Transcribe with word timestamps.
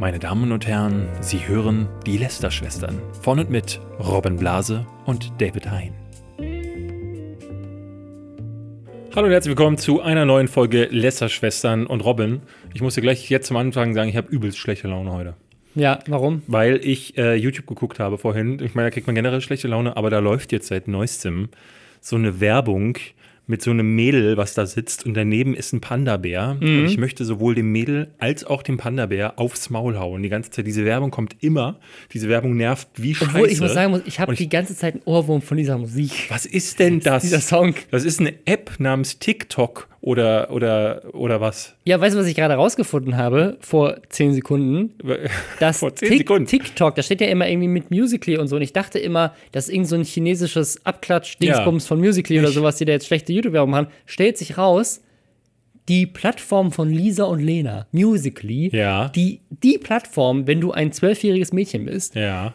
Meine 0.00 0.18
Damen 0.18 0.50
und 0.50 0.66
Herren, 0.66 1.10
Sie 1.20 1.46
hören 1.46 1.86
die 2.06 2.16
Lester-Schwestern 2.16 3.02
von 3.20 3.38
und 3.38 3.50
mit 3.50 3.82
Robin 3.98 4.36
Blase 4.36 4.86
und 5.04 5.30
David 5.38 5.70
Hein. 5.70 5.92
Hallo 9.14 9.26
und 9.26 9.32
herzlich 9.32 9.50
willkommen 9.50 9.76
zu 9.76 10.00
einer 10.00 10.24
neuen 10.24 10.48
Folge 10.48 10.88
Lester-Schwestern 10.90 11.86
und 11.86 12.00
Robin. 12.00 12.40
Ich 12.72 12.80
muss 12.80 12.94
dir 12.94 13.02
gleich 13.02 13.28
jetzt 13.28 13.48
zum 13.48 13.58
Anfang 13.58 13.92
sagen, 13.92 14.08
ich 14.08 14.16
habe 14.16 14.30
übelst 14.30 14.56
schlechte 14.56 14.88
Laune 14.88 15.12
heute. 15.12 15.34
Ja, 15.74 15.98
warum? 16.06 16.44
Weil 16.46 16.80
ich 16.82 17.18
äh, 17.18 17.34
YouTube 17.34 17.66
geguckt 17.66 18.00
habe 18.00 18.16
vorhin. 18.16 18.58
Ich 18.62 18.74
meine, 18.74 18.86
da 18.86 18.94
kriegt 18.94 19.06
man 19.06 19.14
generell 19.14 19.42
schlechte 19.42 19.68
Laune, 19.68 19.98
aber 19.98 20.08
da 20.08 20.20
läuft 20.20 20.50
jetzt 20.50 20.68
seit 20.68 20.88
neuestem 20.88 21.50
so 22.00 22.16
eine 22.16 22.40
Werbung 22.40 22.96
mit 23.50 23.62
so 23.62 23.72
einem 23.72 23.96
Mädel, 23.96 24.36
was 24.36 24.54
da 24.54 24.64
sitzt 24.64 25.04
und 25.04 25.14
daneben 25.14 25.54
ist 25.54 25.72
ein 25.72 25.80
Panda-Bär. 25.80 26.56
Mhm. 26.60 26.60
Und 26.60 26.84
ich 26.86 26.98
möchte 26.98 27.24
sowohl 27.24 27.56
dem 27.56 27.72
Mädel 27.72 28.14
als 28.18 28.44
auch 28.44 28.62
dem 28.62 28.76
Panda-Bär 28.76 29.38
aufs 29.38 29.70
Maul 29.70 29.98
hauen. 29.98 30.22
Die 30.22 30.28
ganze 30.28 30.50
Zeit, 30.50 30.66
diese 30.68 30.84
Werbung 30.84 31.10
kommt 31.10 31.36
immer. 31.40 31.80
Diese 32.12 32.28
Werbung 32.28 32.56
nervt 32.56 32.88
wie 32.94 33.14
scheiße. 33.14 33.32
Obwohl 33.34 33.48
ich 33.48 33.60
muss 33.60 33.74
sagen, 33.74 34.00
ich 34.06 34.20
habe 34.20 34.34
die 34.34 34.48
ganze 34.48 34.76
Zeit 34.76 34.94
einen 34.94 35.02
Ohrwurm 35.04 35.42
von 35.42 35.56
dieser 35.56 35.76
Musik. 35.76 36.28
was 36.28 36.46
ist 36.46 36.78
denn 36.78 37.00
das? 37.00 37.22
Dieser 37.22 37.40
Song. 37.40 37.74
Das 37.90 38.04
ist 38.04 38.20
eine 38.20 38.34
App 38.46 38.78
namens 38.78 39.18
TikTok 39.18 39.88
oder, 40.02 40.50
oder, 40.50 41.02
oder 41.14 41.40
was? 41.42 41.74
Ja, 41.84 42.00
weißt 42.00 42.14
du, 42.16 42.20
was 42.20 42.26
ich 42.26 42.34
gerade 42.34 42.54
rausgefunden 42.54 43.16
habe 43.18 43.58
vor 43.60 43.96
10 44.08 44.32
Sekunden? 44.34 44.94
Das 45.58 45.78
Vor 45.80 45.94
10 45.94 46.08
Tik- 46.08 46.18
Sekunden. 46.18 46.46
TikTok, 46.46 46.94
da 46.94 47.02
steht 47.02 47.20
ja 47.20 47.26
immer 47.26 47.46
irgendwie 47.48 47.68
mit 47.68 47.90
Musically 47.90 48.38
und 48.38 48.48
so. 48.48 48.56
Und 48.56 48.62
ich 48.62 48.72
dachte 48.72 48.98
immer, 48.98 49.34
das 49.52 49.68
ist 49.68 49.74
irgend 49.74 49.88
so 49.88 49.96
ein 49.96 50.04
chinesisches 50.04 50.84
Abklatsch-Dingsbums 50.86 51.84
Ja. 51.84 51.88
von 51.88 52.00
Musically 52.00 52.38
oder 52.40 52.48
sowas, 52.50 52.76
die 52.76 52.86
da 52.86 52.92
jetzt 52.92 53.06
schlechte 53.08 53.32
YouTube-Werbung 53.34 53.70
machen. 53.70 53.86
Stellt 54.06 54.38
sich 54.38 54.56
raus, 54.56 55.02
die 55.88 56.06
Plattform 56.06 56.72
von 56.72 56.88
Lisa 56.90 57.24
und 57.24 57.40
Lena, 57.40 57.86
Musically, 57.92 58.70
Ja. 58.74 59.08
die, 59.08 59.40
die 59.62 59.76
Plattform, 59.76 60.46
wenn 60.46 60.60
du 60.60 60.72
ein 60.72 60.92
zwölfjähriges 60.92 61.52
Mädchen 61.52 61.84
bist, 61.84 62.14
Ja. 62.14 62.54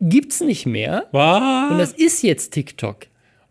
gibt's 0.00 0.40
nicht 0.42 0.66
mehr. 0.66 1.06
Was? 1.10 1.72
Und 1.72 1.78
das 1.78 1.92
ist 1.92 2.22
jetzt 2.22 2.52
TikTok. 2.52 3.06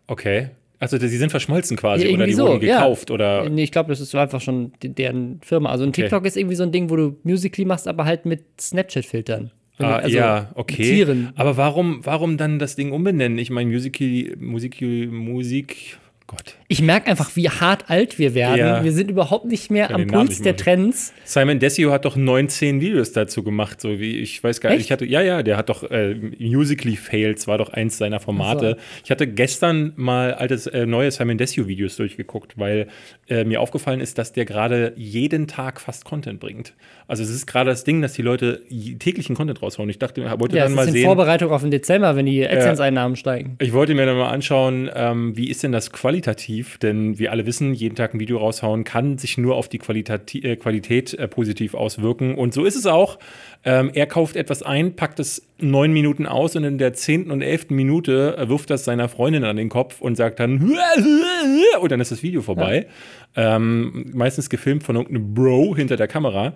Okay. 0.08 0.50
Also, 0.92 0.98
sie 1.08 1.17
sind 1.17 1.30
verschmolzen 1.30 1.78
quasi 1.78 2.08
Ja, 2.08 2.14
oder 2.14 2.26
die 2.28 2.38
wurden 2.38 2.59
so, 2.62 2.66
ja. 2.67 2.78
gekauft 2.80 3.09
oder. 3.09 3.50
Nee, 3.50 3.64
ich 3.64 3.72
glaube, 3.72 3.89
das 3.89 4.02
ist 4.02 4.14
einfach 4.16 4.42
schon 4.42 4.73
deren 4.84 5.39
Firma. 5.42 5.70
Also 5.70 5.84
ein 5.86 5.94
TikTok 5.94 6.26
ist 6.26 6.36
irgendwie 6.38 6.56
so 6.56 6.64
ein 6.64 6.72
Ding, 6.72 6.89
wo 6.89 6.95
du 6.95 7.16
Musically 7.23 7.66
machst, 7.66 7.88
aber 7.88 8.06
halt 8.06 8.26
mit 8.26 8.44
Snapchat-Filtern. 8.59 9.52
Ah, 9.80 9.95
Also 9.98 10.16
ja, 10.16 10.52
okay. 10.56 10.84
Tieren. 10.84 11.31
Aber 11.36 11.58
warum, 11.58 12.02
warum 12.04 12.38
dann 12.38 12.59
das 12.59 12.76
Ding 12.76 12.92
umbenennen? 12.92 13.38
Ich 13.39 13.50
meine, 13.50 13.72
Musiki, 13.72 14.36
Musiki, 14.39 15.08
Musik. 15.11 15.98
Gott. 16.28 16.56
Ich 16.70 16.82
merke 16.82 17.08
einfach, 17.08 17.36
wie 17.36 17.50
hart 17.50 17.90
alt 17.90 18.18
wir 18.18 18.34
werden. 18.34 18.58
Ja. 18.58 18.84
Wir 18.84 18.92
sind 18.94 19.12
überhaupt 19.12 19.46
nicht 19.46 19.70
mehr 19.70 19.94
am 19.94 20.08
Puls 20.08 20.42
der 20.42 20.56
Trends. 20.56 21.14
Simon 21.26 21.60
Desio 21.60 21.92
hat 21.92 22.06
doch 22.06 22.16
19 22.16 22.82
Videos 22.82 23.12
dazu 23.12 23.44
gemacht, 23.44 23.82
so 23.82 24.00
wie 24.00 24.18
ich 24.20 24.44
weiß 24.44 24.62
gar 24.62 24.70
nicht. 24.70 24.80
Echt? 24.80 24.86
Ich 24.86 24.92
hatte, 24.92 25.06
ja, 25.06 25.22
ja, 25.22 25.44
der 25.44 25.58
hat 25.58 25.70
doch 25.70 25.84
äh, 25.92 26.16
Musically 26.40 26.96
Fails, 26.96 27.48
war 27.48 27.58
doch 27.58 27.70
eins 27.70 27.98
seiner 27.98 28.20
Formate. 28.20 28.78
Ich 29.04 29.12
hatte 29.12 29.28
gestern 29.28 29.94
mal 29.98 30.34
altes, 30.34 30.66
äh, 30.68 30.86
neue 30.86 31.12
Simon 31.12 31.38
Desio 31.38 31.68
Videos 31.68 31.98
durchgeguckt, 31.98 32.58
weil 32.58 32.88
äh, 33.28 33.44
mir 33.44 33.60
aufgefallen 33.60 34.00
ist, 34.00 34.18
dass 34.18 34.32
der 34.32 34.46
gerade 34.46 34.94
jeden 34.96 35.48
Tag 35.48 35.82
fast 35.82 36.06
Content 36.06 36.40
bringt. 36.40 36.74
Also 37.08 37.22
es 37.24 37.30
ist 37.30 37.46
gerade 37.46 37.70
das 37.70 37.84
Ding, 37.84 38.02
dass 38.02 38.14
die 38.14 38.22
Leute 38.22 38.62
täglichen 39.00 39.36
Content 39.36 39.62
raushauen. 39.62 39.90
Ich 39.90 40.00
dachte, 40.00 40.24
wollte 40.40 40.58
Ja, 40.58 40.64
dann 40.64 40.74
mal 40.74 40.90
sehen. 40.90 41.06
Vorbereitung 41.06 41.52
auf 41.52 41.62
den 41.62 41.72
Dezember, 41.72 42.16
wenn 42.16 42.26
die 42.26 42.48
AdSense-Einnahmen 42.48 43.16
steigen. 43.18 43.58
Ich 43.60 43.74
wollte 43.74 43.94
mir 43.94 44.06
dann 44.06 44.18
mal 44.18 44.30
anschauen, 44.30 44.90
ähm, 44.96 45.36
wie 45.36 45.50
ist 45.50 45.64
denn 45.64 45.72
das 45.72 45.92
qualitativ? 46.14 46.78
Denn 46.78 47.17
wir 47.17 47.31
alle 47.31 47.45
wissen, 47.45 47.73
jeden 47.73 47.95
Tag 47.95 48.14
ein 48.14 48.19
Video 48.19 48.38
raushauen 48.38 48.83
kann 48.83 49.17
sich 49.17 49.38
nur 49.38 49.56
auf 49.56 49.67
die 49.67 49.80
Qualitati 49.80 50.39
äh, 50.39 50.55
Qualität 50.55 51.14
äh, 51.14 51.28
positiv 51.28 51.73
auswirken. 51.73 52.36
Und 52.36 52.53
so 52.53 52.66
ist 52.66 52.75
es 52.75 52.86
auch. 52.86 53.17
Ähm, 53.64 53.89
er 53.94 54.05
kauft 54.05 54.36
etwas 54.36 54.61
ein, 54.61 54.95
packt 54.95 55.20
es 55.20 55.47
neun 55.59 55.92
Minuten 55.92 56.28
aus 56.28 56.55
und 56.55 56.64
in 56.64 56.78
der 56.78 56.94
zehnten 56.94 57.31
und 57.31 57.42
elften 57.42 57.75
Minute 57.75 58.38
äh, 58.38 58.47
wirft 58.47 58.70
das 58.70 58.86
seiner 58.86 59.10
Freundin 59.10 59.43
an 59.43 59.55
den 59.55 59.70
Kopf 59.70 60.02
und 60.02 60.15
sagt 60.15 60.39
dann 60.39 60.61
und 61.82 61.92
dann 61.92 61.99
ist 61.99 62.11
das 62.11 62.21
Video 62.21 62.42
vorbei. 62.42 62.88
Ähm, 63.36 64.11
meistens 64.14 64.49
gefilmt 64.49 64.83
von 64.83 64.95
irgendeinem 64.95 65.33
Bro 65.33 65.76
hinter 65.76 65.98
der 65.98 66.08
Kamera. 66.08 66.54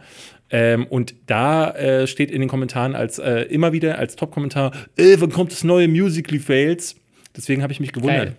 Ähm, 0.50 0.86
und 0.88 1.16
da 1.26 1.72
äh, 1.72 2.08
steht 2.08 2.32
in 2.32 2.42
den 2.42 2.50
Kommentaren 2.50 2.96
als 2.96 3.20
äh, 3.20 3.42
immer 3.50 3.74
wieder 3.74 3.98
als 3.98 4.16
Top-Kommentar, 4.16 4.72
äh, 4.98 5.16
wann 5.20 5.32
kommt 5.32 5.52
das 5.52 5.64
neue 5.64 5.88
Musically 5.88 6.40
Fails? 6.40 6.96
Deswegen 7.36 7.64
habe 7.64 7.74
ich 7.74 7.80
mich 7.80 7.92
gewundert. 7.92 8.28
Geil. 8.28 8.36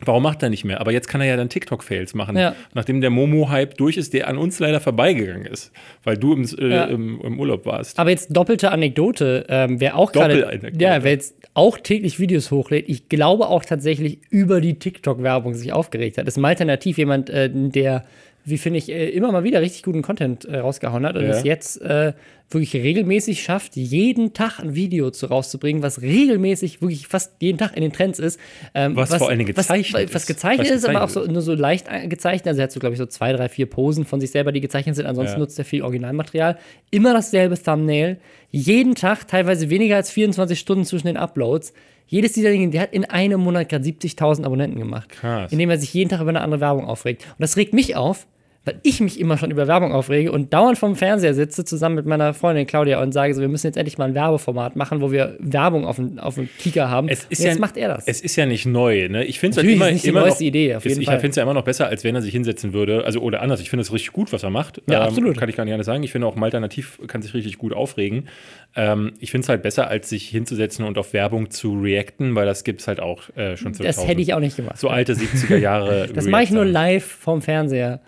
Warum 0.00 0.24
macht 0.24 0.42
er 0.42 0.50
nicht 0.50 0.64
mehr? 0.64 0.80
Aber 0.80 0.90
jetzt 0.92 1.06
kann 1.06 1.20
er 1.20 1.28
ja 1.28 1.36
dann 1.36 1.48
TikTok-Fails 1.48 2.14
machen. 2.14 2.36
Ja. 2.36 2.56
Nachdem 2.74 3.00
der 3.00 3.10
Momo-Hype 3.10 3.76
durch 3.76 3.96
ist, 3.96 4.12
der 4.12 4.26
an 4.26 4.36
uns 4.38 4.58
leider 4.58 4.80
vorbeigegangen 4.80 5.46
ist, 5.46 5.70
weil 6.02 6.16
du 6.18 6.32
im, 6.32 6.42
äh, 6.58 6.68
Ja. 6.68 6.84
im, 6.86 7.20
im 7.20 7.38
Urlaub 7.38 7.64
warst. 7.64 7.98
Aber 7.98 8.10
jetzt 8.10 8.36
doppelte 8.36 8.72
Anekdote, 8.72 9.46
ähm, 9.48 9.80
wer 9.80 9.96
auch 9.96 10.10
gerade, 10.10 10.60
ja, 10.76 11.04
wer 11.04 11.12
jetzt 11.12 11.36
auch 11.54 11.78
täglich 11.78 12.18
Videos 12.18 12.50
hochlädt, 12.50 12.88
ich 12.88 13.08
glaube 13.08 13.46
auch 13.48 13.64
tatsächlich 13.64 14.18
über 14.30 14.60
die 14.60 14.80
TikTok-Werbung 14.80 15.54
sich 15.54 15.72
aufgeregt 15.72 16.18
hat. 16.18 16.26
ist 16.26 16.36
ein 16.38 16.44
Alternativ 16.44 16.98
jemand, 16.98 17.30
äh, 17.30 17.48
der, 17.52 18.04
wie 18.44 18.58
finde 18.58 18.78
ich, 18.78 18.90
äh, 18.90 19.08
immer 19.08 19.32
mal 19.32 19.42
wieder 19.44 19.60
richtig 19.62 19.82
guten 19.82 20.02
Content 20.02 20.44
äh, 20.44 20.58
rausgehauen 20.58 21.06
hat 21.06 21.16
und 21.16 21.22
Ja. 21.24 21.30
es 21.30 21.44
jetzt 21.44 21.80
äh, 21.80 22.12
wirklich 22.50 22.74
regelmäßig 22.74 23.42
schafft, 23.42 23.74
jeden 23.74 24.34
Tag 24.34 24.58
ein 24.60 24.74
Video 24.74 25.10
zu 25.10 25.26
rauszubringen, 25.26 25.82
was 25.82 26.02
regelmäßig 26.02 26.82
wirklich 26.82 27.06
fast 27.08 27.32
jeden 27.40 27.56
Tag 27.58 27.74
in 27.74 27.80
den 27.82 27.92
Trends 27.92 28.18
ist. 28.18 28.38
Ähm, 28.74 28.96
Was 28.96 29.14
vor 29.16 29.28
allen 29.30 29.38
Dingen 29.38 29.54
gezeichnet 29.54 30.04
was, 30.08 30.14
was 30.14 30.22
ist. 30.22 30.26
gezeichnet 30.28 30.68
Was 30.68 30.76
ist, 30.76 30.84
aber 30.88 31.02
auch 31.02 31.06
gezeichnet 31.06 31.26
so, 31.28 31.32
nur 31.32 31.42
so 31.42 31.54
leicht 31.54 31.86
äh, 31.90 32.06
gezeichnet. 32.06 32.48
Also 32.48 32.60
er 32.60 32.64
hat 32.64 32.72
so, 32.72 32.80
glaube 32.80 32.92
ich, 32.92 32.98
so 32.98 33.06
zwei, 33.06 33.32
drei, 33.32 33.48
vier 33.48 33.66
Posen 33.66 34.04
von 34.04 34.20
sich 34.20 34.30
selber, 34.30 34.52
die 34.52 34.60
gezeichnet 34.60 34.94
sind. 34.96 35.06
Ansonsten 35.06 35.34
Ja. 35.36 35.38
nutzt 35.40 35.58
er 35.58 35.64
viel 35.64 35.82
Originalmaterial. 35.82 36.58
Immer 36.90 37.14
dasselbe 37.14 37.60
Thumbnail. 37.60 38.18
Jeden 38.50 38.94
Tag, 38.94 39.26
teilweise 39.26 39.70
weniger 39.70 39.96
als 39.96 40.10
24 40.10 40.58
Stunden 40.58 40.84
zwischen 40.84 41.06
den 41.06 41.16
Uploads. 41.16 41.72
Jedes 42.06 42.32
dieser 42.34 42.50
Dinge, 42.50 42.68
der 42.68 42.82
hat 42.82 42.92
in 42.92 43.06
einem 43.06 43.40
Monat 43.40 43.70
gerade 43.70 43.82
70.000 43.84 44.44
Abonnenten 44.44 44.78
gemacht. 44.78 45.08
Krass. 45.08 45.50
Indem 45.50 45.70
er 45.70 45.78
sich 45.78 45.92
jeden 45.94 46.10
Tag 46.10 46.20
über 46.20 46.28
eine 46.28 46.42
andere 46.42 46.60
Werbung 46.60 46.84
aufregt. 46.84 47.24
Und 47.26 47.36
das 47.40 47.56
regt 47.56 47.72
mich 47.72 47.96
auf, 47.96 48.26
weil 48.64 48.76
ich 48.82 49.00
mich 49.00 49.20
immer 49.20 49.36
schon 49.36 49.50
über 49.50 49.68
Werbung 49.68 49.92
aufrege 49.92 50.32
und 50.32 50.54
dauernd 50.54 50.78
vom 50.78 50.96
Fernseher 50.96 51.34
sitze, 51.34 51.64
zusammen 51.64 51.96
mit 51.96 52.06
meiner 52.06 52.32
Freundin 52.32 52.66
Claudia 52.66 53.02
und 53.02 53.12
sage 53.12 53.34
so, 53.34 53.40
wir 53.42 53.48
müssen 53.48 53.66
jetzt 53.66 53.76
endlich 53.76 53.98
mal 53.98 54.06
ein 54.06 54.14
Werbeformat 54.14 54.74
machen, 54.74 55.02
wo 55.02 55.12
wir 55.12 55.36
Werbung 55.38 55.84
auf 55.84 55.96
dem, 55.96 56.18
auf 56.18 56.36
dem 56.36 56.48
Kika 56.58 56.88
haben. 56.88 57.08
Es 57.08 57.24
ist 57.28 57.40
und 57.40 57.44
jetzt 57.44 57.54
ja, 57.56 57.60
macht 57.60 57.76
er 57.76 57.88
das. 57.88 58.06
Es 58.06 58.22
ist 58.22 58.36
ja 58.36 58.46
nicht 58.46 58.64
neu. 58.64 59.08
Ne? 59.08 59.24
Ich 59.24 59.38
finde 59.38 59.58
es 59.58 59.64
halt 59.64 59.70
immer, 59.74 59.88
ist 59.88 59.92
nicht 59.94 60.04
die 60.06 60.08
immer 60.08 60.20
neueste 60.20 60.44
noch, 60.44 60.48
Idee, 60.48 60.74
auf 60.76 60.84
ist- 60.86 60.90
jeden 60.90 61.02
ich 61.02 61.06
Fall. 61.06 61.16
finde 61.20 61.30
es 61.30 61.36
ja 61.36 61.42
immer 61.42 61.54
noch 61.54 61.64
besser, 61.64 61.88
als 61.88 62.04
wenn 62.04 62.14
er 62.14 62.22
sich 62.22 62.32
hinsetzen 62.32 62.72
würde. 62.72 63.04
Also 63.04 63.20
oder 63.20 63.42
anders. 63.42 63.60
Ich 63.60 63.68
finde 63.68 63.82
es 63.82 63.92
richtig 63.92 64.12
gut, 64.12 64.32
was 64.32 64.42
er 64.42 64.50
macht. 64.50 64.78
Ähm, 64.78 64.84
Ja, 64.94 65.02
absolut. 65.02 65.36
Kann 65.36 65.48
ich 65.50 65.56
gar 65.56 65.64
nicht 65.64 65.74
anders 65.74 65.86
sagen. 65.86 66.02
Ich 66.02 66.12
finde 66.12 66.26
auch 66.26 66.34
Malta 66.36 66.58
Nativ 66.58 66.98
kann 67.06 67.20
sich 67.20 67.34
richtig 67.34 67.58
gut 67.58 67.74
aufregen. 67.74 68.28
Ähm, 68.76 69.12
ich 69.20 69.30
finde 69.30 69.44
es 69.44 69.48
halt 69.50 69.62
besser, 69.62 69.88
als 69.88 70.08
sich 70.08 70.28
hinzusetzen 70.28 70.86
und 70.86 70.96
auf 70.96 71.12
Werbung 71.12 71.50
zu 71.50 71.78
reacten, 71.80 72.34
weil 72.34 72.46
das 72.46 72.64
gibt 72.64 72.80
es 72.80 72.88
halt 72.88 73.00
auch 73.00 73.28
äh, 73.36 73.56
schon 73.58 73.74
zu 73.74 73.82
das 73.82 74.06
hätte 74.06 74.22
ich 74.22 74.32
auch 74.32 74.40
nicht 74.40 74.56
gemacht. 74.56 74.78
So 74.78 74.88
alte 74.88 75.12
70er 75.12 75.58
Jahre. 75.58 76.08
das 76.14 76.26
mache 76.26 76.44
ich 76.44 76.50
nur 76.50 76.64
live 76.64 77.04
vorm 77.04 77.42
Fernseher. 77.42 78.00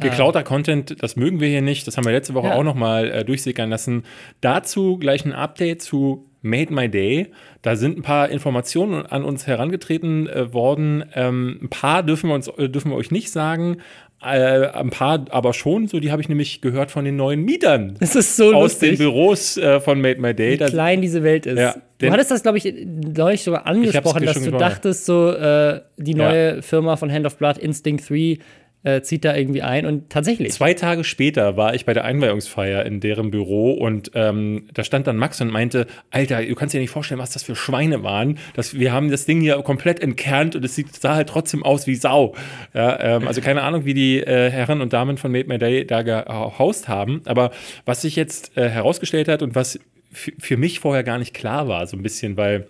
Geklauter 0.00 0.42
Content, 0.44 1.02
das 1.02 1.16
mögen 1.16 1.40
wir 1.40 1.48
hier 1.48 1.62
nicht. 1.62 1.86
Das 1.86 1.96
haben 1.96 2.04
wir 2.04 2.12
letzte 2.12 2.34
Woche 2.34 2.48
Ja. 2.48 2.54
auch 2.54 2.62
noch 2.64 2.74
mal 2.74 3.10
äh, 3.10 3.24
durchsickern 3.24 3.70
lassen. 3.70 4.04
Dazu 4.40 4.96
gleich 4.98 5.24
ein 5.24 5.32
Update 5.32 5.82
zu 5.82 6.24
Made 6.42 6.72
My 6.72 6.88
Day. 6.88 7.28
Da 7.62 7.74
sind 7.76 7.98
ein 7.98 8.02
paar 8.02 8.28
Informationen 8.28 9.04
an 9.06 9.24
uns 9.24 9.46
herangetreten 9.46 10.28
äh, 10.28 10.52
worden. 10.52 11.04
Ähm, 11.14 11.58
ein 11.62 11.68
paar 11.68 12.02
dürfen 12.02 12.28
wir, 12.28 12.34
uns, 12.34 12.48
äh, 12.48 12.68
dürfen 12.68 12.90
wir 12.92 12.96
euch 12.96 13.10
nicht 13.10 13.30
sagen. 13.32 13.78
Äh, 14.22 14.66
ein 14.70 14.90
paar 14.90 15.24
aber 15.30 15.52
schon. 15.52 15.86
So, 15.88 16.00
die 16.00 16.10
habe 16.10 16.20
ich 16.22 16.28
nämlich 16.28 16.60
gehört 16.60 16.90
von 16.90 17.04
den 17.04 17.14
neuen 17.16 17.42
Mietern 17.44 17.94
Das 18.00 18.16
ist 18.16 18.36
so 18.36 18.52
aus 18.52 18.78
den 18.78 18.90
lustig, 18.90 18.98
Büros 18.98 19.56
äh, 19.56 19.80
von 19.80 20.00
Made 20.00 20.20
My 20.20 20.34
Day. 20.34 20.52
wie 20.52 20.56
Da- 20.56 20.66
klein 20.66 21.00
diese 21.02 21.22
Welt 21.22 21.46
ist. 21.46 21.58
Ja, 21.58 21.74
du 21.98 22.10
hattest 22.10 22.30
das, 22.32 22.42
glaube 22.42 22.58
ich, 22.58 22.72
neulich 22.84 23.42
sogar 23.42 23.66
angesprochen, 23.66 24.24
dass 24.24 24.34
du 24.38 24.44
gehört. 24.46 24.60
dachtest, 24.60 25.06
so 25.06 25.30
äh, 25.32 25.80
die 25.98 26.14
neue 26.14 26.62
Firma 26.62 26.96
von 26.96 27.12
Hand 27.12 27.26
of 27.26 27.36
Blood, 27.36 27.58
Instinct 27.58 28.08
3, 28.10 28.38
äh, 28.84 29.02
zieht 29.02 29.24
da 29.24 29.34
irgendwie 29.34 29.62
ein. 29.62 29.86
Und 29.86 30.10
tatsächlich. 30.10 30.52
Zwei 30.52 30.74
Tage 30.74 31.04
später 31.04 31.56
war 31.56 31.74
ich 31.74 31.84
bei 31.84 31.94
der 31.94 32.04
Einweihungsfeier 32.04 32.84
in 32.86 33.00
deren 33.00 33.30
Büro 33.30 33.72
und 33.72 34.12
ähm, 34.14 34.68
da 34.72 34.84
stand 34.84 35.06
dann 35.06 35.16
Max 35.16 35.40
und 35.40 35.50
meinte, 35.50 35.86
Alter, 36.10 36.44
du 36.44 36.54
kannst 36.54 36.74
dir 36.74 36.80
nicht 36.80 36.90
vorstellen, 36.90 37.20
was 37.20 37.30
das 37.30 37.42
für 37.42 37.56
Schweine 37.56 38.02
waren. 38.02 38.38
Das, 38.54 38.78
wir 38.78 38.92
haben 38.92 39.10
das 39.10 39.26
Ding 39.26 39.40
hier 39.40 39.56
komplett 39.62 40.00
entkernt 40.00 40.54
und 40.56 40.64
es 40.64 40.74
sieht, 40.74 40.94
sah 40.94 41.16
halt 41.16 41.28
trotzdem 41.28 41.62
aus 41.62 41.86
wie 41.86 41.96
Sau. 41.96 42.34
Ja, 42.74 43.16
ähm, 43.16 43.26
also 43.26 43.40
keine 43.40 43.62
Ahnung, 43.62 43.84
wie 43.84 43.94
die 43.94 44.20
äh, 44.20 44.50
Herren 44.50 44.80
und 44.80 44.92
Damen 44.92 45.18
von 45.18 45.32
Made 45.32 45.48
My 45.48 45.58
Day 45.58 45.84
da 45.86 46.02
gehaust 46.02 46.88
haben. 46.88 47.22
Aber 47.26 47.50
was 47.84 48.02
sich 48.02 48.16
jetzt 48.16 48.56
äh, 48.56 48.68
herausgestellt 48.68 49.28
hat 49.28 49.42
und 49.42 49.54
was 49.54 49.78
für 50.10 50.56
mich 50.56 50.80
vorher 50.80 51.04
gar 51.04 51.18
nicht 51.18 51.34
klar 51.34 51.68
war, 51.68 51.86
so 51.86 51.96
ein 51.96 52.02
bisschen, 52.02 52.36
weil 52.36 52.66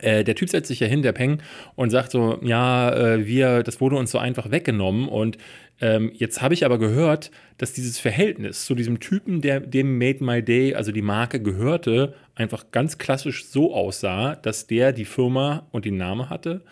äh, 0.00 0.24
der 0.24 0.34
Typ 0.34 0.48
setzt 0.50 0.68
sich 0.68 0.80
ja 0.80 0.86
hin, 0.86 1.02
der 1.02 1.12
Peng, 1.12 1.40
und 1.74 1.90
sagt 1.90 2.10
so, 2.10 2.38
ja, 2.42 2.90
äh, 2.94 3.26
wir, 3.26 3.62
das 3.62 3.80
wurde 3.80 3.96
uns 3.96 4.10
so 4.10 4.18
einfach 4.18 4.50
weggenommen. 4.50 5.08
Und 5.08 5.38
ähm, 5.80 6.10
jetzt 6.14 6.42
habe 6.42 6.54
ich 6.54 6.64
aber 6.64 6.78
gehört, 6.78 7.30
dass 7.56 7.72
dieses 7.72 7.98
Verhältnis 7.98 8.64
zu 8.64 8.74
diesem 8.74 9.00
Typen, 9.00 9.40
der 9.40 9.60
dem 9.60 9.98
Made 9.98 10.22
My 10.22 10.42
Day, 10.42 10.74
also 10.74 10.92
die 10.92 11.02
Marke 11.02 11.40
gehörte, 11.40 12.14
einfach 12.34 12.66
ganz 12.70 12.98
klassisch 12.98 13.46
so 13.46 13.74
aussah, 13.74 14.36
dass 14.36 14.66
der 14.66 14.92
die 14.92 15.04
Firma 15.04 15.66
und 15.70 15.84
den 15.84 15.96
Namen 15.96 16.30
hatte 16.30 16.62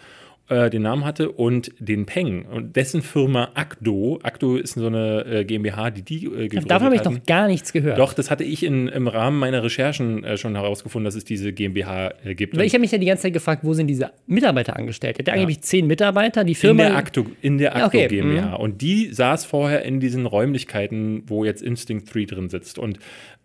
äh, 0.49 0.71
den 0.71 0.83
Namen 0.83 1.05
hatte 1.05 1.33
und 1.33 1.73
den 1.79 2.07
Peng 2.07 2.45
und 2.45 2.77
dessen 2.77 3.03
Firma 3.03 3.51
Acdo. 3.55 4.21
Acdo 4.23 4.57
ist 4.57 4.75
so 4.75 4.87
eine 4.87 5.25
äh, 5.25 5.45
GmbH, 5.45 5.91
die 5.91 6.03
die 6.03 6.27
äh, 6.27 6.49
gegründet 6.49 6.71
Davon 6.71 6.87
habe 6.87 6.97
ich 6.97 7.05
noch 7.05 7.25
gar 7.25 7.49
nichts 7.49 7.73
gehört. 7.73 7.99
Doch, 7.99 8.13
das 8.13 8.31
hatte 8.31 8.45
ich 8.45 8.63
in, 8.63 8.89
im 8.89 9.09
Rahmen 9.09 9.39
meiner 9.39 9.65
Recherchen 9.65 10.23
äh, 10.25 10.37
schon 10.37 10.55
herausgefunden, 10.55 11.05
dass 11.05 11.17
es 11.17 11.25
diese 11.25 11.53
GmbH 11.53 12.15
gibt. 12.37 12.57
Weil 12.57 12.67
ich 12.67 12.75
habe 12.75 12.81
mich 12.81 12.93
ja 12.93 12.99
die 12.99 13.07
ganze 13.07 13.25
Zeit 13.25 13.33
gefragt, 13.33 13.63
wo 13.65 13.75
sind 13.75 13.89
diese 13.89 14.13
Mitarbeiter 14.27 14.77
angestellt? 14.77 15.17
Er 15.17 15.23
hat 15.23 15.29
ja. 15.29 15.35
angeblich 15.35 15.63
zehn 15.63 15.87
Mitarbeiter, 15.87 16.45
die 16.45 16.55
Firma. 16.55 16.85
In 16.85 16.89
der 16.91 16.97
Acdo, 16.97 17.27
in 17.43 17.59
der 17.59 17.77
Acdo 17.77 17.87
okay. 17.87 18.09
GmbH. 18.09 18.47
Mhm. 18.51 18.55
Und 18.55 18.83
die 18.83 19.13
saß 19.13 19.45
vorher 19.45 19.85
in 19.85 20.01
diesen 20.01 20.27
Räumlichkeiten, 20.27 21.25
wo 21.27 21.45
jetzt 21.45 21.63
Instinct 21.63 22.15
3 22.15 22.25
drin 22.25 22.49
sitzt. 22.49 22.79
Und 22.79 22.99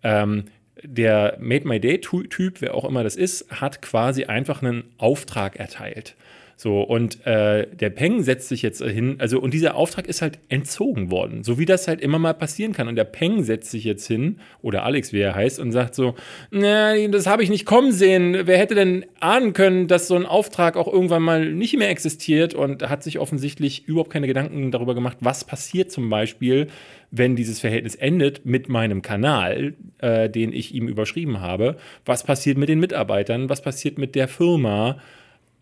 ähm, 0.03 0.45
der 0.83 1.37
Made 1.39 1.67
My 1.67 1.79
Day-Typ, 1.79 2.61
wer 2.61 2.75
auch 2.75 2.85
immer 2.85 3.03
das 3.03 3.15
ist, 3.15 3.49
hat 3.49 3.81
quasi 3.81 4.25
einfach 4.25 4.61
einen 4.61 4.83
Auftrag 4.97 5.55
erteilt. 5.55 6.15
So, 6.61 6.83
und 6.83 7.25
äh, 7.25 7.65
der 7.75 7.89
Peng 7.89 8.21
setzt 8.21 8.47
sich 8.47 8.61
jetzt 8.61 8.83
hin, 8.83 9.15
also, 9.17 9.39
und 9.39 9.51
dieser 9.51 9.73
Auftrag 9.73 10.05
ist 10.05 10.21
halt 10.21 10.37
entzogen 10.47 11.09
worden, 11.09 11.43
so 11.43 11.57
wie 11.57 11.65
das 11.65 11.87
halt 11.87 12.01
immer 12.01 12.19
mal 12.19 12.35
passieren 12.35 12.71
kann. 12.71 12.87
Und 12.87 12.97
der 12.97 13.03
Peng 13.03 13.41
setzt 13.41 13.71
sich 13.71 13.83
jetzt 13.83 14.05
hin, 14.05 14.37
oder 14.61 14.83
Alex, 14.83 15.11
wie 15.11 15.21
er 15.21 15.33
heißt, 15.33 15.59
und 15.59 15.71
sagt 15.71 15.95
so: 15.95 16.13
Na, 16.51 16.95
das 17.07 17.25
habe 17.25 17.41
ich 17.41 17.49
nicht 17.49 17.65
kommen 17.65 17.91
sehen. 17.91 18.41
Wer 18.45 18.59
hätte 18.59 18.75
denn 18.75 19.07
ahnen 19.19 19.53
können, 19.53 19.87
dass 19.87 20.07
so 20.07 20.13
ein 20.13 20.27
Auftrag 20.27 20.77
auch 20.77 20.87
irgendwann 20.87 21.23
mal 21.23 21.51
nicht 21.51 21.75
mehr 21.77 21.89
existiert? 21.89 22.53
Und 22.53 22.87
hat 22.87 23.01
sich 23.01 23.17
offensichtlich 23.17 23.87
überhaupt 23.87 24.11
keine 24.11 24.27
Gedanken 24.27 24.69
darüber 24.69 24.93
gemacht, 24.93 25.17
was 25.21 25.45
passiert 25.45 25.91
zum 25.91 26.11
Beispiel, 26.11 26.67
wenn 27.09 27.35
dieses 27.35 27.59
Verhältnis 27.59 27.95
endet 27.95 28.45
mit 28.45 28.69
meinem 28.69 29.01
Kanal, 29.01 29.73
äh, 29.97 30.29
den 30.29 30.53
ich 30.53 30.75
ihm 30.75 30.87
überschrieben 30.87 31.41
habe. 31.41 31.77
Was 32.05 32.23
passiert 32.23 32.59
mit 32.59 32.69
den 32.69 32.79
Mitarbeitern? 32.79 33.49
Was 33.49 33.63
passiert 33.63 33.97
mit 33.97 34.13
der 34.13 34.27
Firma? 34.27 34.99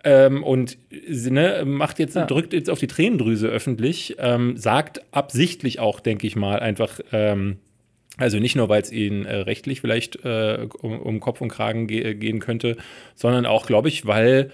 Ähm, 0.03 0.43
und 0.43 0.77
ne, 0.91 1.63
macht 1.65 1.99
jetzt, 1.99 2.15
ja. 2.15 2.25
drückt 2.25 2.53
jetzt 2.53 2.69
auf 2.69 2.79
die 2.79 2.87
Tränendrüse 2.87 3.47
öffentlich, 3.47 4.15
ähm, 4.19 4.55
sagt 4.55 5.01
absichtlich 5.11 5.79
auch, 5.79 5.99
denke 5.99 6.25
ich 6.25 6.35
mal, 6.35 6.59
einfach, 6.59 6.99
ähm, 7.11 7.57
also 8.17 8.39
nicht 8.39 8.55
nur, 8.55 8.69
weil 8.69 8.81
es 8.81 8.91
ihnen 8.91 9.25
äh, 9.25 9.35
rechtlich 9.35 9.81
vielleicht 9.81 10.23
äh, 10.25 10.67
um, 10.81 10.99
um, 10.99 11.19
Kopf 11.19 11.41
und 11.41 11.49
Kragen 11.49 11.87
ge 11.87 12.13
gehen 12.15 12.39
könnte, 12.39 12.77
sondern 13.15 13.45
auch, 13.45 13.65
glaube 13.65 13.87
ich, 13.87 14.05
weil 14.05 14.51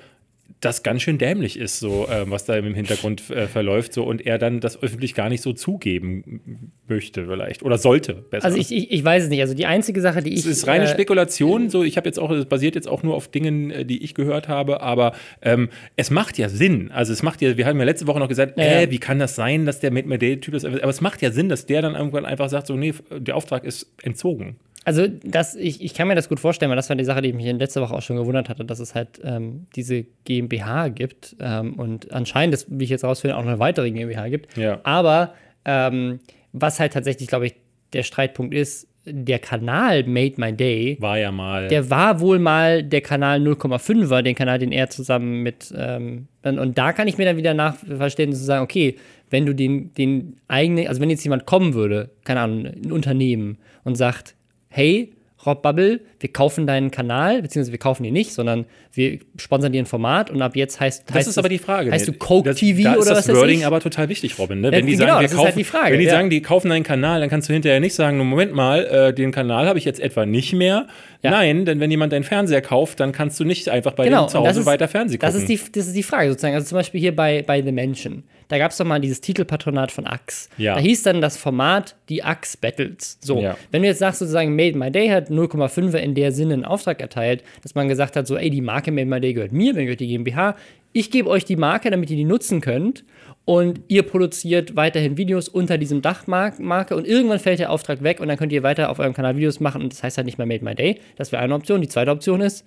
das 0.61 0.83
ganz 0.83 1.01
schön 1.01 1.17
dämlich 1.17 1.59
ist, 1.59 1.79
so 1.79 2.07
äh, 2.07 2.29
was 2.29 2.45
da 2.45 2.55
im 2.55 2.73
Hintergrund 2.73 3.29
äh, 3.29 3.47
verläuft, 3.47 3.93
so 3.93 4.03
und 4.03 4.25
er 4.25 4.37
dann 4.37 4.59
das 4.59 4.81
öffentlich 4.81 5.13
gar 5.13 5.29
nicht 5.29 5.41
so 5.41 5.53
zugeben 5.53 6.71
möchte, 6.87 7.25
vielleicht 7.25 7.61
oder 7.61 7.77
sollte. 7.77 8.13
Besser. 8.13 8.45
Also 8.45 8.57
ich, 8.57 8.71
ich, 8.71 8.91
ich 8.91 9.03
weiß 9.03 9.23
es 9.23 9.29
nicht. 9.29 9.41
Also 9.41 9.53
die 9.53 9.65
einzige 9.65 10.01
Sache, 10.01 10.23
die 10.23 10.33
ich. 10.33 10.39
Es 10.39 10.45
ist 10.45 10.67
reine 10.67 10.85
äh, 10.85 10.87
Spekulation. 10.87 11.69
So, 11.69 11.83
ich 11.83 11.97
habe 11.97 12.07
jetzt 12.07 12.19
auch, 12.19 12.31
es 12.31 12.45
basiert 12.45 12.75
jetzt 12.75 12.87
auch 12.87 13.03
nur 13.03 13.15
auf 13.15 13.27
Dingen, 13.27 13.69
äh, 13.69 13.85
die 13.85 14.03
ich 14.03 14.15
gehört 14.15 14.47
habe, 14.47 14.81
aber 14.81 15.13
ähm, 15.41 15.69
es 15.95 16.09
macht 16.09 16.37
ja 16.37 16.49
Sinn. 16.49 16.91
Also 16.91 17.13
es 17.13 17.21
macht 17.21 17.41
ja, 17.41 17.57
wir 17.57 17.65
haben 17.65 17.77
ja 17.77 17.85
letzte 17.85 18.07
Woche 18.07 18.19
noch 18.19 18.29
gesagt, 18.29 18.57
ja. 18.57 18.63
äh, 18.63 18.91
wie 18.91 18.99
kann 18.99 19.19
das 19.19 19.35
sein, 19.35 19.65
dass 19.65 19.79
der 19.79 19.91
Made 19.91 20.07
My 20.07 20.17
Day 20.17 20.39
Typ 20.39 20.53
ist? 20.55 20.65
Aber 20.65 20.89
es 20.89 21.01
macht 21.01 21.21
ja 21.21 21.31
Sinn, 21.31 21.49
dass 21.49 21.65
der 21.65 21.81
dann 21.81 21.95
irgendwann 21.95 22.25
einfach 22.25 22.49
sagt, 22.49 22.67
so 22.67 22.75
nee, 22.75 22.93
der 23.11 23.35
Auftrag 23.35 23.65
ist 23.65 23.93
entzogen. 24.01 24.57
Also, 24.85 25.07
das, 25.07 25.55
ich, 25.55 25.83
ich 25.83 25.93
kann 25.93 26.07
mir 26.07 26.15
das 26.15 26.29
gut 26.29 26.39
vorstellen, 26.39 26.69
weil 26.69 26.75
das 26.75 26.89
war 26.89 26.95
die 26.95 27.03
Sache, 27.03 27.21
die 27.21 27.33
mich 27.33 27.47
in 27.47 27.59
letzter 27.59 27.81
Woche 27.81 27.93
auch 27.93 28.01
schon 28.01 28.15
gewundert 28.15 28.49
hatte, 28.49 28.63
dass 28.63 28.79
es 28.79 28.95
halt 28.95 29.19
ähm, 29.23 29.65
diese 29.75 30.05
GmbH 30.23 30.89
gibt 30.89 31.35
ähm, 31.39 31.73
und 31.73 32.11
anscheinend, 32.13 32.65
wie 32.69 32.83
ich 32.83 32.91
jetzt 32.91 33.03
rausfinde, 33.03 33.35
auch 33.35 33.41
noch 33.41 33.49
eine 33.49 33.59
weitere 33.59 33.91
GmbH 33.91 34.29
gibt. 34.29 34.55
Ja. 34.55 34.79
Aber 34.83 35.33
ähm, 35.65 36.19
was 36.53 36.79
halt 36.79 36.93
tatsächlich, 36.93 37.27
glaube 37.27 37.47
ich, 37.47 37.55
der 37.93 38.03
Streitpunkt 38.03 38.53
ist, 38.53 38.87
der 39.05 39.39
Kanal 39.39 40.03
Made 40.03 40.35
My 40.37 40.51
Day 40.51 40.97
war 40.99 41.17
ja 41.17 41.31
mal. 41.31 41.67
Der 41.67 41.89
war 41.89 42.19
wohl 42.19 42.39
mal 42.39 42.83
der 42.83 43.01
Kanal 43.01 43.39
0,5er, 43.39 44.21
den 44.21 44.35
Kanal, 44.35 44.59
den 44.59 44.71
er 44.71 44.89
zusammen 44.89 45.43
mit. 45.43 45.73
Ähm, 45.75 46.27
und 46.43 46.77
da 46.77 46.91
kann 46.91 47.07
ich 47.07 47.17
mir 47.17 47.25
dann 47.25 47.37
wieder 47.37 47.53
nachverstehen, 47.53 48.33
zu 48.33 48.43
sagen, 48.43 48.63
okay, 48.63 48.95
wenn 49.29 49.45
du 49.45 49.53
den, 49.53 49.93
den 49.93 50.37
eigenen, 50.47 50.87
also 50.87 51.01
wenn 51.01 51.09
jetzt 51.09 51.23
jemand 51.23 51.45
kommen 51.45 51.73
würde, 51.73 52.09
keine 52.23 52.41
Ahnung, 52.41 52.65
ein 52.65 52.91
Unternehmen 52.91 53.57
und 53.83 53.95
sagt, 53.95 54.34
hey, 54.75 55.13
Rob 55.45 55.61
Bubble, 55.61 56.01
wir 56.19 56.33
kaufen 56.33 56.65
deinen 56.65 56.89
Kanal, 56.91 57.41
beziehungsweise 57.41 57.71
wir 57.71 57.79
kaufen 57.79 58.03
ihn 58.03 58.13
nicht, 58.13 58.33
sondern 58.33 58.65
wir 58.91 59.19
sponsern 59.37 59.71
dir 59.71 59.79
ein 59.79 59.85
Format 59.85 60.31
und 60.31 60.41
ab 60.41 60.55
jetzt 60.55 60.79
heißt 60.79 61.03
Das 61.07 61.15
heißt 61.15 61.27
ist 61.27 61.37
aber 61.37 61.49
die 61.49 61.59
Frage. 61.59 61.91
Heißt 61.91 62.07
du 62.07 62.13
Coke 62.13 62.49
das, 62.49 62.57
TV 62.57 62.83
da 62.83 62.95
oder 62.95 63.11
was 63.11 63.19
ist 63.19 63.29
das 63.29 63.37
Wording 63.37 63.63
aber 63.63 63.79
total 63.79 64.09
wichtig, 64.09 64.39
Robin. 64.39 64.61
Ne? 64.61 64.71
Wenn 64.71 64.85
ja, 64.85 64.91
die 64.91 64.97
genau, 64.97 65.07
sagen, 65.07 65.21
wir 65.21 65.29
kaufen, 65.29 65.45
halt 65.45 65.57
die 65.57 65.63
Frage, 65.63 65.93
wenn 65.93 65.99
die 65.99 66.05
ja. 66.07 66.11
sagen, 66.11 66.29
die 66.29 66.41
kaufen 66.41 66.69
deinen 66.69 66.83
Kanal, 66.83 67.19
dann 67.19 67.29
kannst 67.29 67.47
du 67.47 67.53
hinterher 67.53 67.79
nicht 67.79 67.93
sagen, 67.93 68.17
Moment 68.17 68.53
mal, 68.53 68.85
äh, 68.85 69.13
den 69.13 69.31
Kanal 69.31 69.67
habe 69.67 69.77
ich 69.77 69.85
jetzt 69.85 69.99
etwa 69.99 70.25
nicht 70.25 70.53
mehr. 70.53 70.87
Ja. 71.21 71.31
Nein, 71.31 71.65
denn 71.65 71.79
wenn 71.79 71.91
jemand 71.91 72.11
deinen 72.11 72.23
Fernseher 72.23 72.61
kauft, 72.61 72.99
dann 72.99 73.11
kannst 73.11 73.39
du 73.39 73.45
nicht 73.45 73.69
einfach 73.69 73.93
bei 73.93 74.05
genau, 74.05 74.25
dem 74.25 74.29
zu 74.29 74.39
Hause 74.39 74.61
ist, 74.61 74.65
weiter 74.65 74.87
Fernsehen 74.87 75.19
gucken. 75.19 75.33
Das 75.33 75.39
ist, 75.39 75.47
die, 75.47 75.59
das 75.71 75.87
ist 75.87 75.95
die 75.95 76.03
Frage 76.03 76.29
sozusagen. 76.29 76.55
Also 76.55 76.67
zum 76.67 76.77
Beispiel 76.77 76.99
hier 76.99 77.15
bei, 77.15 77.43
bei 77.43 77.61
The 77.61 77.71
Mansion. 77.71 78.23
Da 78.47 78.57
gab 78.57 78.71
es 78.71 78.77
doch 78.77 78.85
mal 78.85 78.99
dieses 78.99 79.21
Titelpatronat 79.21 79.91
von 79.91 80.05
Axe. 80.05 80.49
Ja. 80.57 80.75
Da 80.75 80.81
hieß 80.81 81.03
dann 81.03 81.21
das 81.21 81.37
Format 81.37 81.95
die 82.09 82.23
Axe 82.23 82.57
Battles. 82.59 83.17
So, 83.21 83.41
ja. 83.41 83.57
wenn 83.71 83.81
du 83.81 83.87
jetzt 83.87 83.99
sagst 83.99 84.19
sozusagen, 84.19 84.55
Made 84.55 84.77
My 84.77 84.91
Day 84.91 85.09
hat 85.09 85.29
0,5 85.29 85.95
in 85.95 86.15
der 86.15 86.31
Sinne 86.31 86.53
einen 86.53 86.65
Auftrag 86.65 87.01
erteilt, 87.01 87.43
dass 87.63 87.75
man 87.75 87.87
gesagt 87.87 88.15
hat, 88.15 88.27
so, 88.27 88.37
ey, 88.37 88.49
die 88.49 88.61
Marke 88.61 88.91
Made 88.91 89.07
My 89.07 89.19
Day 89.19 89.33
gehört 89.33 89.51
mir, 89.51 89.73
mir 89.73 89.83
gehört 89.83 89.99
die 89.99 90.07
GmbH. 90.07 90.55
Ich 90.93 91.11
gebe 91.11 91.29
euch 91.29 91.43
die 91.43 91.57
Marke, 91.57 91.89
damit 91.91 92.09
ihr 92.09 92.15
die 92.15 92.23
nutzen 92.23 92.61
könnt 92.61 93.03
und 93.43 93.81
ihr 93.87 94.03
produziert 94.03 94.75
weiterhin 94.75 95.17
Videos 95.17 95.47
unter 95.47 95.77
diesem 95.77 96.01
Dachmarke 96.01 96.95
und 96.95 97.07
irgendwann 97.07 97.39
fällt 97.39 97.59
der 97.59 97.71
Auftrag 97.71 98.01
weg 98.01 98.19
und 98.19 98.27
dann 98.27 98.37
könnt 98.37 98.51
ihr 98.51 98.63
weiter 98.63 98.89
auf 98.89 98.99
eurem 98.99 99.13
Kanal 99.13 99.35
Videos 99.35 99.59
machen 99.59 99.81
und 99.81 99.93
das 99.93 100.03
heißt 100.03 100.17
halt 100.17 100.25
nicht 100.25 100.37
mehr 100.37 100.47
Made 100.47 100.63
My 100.63 100.73
Day. 100.73 100.99
Das 101.15 101.31
wäre 101.31 101.41
eine 101.41 101.53
Option. 101.53 101.81
Die 101.81 101.87
zweite 101.87 102.11
Option 102.11 102.41
ist, 102.41 102.65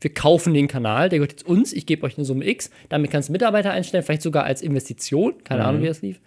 wir 0.00 0.12
kaufen 0.12 0.54
den 0.54 0.68
Kanal, 0.68 1.08
der 1.08 1.18
gehört 1.18 1.32
jetzt 1.32 1.46
uns, 1.46 1.72
ich 1.72 1.86
gebe 1.86 2.04
euch 2.04 2.18
eine 2.18 2.24
Summe 2.24 2.46
X, 2.46 2.70
damit 2.88 3.10
kannst 3.10 3.28
du 3.28 3.32
Mitarbeiter 3.32 3.70
einstellen, 3.70 4.04
vielleicht 4.04 4.22
sogar 4.22 4.44
als 4.44 4.62
Investition, 4.62 5.42
keine 5.42 5.62
mhm. 5.62 5.68
Ahnung, 5.68 5.82
wie 5.82 5.86
das 5.86 6.02
lief. 6.02 6.20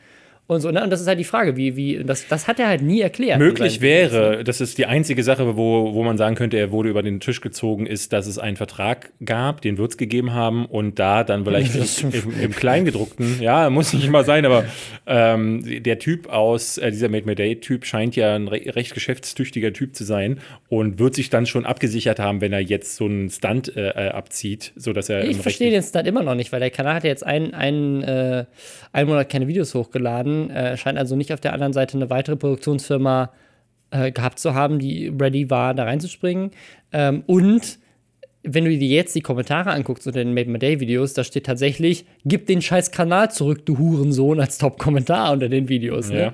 Und 0.49 0.61
so, 0.61 0.71
ne? 0.71 0.83
Und 0.83 0.89
das 0.89 0.99
ist 0.99 1.05
halt 1.05 1.19
die 1.19 1.25
Frage, 1.25 1.57
wie, 1.57 1.75
wie, 1.75 2.03
das, 2.03 2.27
das 2.27 2.47
hat 2.47 2.59
er 2.59 2.69
halt 2.69 2.81
nie 2.81 3.01
erklärt. 3.01 3.37
Möglich 3.37 3.81
wäre, 3.81 4.43
das 4.43 4.61
ist 4.61 4.79
die 4.79 4.87
einzige 4.87 5.21
Sache, 5.21 5.57
wo, 5.57 5.93
wo 5.93 6.01
man 6.01 6.17
sagen 6.17 6.33
könnte, 6.33 6.57
er 6.57 6.71
wurde 6.71 6.89
über 6.89 7.03
den 7.03 7.19
Tisch 7.19 7.39
gezogen, 7.41 7.85
ist, 7.85 8.13
dass 8.13 8.25
es 8.25 8.39
einen 8.39 8.57
Vertrag 8.57 9.11
gab, 9.23 9.61
den 9.61 9.77
wird 9.77 9.91
es 9.91 9.97
gegeben 9.97 10.33
haben 10.33 10.65
und 10.65 10.97
da 10.97 11.23
dann 11.23 11.45
vielleicht 11.45 12.03
im, 12.03 12.33
im, 12.41 12.51
Kleingedruckten, 12.51 13.39
ja, 13.39 13.69
muss 13.69 13.93
nicht 13.93 14.07
immer 14.07 14.23
sein, 14.23 14.43
aber 14.43 14.65
ähm, 15.05 15.83
der 15.83 15.99
Typ 15.99 16.27
aus, 16.29 16.79
äh, 16.79 16.89
dieser 16.89 17.09
Made 17.09 17.27
My 17.27 17.35
Day-Typ 17.35 17.85
scheint 17.85 18.15
ja 18.15 18.33
ein 18.33 18.47
re 18.47 18.75
recht 18.75 18.95
geschäftstüchtiger 18.95 19.71
Typ 19.71 19.95
zu 19.95 20.03
sein 20.03 20.39
und 20.67 20.97
wird 20.97 21.13
sich 21.13 21.29
dann 21.29 21.45
schon 21.45 21.67
abgesichert 21.67 22.17
haben, 22.17 22.41
wenn 22.41 22.53
er 22.53 22.59
jetzt 22.59 22.95
so 22.95 23.05
einen 23.05 23.29
Stunt 23.29 23.77
äh, 23.77 23.89
äh 23.89 24.09
abzieht, 24.09 24.73
sodass 24.75 25.09
er. 25.09 25.25
Ich 25.25 25.37
verstehe 25.37 25.69
den 25.69 25.83
Stunt 25.83 26.07
immer 26.07 26.23
noch 26.23 26.33
nicht, 26.33 26.51
weil 26.51 26.59
der 26.59 26.71
Kanal 26.71 26.95
hat 26.95 27.03
ja 27.03 27.11
jetzt 27.11 27.23
einen, 27.23 27.53
einen, 27.53 28.01
äh, 28.01 28.45
einen 28.93 29.09
Monat 29.09 29.29
keine 29.29 29.47
Videos 29.47 29.75
hochgeladen 29.75 30.38
äh, 30.49 30.77
scheint 30.77 30.97
also 30.97 31.15
nicht 31.15 31.33
auf 31.33 31.39
der 31.39 31.53
anderen 31.53 31.73
Seite 31.73 31.97
eine 31.97 32.09
weitere 32.09 32.35
Produktionsfirma 32.35 33.31
äh, 33.91 34.11
gehabt 34.11 34.39
zu 34.39 34.53
haben, 34.53 34.79
die 34.79 35.07
ready 35.07 35.49
war, 35.49 35.73
da 35.73 35.83
reinzuspringen. 35.83 36.51
Ähm, 36.91 37.23
und 37.25 37.79
wenn 38.43 38.65
du 38.65 38.77
dir 38.77 38.87
jetzt 38.87 39.15
die 39.15 39.21
Kommentare 39.21 39.71
anguckst 39.71 40.07
unter 40.07 40.23
den 40.23 40.33
Made 40.33 40.49
My 40.49 40.59
Day 40.59 40.79
Videos, 40.79 41.13
da 41.13 41.23
steht 41.23 41.45
tatsächlich, 41.45 42.05
gib 42.23 42.45
den 42.47 42.61
scheiß 42.61 42.91
Kanal 42.91 43.31
zurück, 43.31 43.65
du 43.65 43.77
Hurensohn, 43.77 44.39
als 44.39 44.57
Top-Kommentar 44.57 45.33
unter 45.33 45.49
den 45.49 45.67
Videos. 45.67 46.09
Ne? 46.09 46.31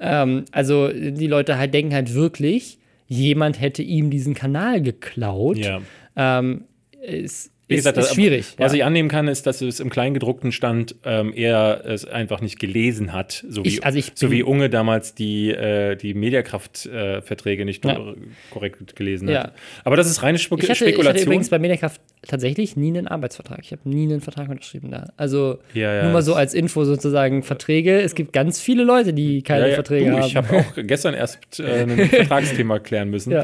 Ja. 0.00 0.22
Ähm, 0.22 0.44
also 0.52 0.88
die 0.88 1.26
Leute 1.26 1.58
halt 1.58 1.74
denken 1.74 1.94
halt 1.94 2.14
wirklich, 2.14 2.78
jemand 3.06 3.60
hätte 3.60 3.82
ihm 3.82 4.10
diesen 4.10 4.34
Kanal 4.34 4.82
geklaut. 4.82 5.58
Ja. 5.58 5.80
Ähm, 6.14 6.64
ist, 7.00 7.52
wie 7.68 7.76
gesagt, 7.76 7.98
ist, 7.98 8.06
ist 8.06 8.14
schwierig. 8.14 8.46
Was 8.56 8.72
ja. 8.72 8.78
ich 8.78 8.84
annehmen 8.84 9.10
kann, 9.10 9.28
ist, 9.28 9.46
dass 9.46 9.60
es 9.60 9.78
im 9.78 9.90
Kleingedruckten 9.90 10.52
stand, 10.52 10.96
ähm, 11.04 11.32
er 11.34 11.84
es 11.84 12.06
einfach 12.06 12.40
nicht 12.40 12.58
gelesen 12.58 13.12
hat, 13.12 13.44
so 13.48 13.62
wie, 13.64 13.68
ich, 13.68 13.84
also 13.84 14.00
so 14.14 14.30
wie 14.30 14.42
Unge 14.42 14.70
damals 14.70 15.14
die, 15.14 15.50
äh, 15.50 15.94
die 15.94 16.14
Mediakraft-Verträge 16.14 17.62
äh, 17.62 17.64
nicht 17.66 17.84
ja. 17.84 18.14
korrekt 18.50 18.96
gelesen 18.96 19.28
ja. 19.28 19.44
hat. 19.44 19.52
Aber 19.84 19.96
das 19.96 20.08
ist 20.08 20.22
reine 20.22 20.38
Spek 20.38 20.62
ich 20.62 20.70
hatte, 20.70 20.76
Spekulation. 20.76 21.04
Ich 21.04 21.20
hatte 21.20 21.26
übrigens 21.26 21.50
bei 21.50 21.58
Mediakraft 21.58 22.00
tatsächlich 22.26 22.76
nie 22.76 22.88
einen 22.88 23.06
Arbeitsvertrag. 23.06 23.60
Ich 23.62 23.72
habe 23.72 23.82
nie 23.84 24.04
einen 24.04 24.22
Vertrag 24.22 24.48
unterschrieben 24.48 24.90
da. 24.90 25.12
Also 25.18 25.58
nur 25.74 26.10
mal 26.10 26.22
so 26.22 26.34
als 26.34 26.54
Info 26.54 26.84
sozusagen 26.84 27.42
Verträge. 27.42 28.00
Es 28.00 28.14
gibt 28.14 28.32
ganz 28.32 28.60
viele 28.60 28.84
Leute, 28.84 29.12
die 29.12 29.42
keine 29.42 29.72
Verträge 29.74 30.10
du, 30.10 30.16
haben. 30.16 30.26
Ich 30.26 30.36
habe 30.36 30.56
auch 30.56 30.74
gestern 30.76 31.12
erst 31.12 31.60
äh, 31.60 31.82
ein 31.82 31.98
Vertragsthema 32.08 32.78
klären 32.78 33.10
müssen. 33.10 33.34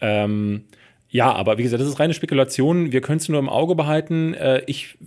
Ähm, 0.00 0.64
ja, 1.10 1.32
aber 1.32 1.56
wie 1.56 1.62
gesagt, 1.62 1.80
das 1.80 1.88
ist 1.88 2.00
reine 2.00 2.12
Spekulation. 2.12 2.92
Wir 2.92 3.00
können 3.00 3.16
es 3.16 3.28
nur 3.30 3.38
im 3.38 3.48
Auge 3.48 3.74
behalten. 3.74 4.34
Äh, 4.34 4.62
ich, 4.66 4.98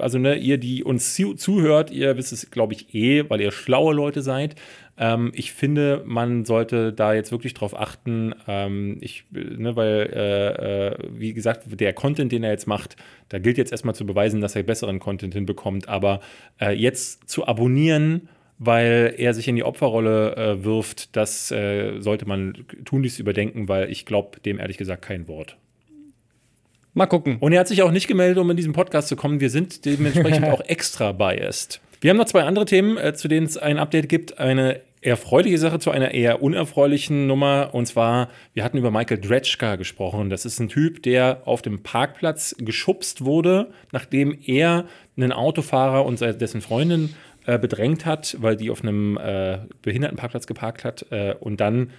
also 0.00 0.18
ne, 0.18 0.36
ihr, 0.36 0.58
die 0.58 0.84
uns 0.84 1.14
zu, 1.14 1.34
zuhört, 1.34 1.90
ihr 1.90 2.16
wisst 2.16 2.32
es, 2.32 2.50
glaube 2.52 2.74
ich, 2.74 2.94
eh, 2.94 3.28
weil 3.28 3.40
ihr 3.40 3.50
schlaue 3.50 3.94
Leute 3.94 4.22
seid. 4.22 4.54
Ähm, 4.96 5.32
ich 5.34 5.52
finde, 5.52 6.04
man 6.06 6.44
sollte 6.44 6.92
da 6.92 7.14
jetzt 7.14 7.32
wirklich 7.32 7.52
drauf 7.52 7.76
achten. 7.76 8.32
Ähm, 8.46 8.98
ich, 9.00 9.24
ne, 9.32 9.74
weil, 9.74 10.08
äh, 10.14 10.86
äh, 10.86 10.98
wie 11.10 11.32
gesagt, 11.32 11.62
der 11.80 11.92
Content, 11.94 12.30
den 12.30 12.44
er 12.44 12.52
jetzt 12.52 12.68
macht, 12.68 12.94
da 13.28 13.40
gilt 13.40 13.58
jetzt 13.58 13.72
erstmal 13.72 13.96
zu 13.96 14.06
beweisen, 14.06 14.40
dass 14.40 14.54
er 14.54 14.62
besseren 14.62 15.00
Content 15.00 15.34
hinbekommt. 15.34 15.88
Aber 15.88 16.20
jetzt 16.74 17.28
zu 17.28 17.46
abonnieren, 17.46 18.28
weil 18.58 19.14
er 19.16 19.34
sich 19.34 19.48
in 19.48 19.56
die 19.56 19.64
Opferrolle 19.64 20.36
äh, 20.36 20.64
wirft, 20.64 21.16
das 21.16 21.50
äh, 21.50 22.00
sollte 22.00 22.26
man 22.26 22.64
tunlichst 22.84 23.18
überdenken, 23.18 23.68
weil 23.68 23.90
ich 23.90 24.04
glaube 24.04 24.40
dem 24.40 24.58
ehrlich 24.58 24.78
gesagt 24.78 25.02
kein 25.02 25.28
Wort. 25.28 25.56
Mal 26.94 27.06
gucken. 27.06 27.36
Und 27.38 27.52
er 27.52 27.60
hat 27.60 27.68
sich 27.68 27.82
auch 27.82 27.92
nicht 27.92 28.08
gemeldet, 28.08 28.38
um 28.38 28.50
in 28.50 28.56
diesen 28.56 28.72
Podcast 28.72 29.08
zu 29.08 29.14
kommen. 29.14 29.40
Wir 29.40 29.50
sind 29.50 29.84
dementsprechend 29.84 30.44
auch 30.50 30.60
extra 30.62 31.12
biased. 31.12 31.80
Wir 32.00 32.10
haben 32.10 32.16
noch 32.16 32.26
zwei 32.26 32.42
andere 32.42 32.64
Themen, 32.64 32.96
äh, 32.96 33.14
zu 33.14 33.28
denen 33.28 33.46
es 33.46 33.56
ein 33.56 33.78
Update 33.78 34.08
gibt. 34.08 34.38
Eine 34.38 34.80
erfreuliche 35.00 35.58
Sache 35.58 35.78
zu 35.78 35.90
einer 35.90 36.12
eher 36.12 36.42
unerfreulichen 36.42 37.26
Nummer. 37.26 37.70
Und 37.72 37.86
zwar, 37.86 38.30
wir 38.54 38.64
hatten 38.64 38.78
über 38.78 38.90
Michael 38.90 39.20
Dretschka 39.20 39.76
gesprochen. 39.76 40.28
Das 40.28 40.44
ist 40.44 40.58
ein 40.58 40.68
Typ, 40.68 41.02
der 41.02 41.42
auf 41.44 41.62
dem 41.62 41.82
Parkplatz 41.82 42.56
geschubst 42.58 43.24
wurde, 43.24 43.70
nachdem 43.92 44.36
er 44.44 44.86
einen 45.16 45.32
Autofahrer 45.32 46.04
und 46.04 46.20
dessen 46.20 46.60
Freundin 46.60 47.14
äh, 47.48 47.58
bedrängt 47.58 48.04
hat, 48.04 48.36
weil 48.40 48.56
die 48.56 48.70
auf 48.70 48.82
einem 48.82 49.16
äh, 49.16 49.58
Behindertenparkplatz 49.80 50.46
geparkt 50.46 50.84
hat 50.84 51.06
äh, 51.10 51.34
und 51.40 51.60
dann 51.60 51.90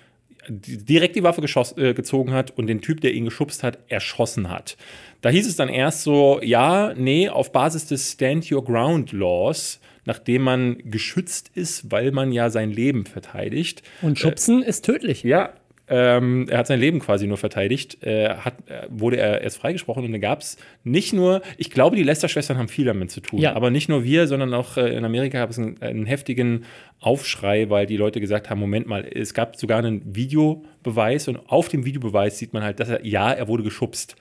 direkt 0.47 1.15
die 1.15 1.23
Waffe 1.23 1.41
äh, 1.41 1.93
gezogen 1.95 2.33
hat 2.33 2.55
und 2.57 2.67
den 2.67 2.81
Typ, 2.81 3.01
der 3.01 3.13
ihn 3.13 3.25
geschubst 3.25 3.63
hat, 3.63 3.79
erschossen 3.87 4.49
hat. 4.49 4.77
Da 5.21 5.29
hieß 5.29 5.47
es 5.47 5.55
dann 5.55 5.67
erst 5.69 6.03
so, 6.03 6.39
ja, 6.43 6.93
nee, 6.95 7.29
auf 7.29 7.51
Basis 7.51 7.87
des 7.87 8.11
Stand 8.11 8.51
Your 8.51 8.63
Ground 8.63 9.11
Laws 9.11 9.79
nachdem 10.05 10.41
man 10.41 10.77
geschützt 10.85 11.51
ist, 11.53 11.91
weil 11.91 12.11
man 12.11 12.31
ja 12.31 12.49
sein 12.49 12.71
Leben 12.71 13.05
verteidigt. 13.05 13.83
Und 14.01 14.17
Schubsen 14.17 14.63
äh, 14.63 14.69
ist 14.69 14.83
tödlich. 14.83 15.21
Ja, 15.21 15.53
ähm, 15.89 16.47
er 16.49 16.59
hat 16.59 16.67
sein 16.67 16.79
Leben 16.79 16.99
quasi 16.99 17.25
nur 17.25 17.37
verteidigt, 17.37 18.03
äh, 18.03 18.29
hat, 18.29 18.53
äh, 18.69 18.87
wurde 18.89 19.17
er 19.17 19.41
erst 19.41 19.57
freigesprochen 19.57 20.05
und 20.05 20.11
dann 20.11 20.21
gab 20.21 20.41
es 20.41 20.57
nicht 20.83 21.13
nur, 21.13 21.41
ich 21.57 21.71
glaube, 21.71 21.95
die 21.95 22.03
Lester-Schwestern 22.03 22.57
haben 22.57 22.67
viel 22.67 22.85
damit 22.85 23.09
zu 23.09 23.21
tun, 23.21 23.39
ja. 23.39 23.55
aber 23.55 23.71
nicht 23.71 23.89
nur 23.89 24.03
wir, 24.03 24.27
sondern 24.27 24.53
auch 24.53 24.77
äh, 24.77 24.95
in 24.95 25.03
Amerika 25.03 25.39
gab 25.39 25.49
es 25.49 25.57
einen, 25.57 25.81
einen, 25.81 26.05
heftigen 26.05 26.65
Aufschrei, 26.99 27.69
weil 27.69 27.87
die 27.87 27.97
Leute 27.97 28.19
gesagt 28.19 28.49
haben, 28.49 28.59
Moment 28.59 28.85
mal, 28.85 29.03
es 29.03 29.33
gab 29.33 29.55
sogar 29.55 29.79
einen 29.79 30.15
Videobeweis 30.15 31.27
und 31.27 31.37
auf 31.47 31.69
dem 31.69 31.85
Videobeweis 31.85 32.37
sieht 32.37 32.53
man 32.53 32.63
halt, 32.63 32.79
dass 32.79 32.89
er, 32.89 33.05
ja, 33.05 33.31
er 33.31 33.47
wurde 33.47 33.63
geschubst, 33.63 34.15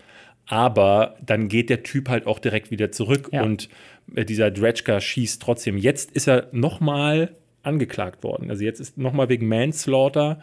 aber 0.47 1.17
dann 1.25 1.49
geht 1.49 1.69
der 1.69 1.83
Typ 1.83 2.09
halt 2.09 2.27
auch 2.27 2.39
direkt 2.39 2.71
wieder 2.71 2.91
zurück 2.91 3.29
ja. 3.33 3.43
und 3.43 3.69
äh, 4.15 4.25
dieser 4.25 4.51
Dredschka 4.51 5.01
schießt 5.01 5.43
trotzdem. 5.43 5.77
Jetzt 5.77 6.13
ist 6.13 6.29
er 6.29 6.49
nochmal 6.53 7.35
angeklagt 7.63 8.25
worden. 8.25 8.49
Also 8.49 8.65
jetzt 8.65 8.81
ist 8.81 8.97
nochmal 8.97 9.29
wegen 9.29 9.47
Manslaughter 9.49 10.41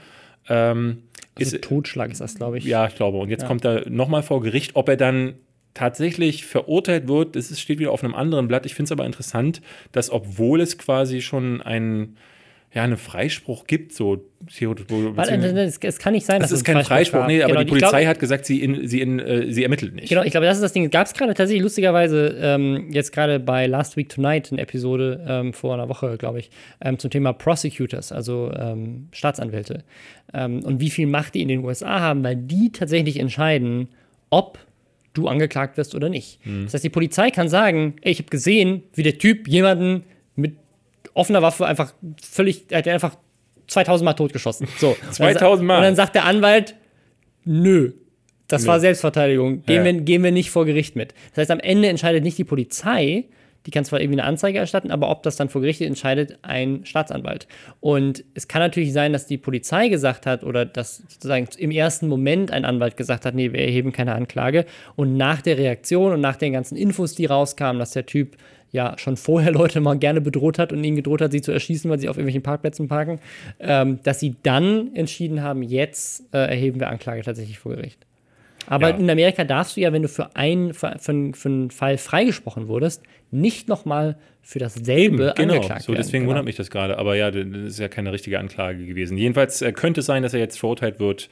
ähm, 0.49 1.03
also 1.37 1.55
ist, 1.55 1.63
Totschlag 1.63 2.11
ist 2.11 2.21
das, 2.21 2.35
glaube 2.35 2.57
ich. 2.57 2.65
Ja, 2.65 2.87
ich 2.87 2.95
glaube. 2.95 3.17
Und 3.17 3.29
jetzt 3.29 3.41
ja. 3.41 3.47
kommt 3.47 3.65
er 3.65 3.89
nochmal 3.89 4.23
vor 4.23 4.41
Gericht, 4.41 4.75
ob 4.75 4.87
er 4.89 4.97
dann 4.97 5.35
tatsächlich 5.73 6.45
verurteilt 6.45 7.07
wird, 7.07 7.35
das 7.35 7.59
steht 7.59 7.79
wieder 7.79 7.91
auf 7.91 8.03
einem 8.03 8.15
anderen 8.15 8.47
Blatt. 8.47 8.65
Ich 8.65 8.73
finde 8.73 8.85
es 8.85 8.91
aber 8.91 9.05
interessant, 9.05 9.61
dass 9.91 10.09
obwohl 10.09 10.61
es 10.61 10.77
quasi 10.77 11.21
schon 11.21 11.61
ein 11.61 12.15
ja, 12.75 12.83
einen 12.83 12.97
Freispruch 12.97 13.67
gibt, 13.67 13.93
so 13.93 14.25
theoretisch. 14.53 14.85
Es, 15.15 15.77
es 15.81 15.97
kann 15.97 16.11
nicht 16.11 16.25
sein, 16.25 16.41
dass 16.41 16.51
es 16.51 16.57
ist 16.57 16.65
kein 16.65 16.83
Freispruch, 16.83 17.19
Freispruch 17.19 17.27
nee, 17.27 17.41
aber 17.41 17.53
genau, 17.53 17.63
die 17.63 17.69
Polizei 17.69 18.01
glaub, 18.01 18.09
hat 18.09 18.19
gesagt, 18.19 18.45
sie, 18.45 18.61
in, 18.61 18.85
sie, 18.85 18.99
in, 18.99 19.19
äh, 19.19 19.49
sie 19.49 19.63
ermittelt 19.63 19.95
nicht. 19.95 20.09
Genau, 20.09 20.23
ich 20.23 20.31
glaube, 20.31 20.45
das 20.45 20.57
ist 20.57 20.61
das 20.61 20.73
Ding. 20.73 20.89
Gab 20.89 21.07
es 21.07 21.13
gerade 21.13 21.33
tatsächlich 21.33 21.63
lustigerweise 21.63 22.37
ähm, 22.37 22.91
jetzt 22.91 23.13
gerade 23.13 23.39
bei 23.39 23.65
Last 23.65 23.95
Week 23.95 24.09
Tonight 24.09 24.51
eine 24.51 24.59
Episode 24.61 25.25
ähm, 25.25 25.53
vor 25.53 25.73
einer 25.73 25.87
Woche, 25.87 26.17
glaube 26.17 26.39
ich, 26.39 26.49
ähm, 26.81 26.99
zum 26.99 27.09
Thema 27.09 27.31
Prosecutors, 27.31 28.11
also 28.11 28.51
ähm, 28.53 29.07
Staatsanwälte. 29.13 29.85
Ähm, 30.33 30.61
und 30.65 30.81
wie 30.81 30.89
viel 30.89 31.07
Macht 31.07 31.35
die 31.35 31.43
in 31.43 31.47
den 31.47 31.63
USA 31.63 32.01
haben, 32.01 32.25
weil 32.25 32.35
die 32.35 32.73
tatsächlich 32.73 33.21
entscheiden, 33.21 33.87
ob 34.29 34.59
du 35.13 35.29
angeklagt 35.29 35.77
wirst 35.77 35.95
oder 35.95 36.09
nicht. 36.09 36.45
Mhm. 36.45 36.65
Das 36.65 36.73
heißt, 36.73 36.83
die 36.83 36.89
Polizei 36.89 37.31
kann 37.31 37.47
sagen, 37.47 37.95
ey, 38.01 38.11
ich 38.11 38.19
habe 38.19 38.29
gesehen, 38.29 38.83
wie 38.93 39.03
der 39.03 39.17
Typ 39.17 39.47
jemanden 39.47 40.03
mit 40.35 40.57
offener 41.15 41.41
Waffe 41.41 41.65
einfach 41.65 41.93
völlig, 42.21 42.65
er 42.69 42.79
hat 42.79 42.87
einfach 42.87 43.17
2000 43.67 44.05
Mal 44.05 44.13
totgeschossen. 44.13 44.67
So. 44.77 44.95
2000 45.11 45.65
Mal. 45.65 45.77
Und 45.77 45.83
dann 45.83 45.95
sagt 45.95 46.13
der 46.13 46.25
Anwalt, 46.25 46.75
nö, 47.43 47.93
das 48.47 48.63
nö. 48.63 48.67
war 48.67 48.79
Selbstverteidigung. 48.79 49.63
Gehen, 49.65 49.77
ja. 49.77 49.85
wir, 49.85 49.93
gehen 50.01 50.23
wir 50.23 50.31
nicht 50.31 50.51
vor 50.51 50.65
Gericht 50.65 50.95
mit. 50.95 51.15
Das 51.31 51.39
heißt, 51.39 51.51
am 51.51 51.59
Ende 51.59 51.87
entscheidet 51.87 52.23
nicht 52.23 52.37
die 52.37 52.43
Polizei, 52.43 53.25
die 53.65 53.71
kann 53.71 53.83
zwar 53.83 53.99
irgendwie 53.99 54.19
eine 54.19 54.27
Anzeige 54.27 54.59
erstatten, 54.59 54.91
aber 54.91 55.09
ob 55.09 55.23
das 55.23 55.37
dann 55.37 55.49
vor 55.49 55.61
Gericht 55.61 55.81
entscheidet 55.81 56.37
ein 56.43 56.85
Staatsanwalt. 56.85 57.47
Und 57.79 58.23
es 58.35 58.47
kann 58.47 58.61
natürlich 58.61 58.93
sein, 58.93 59.11
dass 59.11 59.25
die 59.25 59.37
Polizei 59.37 59.87
gesagt 59.87 60.27
hat 60.27 60.43
oder 60.43 60.65
dass 60.65 60.97
sozusagen 60.97 61.47
im 61.57 61.71
ersten 61.71 62.07
Moment 62.07 62.51
ein 62.51 62.63
Anwalt 62.63 62.95
gesagt 62.95 63.25
hat, 63.25 63.33
nee, 63.33 63.51
wir 63.53 63.61
erheben 63.61 63.91
keine 63.91 64.13
Anklage. 64.13 64.65
Und 64.95 65.17
nach 65.17 65.41
der 65.41 65.57
Reaktion 65.57 66.13
und 66.13 66.21
nach 66.21 66.35
den 66.35 66.53
ganzen 66.53 66.75
Infos, 66.75 67.15
die 67.15 67.25
rauskamen, 67.25 67.79
dass 67.79 67.91
der 67.91 68.05
Typ 68.05 68.37
ja 68.75 68.97
schon 68.97 69.17
vorher 69.17 69.51
Leute 69.53 69.81
mal 69.81 69.97
gerne 69.97 70.21
bedroht 70.21 70.59
hat 70.59 70.71
und 70.71 70.83
ihnen 70.83 70.95
gedroht 70.95 71.21
hat, 71.21 71.31
sie 71.31 71.41
zu 71.41 71.51
erschießen, 71.51 71.89
weil 71.89 71.99
sie 71.99 72.09
auf 72.09 72.17
irgendwelchen 72.17 72.43
Parkplätzen 72.43 72.87
parken, 72.87 73.19
ähm, 73.59 73.99
dass 74.03 74.19
sie 74.19 74.35
dann 74.43 74.93
entschieden 74.93 75.41
haben, 75.41 75.63
jetzt 75.63 76.23
äh, 76.33 76.37
erheben 76.37 76.79
wir 76.79 76.89
Anklage 76.89 77.23
tatsächlich 77.23 77.57
vor 77.57 77.75
Gericht. 77.75 78.05
Aber 78.67 78.89
ja. 78.89 78.95
in 78.95 79.09
Amerika 79.09 79.43
darfst 79.43 79.77
du 79.77 79.81
ja, 79.81 79.93
wenn 79.93 80.01
du 80.01 80.07
für, 80.07 80.35
ein, 80.35 80.73
für, 80.73 80.95
für, 80.99 81.31
für 81.33 81.49
einen 81.49 81.71
Fall 81.71 81.97
freigesprochen 81.97 82.67
wurdest, 82.67 83.03
nicht 83.31 83.67
nochmal 83.67 84.17
für 84.41 84.59
dasselbe 84.59 85.33
genau, 85.35 85.55
angeklagt 85.55 85.83
so, 85.83 85.93
deswegen 85.93 86.23
genau. 86.23 86.29
wundert 86.29 86.45
mich 86.45 86.55
das 86.55 86.69
gerade. 86.69 86.97
Aber 86.97 87.15
ja, 87.15 87.31
das 87.31 87.45
ist 87.45 87.79
ja 87.79 87.87
keine 87.87 88.11
richtige 88.11 88.39
Anklage 88.39 88.85
gewesen. 88.85 89.17
Jedenfalls 89.17 89.61
äh, 89.61 89.71
könnte 89.71 90.01
es 90.01 90.05
sein, 90.05 90.23
dass 90.23 90.33
er 90.33 90.39
jetzt 90.39 90.59
verurteilt 90.59 90.99
wird, 90.99 91.29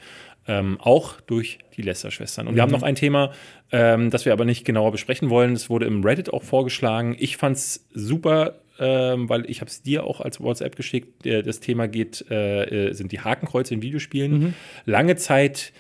ähm, 0.48 0.78
auch 0.80 1.22
durch 1.22 1.60
die 1.76 1.82
Lester-Schwestern. 1.82 2.48
Und 2.48 2.54
mhm. 2.54 2.56
wir 2.58 2.64
haben 2.64 2.72
noch 2.72 2.84
ein 2.84 2.96
Thema, 2.96 3.32
ähm, 3.72 4.10
das 4.10 4.26
wir 4.26 4.34
aber 4.34 4.46
nicht 4.46 4.66
genauer 4.66 4.92
besprechen 4.92 5.30
wollen. 5.30 5.54
Es 5.54 5.70
wurde 5.70 5.86
im 5.86 6.04
Reddit 6.04 6.32
auch 6.32 6.44
vorgeschlagen. 6.44 7.16
Ich 7.18 7.38
fand 7.38 7.58
es 7.58 7.88
super, 7.94 8.56
ähm, 8.80 9.30
weil 9.30 9.50
ich 9.50 9.62
habe 9.62 9.70
es 9.70 9.82
dir 9.82 10.04
auch 10.04 10.20
als 10.22 10.42
WhatsApp 10.42 10.76
geschickt. 10.76 11.26
Das 11.26 11.60
Thema 11.60 11.88
geht, 11.88 12.26
äh, 12.30 12.90
äh, 12.90 12.94
sind 12.94 13.12
die 13.12 13.22
Hakenkreuze 13.22 13.74
in 13.74 13.82
Videospielen. 13.82 14.32
Mhm. 14.32 14.54
Lange 14.86 15.16
Zeit 15.16 15.74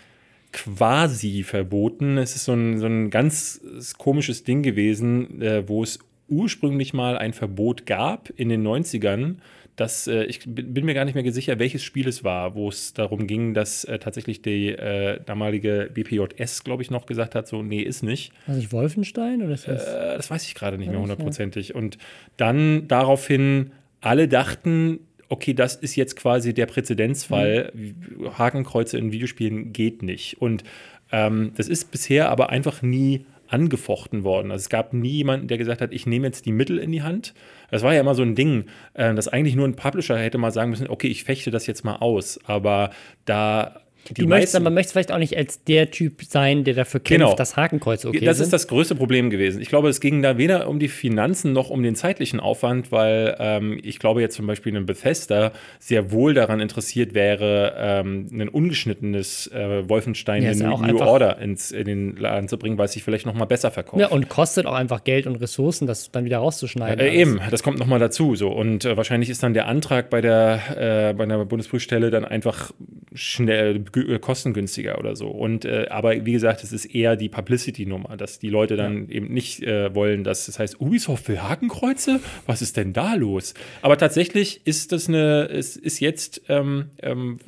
quasi 0.51 1.43
verboten. 1.43 2.17
Es 2.17 2.35
ist 2.35 2.45
so 2.45 2.53
ein, 2.53 2.77
so 2.77 2.85
ein 2.85 3.09
ganz 3.09 3.61
komisches 3.97 4.43
Ding 4.43 4.61
gewesen, 4.61 5.41
äh, 5.41 5.67
wo 5.67 5.83
es 5.83 5.99
ursprünglich 6.29 6.93
mal 6.93 7.17
ein 7.17 7.33
Verbot 7.33 7.85
gab 7.85 8.29
in 8.35 8.49
den 8.49 8.65
90ern 8.65 9.37
dass 9.75 10.07
äh, 10.07 10.23
ich 10.25 10.41
bin 10.45 10.85
mir 10.85 10.93
gar 10.93 11.05
nicht 11.05 11.15
mehr 11.15 11.31
sicher, 11.31 11.57
welches 11.59 11.83
Spiel 11.83 12.07
es 12.07 12.23
war, 12.23 12.55
wo 12.55 12.69
es 12.69 12.93
darum 12.93 13.25
ging, 13.25 13.53
dass 13.53 13.83
äh, 13.85 13.97
tatsächlich 13.99 14.41
die 14.41 14.69
äh, 14.69 15.19
damalige 15.25 15.89
BPJS, 15.93 16.63
glaube 16.63 16.83
ich, 16.83 16.91
noch 16.91 17.05
gesagt 17.05 17.33
hat, 17.35 17.47
so, 17.47 17.63
nee, 17.63 17.81
ist 17.81 18.03
nicht. 18.03 18.33
War 18.45 18.55
das 18.55 18.71
Wolfenstein 18.71 19.41
oder 19.41 19.53
ist 19.53 19.67
das? 19.67 19.87
Äh, 19.87 20.17
das 20.17 20.29
weiß 20.29 20.45
ich 20.45 20.55
gerade 20.55 20.77
nicht 20.77 20.91
mehr 20.91 20.99
hundertprozentig. 20.99 21.73
Und 21.73 21.97
dann 22.37 22.87
daraufhin 22.87 23.71
alle 24.01 24.27
dachten, 24.27 24.99
okay, 25.29 25.53
das 25.53 25.75
ist 25.75 25.95
jetzt 25.95 26.15
quasi 26.15 26.53
der 26.53 26.67
Präzedenzfall. 26.67 27.71
Mhm. 27.73 28.37
Hakenkreuze 28.37 28.97
in 28.97 29.11
Videospielen 29.11 29.73
geht 29.73 30.03
nicht. 30.03 30.39
Und 30.39 30.63
ähm, 31.11 31.51
das 31.55 31.67
ist 31.67 31.91
bisher 31.91 32.29
aber 32.29 32.49
einfach 32.49 32.81
nie 32.81 33.25
angefochten 33.53 34.23
worden. 34.23 34.51
Also 34.51 34.63
es 34.63 34.69
gab 34.69 34.93
nie 34.93 35.17
jemanden, 35.17 35.47
der 35.47 35.59
gesagt 35.59 35.79
hat, 35.79 35.93
ich 35.93 36.07
nehme 36.07 36.25
jetzt 36.25 36.47
die 36.47 36.51
Mittel 36.51 36.79
in 36.79 36.91
die 36.91 37.03
Hand. 37.03 37.35
Das 37.69 37.83
war 37.83 37.93
ja 37.93 37.99
immer 37.99 38.15
so 38.15 38.23
ein 38.23 38.33
Ding, 38.33 38.65
äh, 38.95 39.13
dass 39.13 39.27
eigentlich 39.27 39.55
nur 39.55 39.67
ein 39.67 39.75
Publisher 39.75 40.17
hätte 40.17 40.39
mal 40.39 40.51
sagen 40.51 40.71
müssen, 40.71 40.89
okay, 40.89 41.07
ich 41.07 41.23
fechte 41.23 41.51
das 41.51 41.67
jetzt 41.67 41.85
mal 41.85 41.97
aus. 41.97 42.39
Aber 42.45 42.89
da 43.25 43.82
die 44.11 44.25
möchtest, 44.25 44.59
man 44.59 44.73
möchte 44.73 44.91
vielleicht 44.91 45.11
auch 45.11 45.17
nicht 45.17 45.37
als 45.37 45.63
der 45.63 45.91
Typ 45.91 46.23
sein, 46.23 46.63
der 46.63 46.73
dafür 46.73 46.99
kämpft, 46.99 47.21
genau. 47.21 47.35
dass 47.35 47.55
Hakenkreuze 47.55 48.09
okay 48.09 48.25
Das 48.25 48.37
sind. 48.37 48.45
ist 48.45 48.53
das 48.53 48.67
größte 48.67 48.95
Problem 48.95 49.29
gewesen. 49.29 49.61
Ich 49.61 49.69
glaube, 49.69 49.89
es 49.89 49.99
ging 49.99 50.21
da 50.21 50.37
weder 50.37 50.67
um 50.67 50.79
die 50.79 50.87
Finanzen 50.87 51.53
noch 51.53 51.69
um 51.69 51.83
den 51.83 51.95
zeitlichen 51.95 52.39
Aufwand, 52.39 52.91
weil 52.91 53.35
ähm, 53.39 53.79
ich 53.81 53.99
glaube 53.99 54.21
jetzt 54.21 54.35
zum 54.35 54.47
Beispiel 54.47 54.75
ein 54.75 54.85
Bethesda 54.85 55.51
sehr 55.79 56.11
wohl 56.11 56.33
daran 56.33 56.59
interessiert 56.59 57.13
wäre, 57.13 57.75
ähm, 57.77 58.29
ein 58.31 58.49
ungeschnittenes 58.49 59.47
äh, 59.47 59.87
Wolfenstein 59.87 60.43
ja, 60.43 60.51
in 60.51 60.59
New 60.59 60.99
Order 60.99 61.39
ins, 61.39 61.71
in 61.71 61.85
den 61.85 62.15
Laden 62.17 62.47
zu 62.47 62.57
bringen, 62.57 62.77
weil 62.77 62.85
es 62.85 62.93
sich 62.93 63.03
vielleicht 63.03 63.25
noch 63.25 63.33
mal 63.33 63.45
besser 63.45 63.71
verkauft. 63.71 64.01
Ja, 64.01 64.07
und 64.07 64.29
kostet 64.29 64.65
auch 64.65 64.73
einfach 64.73 65.03
Geld 65.03 65.27
und 65.27 65.35
Ressourcen, 65.37 65.87
das 65.87 66.11
dann 66.11 66.25
wieder 66.25 66.39
rauszuschneiden. 66.39 66.99
Äh, 66.99 67.15
eben, 67.15 67.39
das 67.51 67.63
kommt 67.63 67.79
noch 67.79 67.87
mal 67.87 67.99
dazu. 67.99 68.35
So. 68.35 68.49
Und 68.49 68.85
äh, 68.85 68.97
wahrscheinlich 68.97 69.29
ist 69.29 69.43
dann 69.43 69.53
der 69.53 69.67
Antrag 69.67 70.09
bei 70.09 70.21
der, 70.21 71.09
äh, 71.09 71.13
bei 71.13 71.25
der 71.25 71.45
Bundesprüfstelle 71.45 72.11
dann 72.11 72.25
einfach 72.25 72.71
schnell 73.13 73.79
kostengünstiger 74.19 74.99
oder 74.99 75.15
so. 75.15 75.29
Und 75.29 75.65
äh, 75.65 75.87
aber 75.89 76.25
wie 76.25 76.31
gesagt, 76.31 76.63
es 76.63 76.73
ist 76.73 76.85
eher 76.85 77.15
die 77.15 77.29
Publicity-Nummer, 77.29 78.17
dass 78.17 78.39
die 78.39 78.49
Leute 78.49 78.75
dann 78.75 79.07
ja. 79.07 79.15
eben 79.15 79.33
nicht 79.33 79.63
äh, 79.63 79.93
wollen, 79.93 80.23
dass 80.23 80.45
das 80.47 80.59
heißt, 80.59 80.81
Ubisoft 80.81 81.27
will 81.27 81.41
Hakenkreuze? 81.41 82.19
Was 82.45 82.61
ist 82.61 82.77
denn 82.77 82.93
da 82.93 83.15
los? 83.15 83.53
Aber 83.81 83.97
tatsächlich 83.97 84.65
ist 84.65 84.91
das 84.91 85.07
eine, 85.07 85.49
es 85.49 85.75
ist 85.75 85.99
jetzt, 85.99 86.41
ähm, 86.49 86.89
ähm, 87.01 87.39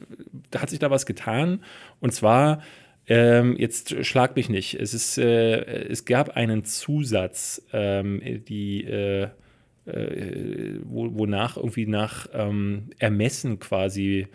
da 0.51 0.61
hat 0.61 0.69
sich 0.69 0.79
da 0.79 0.89
was 0.89 1.05
getan. 1.05 1.63
Und 1.99 2.13
zwar 2.13 2.61
ähm, 3.07 3.55
jetzt 3.57 4.05
schlag 4.05 4.35
mich 4.35 4.49
nicht. 4.49 4.75
Es, 4.75 4.93
ist, 4.93 5.17
äh, 5.17 5.87
es 5.89 6.05
gab 6.05 6.35
einen 6.35 6.65
Zusatz, 6.65 7.61
ähm, 7.71 8.21
die 8.47 8.83
äh, 8.83 9.27
äh, 9.85 10.79
wonach 10.83 11.57
irgendwie 11.57 11.85
nach 11.85 12.27
ähm, 12.33 12.89
Ermessen 12.97 13.59
quasi 13.59 14.27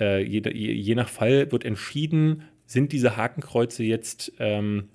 äh, 0.00 0.22
je, 0.22 0.42
je, 0.52 0.94
nach 0.94 1.08
Fall 1.08 1.52
wird 1.52 1.64
entschieden, 1.64 2.42
sind 2.66 2.92
diese 2.92 3.16
Hakenkreuze 3.16 3.82
jetzt 3.84 4.32
ähm, 4.38 4.88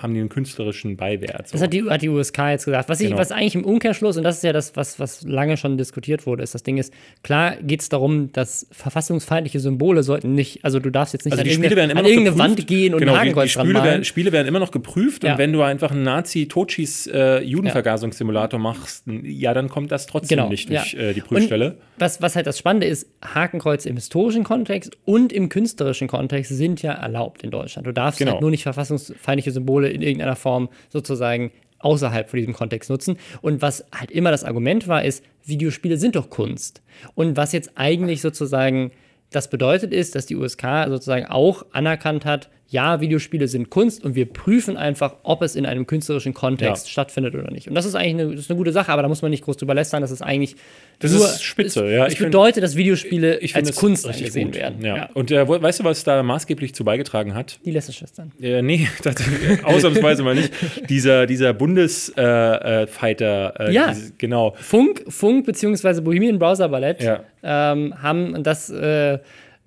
haben 0.00 0.14
die 0.14 0.20
einen 0.20 0.28
künstlerischen 0.30 0.96
Beiwert. 0.96 1.48
So. 1.48 1.52
Das 1.52 1.62
hat 1.62 1.72
die, 1.72 1.84
hat 1.84 2.02
die 2.02 2.08
USK 2.08 2.38
jetzt 2.50 2.64
gesagt. 2.64 2.88
Was, 2.88 3.00
ich, 3.00 3.08
Genau. 3.08 3.18
was 3.18 3.30
eigentlich 3.32 3.54
im 3.54 3.64
Umkehrschluss, 3.64 4.16
und 4.16 4.22
das 4.24 4.36
ist 4.38 4.42
ja 4.44 4.52
das, 4.52 4.74
was, 4.76 4.98
was 4.98 5.22
lange 5.22 5.56
schon 5.56 5.76
diskutiert 5.76 6.26
wurde, 6.26 6.42
ist, 6.42 6.54
das 6.54 6.62
Ding 6.62 6.78
ist, 6.78 6.92
klar 7.22 7.56
geht 7.56 7.80
es 7.82 7.88
darum, 7.88 8.32
dass 8.32 8.66
verfassungsfeindliche 8.72 9.60
Symbole 9.60 10.02
sollten 10.02 10.34
nicht, 10.34 10.64
also 10.64 10.80
du 10.80 10.90
darfst 10.90 11.12
jetzt 11.12 11.24
nicht 11.26 11.32
Also 11.32 11.42
an 11.42 11.48
irgendeine, 11.48 11.96
an 11.96 12.04
irgendeine. 12.06 12.38
Wand 12.38 12.66
gehen 12.66 12.94
und 12.94 13.00
genau, 13.00 13.14
ein 13.14 13.28
die, 13.28 13.34
die 13.34 13.38
Hakenkreuz 13.38 13.50
Spiele, 13.50 13.82
werden, 13.84 14.04
Spiele 14.04 14.32
werden 14.32 14.48
immer 14.48 14.60
noch 14.60 14.70
geprüft 14.70 15.24
Ja. 15.24 15.32
und 15.32 15.38
wenn 15.38 15.52
du 15.52 15.62
einfach 15.62 15.90
einen 15.90 16.02
Nazi-Totschieß-Judenvergasungssimulator 16.02 18.58
machst, 18.60 19.04
ja, 19.22 19.54
dann 19.54 19.68
kommt 19.68 19.92
das 19.92 20.06
trotzdem 20.06 20.36
Genau, 20.38 20.48
nicht 20.48 20.68
durch 20.70 20.92
ja. 20.94 21.00
äh, 21.00 21.14
die 21.14 21.20
Prüfstelle. 21.20 21.72
Und 21.72 21.76
was, 21.98 22.22
was 22.22 22.36
halt 22.36 22.46
das 22.46 22.58
Spannende 22.58 22.86
ist, 22.86 23.08
Hakenkreuze 23.24 23.88
im 23.88 23.96
historischen 23.96 24.44
Kontext 24.44 24.96
und 25.04 25.32
im 25.32 25.48
künstlerischen 25.48 26.08
Kontext 26.08 26.56
sind 26.56 26.82
ja 26.82 26.92
erlaubt 26.92 27.42
in 27.42 27.50
Deutschland. 27.50 27.86
Du 27.86 27.92
darfst 27.92 28.18
Genau. 28.18 28.32
halt 28.32 28.40
nur 28.40 28.50
nicht 28.50 28.62
verfassungsfeindliche 28.62 29.50
Symbole 29.50 29.57
in 29.92 30.02
irgendeiner 30.02 30.36
Form 30.36 30.68
sozusagen 30.88 31.50
außerhalb 31.78 32.28
von 32.28 32.38
diesem 32.38 32.54
Kontext 32.54 32.90
nutzen. 32.90 33.16
Und 33.40 33.62
was 33.62 33.84
halt 33.92 34.10
immer 34.10 34.30
das 34.30 34.44
Argument 34.44 34.88
war, 34.88 35.04
ist, 35.04 35.24
Videospiele 35.44 35.96
sind 35.96 36.16
doch 36.16 36.30
Kunst. 36.30 36.82
Und 37.14 37.36
was 37.36 37.52
jetzt 37.52 37.72
eigentlich 37.76 38.20
sozusagen 38.20 38.90
das 39.30 39.50
bedeutet 39.50 39.92
ist, 39.92 40.14
dass 40.14 40.26
die 40.26 40.36
USK 40.36 40.86
sozusagen 40.88 41.26
auch 41.26 41.66
anerkannt 41.72 42.24
hat, 42.24 42.48
ja, 42.70 43.00
Videospiele 43.00 43.48
sind 43.48 43.70
Kunst 43.70 44.04
und 44.04 44.14
wir 44.14 44.26
prüfen 44.26 44.76
einfach, 44.76 45.14
ob 45.22 45.40
es 45.40 45.56
in 45.56 45.64
einem 45.64 45.86
künstlerischen 45.86 46.34
Kontext 46.34 46.86
Ja. 46.86 46.90
stattfindet 46.92 47.34
oder 47.34 47.50
nicht. 47.50 47.66
Und 47.66 47.74
das 47.74 47.86
ist 47.86 47.94
eigentlich 47.94 48.26
eine, 48.26 48.30
das 48.32 48.40
ist 48.40 48.50
eine 48.50 48.58
gute 48.58 48.72
Sache, 48.72 48.92
aber 48.92 49.00
da 49.00 49.08
muss 49.08 49.22
man 49.22 49.30
nicht 49.30 49.42
groß 49.44 49.56
drüber 49.56 49.72
lästern, 49.74 50.02
das 50.02 50.10
ist 50.10 50.20
eigentlich 50.20 50.54
Das 50.98 51.12
nur, 51.14 51.24
ist 51.24 51.42
spitze, 51.42 51.86
es, 51.86 51.92
ja. 51.92 52.06
Ich 52.08 52.18
find- 52.18 52.30
bedeutet, 52.30 52.62
dass 52.62 52.76
Videospiele 52.76 53.38
Ich 53.38 53.54
finde 53.54 53.68
als 53.68 53.76
es 53.76 53.80
Kunst 53.80 54.04
gut. 54.04 54.54
werden. 54.54 54.84
Ja. 54.84 55.08
Und 55.14 55.30
äh, 55.30 55.48
weißt 55.48 55.80
du, 55.80 55.84
was 55.84 56.04
da 56.04 56.22
maßgeblich 56.22 56.74
zu 56.74 56.84
beigetragen 56.84 57.34
hat? 57.34 57.58
Die 57.64 57.70
Lästerschwestern. 57.70 58.32
Äh, 58.40 58.60
nee, 58.60 58.86
tatsächlich, 59.02 59.64
ausnahmsweise 59.64 60.22
mal 60.22 60.34
nicht. 60.34 60.52
Dieser, 60.90 61.24
dieser 61.24 61.54
Bundesfighter, 61.54 62.82
äh, 62.82 62.86
Fighter, 62.86 63.54
äh, 63.60 63.72
Ja. 63.72 63.88
dieses- 63.88 64.12
genau. 64.18 64.54
Funk, 64.60 65.04
Funk 65.08 65.46
bzw. 65.46 66.00
Bohemian 66.02 66.38
Browser 66.38 66.68
Ballett 66.68 67.02
Ja. 67.02 67.20
ähm, 67.42 67.94
haben, 68.02 68.42
das 68.42 68.68
äh, 68.70 69.18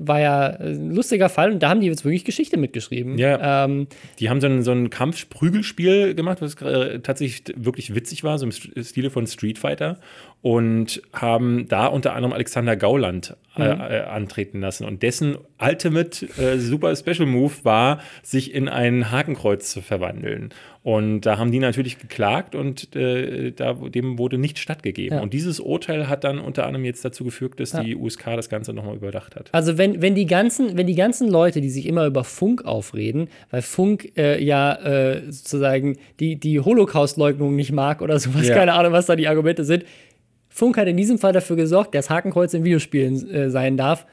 war 0.08 0.20
ja 0.20 0.48
ein 0.60 0.92
lustiger 0.96 1.30
Fall, 1.30 1.52
und 1.52 1.62
da 1.64 1.70
haben 1.70 1.80
die 1.82 1.88
jetzt 1.88 2.04
wirklich 2.06 2.26
Geschichte 2.26 2.58
mitgeschrieben. 2.58 3.18
Ja. 3.18 3.66
Ähm, 3.66 3.88
Die 4.20 4.30
haben 4.30 4.42
so 4.42 4.48
ein, 4.48 4.64
so 4.64 4.72
ein 4.72 4.90
Kampfprügelspiel 4.90 6.16
gemacht, 6.16 6.42
was 6.42 6.56
äh, 6.62 7.00
tatsächlich 7.00 7.56
wirklich 7.56 7.96
witzig 7.96 8.24
war, 8.24 8.38
so 8.38 8.46
im 8.46 8.52
St- 8.52 8.84
Stile 8.84 9.10
von 9.10 9.28
Street 9.28 9.58
Fighter. 9.58 10.00
Und 10.42 11.04
haben 11.14 11.68
da 11.68 11.86
unter 11.86 12.14
anderem 12.16 12.34
Alexander 12.34 12.76
Gauland 12.76 13.36
äh, 13.58 13.64
äh, 13.64 14.02
antreten 14.06 14.62
lassen. 14.62 14.86
Und 14.86 15.04
dessen 15.04 15.38
Ultimate 15.60 16.26
äh, 16.42 16.58
Super 16.58 16.96
Special 16.96 17.28
Move 17.28 17.54
war, 17.64 18.00
sich 18.24 18.54
in 18.54 18.68
ein 18.68 19.12
Hakenkreuz 19.12 19.70
zu 19.72 19.82
verwandeln. 19.82 20.50
Und 20.84 21.22
da 21.28 21.38
haben 21.38 21.52
die 21.52 21.60
natürlich 21.60 22.00
geklagt 22.00 22.56
und 22.56 22.96
äh, 22.96 23.52
da, 23.52 23.74
dem 23.74 24.18
wurde 24.18 24.40
nicht 24.40 24.58
stattgegeben. 24.58 25.18
Ja. 25.18 25.22
Und 25.22 25.34
dieses 25.34 25.60
Urteil 25.60 26.10
hat 26.10 26.24
dann 26.24 26.40
unter 26.40 26.66
anderem 26.66 26.86
jetzt 26.86 27.06
dazu 27.06 27.24
geführt, 27.24 27.60
dass 27.60 27.72
die 27.74 27.96
USK 27.96 28.36
das 28.36 28.50
Ganze 28.50 28.74
nochmal 28.74 28.96
überdacht 28.96 29.36
hat. 29.36 29.50
Also 29.52 29.78
wenn, 29.78 30.02
wenn, 30.02 30.16
die 30.16 30.26
ganzen, 30.26 30.78
wenn 30.78 30.88
die 30.88 30.96
ganzen 30.96 31.30
Leute, 31.30 31.62
die 31.62 31.70
sich 31.70 31.86
immer 31.86 32.08
über 32.08 32.24
Funk 32.24 32.66
aufreden, 32.66 33.28
weil 33.52 33.62
Funk 33.62 34.14
äh, 34.18 34.44
ja 34.44 34.74
äh, 34.74 35.22
sozusagen 35.32 35.98
die, 36.20 36.38
die 36.38 36.60
Holocaust-Leugnung 36.62 37.56
nicht 37.56 37.74
mag 37.74 38.02
oder 38.02 38.18
sowas, 38.18 38.48
Ja. 38.48 38.56
keine 38.56 38.74
Ahnung, 38.74 38.92
was 38.94 39.06
da 39.06 39.16
die 39.16 39.28
Argumente 39.28 39.64
sind. 39.66 39.86
Funk 40.54 40.78
hat 40.78 40.88
in 40.88 40.98
diesem 40.98 41.18
Fall 41.18 41.32
dafür 41.34 41.56
gesorgt, 41.56 41.96
dass 41.96 42.10
Hakenkreuz 42.10 42.54
in 42.54 42.64
Videospielen 42.64 43.30
äh, 43.32 43.50
sein 43.50 43.78
darf. 43.78 44.06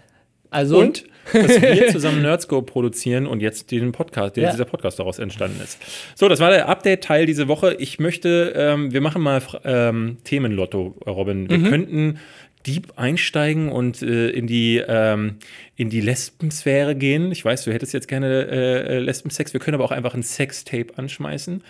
Also 0.50 0.78
Und 0.78 1.04
dass 1.34 1.60
wir 1.60 1.88
zusammen 1.88 2.22
Nerdscope 2.22 2.64
produzieren 2.64 3.26
und 3.26 3.40
jetzt 3.42 3.70
den 3.70 3.92
Podcast, 3.92 4.36
der, 4.36 4.44
Ja. 4.44 4.50
dieser 4.52 4.64
Podcast 4.64 4.98
daraus 4.98 5.18
entstanden 5.18 5.60
ist. 5.62 5.78
So, 6.14 6.26
das 6.28 6.40
war 6.40 6.48
der 6.50 6.68
Update-Teil 6.70 7.26
diese 7.26 7.48
Woche. 7.48 7.74
Ich 7.78 7.98
möchte, 7.98 8.54
ähm, 8.56 8.90
wir 8.92 9.02
machen 9.02 9.20
mal 9.20 9.42
ähm, 9.64 10.16
Themenlotto, 10.24 10.94
Robin. 11.06 11.50
Wir 11.50 11.68
könnten 11.68 12.18
deep 12.66 12.94
einsteigen 12.96 13.68
und 13.70 14.00
äh, 14.02 14.30
in 14.30 14.46
die 14.46 14.82
ähm, 14.86 15.36
in 15.76 15.90
die 15.90 16.00
Lesbensphäre 16.00 16.94
gehen. 16.96 17.30
Ich 17.30 17.44
weiß, 17.44 17.64
du 17.64 17.72
hättest 17.72 17.92
jetzt 17.92 18.08
gerne 18.08 18.46
äh, 18.50 18.96
äh, 18.96 18.98
Lesbensex. 19.00 19.52
Wir 19.52 19.60
können 19.60 19.74
aber 19.74 19.84
auch 19.84 19.90
einfach 19.92 20.14
ein 20.14 20.22
Sextape 20.22 20.96
anschmeißen. 20.96 21.62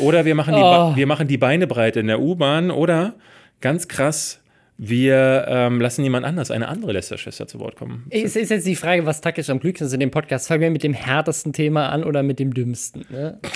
Oder 0.00 0.24
wir 0.24 0.34
machen 0.34 0.54
die, 0.54 0.60
Oh. 0.60 0.96
wir 0.96 1.06
machen 1.06 1.28
die 1.28 1.38
Beine 1.38 1.66
breit 1.68 1.96
in 1.96 2.08
der 2.08 2.20
U-Bahn. 2.20 2.70
Oder 2.72 3.14
ganz 3.60 3.88
krass, 3.88 4.40
wir 4.76 5.44
ähm, 5.46 5.80
lassen 5.80 6.02
jemand 6.02 6.26
anders, 6.26 6.50
eine 6.50 6.66
andere 6.66 6.92
Lästerschwester 6.92 7.46
zu 7.46 7.60
Wort 7.60 7.76
kommen. 7.76 8.06
Es 8.10 8.34
ist 8.34 8.50
jetzt 8.50 8.66
die 8.66 8.74
Frage, 8.74 9.06
was 9.06 9.20
taktisch 9.20 9.48
am 9.48 9.60
klügsten 9.60 9.86
ist 9.86 9.92
in 9.92 10.00
dem 10.00 10.10
Podcast. 10.10 10.48
Fangen 10.48 10.62
wir 10.62 10.70
mit 10.70 10.82
dem 10.82 10.94
härtesten 10.94 11.52
Thema 11.52 11.90
an 11.90 12.02
oder 12.02 12.24
mit 12.24 12.40
dem 12.40 12.52
dümmsten? 12.52 13.04
Ne? 13.08 13.38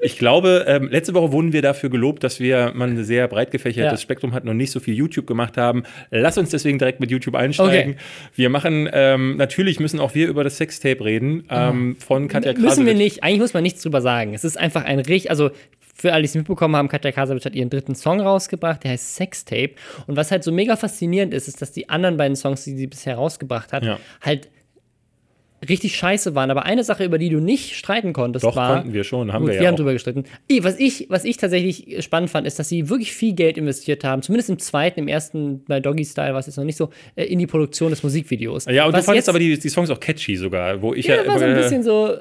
Ich 0.00 0.18
glaube, 0.18 0.64
ähm, 0.68 0.88
letzte 0.90 1.14
Woche 1.14 1.32
wurden 1.32 1.52
wir 1.52 1.62
dafür 1.62 1.90
gelobt, 1.90 2.22
dass 2.24 2.40
wir 2.40 2.72
mal 2.74 2.88
ein 2.88 3.04
sehr 3.04 3.26
breit 3.28 3.50
gefächertes 3.50 4.00
Ja. 4.00 4.02
Spektrum 4.02 4.32
hatten 4.32 4.48
und 4.48 4.56
nicht 4.56 4.70
so 4.70 4.80
viel 4.80 4.94
YouTube 4.94 5.26
gemacht 5.26 5.56
haben. 5.56 5.84
Lass 6.10 6.38
uns 6.38 6.50
deswegen 6.50 6.78
direkt 6.78 7.00
mit 7.00 7.10
YouTube 7.10 7.34
einsteigen. 7.34 7.94
Okay. 7.94 8.02
Wir 8.34 8.50
machen, 8.50 8.88
ähm, 8.92 9.36
natürlich 9.36 9.80
müssen 9.80 10.00
auch 10.00 10.14
wir 10.14 10.28
über 10.28 10.44
das 10.44 10.56
Sextape 10.56 11.04
reden 11.04 11.44
ähm, 11.50 11.96
von 11.96 12.28
Katja 12.28 12.52
Müssen 12.54 12.86
wir 12.86 12.94
nicht. 12.94 13.22
Eigentlich 13.22 13.40
muss 13.40 13.54
man 13.54 13.62
nichts 13.62 13.82
drüber 13.82 14.00
sagen. 14.00 14.34
Es 14.34 14.44
ist 14.44 14.58
einfach 14.58 14.84
ein 14.84 14.98
richtig, 14.98 15.30
also 15.30 15.50
für 16.00 16.12
alle, 16.12 16.22
die 16.22 16.26
es 16.28 16.34
mitbekommen 16.34 16.76
haben, 16.76 16.88
Katja 16.88 17.10
Kasabitsch 17.12 17.44
hat 17.44 17.54
ihren 17.56 17.70
dritten 17.70 17.94
Song 17.96 18.20
rausgebracht, 18.20 18.84
der 18.84 18.92
heißt 18.92 19.16
Sextape. 19.16 19.72
Und 20.06 20.16
was 20.16 20.30
halt 20.30 20.44
so 20.44 20.52
mega 20.52 20.76
faszinierend 20.76 21.34
ist, 21.34 21.48
ist, 21.48 21.60
dass 21.60 21.72
die 21.72 21.88
anderen 21.88 22.16
beiden 22.16 22.36
Songs, 22.36 22.62
die 22.64 22.76
sie 22.76 22.86
bisher 22.86 23.16
rausgebracht 23.16 23.72
hat, 23.72 23.82
Ja. 23.82 23.98
halt 24.22 24.48
richtig 25.68 25.96
scheiße 25.96 26.36
waren. 26.36 26.52
Aber 26.52 26.66
eine 26.66 26.84
Sache, 26.84 27.04
über 27.04 27.18
die 27.18 27.30
du 27.30 27.40
nicht 27.40 27.74
streiten 27.74 28.12
konntest, 28.12 28.44
Doch, 28.44 28.54
war. 28.54 28.76
konnten 28.76 28.92
wir 28.92 29.02
schon, 29.02 29.32
haben 29.32 29.42
Gut, 29.42 29.48
wir 29.50 29.54
wir 29.58 29.62
ja 29.62 29.66
haben 29.66 29.74
auch. 29.74 29.78
drüber 29.78 29.92
gestritten. 29.92 30.22
Was 30.60 30.78
ich, 30.78 31.06
was 31.08 31.24
ich 31.24 31.36
tatsächlich 31.36 31.96
spannend 32.04 32.30
fand, 32.30 32.46
ist, 32.46 32.60
dass 32.60 32.68
sie 32.68 32.88
wirklich 32.88 33.12
viel 33.12 33.32
Geld 33.34 33.58
investiert 33.58 34.04
haben, 34.04 34.22
zumindest 34.22 34.50
im 34.50 34.60
zweiten, 34.60 35.00
im 35.00 35.08
ersten, 35.08 35.64
bei 35.64 35.80
Doggy 35.80 36.04
Style 36.04 36.32
war 36.32 36.38
es 36.38 36.46
jetzt 36.46 36.58
noch 36.58 36.64
nicht 36.64 36.76
so, 36.76 36.90
äh, 37.16 37.24
in 37.24 37.40
die 37.40 37.48
Produktion 37.48 37.90
des 37.90 38.04
Musikvideos. 38.04 38.66
Ja, 38.66 38.86
und 38.86 38.92
was 38.92 39.00
du 39.00 39.06
fandest 39.06 39.26
jetzt- 39.26 39.28
aber 39.30 39.40
die, 39.40 39.58
die 39.58 39.68
Songs 39.68 39.90
auch 39.90 39.98
catchy 39.98 40.36
sogar, 40.36 40.80
wo 40.80 40.94
ich 40.94 41.06
ja, 41.06 41.16
ja, 41.16 41.26
war 41.26 41.40
so 41.40 41.44
ein 41.44 41.50
äh, 41.50 41.54
bisschen 41.56 41.82
so, 41.82 42.14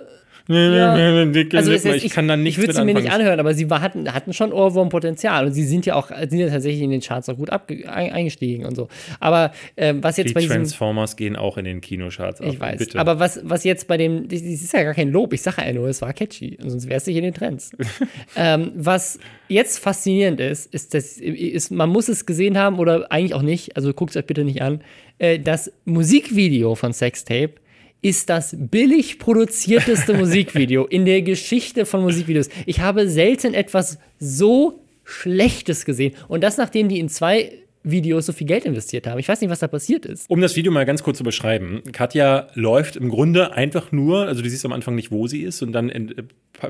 ja. 0.48 0.94
also 0.94 1.72
es 1.72 1.86
ist, 1.86 2.04
ich, 2.04 2.12
kann 2.12 2.28
da 2.28 2.38
nichts 2.38 2.58
ich 2.58 2.64
würde 2.64 2.74
sie 2.74 2.86
mir 2.86 2.94
nicht 2.94 3.12
anhören, 3.12 3.40
aber 3.40 3.54
sie 3.54 3.70
war, 3.70 3.82
hatten, 3.82 4.14
hatten 4.14 4.34
schon 4.34 4.54
Ohrwurmpotenzial 4.54 5.46
und 5.46 5.54
sie 5.54 5.64
sind 5.64 5.86
ja 5.86 5.96
auch 5.96 6.10
sind 6.10 6.40
ja 6.40 6.50
tatsächlich 6.50 6.82
in 6.82 6.92
den 6.92 7.02
Charts 7.02 7.28
auch 7.30 7.36
gut 7.36 7.50
abge 7.50 7.90
ein, 7.90 8.12
eingestiegen 8.12 8.66
und 8.66 8.76
so. 8.76 8.88
Aber 9.20 9.52
ähm, 9.76 10.04
was 10.04 10.18
jetzt 10.18 10.30
Die 10.30 10.34
bei 10.34 10.42
diesem 10.42 10.58
Transformers 10.58 11.16
gehen 11.16 11.36
auch 11.36 11.58
in 11.58 11.66
den 11.66 11.82
Kinocharts 11.82 12.42
ab. 12.42 12.48
ich 12.48 12.60
weiß, 12.60 12.80
Bitte. 12.80 13.00
aber 13.00 13.20
was, 13.20 13.42
was 13.44 13.64
jetzt 13.64 13.88
bei 13.88 13.98
dem, 13.98 14.28
das 14.28 14.42
ist 14.42 14.74
ja 14.74 14.84
gar 14.84 14.94
kein 14.94 15.12
Lob, 15.12 15.34
ich 15.34 15.42
sage 15.42 15.66
ja 15.66 15.74
nur, 15.74 15.88
es 15.90 16.02
war 16.02 16.14
catchy, 16.14 16.58
sonst 16.62 16.88
wäre 16.88 16.98
es 16.98 17.08
nicht 17.08 17.18
in 17.18 17.24
den 17.24 17.34
Trends. 17.34 17.72
ähm, 18.36 18.72
was 18.76 19.20
jetzt 19.50 19.80
faszinierend 19.80 20.40
ist, 20.40 20.74
ist, 20.74 20.94
dass 20.94 21.18
ist, 21.18 21.72
man 21.72 21.90
muss 21.90 22.08
es 22.08 22.26
gesehen 22.26 22.58
haben 22.58 22.80
oder 22.80 23.12
eigentlich 23.12 23.34
auch 23.34 23.42
nicht, 23.42 23.76
also 23.76 23.94
guckt 23.94 24.12
es 24.12 24.18
euch 24.18 24.26
bitte 24.26 24.44
nicht 24.44 24.62
an, 24.62 24.82
äh, 25.20 25.40
das 25.40 25.72
Musikvideo 25.86 26.76
von 26.76 26.94
Sextape 26.94 27.56
ist 28.02 28.30
das 28.30 28.56
billig 28.58 29.20
produzierteste 29.20 30.14
Musikvideo 30.18 30.86
in 30.86 31.06
der 31.06 31.22
Geschichte 31.22 31.86
von 31.86 32.02
Musikvideos. 32.02 32.50
Ich 32.66 32.80
habe 32.80 33.10
selten 33.10 33.54
etwas 33.54 33.98
so 34.20 34.82
Schlechtes 35.04 35.86
gesehen. 35.86 36.16
Und 36.28 36.44
das, 36.44 36.58
nachdem 36.58 36.90
die 36.90 37.00
in 37.00 37.10
zwei 37.10 37.52
Videos 37.92 38.26
so 38.26 38.34
viel 38.34 38.48
Geld 38.48 38.66
investiert 38.66 39.08
haben. 39.08 39.20
Ich 39.20 39.28
weiß 39.28 39.42
nicht, 39.42 39.50
was 39.50 39.60
da 39.60 39.68
passiert 39.68 40.06
ist. 40.06 40.30
Um 40.30 40.42
das 40.42 40.56
Video 40.56 40.72
mal 40.72 40.86
ganz 40.86 41.04
kurz 41.04 41.18
zu 41.18 41.24
beschreiben. 41.24 41.82
Katja 41.92 42.48
läuft 42.54 42.96
im 42.96 43.10
Grunde 43.10 43.54
einfach 43.54 43.92
nur, 43.92 44.28
also 44.28 44.42
du 44.42 44.50
siehst 44.50 44.66
am 44.66 44.74
Anfang 44.74 44.96
nicht, 44.96 45.12
wo 45.12 45.28
sie 45.28 45.42
ist, 45.44 45.62
und 45.62 45.72
dann 45.72 45.90
äh, 45.90 46.06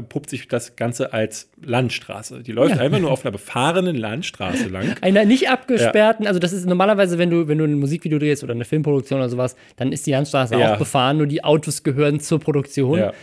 puppt 0.09 0.29
sich 0.29 0.47
das 0.47 0.75
Ganze 0.75 1.13
als 1.13 1.49
Landstraße. 1.63 2.43
Die 2.43 2.51
läuft 2.51 2.75
Ja. 2.75 2.81
einfach 2.81 2.99
nur 2.99 3.09
auf 3.11 3.23
einer 3.25 3.31
befahrenen 3.31 3.95
Landstraße 3.95 4.67
lang. 4.67 4.95
Einer 5.01 5.23
nicht 5.25 5.49
abgesperrten, 5.49 6.27
also 6.27 6.39
das 6.39 6.51
ist 6.53 6.65
normalerweise, 6.65 7.17
wenn 7.17 7.29
du, 7.29 7.47
wenn 7.47 7.57
du 7.57 7.63
ein 7.63 7.75
Musikvideo 7.79 8.19
drehst 8.19 8.43
oder 8.43 8.53
eine 8.53 8.65
Filmproduktion 8.65 9.19
oder 9.19 9.29
sowas, 9.29 9.55
dann 9.77 9.91
ist 9.93 10.05
die 10.05 10.11
Landstraße 10.11 10.55
Ja. 10.57 10.73
auch 10.73 10.77
befahren, 10.77 11.17
nur 11.17 11.27
die 11.27 11.43
Autos 11.43 11.83
gehören 11.83 12.19
zur 12.19 12.39
Produktion. 12.39 12.99
Ja. 12.99 13.13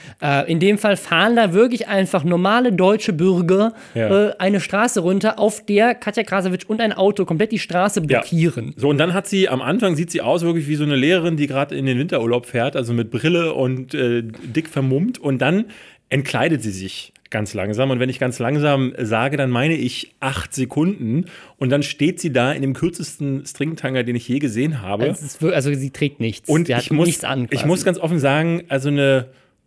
Äh, 0.42 0.50
in 0.50 0.59
dem 0.61 0.78
Fall 0.78 0.96
fahren 0.96 1.37
da 1.37 1.52
wirklich 1.52 1.87
einfach 1.88 2.24
normale 2.24 2.72
deutsche 2.72 3.12
Bürger 3.12 3.74
Ja. 3.94 4.28
äh, 4.28 4.35
eine 4.38 4.61
Straße 4.61 5.00
runter, 5.00 5.38
auf 5.38 5.64
der 5.66 5.94
Katja 5.94 6.22
Krasowitsch 6.22 6.64
und 6.66 6.80
ein 6.80 6.92
Auto 6.94 7.24
komplett 7.26 7.52
die 7.52 7.59
Straße 7.59 7.84
blockieren. 8.01 8.75
So, 8.77 8.88
und 8.88 8.99
dann 8.99 9.14
hat 9.14 9.27
sie, 9.27 9.49
am 9.49 9.62
Anfang 9.62 9.97
sieht 9.97 10.11
sie 10.11 10.20
aus 10.20 10.42
wirklich 10.42 10.68
wie 10.68 10.77
so 10.77 10.85
eine 10.85 10.97
Lehrerin, 10.97 11.37
die 11.37 11.47
gerade 11.47 11.75
in 11.75 11.87
den 11.87 11.99
Winterurlaub 11.99 12.47
fährt, 12.47 12.77
also 12.77 12.92
mit 12.92 13.11
Brille 13.11 13.55
und 13.55 13.94
äh, 13.94 14.23
dick 14.23 14.68
vermummt. 14.68 15.18
Und 15.18 15.38
dann 15.38 15.66
entkleidet 16.09 16.62
sie 16.62 16.70
sich 16.70 17.12
ganz 17.31 17.53
langsam. 17.53 17.90
Und 17.90 17.99
wenn 17.99 18.09
ich 18.09 18.20
ganz 18.20 18.38
langsam 18.38 18.94
sage, 18.97 19.37
dann 19.37 19.51
meine 19.51 19.75
ich 19.75 20.14
acht 20.20 20.55
Sekunden. 20.55 21.25
Und 21.59 21.70
dann 21.70 21.83
steht 21.83 22.20
sie 22.20 22.33
da 22.33 22.53
in 22.53 22.62
dem 22.62 22.75
kürzesten 22.75 23.44
Stringtanger, 23.44 24.05
den 24.05 24.14
ich 24.14 24.29
je 24.29 24.38
gesehen 24.38 24.83
habe. 24.83 25.07
Es 25.07 25.20
ist 25.20 25.42
also 25.42 25.75
sie 25.75 25.90
trägt 25.90 26.20
nichts. 26.20 26.49
Und 26.49 26.68
sie 26.68 26.75
ich 26.75 26.92
muss, 26.92 27.07
nichts 27.07 27.25
an. 27.25 27.44
ich 27.44 27.51
quasi. 27.51 27.66
muss 27.66 27.85
ganz 27.85 27.99
offen 27.99 28.20
sagen, 28.20 28.62
also 28.68 28.88
eine, 28.88 29.27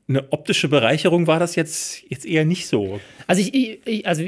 eine 0.09 0.31
optische 0.31 0.69
Bereicherung 0.69 1.27
war 1.27 1.39
das 1.39 1.55
jetzt, 1.55 2.01
jetzt 2.09 2.25
eher 2.25 2.45
nicht 2.45 2.67
so. 2.67 2.99
Also 3.27 3.41
ich, 3.41 3.53
ich- 3.85 4.07
also 4.07 4.23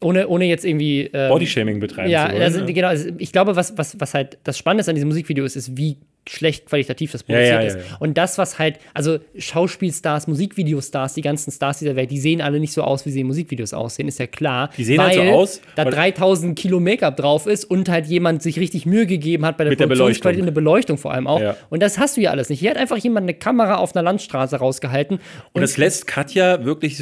ohne, 0.00 0.28
ohne 0.28 0.44
jetzt 0.44 0.64
irgendwie 0.64 1.10
ähm, 1.12 1.28
Bodyshaming 1.30 1.80
betreiben 1.80 2.08
Ja, 2.10 2.26
zu 2.26 2.32
wollen. 2.34 2.42
also, 2.42 2.60
ne? 2.64 2.72
genau. 2.72 2.88
Also 2.88 3.08
ich 3.18 3.32
glaube, 3.32 3.56
was, 3.56 3.76
was, 3.76 3.98
was 3.98 4.14
halt 4.14 4.38
das 4.44 4.56
Spannende 4.58 4.88
an 4.88 4.94
diesem 4.94 5.08
Musikvideo 5.08 5.44
ist, 5.44 5.56
ist, 5.56 5.76
wie 5.76 5.96
schlecht 6.28 6.66
qualitativ 6.66 7.10
das 7.12 7.24
produziert 7.24 7.48
Ja, 7.50 7.60
ja, 7.62 7.66
ist. 7.66 7.74
ja, 7.76 7.80
ja. 7.82 7.96
Und 7.98 8.16
das, 8.16 8.38
was 8.38 8.58
halt, 8.58 8.78
also 8.94 9.18
Schauspielstars, 9.36 10.26
Musikvideostars, 10.28 11.14
die 11.14 11.20
ganzen 11.20 11.50
Stars 11.50 11.80
dieser 11.80 11.96
Welt, 11.96 12.10
die 12.10 12.18
sehen 12.20 12.40
alle 12.40 12.60
nicht 12.60 12.72
so 12.72 12.82
aus, 12.82 13.04
wie 13.06 13.10
sie 13.10 13.20
in 13.20 13.26
Musikvideos 13.26 13.72
aussehen, 13.74 14.06
ist 14.08 14.18
ja 14.18 14.26
klar. 14.26 14.70
Die 14.76 14.84
sehen 14.84 15.00
halt 15.02 15.14
so 15.14 15.22
aus, 15.22 15.60
Da 15.76 15.84
weil- 15.84 15.92
3000 15.92 16.56
Kilo 16.58 16.80
Make-up 16.80 17.16
drauf 17.16 17.46
ist 17.46 17.64
und 17.64 17.88
halt 17.88 18.06
jemand 18.06 18.42
sich 18.42 18.58
richtig 18.58 18.86
Mühe 18.86 19.06
gegeben 19.06 19.44
hat 19.44 19.56
bei 19.58 19.64
der 19.64 19.72
Mit 19.72 19.80
der 19.80 19.86
Beleuchtung. 19.88 20.32
eine 20.32 20.52
Beleuchtung 20.52 20.96
vor 20.96 21.12
allem 21.12 21.26
auch. 21.26 21.40
Und 21.70 21.82
das 21.82 21.98
hast 21.98 22.16
du 22.16 22.20
ja 22.20 22.30
alles 22.30 22.48
nicht. 22.48 22.60
Hier 22.60 22.70
hat 22.70 22.76
einfach 22.76 22.98
jemand 22.98 23.24
eine 23.24 23.34
Kamera 23.34 23.76
auf 23.76 23.94
einer 23.96 24.02
Landstraße 24.02 24.56
rausgehalten. 24.56 25.18
Und 25.52 25.60
das 25.60 25.76
lässt 25.76 26.06
Katja 26.06 26.64
wirklich 26.64 26.96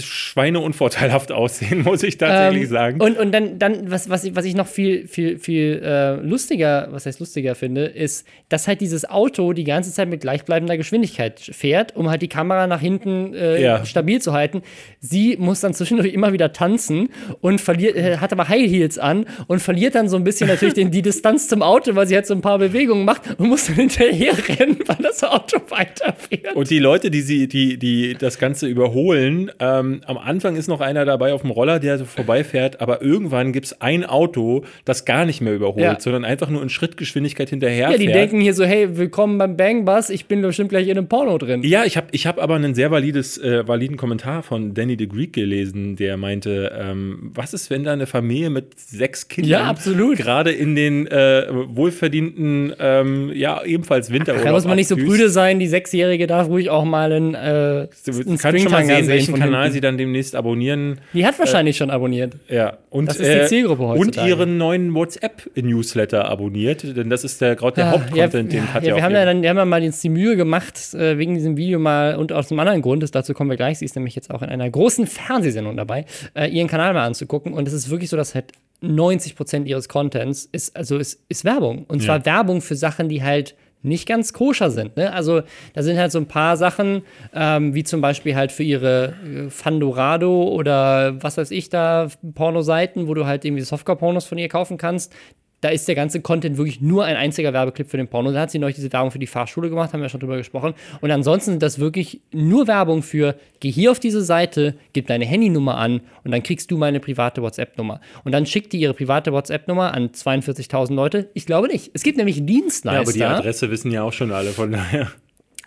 schweineunvorteilhaft 0.51 1.33
aussehen, 1.33 1.83
muss 1.85 2.03
ich 2.03 2.17
tatsächlich 2.19 2.65
Ähm, 2.65 2.69
sagen. 2.71 3.01
Und, 3.01 3.19
und 3.19 3.33
dann, 3.33 3.59
dann 3.59 3.91
was, 3.91 4.09
was, 4.09 4.25
ich, 4.25 4.35
was 4.35 4.45
ich 4.45 4.55
noch 4.55 4.67
viel, 4.67 5.07
viel, 5.07 5.39
viel 5.39 5.83
äh, 5.85 6.15
lustiger, 6.17 6.89
was 6.91 7.07
heißt 7.07 7.21
lustiger 7.21 7.55
finde, 7.55 7.85
ist, 7.85 8.27
dass 8.49 8.67
halt 8.67 8.81
dieses 8.81 9.05
Auto 9.11 9.53
die 9.53 9.65
ganze 9.65 9.93
Zeit 9.93 10.09
mit 10.09 10.21
gleichbleibender 10.21 10.77
Geschwindigkeit 10.77 11.41
fährt, 11.41 11.97
um 11.97 12.09
halt 12.11 12.23
die 12.23 12.29
Kamera 12.29 12.67
nach 12.67 12.81
hinten 12.81 13.35
äh, 13.35 13.63
Ja. 13.63 13.85
stabil 13.85 14.21
zu 14.21 14.33
halten. 14.33 14.63
Sie 15.01 15.37
muss 15.39 15.61
dann 15.61 15.75
zwischendurch 15.75 16.13
immer 16.13 16.33
wieder 16.33 16.53
tanzen 16.53 17.09
und 17.41 17.61
verliert, 17.61 17.97
äh, 17.97 18.19
hat 18.19 18.33
aber 18.33 18.49
High 18.49 18.71
Heels 18.71 18.99
an 18.99 19.27
und 19.47 19.61
verliert 19.61 19.95
dann 19.95 20.09
so 20.09 20.17
ein 20.17 20.25
bisschen 20.25 20.49
natürlich 20.49 20.75
den, 20.75 20.91
die 20.91 21.03
Distanz 21.03 21.49
zum 21.49 21.63
Auto, 21.63 21.95
weil 21.95 22.07
sie 22.07 22.15
halt 22.15 22.27
so 22.27 22.35
ein 22.35 22.41
paar 22.41 22.59
Bewegungen 22.59 23.05
macht 23.05 23.23
und 23.39 23.49
muss 23.49 23.67
dann 23.67 23.77
hinterher 23.77 24.33
rennen, 24.49 24.79
weil 24.87 24.99
das 25.03 25.23
Auto 25.25 25.59
weiterfährt. 25.69 26.55
Und 26.55 26.71
die 26.71 26.79
Leute, 26.79 27.11
die 27.11 27.21
sie, 27.23 27.49
die, 27.49 27.79
die 27.79 28.15
das 28.19 28.39
Ganze 28.39 28.67
überholen, 28.67 29.51
ähm, 29.59 30.03
am 30.07 30.19
Anfang 30.19 30.57
ist 30.57 30.69
noch 30.69 30.81
einer 30.81 31.05
dabei 31.05 31.33
auf 31.33 31.43
dem 31.43 31.51
Roller, 31.51 31.79
der 31.81 31.99
so 31.99 32.05
vorbeifährt, 32.05 32.81
aber 32.81 33.03
irgendwann 33.03 33.53
gibt 33.53 33.67
es 33.67 33.81
ein 33.81 34.05
Auto, 34.05 34.65
das 34.85 35.05
gar 35.05 35.25
nicht 35.25 35.41
mehr 35.41 35.55
überholt, 35.55 35.81
Ja. 35.85 36.01
sondern 36.01 36.25
einfach 36.25 36.49
nur 36.49 36.63
in 36.63 36.69
Schrittgeschwindigkeit 36.69 37.49
hinterher 37.51 37.91
ja, 37.91 37.97
die 37.97 38.07
denken 38.07 38.41
hier 38.41 38.55
so, 38.55 38.65
hey, 38.65 38.97
willkommen 39.01 39.39
beim 39.39 39.57
Bang 39.57 39.85
Bus, 39.85 40.11
ich 40.11 40.27
bin 40.27 40.43
bestimmt 40.43 40.69
gleich 40.69 40.87
in 40.87 40.97
einem 40.97 41.09
Porno 41.09 41.39
drin. 41.39 41.63
Ja, 41.65 41.85
ich 41.85 41.97
habe 41.97 42.09
ich 42.13 42.27
hab 42.27 42.41
aber 42.41 42.55
einen 42.55 42.75
sehr 42.75 42.91
valides, 42.91 43.39
äh, 43.39 43.67
validen 43.67 43.97
Kommentar 43.97 44.43
von 44.43 44.75
Danny 44.75 44.95
the 44.99 45.09
Greek 45.09 45.33
gelesen, 45.33 45.97
der 45.97 46.17
meinte, 46.17 46.71
ähm, 46.79 47.33
was 47.35 47.55
ist, 47.55 47.71
wenn 47.71 47.83
da 47.83 47.93
eine 47.93 48.07
Familie 48.07 48.51
mit 48.51 48.79
sechs 48.79 49.27
Kindern 49.27 49.51
Ja, 49.51 50.15
gerade 50.15 50.53
in 50.53 50.77
den 50.77 51.07
äh, 51.07 51.47
wohlverdienten, 51.51 52.75
ähm, 52.79 53.33
ja, 53.35 53.65
ebenfalls 53.65 54.13
Winterurlaub 54.13 54.45
Da 54.47 54.53
muss 54.53 54.67
man 54.67 54.77
nicht 54.77 54.89
so 54.89 54.97
prüde 54.97 55.31
sein, 55.31 55.59
die 55.59 55.67
Sechsjährige 55.67 56.27
darf 56.27 56.49
ruhig 56.49 56.71
auch 56.71 56.85
mal 56.85 57.11
einen, 57.13 57.35
äh, 57.35 57.39
einen 57.39 58.39
kannst 58.39 58.63
schon 58.63 58.71
mal 58.73 58.85
sehen, 58.85 59.09
welchen 59.09 59.35
Kanal 59.35 59.63
hinten. 59.63 59.73
sie 59.75 59.81
dann 59.81 59.99
demnächst 59.99 60.37
abonnieren. 60.37 61.01
Die 61.15 61.25
hat 61.27 61.39
wahrscheinlich 61.39 61.77
schon 61.77 61.91
abonniert. 61.91 62.35
Ja, 62.49 62.77
und, 62.91 63.09
Das 63.09 63.17
ist 63.19 63.33
die 63.33 63.47
Zielgruppe 63.47 63.83
Und 63.83 63.99
heutzutage. 63.99 64.29
ihren 64.29 64.59
neuen 64.59 64.95
WhatsApp-Newsletter 64.95 66.27
abonniert, 66.29 66.97
denn 66.97 67.09
das 67.09 67.25
ist 67.25 67.41
der 67.41 67.57
gerade 67.57 67.77
der 67.77 67.87
Ah, 67.87 67.91
Hauptcontent, 67.93 68.53
den 68.53 68.65
ja, 68.65 68.75
hat 68.75 68.85
ja, 68.91 68.97
wir 68.97 69.03
haben 69.03 69.15
ja 69.15 69.25
dann 69.25 69.43
wir 69.43 69.51
haben 69.51 69.57
ja 69.57 69.65
mal 69.65 69.83
uns 69.83 70.01
die 70.01 70.09
Mühe 70.09 70.37
gemacht, 70.37 70.95
äh, 70.95 71.19
wegen 71.19 71.35
diesem 71.35 71.57
Video 71.57 71.79
mal 71.79 72.17
und 72.17 72.33
aus 72.33 72.51
einem 72.51 72.61
anderen 72.61 72.83
Grund, 72.83 73.03
das, 73.03 73.11
dazu 73.11 73.35
kommen 73.35 73.51
wir 73.51 73.57
gleich, 73.57 73.79
sie 73.79 73.85
ist 73.85 73.97
nämlich 73.97 74.15
jetzt 74.15 74.31
auch 74.31 74.43
in 74.43 74.49
einer 74.49 74.69
großen 74.69 75.07
Fernsehsendung 75.07 75.77
dabei, 75.77 76.05
äh, 76.35 76.49
ihren 76.49 76.69
Kanal 76.69 76.93
mal 76.95 77.07
anzugucken. 77.07 77.53
Und 77.53 77.67
es 77.67 77.75
ist 77.75 77.91
wirklich 77.91 78.11
so, 78.11 78.17
dass 78.17 78.35
halt 78.35 78.53
90% 78.83 79.67
ihres 79.67 79.89
Contents 79.89 80.49
ist, 80.51 80.77
also 80.77 80.99
ist, 80.99 81.21
ist 81.29 81.45
Werbung. 81.45 81.85
Und 81.89 82.03
zwar 82.03 82.19
Ja. 82.19 82.27
Werbung 82.27 82.61
für 82.61 82.77
Sachen, 82.77 83.09
die 83.09 83.23
halt 83.23 83.55
nicht 83.83 84.07
ganz 84.07 84.33
koscher 84.35 84.71
sind. 84.71 84.97
Ne? 84.97 85.11
Also 85.13 85.43
da 85.73 85.83
sind 85.83 85.99
halt 85.99 86.13
so 86.13 86.19
ein 86.19 86.27
paar 86.27 86.57
Sachen, 86.59 87.03
ähm, 87.35 87.75
wie 87.75 87.83
zum 87.83 88.03
Beispiel 88.03 88.37
halt 88.37 88.53
für 88.53 88.63
ihre 88.63 89.15
äh, 89.25 89.51
Fandorado 89.51 90.45
oder 90.49 91.23
was 91.23 91.39
weiß 91.39 91.51
ich 91.51 91.71
da, 91.71 92.09
Pornoseiten, 92.35 93.09
wo 93.09 93.15
du 93.15 93.27
halt 93.27 93.45
irgendwie 93.45 93.63
Softcore-Pornos 93.63 94.27
von 94.27 94.37
ihr 94.37 94.49
kaufen 94.49 94.77
kannst. 94.77 95.15
Da 95.61 95.69
ist 95.69 95.87
der 95.89 95.95
ganze 95.95 96.21
Content 96.21 96.57
wirklich 96.57 96.81
nur 96.81 97.05
ein 97.05 97.17
einziger 97.17 97.53
Werbeclip 97.53 97.91
für 97.91 97.97
den 97.97 98.09
Porno. 98.09 98.33
Da 98.33 98.41
hat 98.41 98.51
sie 98.51 98.59
neulich 98.59 98.77
diese 98.77 98.93
Werbung 98.93 99.11
für 99.11 99.19
die 99.19 99.27
Fahrschule 99.27 99.69
gemacht, 99.69 99.93
haben 99.93 100.01
wir 100.01 100.09
schon 100.09 100.21
drüber 100.21 100.37
gesprochen. 100.37 100.75
Und 101.01 101.11
ansonsten 101.11 101.53
sind 101.53 101.63
das 101.63 101.79
wirklich 101.79 102.21
nur 102.33 102.67
Werbung 102.67 103.03
für, 103.03 103.35
geh 103.61 103.71
hier 103.71 103.91
auf 103.91 104.01
diese 104.01 104.23
Seite, 104.23 104.75
gib 104.93 105.07
deine 105.07 105.27
Handynummer 105.27 105.77
an 105.77 106.01
und 106.25 106.31
dann 106.31 106.43
kriegst 106.43 106.71
du 106.71 106.79
meine 106.79 107.01
private 107.01 107.43
WhatsApp-Nummer. 107.43 108.01
Und 108.25 108.33
dann 108.33 108.47
schickt 108.47 108.73
die 108.73 108.81
ihre 108.81 108.95
private 108.95 109.33
WhatsApp-Nummer 109.33 109.93
an 109.93 110.09
42.000 110.09 110.95
Leute. 110.95 111.29
Ich 111.35 111.47
glaube 111.47 111.69
nicht. 111.69 111.91
Es 111.93 112.03
gibt 112.03 112.17
nämlich 112.17 112.45
Dienstleister. 112.45 113.19
Ja, 113.19 113.27
aber 113.29 113.39
die 113.39 113.41
Adresse 113.41 113.71
wissen 113.71 113.91
ja 113.91 114.03
auch 114.03 114.13
schon 114.13 114.33
alle, 114.33 114.51
von 114.51 114.73
daher. 114.73 115.09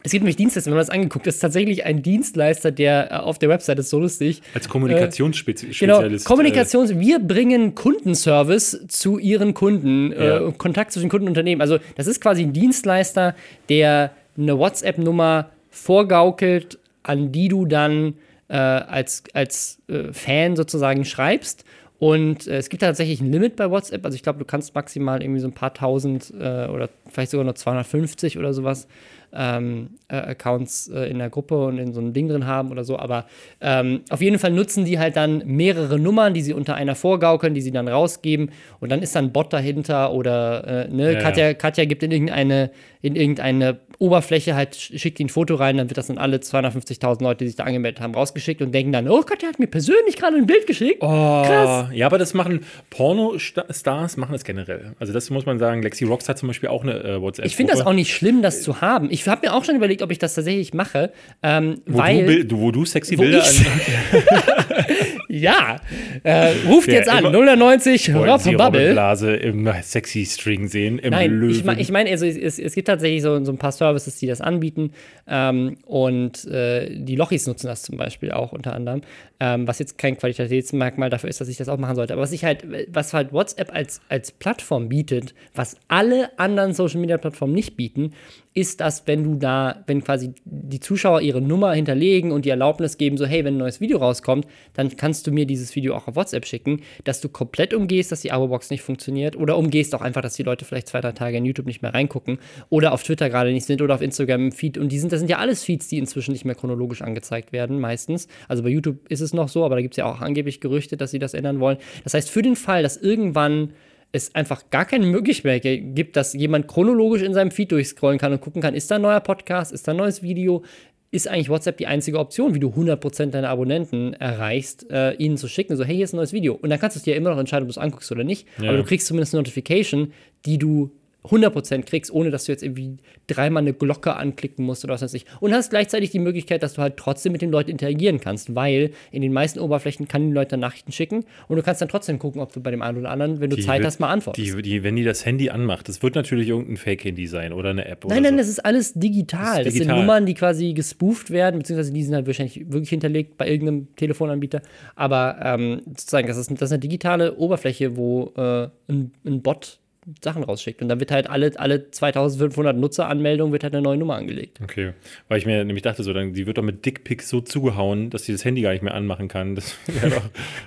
Es 0.06 0.12
gibt 0.12 0.24
nämlich 0.24 0.36
Dienstleister, 0.36 0.70
wenn 0.70 0.76
man 0.78 0.86
das 0.86 0.90
angeguckt, 0.90 1.26
das 1.26 1.36
ist 1.36 1.40
tatsächlich 1.40 1.86
ein 1.86 2.02
Dienstleister, 2.04 2.72
der 2.72 3.12
äh, 3.12 3.16
auf 3.16 3.40
der 3.40 3.48
Website 3.50 3.80
ist 3.80 3.90
so 3.90 4.00
lustig. 4.00 4.42
Als 4.54 4.66
Genau, 4.66 4.74
Kommunikationsspezialist. 4.74 6.26
Kommunikations. 6.26 7.00
Wir 7.00 7.20
bringen 7.20 7.74
Kundenservice 7.76 8.86
zu 8.90 9.18
ihren 9.18 9.54
Kunden, 9.54 10.12
Ja. 10.12 10.48
äh, 10.48 10.52
Kontakt 10.58 10.92
zwischen 10.92 11.10
Kunden 11.10 11.26
und 11.28 11.32
Unternehmen. 11.32 11.62
Also, 11.62 11.78
das 11.96 12.08
ist 12.08 12.20
quasi 12.22 12.44
ein 12.44 12.54
Dienstleister, 12.54 13.36
der 13.70 14.12
eine 14.38 14.58
WhatsApp-Nummer 14.58 15.50
vorgaukelt, 15.70 16.80
an 17.04 17.32
die 17.32 17.48
du 17.48 17.66
dann 17.66 18.16
äh, 18.50 18.56
als, 18.56 19.24
als 19.34 19.80
äh, 19.88 20.12
Fan 20.12 20.56
sozusagen 20.56 21.06
schreibst. 21.06 21.64
Und 22.00 22.48
äh, 22.48 22.58
es 22.58 22.70
gibt 22.70 22.82
tatsächlich 22.84 23.22
ein 23.22 23.32
Limit 23.32 23.56
bei 23.56 23.70
WhatsApp. 23.70 24.04
Also 24.06 24.16
ich 24.16 24.24
glaube, 24.24 24.40
du 24.40 24.46
kannst 24.46 24.76
maximal 24.76 25.22
irgendwie 25.24 25.40
so 25.40 25.48
ein 25.48 25.54
paar 25.54 25.74
tausend 25.74 26.34
äh, 26.38 26.68
oder 26.68 26.90
vielleicht 27.10 27.32
sogar 27.32 27.46
nur 27.46 27.56
250 27.56 28.38
oder 28.38 28.54
sowas 28.54 28.88
ähm, 29.36 29.90
äh, 30.10 30.16
Accounts 30.16 30.88
äh, 30.90 31.10
in 31.10 31.20
der 31.20 31.30
Gruppe 31.30 31.66
und 31.66 31.78
in 31.80 31.94
so 31.94 32.00
einem 32.00 32.14
Ding 32.14 32.28
drin 32.28 32.46
haben 32.46 32.72
oder 32.72 32.84
so. 32.84 32.98
Aber 33.00 33.26
ähm, 33.62 34.02
auf 34.10 34.22
jeden 34.22 34.38
Fall 34.40 34.52
nutzen 34.52 34.86
die 34.86 35.00
halt 35.00 35.16
dann 35.16 35.42
mehrere 35.46 35.98
Nummern, 36.00 36.34
die 36.34 36.42
sie 36.42 36.54
unter 36.54 36.76
einer 36.76 36.96
vorgaukeln, 36.96 37.54
die 37.54 37.62
sie 37.62 37.72
dann 37.72 37.88
rausgeben. 37.88 38.52
Und 38.80 38.92
dann 38.92 39.02
ist 39.02 39.16
dann 39.16 39.26
ein 39.26 39.32
Bot 39.32 39.52
dahinter 39.54 40.14
oder 40.14 40.86
äh, 40.88 40.88
ne, 40.94 41.14
Ja, 41.14 41.20
Katja, 41.20 41.54
Katja 41.54 41.86
gibt 41.86 42.04
in 42.04 42.12
irgendeine, 42.12 42.70
in 43.02 43.16
irgendeine 43.16 43.80
Oberfläche 44.00 44.56
halt, 44.56 44.76
sch- 44.76 44.98
schickt 45.00 45.20
die 45.20 45.26
ein 45.26 45.30
Foto 45.30 45.56
rein, 45.56 45.78
dann 45.78 45.90
wird 45.90 45.98
das 45.98 46.10
an 46.10 46.18
alle 46.18 46.38
250.000 46.38 47.24
Leute, 47.24 47.40
die 47.46 47.48
sich 47.48 47.56
da 47.56 47.64
angemeldet 47.64 48.02
haben, 48.02 48.14
rausgeschickt 48.14 48.62
und 48.62 48.72
denken 48.74 48.92
dann, 48.92 49.08
oh 49.10 49.22
Katja 49.22 49.48
hat 49.50 49.60
mir 49.60 49.68
persönlich 49.68 50.16
gerade 50.18 50.36
ein 50.38 50.46
Bild 50.46 50.68
geschickt. 50.68 50.98
Oh, 51.02 51.08
Krass. 51.44 51.88
Ja, 51.94 52.06
aber 52.08 52.18
das 52.18 52.34
machen 52.34 52.62
Porno-Stars 52.90 54.18
machen 54.18 54.32
das 54.34 54.44
generell. 54.44 54.94
Also 55.00 55.14
das 55.14 55.30
muss 55.30 55.46
man 55.46 55.60
sagen. 55.60 55.82
Lexi 55.84 56.06
Rocks 56.06 56.28
hat 56.30 56.38
zum 56.38 56.48
Beispiel 56.48 56.70
auch 56.70 56.84
eine 56.84 56.94
äh, 57.04 57.22
WhatsApp. 57.22 57.46
Ich 57.46 57.56
finde 57.56 57.74
das 57.74 57.86
auch 57.86 57.94
nicht 57.94 58.14
schlimm, 58.14 58.42
das 58.42 58.62
zu 58.64 58.82
haben. 58.82 59.08
Ich 59.12 59.23
habe 59.28 59.48
mir 59.48 59.54
auch 59.54 59.64
schon 59.64 59.76
überlegt, 59.76 60.02
ob 60.02 60.12
ich 60.12 60.20
das 60.20 60.34
tatsächlich 60.36 60.74
mache, 60.74 61.12
ähm, 61.42 61.82
wo 61.86 61.98
weil 62.00 62.46
du, 62.46 62.60
wo 62.60 62.72
du 62.72 62.86
sexy 62.86 63.18
Wo 63.18 63.22
Bilder 63.22 63.40
ich- 63.40 63.66
ja, 65.30 65.78
äh, 66.24 66.54
ruft 66.68 66.88
Der 66.88 66.96
jetzt 66.96 67.10
an 67.10 67.26
immer- 67.26 67.56
090 67.56 68.14
Wollen 68.14 68.30
Rob 68.30 68.42
Sie 68.42 68.52
Bubble. 68.56 68.82
Robin-Blase 68.82 69.36
im 69.36 69.70
sexy 69.82 70.26
String 70.26 70.68
sehen, 70.68 71.00
im 71.00 71.12
Nein, 71.12 71.32
Löwen. 71.32 71.52
ich 71.56 71.64
meine, 71.64 71.82
ich 71.82 71.92
mein, 71.92 72.08
also 72.08 72.26
es, 72.26 72.60
es 72.60 72.76
gibt 72.76 72.88
tatsächlich 72.88 73.22
so, 73.22 73.44
so 73.44 73.52
ein 73.52 73.58
paar 73.58 73.72
Services, 73.72 74.18
die 74.18 74.28
das 74.28 74.42
anbieten. 74.42 74.92
Ähm, 75.28 75.78
und 75.86 76.46
äh, 76.46 76.90
die 76.96 77.16
Lochis 77.16 77.48
nutzen 77.48 77.68
das 77.68 77.84
zum 77.84 77.98
Beispiel 77.98 78.32
auch 78.32 78.52
unter 78.52 78.74
anderem. 78.74 79.02
Ähm, 79.40 79.68
was 79.68 79.80
jetzt 79.80 79.98
kein 79.98 80.18
Qualitätsmerkmal 80.18 81.10
dafür 81.10 81.30
ist, 81.30 81.42
dass 81.42 81.48
ich 81.48 81.58
das 81.58 81.68
auch 81.70 81.78
machen 81.78 81.96
sollte. 81.96 82.14
Aber 82.14 82.22
was 82.22 82.32
ich 82.32 82.46
halt, 82.46 82.66
was 82.90 83.14
halt 83.14 83.34
WhatsApp 83.34 83.74
als, 83.74 84.02
als 84.10 84.32
Plattform 84.32 84.90
bietet, 84.90 85.34
was 85.56 85.78
alle 85.88 86.38
anderen 86.38 86.74
Social 86.74 87.00
Media 87.02 87.18
Plattformen 87.18 87.54
nicht 87.54 87.76
bieten, 87.76 88.14
ist, 88.54 88.82
dass 88.82 89.08
wenn 89.08 89.24
du 89.24 89.36
da, 89.36 89.84
wenn 89.88 90.04
quasi 90.04 90.34
die 90.46 90.80
Zuschauer 90.80 91.22
ihre 91.22 91.42
Nummer 91.42 91.74
hinterlegen 91.74 92.32
und 92.32 92.46
die 92.46 92.50
Erlaubnis 92.50 92.98
geben, 92.98 93.18
so 93.18 93.26
hey, 93.26 93.44
wenn 93.44 93.56
ein 93.56 93.60
neues 93.60 93.82
Video 93.82 93.98
rauskommt, 93.98 94.46
dann 94.74 94.96
kannst 94.96 95.26
du 95.26 95.32
mir 95.32 95.46
dieses 95.46 95.76
Video 95.76 95.96
auch 95.96 96.08
auf 96.08 96.16
WhatsApp 96.16 96.46
schicken, 96.46 96.82
dass 97.04 97.22
du 97.22 97.30
komplett 97.30 97.74
umgehst, 97.74 98.12
dass 98.12 98.22
die 98.22 98.32
Abo-Box 98.32 98.70
nicht 98.70 98.82
funktioniert 98.82 99.36
oder 99.36 99.58
umgehst 99.58 99.96
auch 99.96 100.02
einfach, 100.02 100.22
dass 100.22 100.36
die 100.36 100.44
Leute 100.44 100.66
vielleicht 100.66 100.88
zwei, 100.88 101.02
drei 101.02 101.14
Tage 101.14 101.38
in 101.38 101.46
YouTube 101.46 101.66
nicht 101.66 101.82
mehr 101.82 101.94
reingucken 101.94 102.38
oder 102.70 102.94
auf 102.94 103.04
Twitter 103.04 103.30
gerade 103.30 103.52
nicht 103.52 103.66
sind 103.66 103.82
oder 103.82 103.96
auf 103.96 104.02
Instagram 104.02 104.46
im 104.46 104.52
Feed 104.52 104.78
und 104.78 104.92
die 104.92 105.00
sind, 105.00 105.12
das 105.12 105.20
sind 105.20 105.30
ja 105.30 105.38
alles 105.38 105.64
Feeds, 105.64 105.88
die 105.88 105.98
inzwischen 105.98 106.32
nicht 106.32 106.46
mehr 106.46 106.56
chronologisch 106.56 107.02
angezeigt 107.02 107.52
werden, 107.54 107.80
meistens. 107.80 108.28
Also 108.48 108.64
bei 108.64 108.70
YouTube 108.70 109.08
ist 109.10 109.22
es 109.22 109.34
noch 109.34 109.50
so, 109.50 109.66
aber 109.66 109.76
da 109.76 109.82
gibt 109.82 109.94
es 109.94 109.98
ja 109.98 110.06
auch 110.06 110.22
angeblich 110.22 110.62
Gerüchte, 110.62 110.98
dass 110.98 111.12
sie 111.12 111.20
das 111.20 111.34
ändern 111.34 111.60
wollen. 111.60 111.78
Das 112.04 112.14
heißt, 112.14 112.30
für 112.30 112.42
den 112.42 112.56
Fall, 112.56 112.84
dass 112.84 112.98
irgendwann 112.98 113.74
es 114.14 114.34
einfach 114.36 114.70
gar 114.70 114.86
keine 114.86 115.06
Möglichkeit 115.08 115.64
gibt, 115.64 116.16
dass 116.16 116.34
jemand 116.34 116.68
chronologisch 116.68 117.24
in 117.24 117.34
seinem 117.34 117.52
Feed 117.52 117.72
durchscrollen 117.72 118.20
kann 118.20 118.32
und 118.32 118.40
gucken 118.42 118.62
kann, 118.62 118.76
ist 118.76 118.90
da 118.90 118.96
ein 118.96 119.02
neuer 119.02 119.20
Podcast, 119.20 119.74
ist 119.74 119.88
da 119.88 119.92
ein 119.92 119.98
neues 119.98 120.22
Video, 120.24 120.64
ist 121.12 121.28
eigentlich 121.28 121.50
WhatsApp 121.50 121.78
die 121.78 121.88
einzige 121.88 122.18
Option, 122.20 122.54
wie 122.56 122.60
du 122.60 122.70
100% 122.70 123.28
deiner 123.32 123.50
Abonnenten 123.50 124.14
erreichst, 124.14 124.90
äh, 124.90 125.14
ihnen 125.16 125.38
zu 125.38 125.48
schicken, 125.48 125.76
so 125.76 125.84
hey, 125.84 125.96
hier 125.96 126.06
ist 126.06 126.14
ein 126.14 126.18
neues 126.18 126.32
Video. 126.34 126.54
Und 126.56 126.70
dann 126.70 126.80
kannst 126.80 126.96
du 126.96 127.00
es 127.00 127.04
dir 127.04 127.16
immer 127.16 127.32
noch 127.32 127.38
entscheiden, 127.40 127.64
ob 127.64 127.68
du 127.68 127.72
es 127.72 127.78
anguckst 127.78 128.12
oder 128.12 128.24
nicht, 128.24 128.48
Ja. 128.62 128.70
aber 128.70 128.78
du 128.78 128.84
kriegst 128.84 129.08
zumindest 129.08 129.34
eine 129.34 129.42
Notification, 129.42 130.14
die 130.46 130.58
du 130.58 130.92
100% 131.26 131.84
kriegst, 131.84 132.12
ohne 132.12 132.32
dass 132.32 132.46
du 132.46 132.52
jetzt 132.52 132.64
irgendwie 132.64 132.98
dreimal 133.28 133.62
eine 133.64 133.74
Glocke 133.74 134.16
anklicken 134.16 134.66
musst 134.66 134.84
oder 134.84 134.94
was 134.94 135.02
weiß 135.02 135.14
ich. 135.14 135.26
Und 135.40 135.54
hast 135.54 135.70
gleichzeitig 135.70 136.12
die 136.12 136.20
Möglichkeit, 136.20 136.64
dass 136.64 136.74
du 136.74 136.82
halt 136.82 136.98
trotzdem 136.98 137.32
mit 137.32 137.42
den 137.42 137.52
Leuten 137.52 137.72
interagieren 137.72 138.20
kannst, 138.20 138.56
weil 138.56 138.92
in 139.12 139.22
den 139.22 139.32
meisten 139.34 139.60
Oberflächen 139.60 140.08
kann 140.08 140.28
die 140.28 140.34
Leute 140.34 140.58
Nachrichten 140.58 140.92
schicken 140.92 141.24
und 141.48 141.56
du 141.56 141.64
kannst 141.64 141.82
dann 141.82 141.90
trotzdem 141.90 142.20
gucken, 142.20 142.42
ob 142.42 142.52
du 142.54 142.60
bei 142.62 142.72
dem 142.72 142.82
einen 142.82 142.98
oder 142.98 143.10
anderen, 143.12 143.40
wenn 143.40 143.50
du 143.50 143.58
Zeit 143.58 143.80
wird- 143.80 143.88
hast, 143.88 144.00
mal 144.00 144.10
antwortest. 144.10 144.46
Die, 144.58 144.62
die, 144.62 144.84
wenn 144.84 144.96
die 144.96 145.04
das 145.04 145.26
Handy 145.26 145.50
anmacht, 145.50 145.88
das 145.90 146.04
wird 146.04 146.16
natürlich 146.16 146.50
irgendein 146.50 146.78
Fake-Handy 146.78 147.28
sein 147.28 147.54
oder 147.54 147.70
eine 147.70 147.86
App. 147.86 148.04
Nein, 148.06 148.20
oder 148.20 148.22
nein, 148.22 148.34
so. 148.34 148.38
das 148.40 148.48
ist 148.50 148.66
alles 148.66 148.94
digital. 148.94 149.44
Das 149.44 149.58
Das, 149.58 149.68
ist 149.68 149.74
sind 149.74 149.82
digital. 149.84 150.00
Nummern, 150.00 150.26
die 150.26 150.34
quasi 150.34 150.74
gespooft 150.74 151.32
werden, 151.32 151.60
beziehungsweise 151.60 151.94
die 151.94 152.04
sind 152.04 152.16
halt 152.16 152.28
wahrscheinlich 152.28 152.70
wirklich 152.72 152.90
hinterlegt 152.90 153.38
bei 153.38 153.50
irgendeinem 153.50 153.88
Telefonanbieter. 153.96 154.62
Aber 154.96 155.38
ähm, 155.42 155.82
sozusagen, 155.86 156.28
das 156.28 156.38
ist, 156.38 156.52
das 156.52 156.62
ist 156.62 156.72
eine 156.74 156.80
digitale 156.80 157.36
Oberfläche, 157.38 157.96
wo 157.96 158.34
äh, 158.36 158.68
ein, 158.90 159.12
ein 159.26 159.42
Bot 159.42 159.80
Sachen 160.22 160.44
rausschickt. 160.44 160.82
Und 160.82 160.90
dann 160.90 161.00
wird 161.00 161.12
halt 161.12 161.30
alle, 161.30 161.52
alle 161.58 161.90
2500 161.90 162.76
Nutzeranmeldungen 162.76 163.54
wird 163.54 163.64
halt 163.64 163.74
eine 163.74 163.82
neue 163.82 163.98
Nummer 163.98 164.16
angelegt. 164.16 164.60
Okay. 164.62 164.94
Weil 165.28 165.38
ich 165.38 165.46
mir 165.46 165.64
nämlich 165.64 165.84
dachte, 165.84 166.04
so, 166.04 166.14
dann, 166.14 166.34
die 166.34 166.46
wird 166.46 166.58
doch 166.58 166.64
mit 166.64 166.86
Dickpics 166.86 167.30
so 167.30 167.42
zugehauen, 167.42 168.10
dass 168.10 168.26
sie 168.26 168.32
das 168.32 168.44
Handy 168.44 168.62
gar 168.62 168.72
nicht 168.74 168.84
mehr 168.84 168.94
anmachen 168.94 169.28
kann. 169.28 169.56
Das 169.56 169.76
doch 170.04 170.22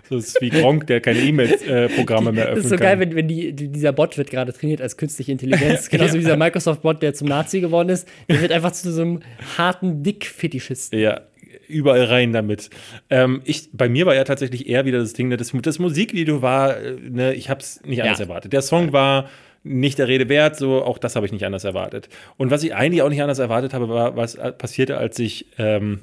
so 0.09 0.17
ist 0.17 0.41
wie 0.41 0.51
Gronk, 0.51 0.87
der 0.87 1.01
keine 1.01 1.21
E-Mail-Programme 1.21 2.33
mehr 2.33 2.47
öffnen 2.47 2.55
kann. 2.55 2.55
Das 2.55 2.65
ist 2.65 2.71
so 2.71 2.77
geil, 2.77 2.99
wenn, 3.01 3.15
wenn 3.15 3.29
die, 3.29 3.53
dieser 3.53 3.93
Bot 3.93 4.17
wird 4.17 4.31
gerade 4.31 4.53
trainiert 4.53 4.81
als 4.81 4.97
künstliche 4.97 5.33
Intelligenz. 5.33 5.89
Genauso 5.91 6.15
wie 6.15 6.19
dieser 6.19 6.37
Microsoft-Bot, 6.37 7.03
der 7.03 7.15
zum 7.15 7.29
Nazi 7.29 7.61
geworden 7.61 7.91
ist. 7.91 8.09
Der 8.29 8.41
wird 8.41 8.53
einfach 8.53 8.73
zu 8.73 8.91
so 8.93 9.03
einem 9.03 9.21
harten 9.59 10.03
Dick-Fetischisten. 10.03 10.99
Ja, 10.99 11.21
überall 11.69 12.05
rein 12.05 12.33
damit. 12.33 12.71
Ähm, 13.11 13.43
ich, 13.45 13.69
bei 13.73 13.89
mir 13.89 14.07
war 14.07 14.15
ja 14.15 14.25
tatsächlich 14.25 14.69
eher 14.69 14.85
wieder 14.85 14.99
das 14.99 15.13
Ding, 15.13 15.29
ne, 15.29 15.37
das, 15.37 15.53
das 15.53 15.79
Musikvideo 15.79 16.43
war, 16.43 16.77
äh, 16.79 16.93
ne, 17.01 17.35
ich 17.35 17.51
habe 17.51 17.61
es 17.61 17.81
nicht 17.85 18.03
anders 18.03 18.19
Ja. 18.19 18.25
erwartet. 18.27 18.53
Der 18.53 18.63
Song 18.63 18.93
war 18.93 19.29
nicht 19.63 19.99
der 19.99 20.07
Rede 20.09 20.29
wert, 20.29 20.57
so 20.57 20.83
auch 20.85 20.99
das 20.99 21.17
habe 21.17 21.27
ich 21.27 21.33
nicht 21.33 21.45
anders 21.45 21.65
erwartet. 21.65 22.09
Und 22.37 22.51
was 22.51 22.63
ich 22.63 22.75
eigentlich 22.75 23.03
auch 23.03 23.09
nicht 23.09 23.23
anders 23.23 23.39
erwartet 23.41 23.75
habe, 23.75 23.89
war, 23.89 24.17
was 24.17 24.37
äh, 24.37 24.53
passierte, 24.53 24.97
als 24.99 25.19
ich 25.19 25.47
ähm, 25.59 26.01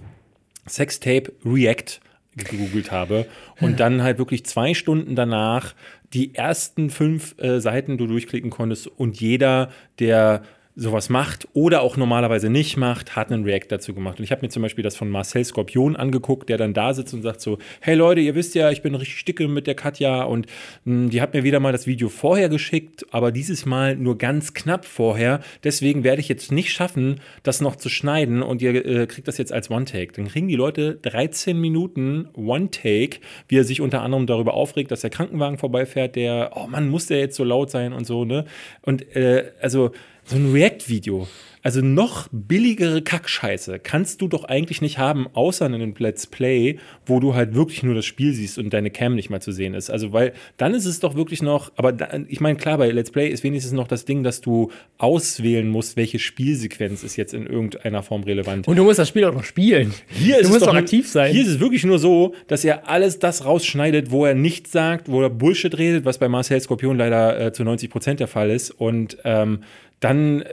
Sextape 0.68 1.32
React 1.46 2.00
gegoogelt 2.36 2.92
habe 2.92 3.26
und 3.62 3.80
dann 3.80 4.02
halt 4.02 4.18
wirklich 4.18 4.46
zwei 4.46 4.74
Stunden 4.74 5.16
danach 5.16 5.76
die 6.14 6.34
ersten 6.36 6.90
fünf 6.90 7.36
äh, 7.40 7.60
Seiten 7.60 7.98
du 7.98 8.08
durchklicken 8.08 8.50
konntest 8.50 8.88
und 8.88 9.20
jeder, 9.22 9.70
der 10.00 10.42
sowas 10.76 11.10
macht 11.10 11.48
oder 11.54 11.82
auch 11.82 11.98
normalerweise 11.98 12.50
nicht 12.50 12.78
macht, 12.78 13.16
hat 13.16 13.32
einen 13.32 13.44
React 13.44 13.68
dazu 13.70 13.94
gemacht. 13.94 14.18
Und 14.18 14.24
ich 14.24 14.32
habe 14.32 14.42
mir 14.42 14.50
zum 14.50 14.64
Beispiel 14.64 14.84
das 14.84 14.96
von 14.96 15.10
Marcel 15.10 15.46
Skorpion 15.46 15.96
angeguckt, 15.96 16.50
der 16.50 16.58
dann 16.58 16.74
da 16.74 16.94
sitzt 16.94 17.14
und 17.14 17.22
sagt 17.22 17.42
so, 17.42 17.60
hey 17.80 17.96
Leute, 17.96 18.22
ihr 18.22 18.34
wisst 18.34 18.56
ja, 18.56 18.72
ich 18.72 18.82
bin 18.82 18.96
richtig 18.96 19.24
dicke 19.26 19.48
mit 19.48 19.68
der 19.68 19.76
Katja 19.76 20.24
und 20.24 20.48
mh, 20.86 21.10
die 21.10 21.22
hat 21.22 21.34
mir 21.34 21.44
wieder 21.44 21.60
mal 21.60 21.72
das 21.72 21.86
Video 21.86 22.10
vorher 22.10 22.50
geschickt, 22.50 23.06
aber 23.12 23.32
dieses 23.32 23.66
Mal 23.66 23.96
nur 23.96 24.18
ganz 24.18 24.54
knapp 24.54 24.86
vorher. 24.86 25.42
Deswegen 25.64 26.04
werde 26.04 26.22
ich 26.22 26.28
jetzt 26.28 26.52
nicht 26.52 26.72
schaffen, 26.72 27.20
das 27.44 27.62
noch 27.62 27.76
zu 27.76 27.90
schneiden 27.90 28.42
und 28.42 28.62
ihr 28.62 28.74
äh, 28.86 29.06
kriegt 29.06 29.28
das 29.28 29.38
jetzt 29.38 29.54
als 29.54 29.70
One-Take. 29.70 30.14
Dann 30.14 30.28
kriegen 30.28 30.48
die 30.48 30.56
Leute 30.56 30.96
13 31.04 31.60
Minuten 31.60 32.30
One-Take, 32.34 33.20
wie 33.48 33.58
er 33.58 33.64
sich 33.64 33.80
unter 33.80 34.02
anderem 34.02 34.26
darüber 34.26 34.56
aufregt, 34.56 34.90
dass 34.90 35.02
der 35.02 35.12
Krankenwagen 35.12 35.60
vorbeifährt, 35.60 36.16
der, 36.16 36.52
oh 36.56 36.66
Mann, 36.66 36.90
muss 36.90 37.06
der 37.06 37.20
jetzt 37.20 37.36
so 37.36 37.44
laut 37.44 37.70
sein 37.70 37.94
und 37.94 38.06
so, 38.06 38.26
ne? 38.26 38.46
Und 38.82 39.16
äh, 39.16 39.52
also 39.62 39.92
so 40.26 40.36
ein 40.36 40.52
React-Video, 40.52 41.28
also 41.64 41.80
noch 41.80 42.28
billigere 42.34 43.02
Kackscheiße 43.02 43.80
kannst 43.80 44.22
du 44.22 44.28
doch 44.28 44.44
eigentlich 44.44 44.82
nicht 44.82 44.98
haben, 44.98 45.28
außer 45.32 45.66
in 45.66 45.74
einem 45.74 45.94
Let's 45.98 46.28
Play, 46.28 46.78
wo 47.06 47.22
du 47.22 47.36
halt 47.36 47.56
wirklich 47.56 47.84
nur 47.84 47.96
das 47.96 48.04
Spiel 48.06 48.34
siehst 48.34 48.58
und 48.58 48.74
deine 48.74 48.92
Cam 48.92 49.16
nicht 49.16 49.30
mal 49.30 49.42
zu 49.42 49.54
sehen 49.54 49.74
ist. 49.74 49.90
Also, 49.90 50.12
weil 50.12 50.34
dann 50.58 50.74
ist 50.74 50.86
es 50.86 51.00
doch 51.00 51.16
wirklich 51.16 51.42
noch, 51.42 51.72
aber 51.78 51.94
da, 51.94 52.10
ich 52.28 52.42
meine, 52.42 52.58
klar, 52.58 52.80
bei 52.80 52.92
Let's 52.92 53.12
Play 53.12 53.30
ist 53.30 53.46
wenigstens 53.46 53.72
noch 53.72 53.88
das 53.88 54.04
Ding, 54.04 54.24
dass 54.24 54.42
du 54.42 54.72
auswählen 54.98 55.70
musst, 55.70 55.96
welche 55.96 56.20
Spielsequenz 56.20 57.02
ist 57.02 57.16
jetzt 57.16 57.34
in 57.34 57.48
irgendeiner 57.48 58.04
Form 58.04 58.24
relevant. 58.24 58.68
Und 58.68 58.76
du 58.76 58.84
musst 58.84 59.00
das 59.00 59.08
Spiel 59.08 59.24
auch 59.24 59.34
noch 59.34 59.46
spielen. 59.46 59.94
Hier 60.10 60.36
du 60.36 60.42
ist 60.42 60.50
musst 60.50 60.68
doch 60.68 60.76
aktiv 60.76 61.08
sein. 61.08 61.32
Hier 61.32 61.44
ist 61.44 61.50
es 61.50 61.60
wirklich 61.62 61.86
nur 61.86 61.98
so, 61.98 62.36
dass 62.48 62.66
er 62.66 62.90
alles 62.90 63.20
das 63.20 63.46
rausschneidet, 63.46 64.12
wo 64.12 64.26
er 64.26 64.36
nichts 64.36 64.74
sagt, 64.74 65.08
wo 65.08 65.22
er 65.22 65.30
Bullshit 65.30 65.78
redet, 65.78 66.04
was 66.04 66.18
bei 66.18 66.28
Marcel 66.28 66.60
Skorpion 66.60 66.98
leider 66.98 67.40
äh, 67.40 67.54
zu 67.54 67.64
90 67.64 67.90
Prozent 67.90 68.20
der 68.20 68.28
Fall 68.28 68.52
ist. 68.52 68.70
Und 68.70 69.18
ähm, 69.24 69.60
dann, 70.04 70.44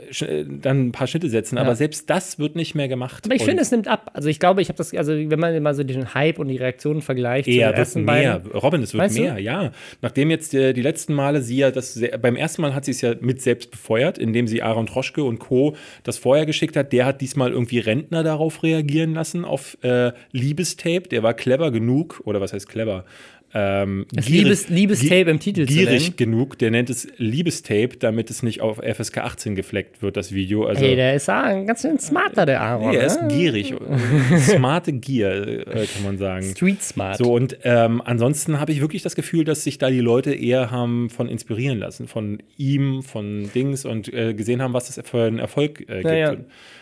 dann 0.61 0.87
ein 0.87 0.91
paar 0.91 1.07
Schnitte 1.07 1.29
setzen. 1.29 1.57
Aber 1.57 1.69
Ja. 1.69 1.75
selbst 1.75 2.09
das 2.09 2.39
wird 2.39 2.55
nicht 2.55 2.73
mehr 2.75 2.87
gemacht. 2.87 3.25
Aber 3.25 3.35
ich 3.35 3.43
finde, 3.43 3.61
es 3.61 3.71
nimmt 3.71 3.87
ab. 3.87 4.11
Also 4.13 4.29
ich 4.29 4.39
glaube, 4.39 4.61
ich 4.61 4.69
habe 4.69 4.77
das, 4.77 4.93
also 4.93 5.11
wenn 5.13 5.39
man 5.39 5.61
mal 5.61 5.73
so 5.73 5.83
den 5.83 6.13
Hype 6.13 6.39
und 6.39 6.47
die 6.47 6.57
Reaktionen 6.57 7.01
vergleicht, 7.01 7.47
den 7.47 7.55
wird 7.59 7.95
mehr. 7.95 8.39
beiden- 8.39 8.51
Robin, 8.51 8.81
es 8.81 8.93
wird 8.93 8.99
Meinst 8.99 9.17
du? 9.17 9.21
mehr, 9.23 9.37
ja. 9.39 9.71
Nachdem 10.01 10.29
jetzt 10.29 10.53
äh, 10.53 10.73
die 10.73 10.81
letzten 10.81 11.13
Male 11.13 11.41
sie 11.41 11.57
ja 11.57 11.71
das, 11.71 11.99
beim 12.21 12.35
ersten 12.35 12.61
Mal 12.61 12.73
hat 12.73 12.85
sie 12.85 12.91
es 12.91 13.01
ja 13.01 13.15
mit 13.19 13.41
selbst 13.41 13.71
befeuert, 13.71 14.17
indem 14.17 14.47
sie 14.47 14.61
Aaron 14.61 14.85
Troschke 14.85 15.23
und 15.23 15.39
Co. 15.39 15.75
das 16.03 16.17
vorher 16.17 16.45
geschickt 16.45 16.75
hat. 16.75 16.93
Der 16.93 17.05
hat 17.05 17.21
diesmal 17.21 17.51
irgendwie 17.51 17.79
Rentner 17.79 18.23
darauf 18.23 18.63
reagieren 18.63 19.13
lassen, 19.13 19.43
auf 19.45 19.77
äh, 19.83 20.11
Liebestape. 20.31 21.09
Der 21.09 21.23
war 21.23 21.33
clever 21.33 21.71
genug, 21.71 22.21
oder 22.25 22.39
was 22.41 22.53
heißt 22.53 22.69
clever? 22.69 23.05
Ähm, 23.53 24.05
Das 24.13 24.25
gierig- 24.25 24.43
Liebes- 24.67 24.69
Liebestape 24.69 25.29
im 25.29 25.39
Titel 25.39 25.65
Gierig 25.65 26.15
genug, 26.15 26.57
der 26.59 26.71
nennt 26.71 26.89
es 26.89 27.07
Liebestape, 27.17 27.97
damit 27.99 28.29
es 28.29 28.43
nicht 28.43 28.61
auf 28.61 28.77
FSK 28.77 29.17
18 29.19 29.55
gefleckt 29.55 30.01
wird, 30.01 30.15
das 30.17 30.31
Video. 30.33 30.65
Also, 30.65 30.85
Ey, 30.85 30.95
der 30.95 31.15
ist 31.15 31.27
ja 31.27 31.41
ein 31.43 31.67
ganz 31.67 31.81
schön 31.81 31.99
smarter, 31.99 32.45
der 32.45 32.61
Aaron. 32.61 32.91
Nee, 32.91 32.97
er 32.97 33.05
ist 33.07 33.21
ne? 33.21 33.27
gierig. 33.27 33.73
Smarte 34.37 34.93
Gier, 34.93 35.65
äh, 35.67 35.85
kann 35.85 36.03
man 36.03 36.17
sagen. 36.17 36.43
Street 36.55 36.81
smart. 36.81 37.17
So, 37.17 37.33
und 37.33 37.57
ähm, 37.63 38.01
ansonsten 38.05 38.59
habe 38.59 38.71
ich 38.71 38.81
wirklich 38.81 39.01
das 39.01 39.15
Gefühl, 39.15 39.43
dass 39.43 39.63
sich 39.63 39.77
da 39.77 39.89
die 39.89 39.99
Leute 39.99 40.33
eher 40.33 40.71
haben 40.71 41.09
von 41.09 41.27
inspirieren 41.27 41.77
lassen, 41.79 42.07
von 42.07 42.41
ihm, 42.57 43.01
von 43.03 43.49
Dings 43.53 43.85
und 43.85 44.13
äh, 44.13 44.33
gesehen 44.33 44.61
haben, 44.61 44.73
was 44.73 44.93
das 44.93 45.07
für 45.07 45.23
einen 45.23 45.39
Erfolg 45.39 45.81
äh, 45.81 45.95
gibt. 45.97 46.05
Ja, 46.05 46.13
ja. 46.15 46.35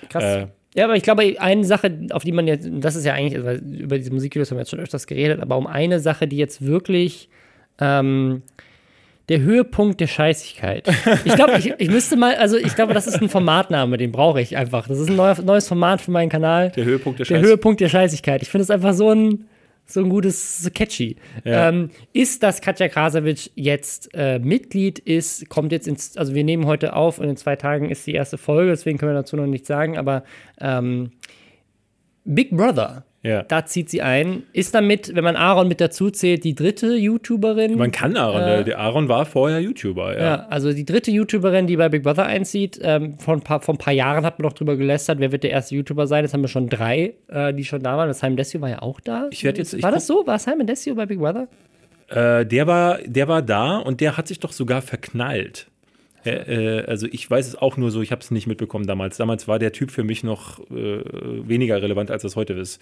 Krass. 0.09 0.23
äh, 0.23 0.47
ja, 0.75 0.85
aber 0.85 0.95
ich 0.95 1.03
glaube, 1.03 1.35
eine 1.39 1.63
Sache, 1.63 1.99
auf 2.11 2.23
die 2.23 2.31
man 2.31 2.47
jetzt, 2.47 2.69
das 2.71 2.95
ist 2.95 3.05
ja 3.05 3.13
eigentlich, 3.13 3.35
über 3.35 3.97
diese 3.97 4.11
Musikvideos 4.13 4.51
haben 4.51 4.57
wir 4.57 4.61
jetzt 4.61 4.69
schon 4.69 4.79
öfters 4.79 5.07
geredet, 5.07 5.39
aber 5.41 5.57
um 5.57 5.65
eine 5.67 5.99
Sache, 5.99 6.27
die 6.27 6.37
jetzt 6.37 6.65
wirklich 6.65 7.29
ähm, 7.79 8.43
der 9.29 9.39
Höhepunkt 9.41 9.99
der 10.01 10.07
Scheißigkeit. 10.07 10.87
Ich 11.25 11.35
glaube, 11.35 11.57
ich, 11.57 11.73
ich 11.77 11.89
müsste 11.89 12.17
mal, 12.17 12.35
also 12.35 12.57
ich 12.57 12.75
glaube, 12.75 12.93
das 12.93 13.07
ist 13.07 13.21
ein 13.21 13.29
Formatname, 13.29 13.97
den 13.97 14.11
brauche 14.11 14.41
ich 14.41 14.57
einfach. 14.57 14.87
Das 14.87 14.99
ist 14.99 15.09
ein 15.09 15.15
neuer, 15.15 15.35
neues 15.41 15.67
Format 15.67 16.01
für 16.01 16.11
meinen 16.11 16.29
Kanal. 16.29 16.71
der 16.71 16.85
Höhepunkt 16.85 17.19
der 17.19 17.25
Der 17.25 17.35
Scheiße. 17.35 17.47
Höhepunkt 17.47 17.81
der 17.81 17.89
Scheißigkeit. 17.89 18.41
Ich 18.41 18.49
finde 18.49 18.63
es 18.63 18.69
einfach 18.71 18.93
so 18.93 19.09
ein, 19.11 19.45
so 19.89 20.01
ein 20.01 20.09
gutes, 20.09 20.61
so 20.61 20.69
catchy. 20.69 21.15
Ja. 21.43 21.69
Ähm, 21.69 21.89
ist, 22.13 22.43
dass 22.43 22.61
Katja 22.61 22.87
Krasavitsch 22.87 23.49
jetzt 23.55 24.09
äh, 24.13 24.39
Mitglied 24.39 24.99
ist, 24.99 25.49
kommt 25.49 25.71
jetzt 25.71 25.87
ins, 25.87 26.15
also 26.15 26.35
wir 26.35 26.43
nehmen 26.43 26.67
heute 26.67 26.95
auf 26.95 27.19
und 27.19 27.27
in 27.27 27.37
zwei 27.37 27.55
Tagen 27.55 27.89
ist 27.89 28.05
die 28.05 28.13
erste 28.13 28.37
Folge, 28.37 28.71
deswegen 28.71 28.97
können 28.99 29.13
wir 29.13 29.17
dazu 29.19 29.35
noch 29.35 29.47
nichts 29.47 29.67
sagen, 29.67 29.97
aber 29.97 30.23
ähm, 30.59 31.11
Big 32.23 32.55
Brother, 32.55 33.05
Ja. 33.21 33.43
da 33.43 33.65
zieht 33.65 33.89
sie 33.89 34.01
ein, 34.01 34.43
ist 34.53 34.73
damit, 34.73 35.13
wenn 35.13 35.25
man 35.25 35.35
Aaron 35.35 35.67
mit 35.67 35.81
dazu 35.81 36.09
zählt, 36.09 36.45
die 36.45 36.55
dritte 36.55 36.95
YouTuberin. 36.95 37.77
Man 37.77 37.91
kann 37.91 38.15
Aaron, 38.15 38.41
Äh, 38.41 38.45
der, 38.45 38.63
der 38.63 38.79
Aaron 38.79 39.09
war 39.09 39.25
vorher 39.25 39.59
YouTuber, 39.59 40.17
ja. 40.17 40.23
Ja, 40.23 40.47
also 40.49 40.71
die 40.71 40.85
dritte 40.85 41.11
YouTuberin, 41.11 41.67
die 41.67 41.75
bei 41.75 41.89
Big 41.89 42.03
Brother 42.03 42.25
einzieht. 42.25 42.79
Ähm, 42.81 43.19
vor, 43.19 43.33
ein 43.33 43.41
paar, 43.41 43.59
vor 43.59 43.75
ein 43.75 43.77
paar 43.77 43.91
Jahren 43.93 44.25
hat 44.25 44.39
man 44.39 44.45
noch 44.45 44.53
drüber 44.53 44.77
gelästert, 44.77 45.19
wer 45.19 45.33
wird 45.33 45.43
der 45.43 45.51
erste 45.51 45.75
YouTuber 45.75 46.07
sein. 46.07 46.23
Jetzt 46.23 46.33
haben 46.33 46.41
wir 46.41 46.47
schon 46.47 46.69
drei, 46.69 47.15
äh, 47.27 47.53
die 47.53 47.65
schon 47.65 47.83
da 47.83 47.97
waren. 47.97 48.07
Das 48.07 48.19
Simon 48.19 48.37
Desio 48.37 48.61
war 48.61 48.69
ja 48.69 48.81
auch 48.81 49.01
da. 49.01 49.27
Ich 49.31 49.41
jetzt- 49.41 49.73
ich 49.73 49.83
war 49.83 49.91
das 49.91 50.07
so? 50.07 50.25
War 50.25 50.39
Simon 50.39 50.65
Desio 50.65 50.95
bei 50.95 51.05
Big 51.05 51.19
Brother? 51.19 51.47
Äh, 52.07 52.45
der, 52.45 52.67
war, 52.67 52.99
der 53.05 53.27
war 53.27 53.41
da 53.41 53.77
und 53.77 54.01
der 54.01 54.17
hat 54.17 54.27
sich 54.27 54.39
doch 54.39 54.51
sogar 54.51 54.81
verknallt. 54.81 55.68
Äh, 56.25 56.83
also 56.87 57.07
ich 57.11 57.29
weiß 57.29 57.47
es 57.47 57.55
auch 57.55 57.77
nur 57.77 57.91
so, 57.91 58.01
ich 58.01 58.11
habe 58.11 58.21
es 58.21 58.31
nicht 58.31 58.47
mitbekommen 58.47 58.87
damals. 58.87 59.17
Damals 59.17 59.47
war 59.47 59.59
der 59.59 59.71
Typ 59.71 59.91
für 59.91 60.03
mich 60.03 60.23
noch 60.23 60.59
äh, 60.71 61.01
weniger 61.47 61.81
relevant, 61.81 62.11
als 62.11 62.23
es 62.23 62.35
heute 62.35 62.53
ist. 62.53 62.81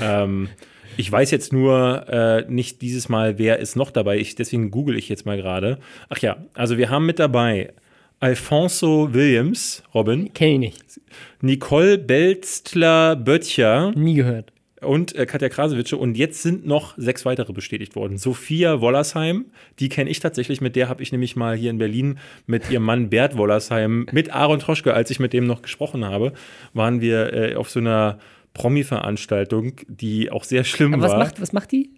ähm, 0.00 0.48
ich 0.96 1.10
weiß 1.10 1.30
jetzt 1.30 1.52
nur 1.52 2.08
äh, 2.08 2.44
nicht 2.48 2.82
dieses 2.82 3.08
Mal, 3.08 3.38
wer 3.38 3.58
ist 3.58 3.76
noch 3.76 3.90
dabei. 3.90 4.18
Ich, 4.18 4.34
deswegen 4.34 4.70
google 4.70 4.96
ich 4.96 5.08
jetzt 5.08 5.26
mal 5.26 5.36
gerade. 5.36 5.78
Ach 6.08 6.18
ja, 6.18 6.36
also 6.54 6.78
wir 6.78 6.90
haben 6.90 7.06
mit 7.06 7.18
dabei 7.18 7.72
Alfonso 8.20 9.12
Williams, 9.12 9.84
Robin, 9.94 10.32
Kenn 10.32 10.62
ich 10.62 10.72
nicht. 10.72 11.00
Nicole 11.40 11.98
Belstler-Böttcher, 11.98 13.92
Nie 13.94 14.14
gehört. 14.14 14.52
Und 14.80 15.14
äh, 15.14 15.26
Katja 15.26 15.48
Krasowitsche. 15.48 15.96
Und 15.96 16.16
jetzt 16.16 16.42
sind 16.42 16.66
noch 16.66 16.94
sechs 16.96 17.24
weitere 17.24 17.52
bestätigt 17.52 17.96
worden. 17.96 18.18
Sophia 18.18 18.80
Wollersheim, 18.80 19.46
die 19.78 19.88
kenne 19.88 20.10
ich 20.10 20.20
tatsächlich. 20.20 20.60
Mit 20.60 20.76
der 20.76 20.88
habe 20.88 21.02
ich 21.02 21.12
nämlich 21.12 21.36
mal 21.36 21.56
hier 21.56 21.70
in 21.70 21.78
Berlin 21.78 22.18
mit 22.46 22.70
ihrem 22.70 22.84
Mann 22.84 23.10
Bert 23.10 23.36
Wollersheim, 23.36 24.06
mit 24.12 24.32
Aaron 24.32 24.60
Troschke, 24.60 24.94
als 24.94 25.10
ich 25.10 25.20
mit 25.20 25.32
dem 25.32 25.46
noch 25.46 25.62
gesprochen 25.62 26.04
habe, 26.04 26.32
waren 26.74 27.00
wir 27.00 27.32
äh, 27.32 27.54
auf 27.54 27.70
so 27.70 27.80
einer 27.80 28.18
Promi-Veranstaltung, 28.54 29.72
die 29.88 30.30
auch 30.30 30.44
sehr 30.44 30.64
schlimm 30.64 30.94
Aber 30.94 31.04
war. 31.04 31.10
was 31.10 31.18
macht, 31.18 31.40
was 31.40 31.52
macht 31.52 31.72
die? 31.72 31.90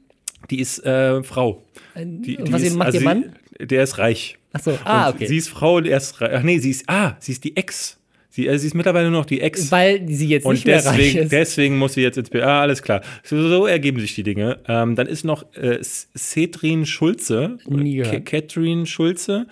Die 0.50 0.60
ist 0.60 0.84
äh, 0.84 1.22
Frau. 1.22 1.62
Die, 1.96 2.38
Und 2.38 2.52
was 2.52 2.62
ist, 2.62 2.76
macht 2.76 2.86
also 2.86 2.98
ihr 2.98 3.04
Mann? 3.04 3.36
Der 3.60 3.82
ist 3.82 3.98
reich. 3.98 4.38
Achso, 4.52 4.78
ah, 4.84 5.08
Und 5.08 5.16
okay. 5.16 5.26
Sie 5.26 5.36
ist 5.36 5.48
Frau 5.48 5.76
und 5.76 5.86
er 5.86 5.98
ist 5.98 6.20
reich. 6.20 6.30
Ach 6.34 6.42
nee, 6.42 6.58
sie 6.58 6.70
ist, 6.70 6.84
ah, 6.88 7.16
sie 7.20 7.32
ist 7.32 7.44
die 7.44 7.56
Ex. 7.56 7.99
Sie, 8.30 8.46
äh, 8.46 8.56
sie 8.58 8.68
ist 8.68 8.74
mittlerweile 8.74 9.10
nur 9.10 9.20
noch 9.20 9.26
die 9.26 9.40
Ex. 9.40 9.70
Weil 9.72 10.08
sie 10.08 10.28
jetzt 10.28 10.46
Und 10.46 10.54
nicht 10.54 10.66
mehr 10.66 10.76
reich 10.86 10.96
deswegen, 10.96 11.18
ist. 11.24 11.32
deswegen 11.32 11.78
muss 11.78 11.94
sie 11.94 12.02
jetzt 12.02 12.16
ins 12.16 12.30
Bild. 12.30 12.44
Ah, 12.44 12.60
alles 12.62 12.82
klar. 12.82 13.02
So, 13.24 13.40
so 13.48 13.66
ergeben 13.66 13.98
sich 14.00 14.14
die 14.14 14.22
Dinge. 14.22 14.58
Ähm, 14.68 14.94
dann 14.94 15.06
ist 15.08 15.24
noch 15.24 15.44
äh, 15.56 15.78
Cetrin 15.82 16.86
Schulze. 16.86 17.58
Nie 17.68 17.96
gehört. 17.96 18.24
Ka- 18.26 18.40
Catherine 18.40 18.86
Schulze. 18.86 19.46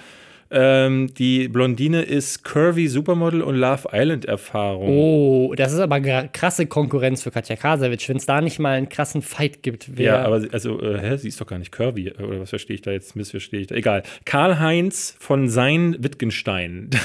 Ähm, 0.50 1.12
die 1.18 1.46
Blondine 1.48 2.00
ist 2.02 2.42
Curvy 2.42 2.88
Supermodel 2.88 3.42
und 3.42 3.56
Love 3.56 3.88
Island 3.92 4.24
Erfahrung. 4.24 4.88
Oh, 4.88 5.54
das 5.54 5.74
ist 5.74 5.78
aber 5.80 6.00
krasse 6.00 6.64
Konkurrenz 6.66 7.22
für 7.22 7.30
Katja 7.30 7.54
Krasavitsch, 7.56 8.08
wenn 8.08 8.16
es 8.16 8.24
da 8.24 8.40
nicht 8.40 8.58
mal 8.58 8.70
einen 8.78 8.88
krassen 8.88 9.20
Fight 9.20 9.62
gibt. 9.62 9.90
Ja, 9.98 10.22
aber 10.24 10.40
sie- 10.40 10.48
also, 10.50 10.80
äh, 10.80 11.00
hä, 11.00 11.16
sie 11.18 11.28
ist 11.28 11.38
doch 11.38 11.46
gar 11.46 11.58
nicht 11.58 11.70
curvy, 11.70 12.08
äh, 12.08 12.22
oder 12.22 12.40
was 12.40 12.48
verstehe 12.48 12.76
ich 12.76 12.80
da 12.80 12.92
jetzt? 12.92 13.14
Missverstehe 13.14 13.60
ich 13.60 13.66
da. 13.66 13.74
Egal. 13.74 14.04
Karl-Heinz 14.24 15.16
von 15.18 15.50
Sein 15.50 15.96
Wittgenstein. 15.98 16.88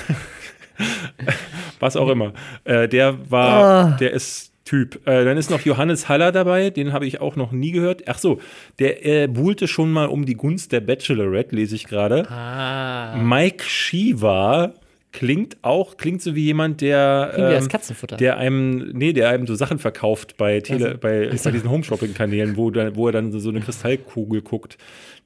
was 1.80 1.96
auch 1.96 2.10
immer. 2.10 2.34
Äh, 2.64 2.88
der 2.88 3.30
war, 3.32 3.64
Ah. 3.94 3.98
der 4.00 4.12
ist 4.12 4.52
Typ. 4.66 5.06
Äh, 5.06 5.26
dann 5.26 5.36
ist 5.38 5.50
noch 5.50 5.60
Johannes 5.62 6.08
Haller 6.08 6.32
dabei, 6.32 6.70
den 6.70 6.94
habe 6.94 7.06
ich 7.06 7.20
auch 7.20 7.36
noch 7.36 7.52
nie 7.52 7.72
gehört. 7.72 8.04
Ach 8.08 8.18
so, 8.18 8.40
der 8.80 9.06
äh, 9.06 9.28
buhlte 9.28 9.68
schon 9.68 9.92
mal 9.92 10.06
um 10.06 10.26
die 10.26 10.36
Gunst 10.36 10.72
der 10.72 10.80
Bachelorette, 10.80 11.54
lese 11.54 11.76
ich 11.76 11.86
gerade. 11.86 12.30
Ah. 12.32 13.18
Mike 13.18 13.62
Shiva 13.66 14.74
klingt 15.12 15.58
auch, 15.64 15.98
klingt 15.98 16.22
so 16.22 16.34
wie 16.34 16.46
jemand, 16.46 16.80
der, 16.80 17.32
Klingt 17.36 17.62
ähm, 17.62 17.68
Katzenfutter. 17.68 18.16
der 18.16 18.38
einem, 18.38 18.92
nee, 18.94 19.12
der 19.12 19.30
einem 19.30 19.48
so 19.48 19.54
Sachen 19.56 19.80
verkauft 19.80 20.38
bei, 20.38 20.62
Tele, 20.62 20.86
Also, 20.86 20.98
bei, 20.98 21.30
bei 21.44 21.52
diesen 21.52 21.70
Home-Shopping-Kanälen, 21.70 22.56
wo, 22.56 22.72
wo 22.94 23.08
er 23.08 23.12
dann 23.12 23.38
so 23.38 23.50
eine 23.50 23.60
Kristallkugel 23.60 24.42
guckt. 24.44 24.78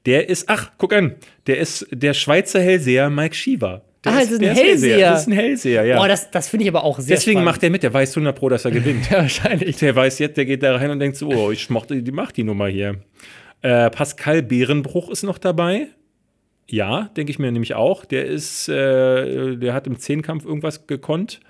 Der 0.04 0.28
ist, 0.28 0.48
ach, 0.48 0.72
guck 0.78 0.92
an, 0.92 1.14
der 1.46 1.58
ist 1.58 1.86
der 1.92 2.12
Schweizer 2.12 2.60
Hellseher 2.60 3.08
Mike 3.08 3.36
Shiva. 3.36 3.82
Der 4.04 4.12
Ah, 4.12 4.20
das 4.20 4.30
ist 4.30 4.40
ein 4.42 4.54
Hellseher. 4.54 5.10
Das 5.10 5.20
ist 5.22 5.26
ein 5.26 5.32
Hellseher, 5.32 5.84
ja. 5.84 5.96
Boah, 5.98 6.06
das, 6.08 6.30
das 6.30 6.48
finde 6.48 6.64
ich 6.64 6.70
aber 6.70 6.84
auch 6.84 6.98
sehr 7.00 7.16
Deswegen 7.16 7.38
spannend. 7.38 7.44
macht 7.46 7.62
er 7.62 7.70
mit, 7.70 7.82
der 7.82 7.92
weiß 7.92 8.10
100 8.16 8.36
Pro, 8.36 8.48
dass 8.48 8.64
er 8.64 8.70
gewinnt. 8.70 9.08
Ja, 9.10 9.18
wahrscheinlich. 9.18 9.76
Der 9.76 9.94
weiß 9.96 10.18
jetzt, 10.20 10.36
der 10.36 10.44
geht 10.44 10.62
da 10.62 10.76
rein 10.76 10.90
und 10.90 11.00
denkt 11.00 11.16
so, 11.16 11.28
oh, 11.28 11.50
ich 11.50 11.68
mochte, 11.70 12.00
die 12.02 12.12
macht 12.12 12.36
die 12.36 12.44
Nummer 12.44 12.68
hier. 12.68 12.96
Äh, 13.62 13.90
Pascal 13.90 14.42
Bärenbruch 14.42 15.10
ist 15.10 15.24
noch 15.24 15.38
dabei. 15.38 15.88
Ja, 16.70 17.10
denke 17.16 17.30
ich 17.30 17.38
mir 17.38 17.50
nämlich 17.50 17.74
auch. 17.74 18.04
Der 18.04 18.26
ist, 18.26 18.68
äh, 18.68 19.56
der 19.56 19.74
hat 19.74 19.86
im 19.86 19.98
Zehnkampf 19.98 20.44
irgendwas 20.44 20.86
gekonnt. 20.86 21.40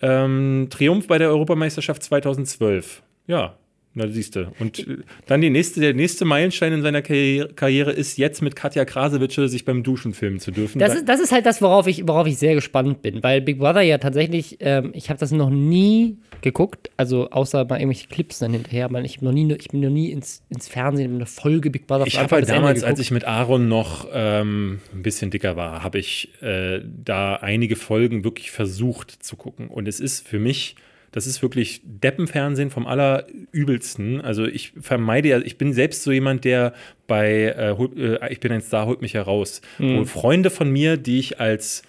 Ähm, 0.00 0.68
Triumph 0.70 1.06
bei 1.06 1.18
der 1.18 1.28
Europameisterschaft 1.30 2.02
2012. 2.02 3.02
Ja, 3.26 3.56
na 3.94 4.08
siehst 4.08 4.36
du. 4.36 4.50
Und 4.58 4.78
äh, 4.80 4.98
dann 5.26 5.40
die 5.40 5.50
nächste, 5.50 5.80
der 5.80 5.94
nächste 5.94 6.24
Meilenstein 6.24 6.72
in 6.72 6.82
seiner 6.82 7.02
Karriere, 7.02 7.92
ist 7.92 8.16
jetzt 8.16 8.40
mit 8.40 8.56
Katja 8.56 8.84
Krasowitsche 8.84 9.48
sich 9.48 9.64
beim 9.64 9.82
Duschen 9.82 10.14
filmen 10.14 10.40
zu 10.40 10.50
dürfen. 10.50 10.78
Das 10.78 10.94
ist, 10.94 11.08
das 11.08 11.20
ist 11.20 11.32
halt 11.32 11.44
das, 11.44 11.60
worauf 11.60 11.86
ich, 11.86 12.06
worauf 12.06 12.26
ich 12.26 12.38
sehr 12.38 12.54
gespannt 12.54 13.02
bin, 13.02 13.22
weil 13.22 13.40
Big 13.40 13.58
Brother 13.58 13.82
ja 13.82 13.98
tatsächlich, 13.98 14.56
ähm, 14.60 14.92
ich 14.94 15.10
habe 15.10 15.20
das 15.20 15.30
noch 15.32 15.50
nie 15.50 16.16
geguckt, 16.40 16.90
also 16.96 17.30
außer 17.30 17.64
mal 17.66 17.76
irgendwelche 17.80 18.08
Clips 18.08 18.38
dann 18.38 18.52
hinterher, 18.52 18.86
aber 18.86 19.02
ich, 19.02 19.20
noch 19.20 19.32
nie, 19.32 19.52
ich 19.52 19.68
bin 19.68 19.80
noch 19.80 19.90
nie 19.90 20.10
ins, 20.10 20.42
ins 20.48 20.68
Fernsehen 20.68 21.14
eine 21.14 21.26
Folge 21.26 21.70
Big 21.70 21.86
Brother 21.86 22.06
Ich 22.06 22.18
habe 22.18 22.34
halt 22.34 22.48
damals, 22.48 22.82
als 22.82 22.98
ich 22.98 23.10
mit 23.10 23.24
Aaron 23.24 23.68
noch 23.68 24.08
ähm, 24.12 24.80
ein 24.92 25.02
bisschen 25.02 25.30
dicker 25.30 25.56
war, 25.56 25.82
habe 25.82 25.98
ich 25.98 26.30
äh, 26.42 26.80
da 26.82 27.36
einige 27.36 27.76
Folgen 27.76 28.24
wirklich 28.24 28.50
versucht 28.50 29.22
zu 29.22 29.36
gucken. 29.36 29.68
Und 29.68 29.86
es 29.86 30.00
ist 30.00 30.26
für 30.26 30.38
mich, 30.38 30.76
das 31.12 31.26
ist 31.26 31.42
wirklich 31.42 31.80
Deppenfernsehen 31.84 32.70
vom 32.70 32.86
allerübelsten. 32.86 34.20
Also 34.20 34.44
ich 34.46 34.72
vermeide 34.80 35.28
ja, 35.28 35.38
ich 35.40 35.58
bin 35.58 35.72
selbst 35.72 36.02
so 36.02 36.10
jemand, 36.12 36.44
der 36.44 36.72
bei 37.06 37.54
äh, 37.56 37.74
hol- 37.76 38.18
äh, 38.22 38.32
Ich 38.32 38.40
bin 38.40 38.52
ein 38.52 38.60
Star, 38.62 38.86
holt 38.86 39.02
mich 39.02 39.14
heraus. 39.14 39.60
Mhm. 39.78 39.98
Wo 39.98 40.04
Freunde 40.04 40.50
von 40.50 40.70
mir, 40.70 40.96
die 40.96 41.18
ich 41.18 41.40
als 41.40 41.82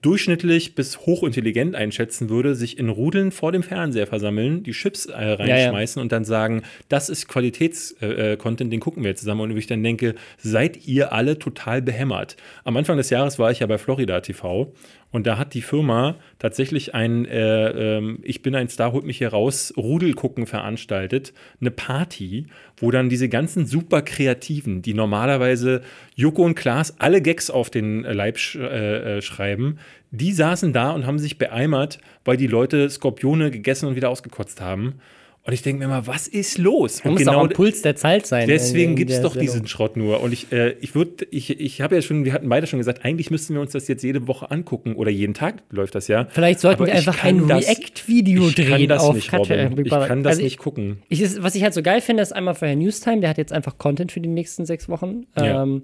durchschnittlich 0.00 0.76
bis 0.76 1.00
hochintelligent 1.00 1.74
einschätzen 1.74 2.28
würde, 2.30 2.54
sich 2.54 2.78
in 2.78 2.88
Rudeln 2.88 3.32
vor 3.32 3.50
dem 3.50 3.64
Fernseher 3.64 4.06
versammeln, 4.06 4.62
die 4.62 4.70
Chips 4.70 5.06
äh, 5.06 5.12
reinschmeißen 5.12 6.00
und 6.00 6.12
dann 6.12 6.24
sagen, 6.24 6.62
das 6.88 7.08
ist 7.08 7.26
Qualitätscontent, 7.26 8.18
äh, 8.20 8.36
Content, 8.36 8.72
den 8.72 8.78
gucken 8.78 9.02
wir 9.02 9.10
jetzt 9.10 9.20
zusammen. 9.20 9.40
Und 9.40 9.56
ich 9.56 9.66
dann 9.66 9.82
denke, 9.82 10.14
seid 10.36 10.86
ihr 10.86 11.12
alle 11.12 11.40
total 11.40 11.82
behämmert. 11.82 12.36
Am 12.62 12.76
Anfang 12.76 12.96
des 12.96 13.10
Jahres 13.10 13.40
war 13.40 13.50
ich 13.50 13.58
ja 13.58 13.66
bei 13.66 13.76
Florida 13.76 14.20
TV 14.20 14.72
und 15.10 15.26
da 15.26 15.38
hat 15.38 15.54
die 15.54 15.62
Firma 15.62 16.16
tatsächlich 16.38 16.94
ein 16.94 17.24
äh, 17.24 17.96
ähm, 17.96 18.18
Ich 18.22 18.42
bin 18.42 18.54
ein 18.54 18.68
Star, 18.68 18.92
holt 18.92 19.04
mich 19.04 19.18
hier 19.18 19.30
raus, 19.30 19.72
Rudelgucken 19.76 20.46
veranstaltet, 20.46 21.32
eine 21.60 21.70
Party, 21.70 22.46
wo 22.76 22.90
dann 22.90 23.08
diese 23.08 23.28
ganzen 23.28 23.64
super 23.66 24.02
Kreativen, 24.02 24.82
die 24.82 24.94
normalerweise 24.94 25.80
Joko 26.14 26.44
und 26.44 26.56
Klaas 26.56 27.00
alle 27.00 27.22
Gags 27.22 27.48
auf 27.50 27.70
den 27.70 28.04
äh, 28.04 28.12
Leib 28.12 28.38
sch 28.38 28.56
äh, 28.56 29.18
äh, 29.18 29.22
schreiben, 29.22 29.78
die 30.10 30.32
saßen 30.32 30.72
da 30.72 30.90
und 30.90 31.06
haben 31.06 31.18
sich 31.18 31.38
beeimert, 31.38 31.98
weil 32.24 32.36
die 32.36 32.46
Leute 32.46 32.88
Skorpione 32.90 33.50
gegessen 33.50 33.86
und 33.86 33.96
wieder 33.96 34.10
ausgekotzt 34.10 34.60
haben. 34.60 35.00
Und 35.48 35.54
ich 35.54 35.62
denke 35.62 35.78
mir 35.78 35.88
mal, 35.88 36.06
was 36.06 36.28
ist 36.28 36.58
los? 36.58 37.00
Und 37.00 37.12
muss 37.12 37.26
auch 37.26 37.40
am 37.40 37.48
Puls 37.48 37.80
der 37.80 37.96
Zeit 37.96 38.26
sein. 38.26 38.46
Deswegen 38.46 38.96
gibt 38.96 39.10
es 39.10 39.22
doch 39.22 39.32
Sendung. 39.32 39.40
diesen 39.40 39.66
Schrott 39.66 39.96
nur. 39.96 40.20
Und 40.20 40.34
ich, 40.34 40.52
äh, 40.52 40.72
ich 40.82 40.94
würde, 40.94 41.26
ich, 41.30 41.58
ich 41.58 41.80
habe 41.80 41.94
ja 41.94 42.02
schon, 42.02 42.26
wir 42.26 42.34
hatten 42.34 42.50
beide 42.50 42.66
schon 42.66 42.78
gesagt, 42.78 43.02
eigentlich 43.02 43.30
müssten 43.30 43.54
wir 43.54 43.62
uns 43.62 43.72
das 43.72 43.88
jetzt 43.88 44.02
jede 44.02 44.28
Woche 44.28 44.50
angucken 44.50 44.94
oder 44.94 45.10
jeden 45.10 45.32
Tag 45.32 45.62
läuft 45.70 45.94
das 45.94 46.06
ja. 46.06 46.26
Vielleicht 46.28 46.60
sollten 46.60 46.82
Aber 46.82 46.92
wir 46.92 47.00
ich 47.00 47.08
einfach 47.08 47.24
ein 47.24 47.50
React-Video 47.50 48.46
Ich 48.46 48.56
kann 48.56 48.66
drehen 48.66 48.88
das 48.90 49.02
auf 49.02 49.14
nicht, 49.14 49.30
Katja 49.30 49.70
Ich 49.70 49.88
kann 49.88 50.22
das 50.22 50.32
Also 50.32 50.42
nicht 50.42 50.58
gucken. 50.58 50.98
Ich, 51.08 51.22
ist, 51.22 51.42
was 51.42 51.54
ich 51.54 51.62
halt 51.62 51.72
so 51.72 51.80
geil 51.80 52.02
finde, 52.02 52.22
ist 52.22 52.32
einmal 52.32 52.54
vorher 52.54 52.76
Newstime, 52.76 53.22
der 53.22 53.30
hat 53.30 53.38
jetzt 53.38 53.54
einfach 53.54 53.78
Content 53.78 54.12
für 54.12 54.20
die 54.20 54.28
nächsten 54.28 54.66
sechs 54.66 54.86
Wochen. 54.90 55.24
Ja. 55.34 55.62
Ähm, 55.62 55.82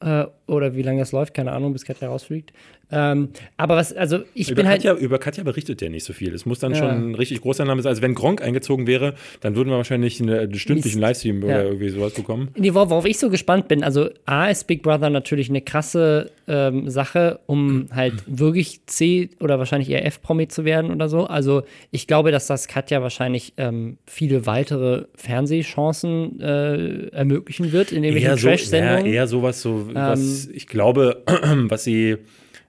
äh, 0.00 0.24
oder 0.52 0.74
wie 0.76 0.82
lange 0.82 1.00
das 1.00 1.12
läuft, 1.12 1.34
keine 1.34 1.52
Ahnung, 1.52 1.72
bis 1.72 1.84
Katja 1.84 2.08
rausfliegt. 2.08 2.52
Ähm, 2.94 3.30
aber 3.56 3.76
was, 3.76 3.94
also 3.94 4.18
ich 4.34 4.50
Über 4.50 4.56
bin 4.62 4.68
halt. 4.68 4.82
Katja, 4.82 4.94
über 4.94 5.18
Katja 5.18 5.42
berichtet 5.44 5.80
der 5.80 5.88
nicht 5.88 6.04
so 6.04 6.12
viel. 6.12 6.34
Es 6.34 6.44
muss 6.44 6.58
dann 6.58 6.72
Ja. 6.72 6.78
schon 6.78 7.12
ein 7.12 7.14
richtig 7.14 7.40
großer 7.40 7.64
Name 7.64 7.80
sein. 7.80 7.88
Also 7.88 8.02
wenn 8.02 8.14
Gronk 8.14 8.42
eingezogen 8.42 8.86
wäre, 8.86 9.14
dann 9.40 9.56
würden 9.56 9.70
wir 9.70 9.78
wahrscheinlich 9.78 10.20
eine, 10.20 10.40
einen 10.40 10.54
stündlichen. 10.54 11.00
Livestream 11.00 11.40
Ja. 11.40 11.46
oder 11.46 11.64
irgendwie 11.64 11.88
sowas 11.88 12.12
bekommen. 12.12 12.48
Nee, 12.54 12.68
wor- 12.72 12.90
worauf 12.90 13.06
ich 13.06 13.18
so 13.18 13.30
gespannt 13.30 13.66
bin, 13.68 13.82
also 13.82 14.10
A 14.26 14.48
ist 14.48 14.66
Big 14.66 14.82
Brother 14.82 15.08
natürlich 15.08 15.48
eine 15.48 15.62
krasse 15.62 16.30
ähm, 16.46 16.90
Sache, 16.90 17.40
um 17.46 17.86
halt 17.94 18.14
wirklich 18.26 18.84
C 18.86 19.30
oder 19.40 19.58
wahrscheinlich 19.58 19.88
eher 19.88 20.04
F-Promi 20.04 20.48
zu 20.48 20.66
werden 20.66 20.90
oder 20.90 21.08
so. 21.08 21.24
Also 21.24 21.62
ich 21.92 22.06
glaube, 22.06 22.30
dass 22.30 22.46
das 22.46 22.68
Katja 22.68 23.00
wahrscheinlich 23.00 23.54
ähm, 23.56 23.96
viele 24.06 24.44
weitere 24.44 25.04
Fernsehchancen 25.14 26.40
äh, 26.40 27.06
ermöglichen 27.08 27.72
wird 27.72 27.92
in 27.92 28.04
irgendwelchen 28.04 28.38
so, 28.38 28.48
ja, 28.48 28.54
Trash-Sendungen. 28.56 29.06
eher 29.06 29.26
sowas, 29.26 29.62
so, 29.62 29.86
Ähm. 29.94 30.41
Ich 30.50 30.66
glaube, 30.66 31.22
was 31.68 31.84
sie. 31.84 32.18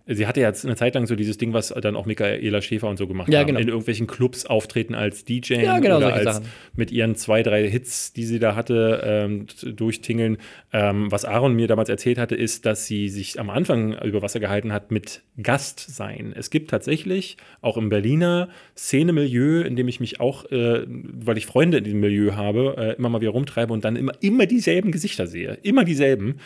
Sie 0.06 0.28
hatte 0.28 0.42
ja 0.42 0.48
jetzt 0.50 0.66
eine 0.66 0.76
Zeit 0.76 0.96
lang 0.96 1.08
so 1.08 1.16
dieses 1.16 1.38
Ding, 1.38 1.54
was 1.54 1.70
dann 1.70 1.96
auch 1.96 2.06
Michaela 2.06 2.62
Schäfer 2.62 2.90
und 2.90 2.98
so 2.98 3.08
gemacht 3.08 3.32
Ja, 3.32 3.40
haben. 3.40 3.48
genau. 3.48 3.60
In 3.62 3.70
irgendwelchen 3.70 4.06
Clubs 4.06 4.46
auftreten 4.46 4.96
als 4.96 5.24
DJ 5.24 5.54
Ja, 5.64 5.80
genau, 5.80 5.98
oder 5.98 6.14
als 6.14 6.24
Sachen. 6.24 6.46
mit 6.76 6.92
ihren 6.92 7.16
zwei, 7.16 7.42
drei 7.42 7.70
Hits, 7.70 8.12
die 8.12 8.26
sie 8.26 8.40
da 8.40 8.56
hatte, 8.56 9.02
ähm, 9.06 9.46
durchtingeln. 9.64 10.38
Ähm, 10.74 11.10
was 11.12 11.24
Aaron 11.24 11.54
mir 11.56 11.68
damals 11.68 11.88
erzählt 11.88 12.18
hatte, 12.18 12.36
ist, 12.36 12.66
dass 12.66 12.86
sie 12.86 13.08
sich 13.08 13.40
am 13.40 13.50
Anfang 13.50 13.94
über 14.04 14.22
Wasser 14.22 14.40
gehalten 14.42 14.74
hat 14.74 14.92
mit 14.92 15.22
Gast 15.42 15.80
sein. 15.80 16.34
Es 16.36 16.50
gibt 16.50 16.70
tatsächlich 16.70 17.38
auch 17.62 17.78
im 17.78 17.88
Berliner 17.90 18.50
Szenemilieu, 18.76 19.62
in 19.62 19.76
dem 19.76 19.88
ich 19.88 20.00
mich 20.00 20.20
auch, 20.20 20.46
äh, 20.52 20.86
weil 20.88 21.38
ich 21.38 21.46
Freunde 21.46 21.78
in 21.78 21.84
diesem 21.86 22.00
Milieu 22.02 22.34
habe, 22.36 22.76
äh, 22.78 22.98
immer 22.98 23.10
mal 23.10 23.22
wieder 23.22 23.32
rumtreibe 23.32 23.72
und 23.72 23.86
dann 23.86 23.96
immer, 23.96 24.12
immer 24.20 24.46
dieselben 24.46 24.92
Gesichter 24.92 25.28
sehe. 25.28 25.58
Immer 25.64 25.86
dieselben. 25.86 26.40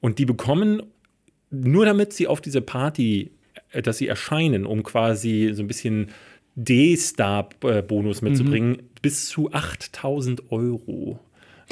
Und 0.00 0.18
die 0.18 0.26
bekommen 0.26 0.82
nur 1.62 1.84
damit 1.84 2.12
sie 2.12 2.26
auf 2.26 2.40
diese 2.40 2.60
Party, 2.60 3.30
äh, 3.72 3.82
dass 3.82 3.98
sie 3.98 4.08
erscheinen, 4.08 4.66
um 4.66 4.82
quasi 4.82 5.50
so 5.54 5.62
ein 5.62 5.66
bisschen 5.68 6.08
D-Star-Bonus 6.56 8.22
mitzubringen, 8.22 8.82
bis 9.02 9.28
zu 9.28 9.52
8000 9.52 10.52
Euro. 10.52 11.18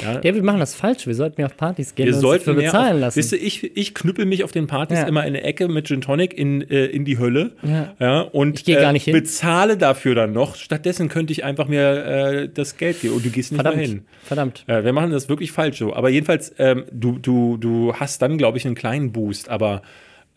Ja, 0.00 0.20
Ja, 0.22 0.34
wir 0.34 0.42
machen 0.42 0.60
das 0.60 0.74
falsch. 0.74 1.06
Wir 1.06 1.14
sollten 1.14 1.34
mehr 1.40 1.46
auf 1.46 1.56
Partys 1.56 1.94
gehen 1.94 2.06
wir 2.06 2.12
und 2.12 2.16
uns 2.16 2.22
sollten 2.22 2.44
dafür 2.46 2.54
mehr 2.54 2.70
bezahlen 2.70 2.94
auf, 2.94 3.00
lassen. 3.00 3.18
Wisst 3.18 3.32
ihr, 3.32 3.42
ich, 3.42 3.76
ich 3.76 3.94
knüppel 3.94 4.24
mich 4.24 4.42
auf 4.44 4.52
den 4.52 4.66
Partys 4.66 4.98
Ja. 4.98 5.06
immer 5.06 5.20
in 5.22 5.28
eine 5.28 5.42
Ecke 5.42 5.68
mit 5.68 5.86
Gin 5.86 6.00
Tonic 6.00 6.32
in, 6.34 6.62
äh, 6.70 6.86
in 6.86 7.04
die 7.04 7.18
Hölle. 7.18 7.52
Ja. 7.98 8.20
und 8.22 8.64
gar 8.64 8.92
nicht 8.92 9.04
hin. 9.04 9.12
bezahle 9.12 9.76
dafür 9.76 10.14
dann 10.14 10.32
noch. 10.32 10.56
Stattdessen 10.56 11.08
könnte 11.08 11.32
ich 11.32 11.44
einfach 11.44 11.68
mir 11.68 12.04
äh, 12.04 12.48
das 12.48 12.76
Geld 12.76 13.00
geben 13.00 13.14
und 13.14 13.24
du 13.24 13.30
gehst 13.30 13.52
nicht 13.52 13.62
mehr 13.62 13.72
hin. 13.72 14.04
Verdammt. 14.24 14.64
Äh, 14.66 14.84
wir 14.84 14.92
machen 14.92 15.10
das 15.10 15.28
wirklich 15.28 15.52
falsch 15.52 15.78
so. 15.78 15.94
Aber 15.94 16.08
jedenfalls, 16.08 16.54
ähm, 16.58 16.84
du, 16.92 17.18
du, 17.18 17.56
du 17.58 17.94
hast 17.94 18.22
dann, 18.22 18.38
glaube 18.38 18.58
ich, 18.58 18.64
einen 18.66 18.74
kleinen 18.74 19.12
Boost, 19.12 19.48
aber 19.48 19.82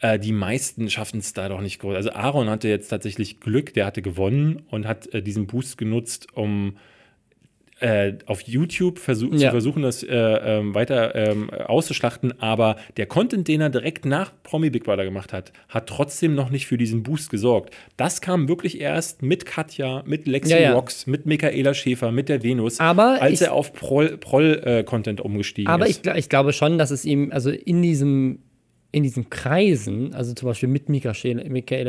äh, 0.01 0.19
die 0.19 0.33
meisten 0.33 0.89
schaffen 0.89 1.19
es 1.19 1.33
da 1.33 1.47
doch 1.49 1.61
nicht 1.61 1.79
groß. 1.79 1.95
Also 1.95 2.11
Aaron 2.11 2.49
hatte 2.49 2.67
jetzt 2.67 2.89
tatsächlich 2.89 3.39
Glück, 3.39 3.73
der 3.73 3.85
hatte 3.85 4.01
gewonnen 4.01 4.63
und 4.69 4.85
hat 4.87 5.13
äh, 5.13 5.21
diesen 5.21 5.47
Boost 5.47 5.77
genutzt, 5.77 6.27
um 6.33 6.75
äh, 7.81 8.13
auf 8.25 8.41
YouTube 8.41 8.99
versuch, 8.99 9.31
zu 9.31 9.43
Ja. 9.43 9.51
versuchen, 9.51 9.81
das 9.83 10.01
äh, 10.01 10.15
ähm, 10.15 10.73
weiter 10.73 11.13
ähm, 11.13 11.49
auszuschlachten. 11.49 12.39
Aber 12.39 12.77
der 12.95 13.05
Content, 13.05 13.47
den 13.49 13.59
er 13.59 13.69
direkt 13.69 14.05
nach 14.05 14.31
Promi 14.43 14.69
Big 14.69 14.85
Brother 14.85 15.03
gemacht 15.03 15.33
hat, 15.33 15.51
hat 15.67 15.87
trotzdem 15.87 16.35
noch 16.35 16.49
nicht 16.49 16.67
für 16.67 16.77
diesen 16.77 17.03
Boost 17.03 17.29
gesorgt. 17.29 17.75
Das 17.97 18.21
kam 18.21 18.47
wirklich 18.47 18.79
erst 18.79 19.21
mit 19.23 19.45
Katja, 19.45 20.03
mit 20.05 20.25
Lexi 20.25 20.53
Ja, 20.53 20.59
ja. 20.59 20.73
Rocks, 20.73 21.05
mit 21.05 21.25
Michaela 21.25 21.73
Schäfer, 21.73 22.13
mit 22.13 22.29
der 22.29 22.43
Venus, 22.43 22.79
Aber 22.79 23.21
als 23.21 23.41
ich- 23.41 23.47
er 23.47 23.53
auf 23.53 23.73
Proll-Content 23.73 25.21
umgestiegen 25.21 25.69
Aber 25.71 25.87
ist. 25.87 26.05
ich, 26.05 26.11
gl- 26.11 26.15
ich 26.17 26.29
glaube 26.29 26.53
schon, 26.53 26.77
dass 26.77 26.91
es 26.91 27.05
ihm, 27.05 27.31
also 27.31 27.49
in 27.49 27.81
diesem, 27.81 28.39
in 28.91 29.03
diesen 29.03 29.29
Kreisen, 29.29 30.13
also 30.13 30.33
zum 30.33 30.47
Beispiel 30.47 30.69
mit 30.69 30.87
Michaela 30.87 31.13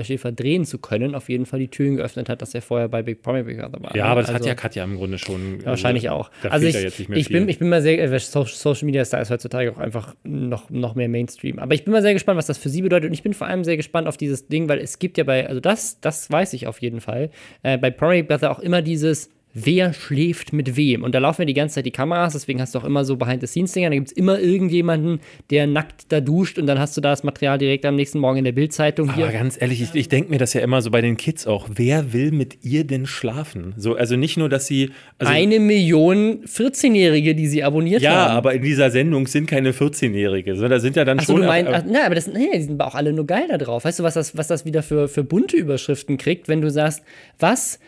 Schäfer 0.04 0.32
drehen 0.32 0.64
zu 0.64 0.78
können, 0.78 1.14
auf 1.14 1.28
jeden 1.28 1.46
Fall 1.46 1.60
die 1.60 1.68
Türen 1.68 1.96
geöffnet 1.96 2.28
hat, 2.28 2.42
dass 2.42 2.52
er 2.54 2.62
vorher 2.62 2.88
bei 2.88 3.02
Big 3.02 3.22
Promi 3.22 3.44
Big 3.44 3.58
Brother 3.58 3.80
war. 3.80 3.94
ja, 3.96 4.06
aber 4.06 4.22
das 4.22 4.30
hat 4.30 4.36
Also- 4.38 4.48
ja 4.48 4.54
Katja 4.56 4.82
im 4.82 4.96
Grunde 4.96 5.18
schon. 5.18 5.60
Ja, 5.60 5.66
Wahrscheinlich 5.66 6.10
also, 6.10 6.22
auch. 6.22 6.30
Also 6.50 6.66
ich, 6.66 6.74
ja 6.74 6.80
jetzt 6.80 6.98
nicht 6.98 7.08
mehr 7.08 7.18
ich, 7.18 7.28
bin, 7.28 7.48
ich 7.48 7.58
bin 7.60 7.68
mal 7.68 7.80
sehr, 7.80 8.02
äh, 8.02 8.18
So- 8.18 8.44
Social 8.44 8.86
Media 8.86 9.04
Star 9.04 9.20
ist 9.22 9.30
heutzutage 9.30 9.70
auch 9.72 9.78
einfach 9.78 10.14
noch, 10.24 10.68
noch 10.70 10.94
mehr 10.96 11.08
Mainstream. 11.08 11.58
Aber 11.60 11.74
ich 11.74 11.84
bin 11.84 11.92
mal 11.92 12.02
sehr 12.02 12.12
gespannt, 12.14 12.38
was 12.38 12.46
das 12.46 12.58
für 12.58 12.68
sie 12.70 12.82
bedeutet. 12.82 13.08
Und 13.08 13.14
ich 13.14 13.22
bin 13.22 13.34
vor 13.34 13.46
allem 13.46 13.62
sehr 13.62 13.76
gespannt 13.76 14.08
auf 14.08 14.16
dieses 14.16 14.48
Ding, 14.48 14.68
weil 14.68 14.78
es 14.80 14.98
gibt 14.98 15.16
ja 15.16 15.24
bei, 15.24 15.46
also 15.46 15.60
das, 15.60 16.00
das 16.00 16.30
weiß 16.30 16.54
ich 16.54 16.66
auf 16.66 16.82
jeden 16.82 17.00
Fall, 17.00 17.30
äh, 17.62 17.78
bei 17.78 17.90
Promi 17.92 18.22
Big 18.22 18.28
Brother 18.28 18.50
auch 18.50 18.58
immer 18.58 18.82
dieses, 18.82 19.30
wer 19.58 19.94
schläft 19.94 20.52
mit 20.52 20.76
wem. 20.76 21.02
Und 21.02 21.14
da 21.14 21.18
laufen 21.18 21.42
ja 21.42 21.46
die 21.46 21.54
ganze 21.54 21.76
Zeit 21.76 21.86
die 21.86 21.90
Kameras, 21.90 22.34
deswegen 22.34 22.60
hast 22.60 22.74
du 22.74 22.78
auch 22.78 22.84
immer 22.84 23.06
so 23.06 23.16
Behind-the-Scenes-Dinger. 23.16 23.88
Da 23.88 23.94
gibt 23.94 24.08
es 24.08 24.12
immer 24.12 24.38
irgendjemanden, 24.38 25.20
der 25.48 25.66
nackt 25.66 26.12
da 26.12 26.20
duscht 26.20 26.58
und 26.58 26.66
dann 26.66 26.78
hast 26.78 26.94
du 26.94 27.00
da 27.00 27.10
das 27.10 27.24
Material 27.24 27.56
direkt 27.56 27.86
am 27.86 27.96
nächsten 27.96 28.18
Morgen 28.18 28.36
in 28.36 28.44
der 28.44 28.52
Bildzeitung 28.52 29.08
Aber 29.08 29.32
ganz 29.32 29.60
ehrlich, 29.60 29.80
ich, 29.80 29.94
ich 29.94 30.10
denke 30.10 30.30
mir 30.30 30.38
das 30.38 30.52
ja 30.52 30.60
immer 30.60 30.82
so 30.82 30.90
bei 30.90 31.00
den 31.00 31.16
Kids 31.16 31.46
auch. 31.46 31.70
Wer 31.74 32.12
will 32.12 32.32
mit 32.32 32.64
ihr 32.64 32.84
denn 32.84 33.06
schlafen? 33.06 33.72
So, 33.78 33.94
also 33.94 34.16
nicht 34.16 34.36
nur, 34.36 34.50
dass 34.50 34.66
sie. 34.66 34.90
Also, 35.18 35.32
Eine 35.32 35.58
Million 35.58 36.44
14-Jährige, 36.44 37.34
die 37.34 37.46
sie 37.46 37.64
abonniert 37.64 38.02
ja, 38.02 38.10
haben. 38.10 38.36
aber 38.36 38.52
in 38.52 38.62
dieser 38.62 38.90
Sendung 38.90 39.26
sind 39.26 39.46
keine 39.46 39.72
14-Jährige, 39.72 40.54
sondern 40.54 40.72
da 40.72 40.80
sind 40.80 40.96
ja 40.96 41.06
dann 41.06 41.18
Achso, 41.18 41.32
schon. 41.32 41.40
du 41.40 41.46
meinst, 41.46 41.72
äh, 41.72 41.76
ach, 41.76 41.82
na, 41.88 42.04
aber 42.04 42.14
das, 42.14 42.26
nee, 42.26 42.50
die 42.54 42.62
sind 42.62 42.78
auch 42.82 42.94
alle 42.94 43.14
nur 43.14 43.26
geil 43.26 43.46
da 43.48 43.56
drauf. 43.56 43.86
Weißt 43.86 44.00
du, 44.00 44.02
was 44.02 44.12
das, 44.12 44.36
was 44.36 44.48
das 44.48 44.66
wieder 44.66 44.82
für, 44.82 45.08
für 45.08 45.24
bunte 45.24 45.56
Überschriften 45.56 46.18
kriegt, 46.18 46.46
wenn 46.46 46.60
du 46.60 46.70
sagst, 46.70 47.02
was, 47.38 47.78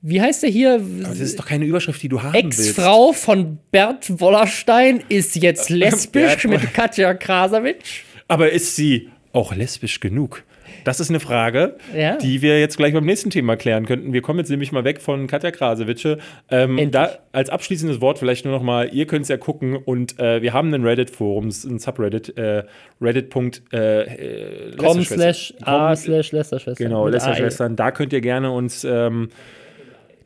wie 0.00 0.20
heißt 0.20 0.42
der 0.42 0.50
hier? 0.50 0.74
aber 0.74 1.08
das 1.08 1.20
ist 1.20 1.38
doch 1.38 1.46
keine 1.46 1.64
Überschrift, 1.64 2.02
die 2.02 2.08
du 2.08 2.22
haben 2.22 2.34
willst. 2.34 2.60
Ex-Frau 2.60 3.12
von 3.12 3.58
Bert 3.70 4.20
Wollerstein 4.20 5.02
ist 5.08 5.36
jetzt 5.36 5.70
lesbisch 5.70 6.42
Bert 6.42 6.44
mit 6.44 6.74
Katja 6.74 7.14
Krasavitsch. 7.14 8.02
Aber 8.28 8.50
ist 8.52 8.76
sie 8.76 9.08
auch 9.32 9.54
lesbisch 9.54 10.00
genug? 10.00 10.44
Das 10.84 11.00
ist 11.00 11.10
eine 11.10 11.20
Frage, 11.20 11.76
Ja. 11.94 12.16
die 12.16 12.40
wir 12.40 12.60
jetzt 12.60 12.76
gleich 12.76 12.94
beim 12.94 13.04
nächsten 13.04 13.28
Thema 13.30 13.56
klären 13.56 13.84
könnten. 13.84 14.12
Wir 14.12 14.22
kommen 14.22 14.38
jetzt 14.38 14.48
nämlich 14.48 14.70
mal 14.72 14.84
weg 14.84 15.02
von 15.02 15.26
Katja 15.26 15.50
Krasewitsche. 15.50 16.18
Ähm, 16.50 16.90
da 16.90 17.18
als 17.32 17.50
abschließendes 17.50 18.00
Wort 18.00 18.18
vielleicht 18.18 18.44
nur 18.44 18.54
noch 18.54 18.62
mal, 18.62 18.88
ihr 18.94 19.06
könnt 19.06 19.22
es 19.24 19.28
ja 19.28 19.36
gucken 19.36 19.76
und 19.76 20.18
äh, 20.18 20.40
wir 20.40 20.52
haben 20.54 20.72
einen 20.72 20.84
Reddit-Forum, 20.86 21.48
ein 21.48 21.78
Subreddit, 21.78 22.38
äh, 22.38 22.62
reddit.com 23.02 23.50
äh, 23.72 24.70
Lästerschwestern. 24.70 25.18
slash 25.18 25.54
a 25.62 25.96
slash 25.96 26.32
Lästerschwester. 26.32 26.84
Genau, 26.84 27.06
AE. 27.06 27.10
Lästerschwestern. 27.10 27.76
Da 27.76 27.90
könnt 27.90 28.12
ihr 28.12 28.20
gerne 28.20 28.50
uns, 28.52 28.84
ähm, 28.84 29.28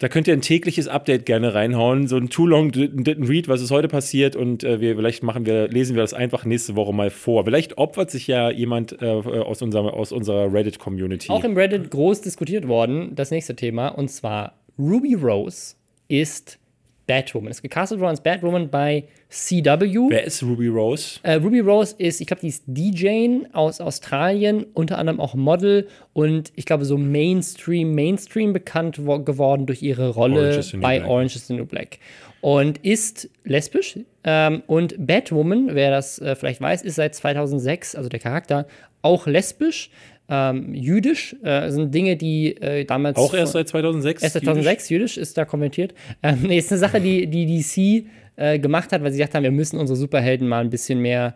da 0.03 0.09
könnt 0.09 0.27
ihr 0.27 0.33
ein 0.35 0.41
tägliches 0.41 0.89
Update 0.89 1.27
gerne 1.27 1.55
reinhauen. 1.55 2.09
So 2.09 2.17
ein 2.17 2.29
Too 2.29 2.45
Long 2.45 2.71
Didn't 2.71 3.29
Read, 3.29 3.47
was 3.47 3.63
ist 3.63 3.71
heute 3.71 3.87
passiert 3.87 4.35
und 4.35 4.65
äh, 4.65 4.81
wir, 4.81 4.97
vielleicht 4.97 5.23
machen 5.23 5.47
wir, 5.47 5.69
lesen 5.69 5.95
wir 5.95 6.03
das 6.03 6.13
einfach 6.13 6.45
nächste 6.45 6.75
Woche 6.75 6.93
mal 6.93 7.09
vor. 7.09 7.45
Vielleicht 7.45 7.79
opfert 7.79 8.11
sich 8.11 8.27
ja 8.27 8.51
jemand 8.51 9.01
äh, 9.01 9.07
aus, 9.07 9.63
unserer, 9.63 9.95
aus 9.95 10.11
unserer 10.11 10.53
Reddit-Community. 10.53 11.31
Auch 11.31 11.45
im 11.45 11.57
Reddit 11.57 11.93
groß 11.93 12.21
diskutiert 12.21 12.67
worden, 12.67 13.15
das 13.15 13.31
nächste 13.31 13.55
Thema, 13.55 13.91
und 13.91 14.09
zwar 14.09 14.55
Ruby 14.77 15.15
Rose 15.15 15.77
ist 16.09 16.59
Batwoman. 17.07 17.51
Ist 17.51 17.63
gecastet 17.63 17.99
worden 18.01 18.11
als 18.11 18.23
Batwoman 18.23 18.71
bei 18.71 19.05
CW. 19.29 20.09
Wer 20.11 20.25
ist 20.25 20.43
Ruby 20.43 20.69
Rose? 20.69 21.19
Äh, 21.23 21.35
Ruby 21.35 21.61
Rose 21.61 21.95
ist, 21.99 22.21
ich 22.21 22.27
glaube, 22.27 22.41
die 22.43 22.49
ist 22.49 22.65
DJ 22.67 23.41
aus 23.53 23.81
Australien, 23.81 24.67
unter 24.75 24.99
anderem 24.99 25.21
auch 25.21 25.35
Model 25.35 25.89
und 26.13 26.53
ich 26.55 26.67
glaube 26.67 26.85
so 26.85 26.97
Mainstream, 26.99 27.95
Mainstream 27.95 28.53
bekannt 28.53 29.05
wo- 29.05 29.19
geworden 29.19 29.67
durch 29.67 29.83
ihre 29.83 30.11
Rolle 30.11 30.51
Orange 30.51 30.79
bei 30.81 30.99
Black. 30.99 31.11
Orange 31.11 31.37
is 31.37 31.47
the 31.47 31.55
New 31.55 31.67
Black. 31.67 31.99
Und 32.41 32.79
ist 32.85 33.31
lesbisch. 33.45 33.99
Ähm, 34.25 34.63
und 34.67 34.95
Batwoman, 35.07 35.71
wer 35.75 35.91
das 35.93 36.19
äh, 36.19 36.35
vielleicht 36.35 36.61
weiß, 36.61 36.83
ist 36.83 36.97
seit 36.97 37.15
2006, 37.15 37.95
also 37.95 38.09
der 38.09 38.19
Charakter, 38.21 38.67
auch 39.01 39.27
lesbisch. 39.27 39.91
Ähm, 40.29 40.73
jüdisch 40.75 41.37
äh, 41.43 41.68
sind 41.70 41.95
Dinge, 41.95 42.16
die 42.16 42.57
äh, 42.57 42.85
damals. 42.85 43.18
Auch 43.18 43.35
erst 43.35 43.53
seit 43.53 43.68
2006? 43.68 44.23
Erst 44.23 44.35
2006, 44.35 44.89
jüdisch, 44.89 45.18
ist 45.18 45.37
da 45.37 45.45
kommentiert. 45.45 45.95
Ähm, 46.23 46.39
nee, 46.43 46.59
ist 46.59 46.70
eine 46.70 46.79
Sache, 46.79 47.01
die, 47.01 47.27
die 47.27 47.47
DC 47.61 48.07
äh, 48.37 48.59
gemacht 48.59 48.93
hat, 48.93 49.03
weil 49.03 49.11
sie 49.12 49.18
gesagt 49.18 49.35
haben, 49.35 49.43
wir 49.43 49.51
müssen 49.51 49.79
unsere 49.79 49.97
Superhelden 49.97 50.49
mal 50.49 50.61
ein 50.61 50.70
bisschen 50.70 51.01
mehr 51.01 51.35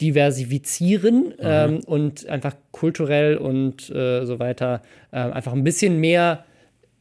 diversifizieren 0.00 1.32
ähm, 1.40 1.80
und 1.86 2.26
einfach 2.28 2.54
kulturell 2.70 3.36
und 3.38 3.88
äh, 3.90 4.24
so 4.26 4.38
weiter 4.38 4.82
ähm, 5.12 5.32
einfach 5.32 5.52
ein 5.52 5.64
bisschen 5.64 5.98
mehr 6.00 6.44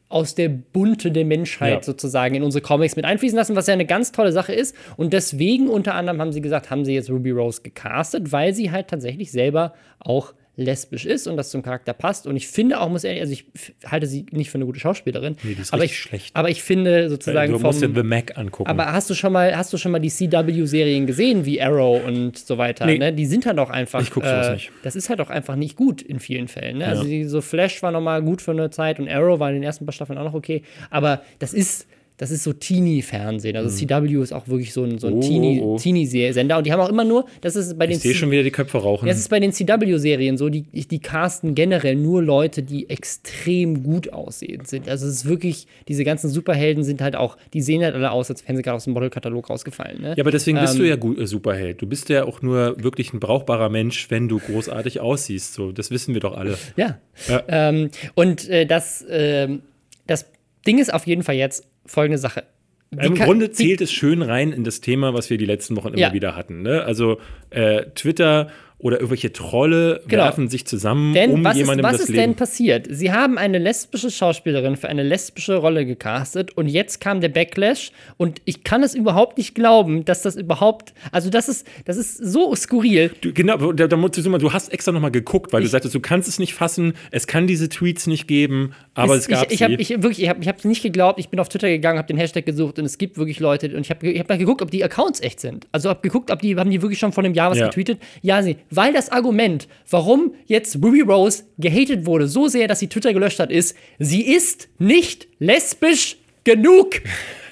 aus 0.08 0.36
der 0.36 0.50
Bunte 0.50 1.12
der 1.12 1.26
Menschheit 1.26 1.74
Ja. 1.74 1.84
sozusagen 1.84 2.36
in 2.36 2.44
unsere 2.44 2.62
Comics 2.62 2.96
mit 2.96 3.06
einfließen 3.06 3.36
lassen, 3.36 3.56
was 3.56 3.68
ja 3.68 3.74
eine 3.74 3.86
ganz 3.86 4.12
tolle 4.12 4.32
Sache 4.32 4.54
ist. 4.54 4.76
Und 4.98 5.14
deswegen 5.14 5.68
unter 5.68 5.96
anderem 5.96 6.22
haben 6.22 6.32
sie 6.32 6.42
gesagt, 6.42 6.70
haben 6.70 6.86
sie 6.86 6.94
jetzt 6.94 7.10
Ruby 7.10 7.32
Rose 7.32 7.62
gecastet, 7.64 8.32
weil 8.32 8.54
sie 8.54 8.72
halt 8.72 8.88
tatsächlich 8.88 9.32
selber 9.32 9.74
auch 10.00 10.34
lesbisch 10.58 11.06
ist 11.06 11.28
und 11.28 11.38
das 11.38 11.50
zum 11.50 11.62
Charakter 11.62 11.94
passt. 11.94 12.28
Und 12.28 12.36
ich 12.36 12.48
finde 12.48 12.80
auch, 12.80 12.90
muss 12.90 13.04
ehrlich, 13.04 13.22
also 13.22 13.34
ich 13.34 13.46
halte 13.86 14.08
sie 14.08 14.26
nicht 14.32 14.50
für 14.50 14.56
eine 14.56 14.66
gute 14.66 14.80
Schauspielerin. 14.80 15.36
Nee, 15.44 15.56
die 15.56 15.62
ist 15.62 15.74
aber 15.74 15.84
ich, 15.84 16.00
schlecht. 16.00 16.36
Aber 16.36 16.50
ich 16.50 16.64
finde 16.64 17.10
sozusagen 17.10 17.52
du 17.52 17.60
vom, 17.60 17.68
musst 17.68 17.82
dir 17.82 17.92
The 17.94 18.04
Mac 18.04 18.38
angucken. 18.38 18.70
aber 18.70 18.92
hast 18.92 19.10
du 19.10 19.14
schon 19.14 19.34
mal, 19.34 19.56
hast 19.56 19.74
du 19.74 19.78
schon 19.78 19.92
mal 19.92 20.00
die 20.00 20.10
CW-Serien 20.10 21.06
gesehen, 21.08 21.46
wie 21.46 21.62
Arrow 21.62 22.04
und 22.06 22.38
so 22.38 22.58
weiter? 22.58 22.86
Nee. 22.86 22.98
Ne? 22.98 23.14
Die 23.14 23.26
sind 23.26 23.46
halt 23.46 23.60
auch 23.60 23.70
einfach. 23.70 24.02
Ich 24.02 24.12
guck 24.12 24.24
sowas 24.24 24.52
nicht. 24.52 24.72
Das 24.84 24.96
ist 24.96 25.10
halt 25.10 25.22
auch 25.22 25.30
einfach 25.30 25.56
nicht 25.56 25.76
gut 25.76 26.02
in 26.02 26.20
vielen 26.20 26.48
Fällen. 26.48 26.78
Ne? 26.78 26.88
Also 26.88 27.04
die, 27.04 27.26
so 27.26 27.42
Flash 27.42 27.82
war 27.84 27.92
noch 27.92 28.02
mal 28.02 28.22
gut 28.22 28.42
für 28.42 28.52
eine 28.52 28.70
Zeit 28.70 29.00
und 29.00 29.10
Arrow 29.10 29.40
war 29.40 29.50
in 29.50 29.56
den 29.56 29.64
ersten 29.64 29.86
paar 29.86 29.94
Staffeln 29.94 30.18
auch 30.18 30.26
noch 30.26 30.34
okay. 30.34 30.64
Aber 30.90 31.22
das 31.40 31.54
ist. 31.54 31.88
Das 32.18 32.32
ist 32.32 32.44
so 32.44 32.54
Teenie-Fernsehen. 32.54 33.58
Also 33.58 33.70
CW 33.70 34.22
ist 34.22 34.32
auch 34.34 34.48
wirklich 34.48 34.72
so 34.74 34.84
ein, 34.84 35.00
so 35.00 35.08
ein 35.08 35.14
Mhm. 35.16 35.20
Oh, 35.20 35.22
Teenie- 35.22 35.62
oh. 35.62 35.78
Teenie-Sender. 35.78 36.58
und 36.58 36.66
die 36.66 36.72
haben 36.72 36.80
auch 36.80 36.90
immer 36.90 37.04
nur, 37.04 37.26
das 37.42 37.56
ist 37.56 37.78
bei 37.78 37.88
den 37.88 37.98
ich 37.98 38.02
sehe 38.04 38.14
schon 38.14 38.32
wieder 38.32 38.44
die 38.44 38.52
Köpfe 38.52 38.78
rauchen. 38.78 39.08
das 39.08 39.18
ist 39.18 39.30
bei 39.30 39.40
den 39.40 39.52
CW-Serien 39.52 40.38
so, 40.38 40.50
die, 40.50 40.62
die 40.64 41.00
casten 41.00 41.56
generell 41.56 41.96
nur 41.96 42.22
Leute, 42.24 42.64
die 42.64 42.90
extrem 42.90 43.84
gut 43.84 44.14
aussehend 44.14 44.68
sind. 44.68 44.88
Also 44.88 45.08
es 45.08 45.16
ist 45.16 45.26
wirklich, 45.26 45.68
diese 45.88 46.04
ganzen 46.04 46.30
Superhelden 46.30 46.84
sind 46.84 47.02
halt 47.02 47.16
auch, 47.16 47.38
die 47.54 47.62
sehen 47.62 47.84
halt 47.84 47.96
alle 47.96 48.12
aus, 48.12 48.30
als 48.30 48.48
wären 48.48 48.56
sie 48.56 48.62
gerade 48.64 48.78
aus 48.78 48.86
dem 48.86 48.94
Modelkatalog 48.94 49.50
rausgefallen. 49.50 50.02
Ne? 50.02 50.14
Ja, 50.16 50.24
aber 50.24 50.32
deswegen 50.32 50.60
bist 50.60 50.76
Ähm, 50.76 50.80
du 50.82 50.88
ja 50.88 50.96
gut, 50.96 51.20
äh, 51.20 51.28
Superheld. 51.28 51.82
Du 51.82 51.88
bist 51.88 52.10
ja 52.10 52.24
auch 52.26 52.42
nur 52.42 52.82
wirklich 52.82 53.14
ein 53.14 53.20
brauchbarer 53.20 53.70
Mensch, 53.70 54.10
wenn 54.10 54.28
du 54.30 54.40
großartig 54.40 55.00
aussiehst. 55.02 55.54
So, 55.54 55.72
das 55.72 55.92
wissen 55.92 56.14
wir 56.14 56.22
doch 56.22 56.36
alle. 56.38 56.58
Ja. 56.78 56.98
Ja. 57.28 57.44
Ähm, 57.48 57.90
und 58.16 58.48
äh, 58.50 58.66
das, 58.66 59.06
ähm, 59.10 59.62
das 60.08 60.26
Ding 60.66 60.80
ist 60.80 60.94
auf 60.94 61.06
jeden 61.08 61.24
Fall 61.24 61.36
jetzt 61.36 61.66
folgende 61.86 62.18
Sache. 62.18 62.44
Im 62.92 63.16
kann- 63.16 63.26
Grunde 63.28 63.52
zählt 63.52 63.82
es 63.82 63.92
schön 63.92 64.22
rein 64.22 64.54
in 64.54 64.64
das 64.64 64.80
Thema, 64.80 65.14
was 65.14 65.30
wir 65.30 65.38
die 65.38 65.46
letzten 65.46 65.76
Wochen 65.76 65.90
immer 65.90 65.98
Ja. 65.98 66.14
wieder 66.14 66.36
hatten. 66.36 66.62
Ne? 66.62 66.84
Also 66.84 67.20
äh, 67.50 67.86
Twitter 67.96 68.50
oder 68.78 68.98
irgendwelche 68.98 69.32
Trolle 69.32 70.02
Genau. 70.08 70.24
werfen 70.24 70.48
sich 70.50 70.66
zusammen, 70.66 71.14
Denn 71.14 71.32
um 71.32 71.44
was 71.44 71.54
ist, 71.54 71.60
jemandem 71.60 71.86
was 71.86 71.92
das 71.94 72.02
ist 72.02 72.08
Leben. 72.10 72.20
denn 72.22 72.36
passiert? 72.36 72.88
Sie 72.90 73.12
haben 73.12 73.38
eine 73.38 73.58
lesbische 73.58 74.12
Schauspielerin 74.12 74.76
für 74.76 74.90
eine 74.90 75.02
lesbische 75.02 75.56
Rolle 75.56 75.86
gecastet 75.86 76.56
und 76.58 76.68
jetzt 76.68 77.00
kam 77.00 77.22
der 77.22 77.30
Backlash 77.30 77.92
und 78.18 78.42
ich 78.46 78.64
kann 78.64 78.84
es 78.84 78.94
überhaupt 78.94 79.38
nicht 79.38 79.56
glauben, 79.56 80.04
dass 80.06 80.22
das 80.22 80.36
überhaupt, 80.36 80.94
also 81.12 81.30
das 81.30 81.48
ist, 81.50 81.66
das 81.86 81.98
ist 81.98 82.18
so 82.18 82.54
skurril. 82.56 83.12
Du, 83.22 83.34
genau, 83.34 83.72
da, 83.72 83.88
da 83.88 83.96
musst 83.98 84.18
du, 84.18 84.30
mal, 84.30 84.38
du 84.40 84.52
hast 84.54 84.72
extra 84.74 84.92
nochmal 84.92 85.12
geguckt, 85.12 85.54
weil 85.54 85.62
du 85.62 85.68
sagtest, 85.68 85.96
du 85.96 86.00
kannst 86.00 86.28
es 86.28 86.38
nicht 86.38 86.54
fassen, 86.54 86.94
es 87.12 87.28
kann 87.28 87.48
diese 87.48 87.70
Tweets 87.70 88.08
nicht 88.08 88.28
geben, 88.28 88.74
aber 88.94 89.16
es, 89.16 89.28
gab 89.28 89.46
ich, 89.48 89.52
ich 89.54 89.58
sie. 89.60 89.64
habe 89.64 89.74
ich, 89.76 89.90
wirklich, 89.90 90.22
ich 90.24 90.30
habe 90.30 90.42
ich 90.42 90.48
hab's 90.48 90.64
nicht 90.66 90.84
geglaubt. 90.84 91.20
Ich 91.20 91.30
bin 91.30 91.40
auf 91.40 91.50
Twitter 91.50 91.70
gegangen, 91.70 91.98
habe 91.98 92.08
den 92.08 92.18
Hashtag 92.18 92.46
gesucht 92.46 92.78
und 92.80 92.86
es 92.86 92.98
gibt 92.98 93.18
wirklich 93.18 93.40
Leute 93.40 93.68
und 93.76 93.82
ich 93.82 93.90
habe 93.90 94.08
ich 94.10 94.20
hab 94.20 94.30
mal 94.30 94.38
geguckt, 94.38 94.62
ob 94.62 94.70
die 94.72 94.84
Accounts 94.84 95.22
echt 95.22 95.40
sind. 95.40 95.68
Also 95.72 95.90
habe 95.90 96.02
geguckt, 96.02 96.30
ob 96.32 96.42
die 96.42 96.56
haben 96.56 96.70
die 96.70 96.82
wirklich 96.82 97.00
schon 97.00 97.12
vor 97.12 97.24
einem 97.24 97.34
Jahr 97.34 97.52
was 97.52 97.58
Ja. 97.58 97.68
getweetet. 97.68 98.00
Ja, 98.22 98.42
sie, 98.44 98.58
weil 98.72 98.94
das 98.94 99.10
Argument, 99.10 99.68
warum 99.90 100.34
jetzt 100.46 100.76
Ruby 100.84 101.02
Rose 101.02 101.44
gehatet 101.58 102.06
wurde, 102.06 102.28
so 102.28 102.48
sehr, 102.48 102.68
dass 102.68 102.80
sie 102.80 102.88
Twitter 102.88 103.14
gelöscht 103.14 103.40
hat, 103.40 103.52
ist, 103.52 103.76
sie 104.00 104.22
ist 104.22 104.70
nicht 104.80 105.28
lesbisch 105.40 106.18
genug. 106.44 107.02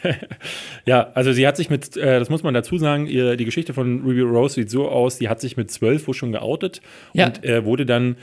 Ja, 0.85 1.11
also 1.13 1.31
sie 1.31 1.47
hat 1.47 1.55
sich 1.55 1.69
mit, 1.69 1.95
äh, 1.95 2.19
das 2.19 2.29
muss 2.29 2.43
man 2.43 2.53
dazu 2.53 2.77
sagen, 2.77 3.07
ihr, 3.07 3.37
die 3.37 3.45
Geschichte 3.45 3.73
von 3.73 4.01
Ruby 4.01 4.19
Rose 4.19 4.55
sieht 4.55 4.69
so 4.69 4.89
aus, 4.89 5.17
sie 5.17 5.29
hat 5.29 5.39
sich 5.39 5.55
mit 5.55 5.71
zwölf 5.71 6.05
wohl 6.07 6.13
schon 6.13 6.33
geoutet 6.33 6.81
Ja. 7.13 7.27
und 7.27 7.45
äh, 7.45 7.63
wurde 7.63 7.85
dann 7.85 8.17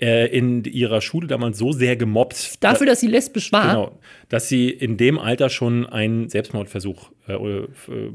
äh, 0.00 0.26
in 0.36 0.64
ihrer 0.64 1.00
Schule 1.00 1.26
damals 1.28 1.56
so 1.58 1.70
sehr 1.72 1.96
gemobbt. 1.96 2.62
Dafür, 2.64 2.86
dass 2.86 3.00
sie 3.00 3.06
lesbisch 3.06 3.52
war. 3.52 3.68
Genau, 3.68 3.98
dass 4.28 4.48
sie 4.48 4.68
in 4.70 4.96
dem 4.96 5.18
Alter 5.18 5.48
schon 5.50 5.86
einen 5.86 6.28
Selbstmordversuch 6.28 7.10
äh, 7.28 7.32
äh, 7.34 7.66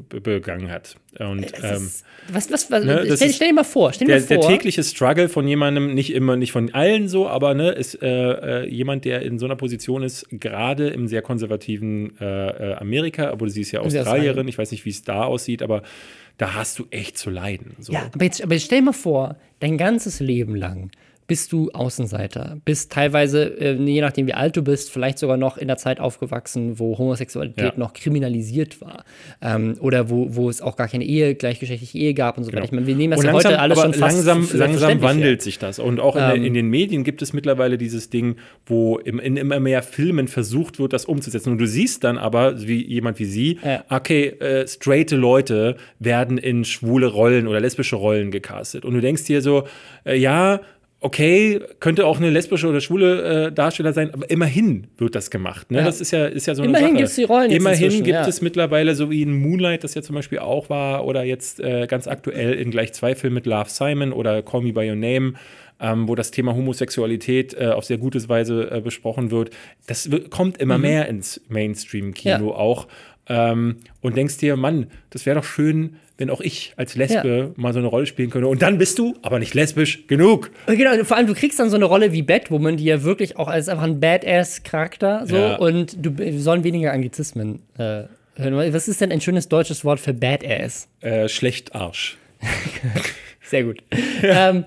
be- 0.10 0.20
begangen 0.22 0.70
hat. 0.70 0.98
Und 1.20 1.52
Das 1.52 1.64
ähm, 1.80 1.86
ist, 1.88 2.06
was, 2.32 2.52
was, 2.52 2.70
was, 2.70 2.84
ne, 2.84 3.04
stell, 3.16 3.32
stell 3.34 3.48
dir 3.48 3.54
mal 3.54 3.64
vor, 3.64 3.94
stell 3.94 4.08
dir 4.08 4.14
der, 4.14 4.22
mal 4.22 4.28
der 4.28 4.42
vor. 4.42 4.50
tägliche 4.52 4.84
Struggle 4.84 5.30
von 5.30 5.48
jemandem, 5.48 5.94
nicht 5.96 6.14
immer, 6.14 6.36
nicht 6.36 6.52
von 6.52 6.74
allen 6.74 7.08
so, 7.08 7.28
aber 7.30 7.54
ne, 7.54 7.70
ist 7.72 8.02
äh, 8.02 8.64
äh, 8.64 8.70
jemand, 8.70 9.06
der 9.06 9.22
in 9.22 9.40
so 9.40 9.46
einer 9.46 9.56
Position 9.56 10.04
ist, 10.04 10.28
gerade 10.32 10.90
im 10.90 11.08
sehr 11.08 11.22
konservativen 11.22 12.18
äh, 12.20 12.74
Amerika, 12.74 13.32
obwohl 13.32 13.50
sie 13.50 13.62
ist 13.62 13.72
ja 13.72 13.80
Australierin. 13.80 14.48
ich 14.48 14.58
weiß 14.58 14.72
nicht, 14.72 14.86
wie 14.86 14.90
es 14.92 15.04
da 15.04 15.24
aussieht, 15.24 15.62
aber 15.64 15.82
da 16.38 16.54
hast 16.56 16.78
du 16.80 16.86
echt 16.92 17.18
zu 17.18 17.30
leiden. 17.30 17.76
So. 17.80 17.94
Ja, 17.94 18.10
aber 18.14 18.24
jetzt, 18.26 18.42
aber 18.44 18.54
jetzt 18.54 18.66
stell 18.66 18.80
dir 18.80 18.86
mal 18.86 18.94
vor, 18.94 19.38
dein 19.60 19.78
ganzes 19.78 20.20
Leben 20.20 20.56
lang 20.56 20.92
bist 21.30 21.54
du 21.54 21.70
Außenseiter, 21.72 22.58
bist 22.66 22.92
teilweise, 22.92 23.44
äh, 23.62 23.74
je 23.76 24.02
nachdem 24.02 24.28
wie 24.28 24.34
alt 24.34 24.58
du 24.58 24.62
bist, 24.64 24.92
vielleicht 24.92 25.18
sogar 25.20 25.38
noch 25.38 25.58
in 25.58 25.68
der 25.70 25.78
Zeit 25.78 26.02
aufgewachsen, 26.02 26.78
wo 26.80 26.98
Homosexualität 26.98 27.64
Ja. 27.64 27.74
noch 27.78 27.94
kriminalisiert 27.94 28.82
war. 28.82 29.06
Ähm, 29.42 29.76
oder 29.80 30.10
wo, 30.10 30.36
wo 30.36 30.50
es 30.50 30.62
auch 30.62 30.76
gar 30.76 30.88
keine 30.88 31.06
Ehe, 31.06 31.36
gleichgeschlechtliche 31.36 31.98
Ehe 31.98 32.14
gab 32.14 32.38
und 32.38 32.44
so 32.44 32.52
weiter. 32.52 32.66
Ich 32.66 32.72
meine, 32.72 32.88
wir 32.88 32.96
nehmen 32.96 33.12
das 33.16 33.24
ja 33.24 33.32
langsam, 33.32 33.52
heute 33.52 33.60
alles 33.62 33.80
schon 33.80 33.94
fast 33.94 34.26
langsam, 34.26 34.50
langsam 34.60 35.02
wandelt 35.02 35.42
sich 35.42 35.60
das. 35.60 35.80
Und 35.80 36.00
auch 36.00 36.16
in, 36.16 36.22
Ähm. 36.38 36.44
in 36.44 36.54
den 36.56 36.68
Medien 36.68 37.04
gibt 37.04 37.22
es 37.22 37.32
mittlerweile 37.32 37.78
dieses 37.78 38.10
Ding, 38.10 38.36
wo 38.66 38.98
im, 38.98 39.20
in 39.20 39.38
immer 39.38 39.60
mehr 39.60 39.84
Filmen 39.84 40.28
versucht 40.28 40.80
wird, 40.80 40.92
das 40.94 41.06
umzusetzen. 41.06 41.52
Und 41.52 41.60
du 41.60 41.68
siehst 41.68 42.04
dann 42.04 42.18
aber, 42.18 42.60
wie 42.68 42.84
jemand 42.86 43.20
wie 43.20 43.26
sie, 43.26 43.60
Ja. 43.64 43.86
okay, 43.90 44.30
äh, 44.40 44.68
straighte 44.68 45.16
Leute 45.16 45.76
werden 46.00 46.38
in 46.40 46.66
schwule 46.66 47.08
Rollen 47.08 47.48
oder 47.48 47.60
lesbische 47.60 47.96
Rollen 47.96 48.32
gecastet. 48.32 48.84
Und 48.84 48.96
du 48.96 49.02
denkst 49.02 49.26
dir 49.26 49.42
so, 49.44 49.66
äh, 50.06 50.18
ja, 50.18 50.62
okay, 51.02 51.62
könnte 51.80 52.06
auch 52.06 52.18
eine 52.18 52.30
lesbische 52.30 52.68
oder 52.68 52.82
schwule 52.82 53.48
äh, 53.48 53.52
Darsteller 53.52 53.94
sein, 53.94 54.14
aber 54.14 54.30
immerhin 54.30 54.88
wird 54.98 55.16
das 55.16 55.30
gemacht. 55.30 55.72
Ne? 55.72 55.80
Ja. 55.80 55.86
Das 55.86 56.02
ist 56.02 56.12
ja, 56.12 56.26
ist 56.26 56.46
ja 56.46 56.56
so 56.56 56.62
eine 56.62 56.70
Immerhin 56.70 56.90
Sache. 56.90 56.98
gibt's 56.98 57.16
die 57.16 57.24
Rollen 57.24 57.52
Immerhin 57.52 57.92
gibt 57.92 58.08
ja. 58.08 58.28
es 58.28 58.42
mittlerweile, 58.42 58.96
so 58.96 59.10
wie 59.10 59.22
in 59.22 59.34
Moonlight, 59.34 59.84
das 59.84 59.94
ja 59.96 60.02
zum 60.02 60.16
Beispiel 60.16 60.40
auch 60.40 60.70
war, 60.70 61.06
oder 61.06 61.24
jetzt 61.24 61.60
äh, 61.62 61.88
ganz 61.88 62.08
aktuell 62.08 62.54
in 62.54 62.72
gleich 62.72 62.94
zwei 62.94 63.16
Filmen 63.16 63.36
mit 63.36 63.46
Love 63.46 63.70
Simon 63.70 64.12
oder 64.12 64.42
Call 64.42 64.62
Me 64.62 64.74
By 64.74 64.90
Your 64.90 64.96
Name, 64.98 65.34
ähm, 65.80 66.10
wo 66.10 66.16
das 66.16 66.32
Thema 66.32 66.54
Homosexualität 66.54 67.54
äh, 67.54 67.68
auf 67.68 67.86
sehr 67.86 67.98
gute 67.98 68.28
Weise 68.28 68.70
äh, 68.70 68.82
besprochen 68.82 69.32
wird. 69.32 69.52
Das 69.88 70.10
kommt 70.30 70.58
immer 70.58 70.78
mehr 70.78 71.08
ins 71.08 71.40
Mainstream-Kino 71.48 72.38
Mhm. 72.40 72.48
Ja. 72.48 72.54
auch. 72.56 72.88
Ähm, 73.28 73.78
und 74.02 74.18
denkst 74.18 74.38
dir, 74.40 74.58
Mann, 74.58 74.88
das 75.12 75.26
wäre 75.26 75.38
doch 75.38 75.46
schön, 75.46 75.96
wenn 76.20 76.30
auch 76.30 76.42
ich 76.42 76.74
als 76.76 76.96
Lesbe 76.96 77.54
mal 77.56 77.74
so 77.74 77.80
eine 77.80 77.88
Rolle 77.88 78.06
spielen 78.06 78.30
könnte. 78.30 78.48
Und 78.48 78.62
dann 78.62 78.78
bist 78.78 79.00
du, 79.00 79.16
aber 79.24 79.40
nicht 79.40 79.54
lesbisch, 79.56 80.06
genug. 80.08 80.52
Und 80.68 80.78
Genau, 80.78 81.04
vor 81.06 81.18
allem, 81.18 81.26
du 81.28 81.34
kriegst 81.34 81.60
dann 81.60 81.70
so 81.72 81.76
eine 81.78 81.86
Rolle 81.86 82.12
wie 82.14 82.22
Batwoman, 82.22 82.78
die 82.78 82.84
ja 82.84 83.04
wirklich 83.04 83.38
auch 83.38 83.48
als 83.48 83.68
einfach 83.70 83.84
ein 83.86 84.00
Badass-Charakter 84.00 85.24
so 85.26 85.36
Ja. 85.36 85.56
und 85.56 85.96
du 86.06 86.18
wir 86.18 86.40
sollen 86.40 86.64
weniger 86.64 86.92
Anglizismen 86.94 87.62
äh, 87.78 88.04
hören. 88.36 88.74
Was 88.74 88.88
ist 88.88 89.02
denn 89.02 89.12
ein 89.12 89.22
schönes 89.22 89.48
deutsches 89.50 89.84
Wort 89.86 90.00
für 90.00 90.14
Badass? 90.14 90.88
Äh, 91.02 91.28
schlecht 91.30 91.74
Arsch. 91.74 92.18
Sehr 93.42 93.64
gut. 93.64 93.82
ähm, 94.22 94.64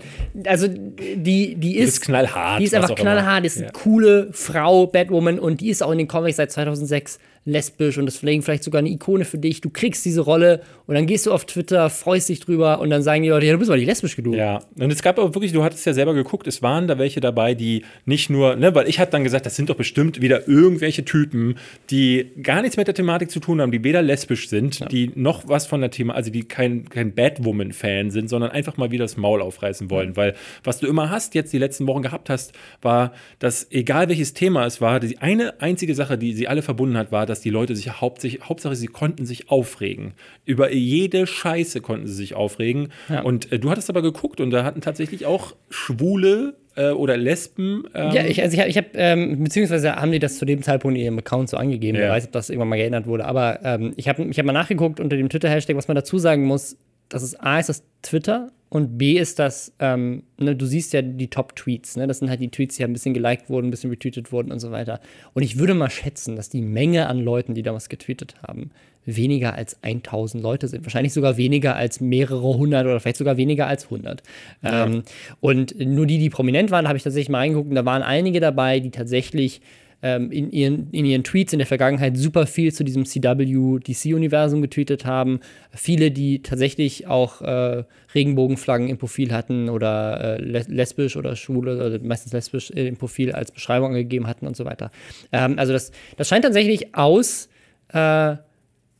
also 0.46 0.66
die, 0.68 1.54
die 1.54 1.76
ist, 1.78 1.88
ist 1.90 2.00
knallhart, 2.00 2.60
Die 2.60 2.64
ist 2.64 2.74
einfach 2.74 2.88
immer. 2.90 2.96
knallhart, 2.96 3.44
die 3.44 3.46
ist 3.46 3.56
Ja. 3.58 3.62
eine 3.64 3.72
coole 3.72 4.28
Frau, 4.32 4.86
Batwoman, 4.88 5.38
und 5.38 5.60
die 5.60 5.68
ist 5.70 5.82
auch 5.82 5.92
in 5.92 5.98
den 5.98 6.08
Comics 6.08 6.36
seit 6.38 6.50
2006 6.50 7.18
lesbisch 7.44 7.98
und 7.98 8.06
deswegen 8.06 8.42
vielleicht 8.42 8.62
sogar 8.62 8.78
eine 8.78 8.90
Ikone 8.90 9.24
für 9.24 9.38
dich. 9.38 9.60
Du 9.60 9.70
kriegst 9.70 10.04
diese 10.04 10.20
Rolle 10.20 10.62
und 10.86 10.94
dann 10.94 11.06
gehst 11.06 11.26
du 11.26 11.32
auf 11.32 11.44
Twitter, 11.44 11.90
freust 11.90 12.28
dich 12.28 12.40
drüber 12.40 12.80
und 12.80 12.90
dann 12.90 13.02
sagen 13.02 13.22
die 13.22 13.30
Leute, 13.30 13.46
ja, 13.46 13.52
du 13.52 13.58
bist 13.58 13.70
aber 13.70 13.78
nicht 13.78 13.86
lesbisch 13.86 14.14
genug. 14.14 14.36
Ja, 14.36 14.60
und 14.78 14.92
es 14.92 15.02
gab 15.02 15.18
aber 15.18 15.34
wirklich, 15.34 15.52
du 15.52 15.64
hattest 15.64 15.84
ja 15.84 15.92
selber 15.92 16.14
geguckt, 16.14 16.46
es 16.46 16.62
waren 16.62 16.86
da 16.86 16.98
welche 16.98 17.20
dabei, 17.20 17.54
die 17.54 17.84
nicht 18.04 18.30
nur, 18.30 18.54
ne, 18.54 18.74
weil 18.74 18.88
ich 18.88 19.00
hatte 19.00 19.12
dann 19.12 19.24
gesagt, 19.24 19.44
das 19.44 19.56
sind 19.56 19.70
doch 19.70 19.74
bestimmt 19.74 20.20
wieder 20.20 20.46
irgendwelche 20.46 21.04
Typen, 21.04 21.56
die 21.90 22.30
gar 22.42 22.62
nichts 22.62 22.76
mit 22.76 22.86
der 22.86 22.94
Thematik 22.94 23.30
zu 23.30 23.40
tun 23.40 23.60
haben, 23.60 23.72
die 23.72 23.82
weder 23.82 24.02
lesbisch 24.02 24.48
sind, 24.48 24.90
die 24.92 25.10
noch 25.16 25.48
was 25.48 25.66
von 25.66 25.80
der 25.80 25.90
Thema, 25.90 26.14
also 26.14 26.30
die 26.30 26.44
kein, 26.44 26.88
kein 26.88 27.12
Batwoman-Fan 27.14 28.10
sind, 28.10 28.28
sondern 28.28 28.50
einfach 28.52 28.76
mal 28.76 28.92
wieder 28.92 29.04
das 29.04 29.16
Maul 29.16 29.42
aufreißen 29.42 29.90
wollen. 29.90 30.16
Weil 30.16 30.34
was 30.62 30.78
du 30.78 30.86
immer 30.86 31.10
hast, 31.10 31.34
jetzt 31.34 31.52
die 31.52 31.58
letzten 31.58 31.88
Wochen 31.88 32.02
gehabt 32.02 32.30
hast, 32.30 32.52
war, 32.82 33.12
dass 33.40 33.66
egal 33.72 34.08
welches 34.08 34.32
Thema 34.32 34.64
es 34.64 34.80
war, 34.80 35.00
die 35.00 35.18
eine 35.18 35.60
einzige 35.60 35.94
Sache, 35.94 36.16
die 36.16 36.34
sie 36.34 36.46
alle 36.46 36.62
verbunden 36.62 36.96
hat, 36.96 37.10
war, 37.10 37.26
dass 37.32 37.40
die 37.40 37.50
Leute 37.50 37.74
sich 37.74 38.00
hauptsächlich, 38.00 38.48
Hauptsache 38.48 38.76
sie 38.76 38.86
konnten 38.86 39.26
sich 39.26 39.50
aufregen. 39.50 40.12
Über 40.44 40.72
jede 40.72 41.26
Scheiße 41.26 41.80
konnten 41.80 42.06
sie 42.06 42.14
sich 42.14 42.34
aufregen. 42.34 42.88
Ja. 43.08 43.22
Und 43.22 43.50
äh, 43.50 43.58
du 43.58 43.70
hattest 43.70 43.90
aber 43.90 44.02
geguckt 44.02 44.40
und 44.40 44.50
da 44.50 44.64
hatten 44.64 44.80
tatsächlich 44.80 45.26
auch 45.26 45.54
Schwule 45.70 46.54
äh, 46.76 46.90
oder 46.90 47.16
Lesben. 47.16 47.84
Ähm, 47.94 48.12
Ja, 48.12 48.24
ich, 48.24 48.42
also 48.42 48.54
ich 48.54 48.60
habe, 48.60 48.70
ich 48.70 48.76
hab, 48.76 48.86
ähm, 48.94 49.42
beziehungsweise 49.42 49.96
haben 49.96 50.12
die 50.12 50.18
das 50.18 50.38
zu 50.38 50.44
dem 50.44 50.62
Zeitpunkt 50.62 50.96
in 50.96 51.04
ihrem 51.04 51.18
Account 51.18 51.48
so 51.48 51.56
angegeben. 51.56 51.96
Ja. 51.96 52.04
Wer 52.04 52.10
weiß, 52.10 52.26
ob 52.26 52.32
das 52.32 52.50
irgendwann 52.50 52.68
mal 52.68 52.76
geändert 52.76 53.06
wurde. 53.06 53.24
Aber 53.24 53.60
ähm, 53.64 53.94
ich 53.96 54.08
habe 54.08 54.22
ich 54.24 54.38
hab 54.38 54.46
mal 54.46 54.52
nachgeguckt 54.52 55.00
unter 55.00 55.16
dem 55.16 55.28
Twitter-Hashtag, 55.28 55.76
was 55.76 55.88
man 55.88 55.94
dazu 55.94 56.18
sagen 56.18 56.44
muss. 56.44 56.76
Das 57.08 57.22
ist 57.22 57.42
A, 57.42 57.58
ist 57.58 57.68
das 57.68 57.82
Twitter 58.02 58.50
und 58.72 58.96
B 58.96 59.18
ist 59.18 59.38
das, 59.38 59.74
ähm, 59.80 60.22
ne, 60.38 60.56
du 60.56 60.64
siehst 60.64 60.94
ja 60.94 61.02
die 61.02 61.28
Top-Tweets. 61.28 61.96
Ne? 61.96 62.06
Das 62.06 62.20
sind 62.20 62.30
halt 62.30 62.40
die 62.40 62.48
Tweets, 62.48 62.76
die 62.76 62.82
halt 62.82 62.90
ein 62.90 62.94
bisschen 62.94 63.12
geliked 63.12 63.50
wurden, 63.50 63.66
ein 63.66 63.70
bisschen 63.70 63.90
retweetet 63.90 64.32
wurden 64.32 64.50
und 64.50 64.60
so 64.60 64.70
weiter. 64.70 65.00
Und 65.34 65.42
ich 65.42 65.58
würde 65.58 65.74
mal 65.74 65.90
schätzen, 65.90 66.36
dass 66.36 66.48
die 66.48 66.62
Menge 66.62 67.06
an 67.06 67.20
Leuten, 67.20 67.52
die 67.52 67.62
da 67.62 67.74
was 67.74 67.90
getweetet 67.90 68.36
haben, 68.42 68.70
weniger 69.04 69.56
als 69.56 69.76
1000 69.82 70.42
Leute 70.42 70.68
sind. 70.68 70.86
Wahrscheinlich 70.86 71.12
sogar 71.12 71.36
weniger 71.36 71.76
als 71.76 72.00
mehrere 72.00 72.56
hundert 72.56 72.86
oder 72.86 72.98
vielleicht 72.98 73.18
sogar 73.18 73.36
weniger 73.36 73.66
als 73.66 73.84
100. 73.84 74.22
Ähm, 74.62 75.02
und 75.40 75.78
nur 75.78 76.06
die, 76.06 76.16
die 76.16 76.30
prominent 76.30 76.70
waren, 76.70 76.88
habe 76.88 76.96
ich 76.96 77.04
tatsächlich 77.04 77.28
mal 77.28 77.40
reingeguckt 77.40 77.68
und 77.68 77.74
da 77.74 77.84
waren 77.84 78.02
einige 78.02 78.40
dabei, 78.40 78.80
die 78.80 78.90
tatsächlich 78.90 79.60
ähm, 80.02 80.30
in, 80.32 80.50
ihren, 80.50 80.90
in 80.90 81.04
ihren 81.04 81.24
Tweets 81.24 81.52
in 81.52 81.58
der 81.58 81.66
Vergangenheit 81.66 82.16
super 82.16 82.46
viel 82.46 82.72
zu 82.72 82.84
diesem 82.84 83.04
CW-DC-Universum 83.04 84.60
getweetet 84.62 85.04
haben. 85.04 85.40
Viele, 85.72 86.10
die 86.10 86.42
tatsächlich 86.42 87.06
auch 87.06 87.40
äh, 87.40 87.84
Regenbogenflaggen 88.14 88.88
im 88.88 88.98
Profil 88.98 89.32
hatten 89.32 89.68
oder 89.68 90.38
äh, 90.38 90.42
les- 90.42 90.68
lesbisch 90.68 91.16
oder 91.16 91.36
schwule, 91.36 91.76
oder 91.86 91.98
meistens 92.00 92.32
lesbisch 92.32 92.70
äh, 92.70 92.88
im 92.88 92.96
Profil 92.96 93.32
als 93.32 93.52
Beschreibung 93.52 93.90
angegeben 93.90 94.26
hatten 94.26 94.46
und 94.46 94.56
so 94.56 94.64
weiter. 94.64 94.90
Ähm, 95.30 95.58
also 95.58 95.72
das, 95.72 95.92
das 96.16 96.28
scheint 96.28 96.44
tatsächlich 96.44 96.94
aus 96.94 97.48
äh, 97.92 98.36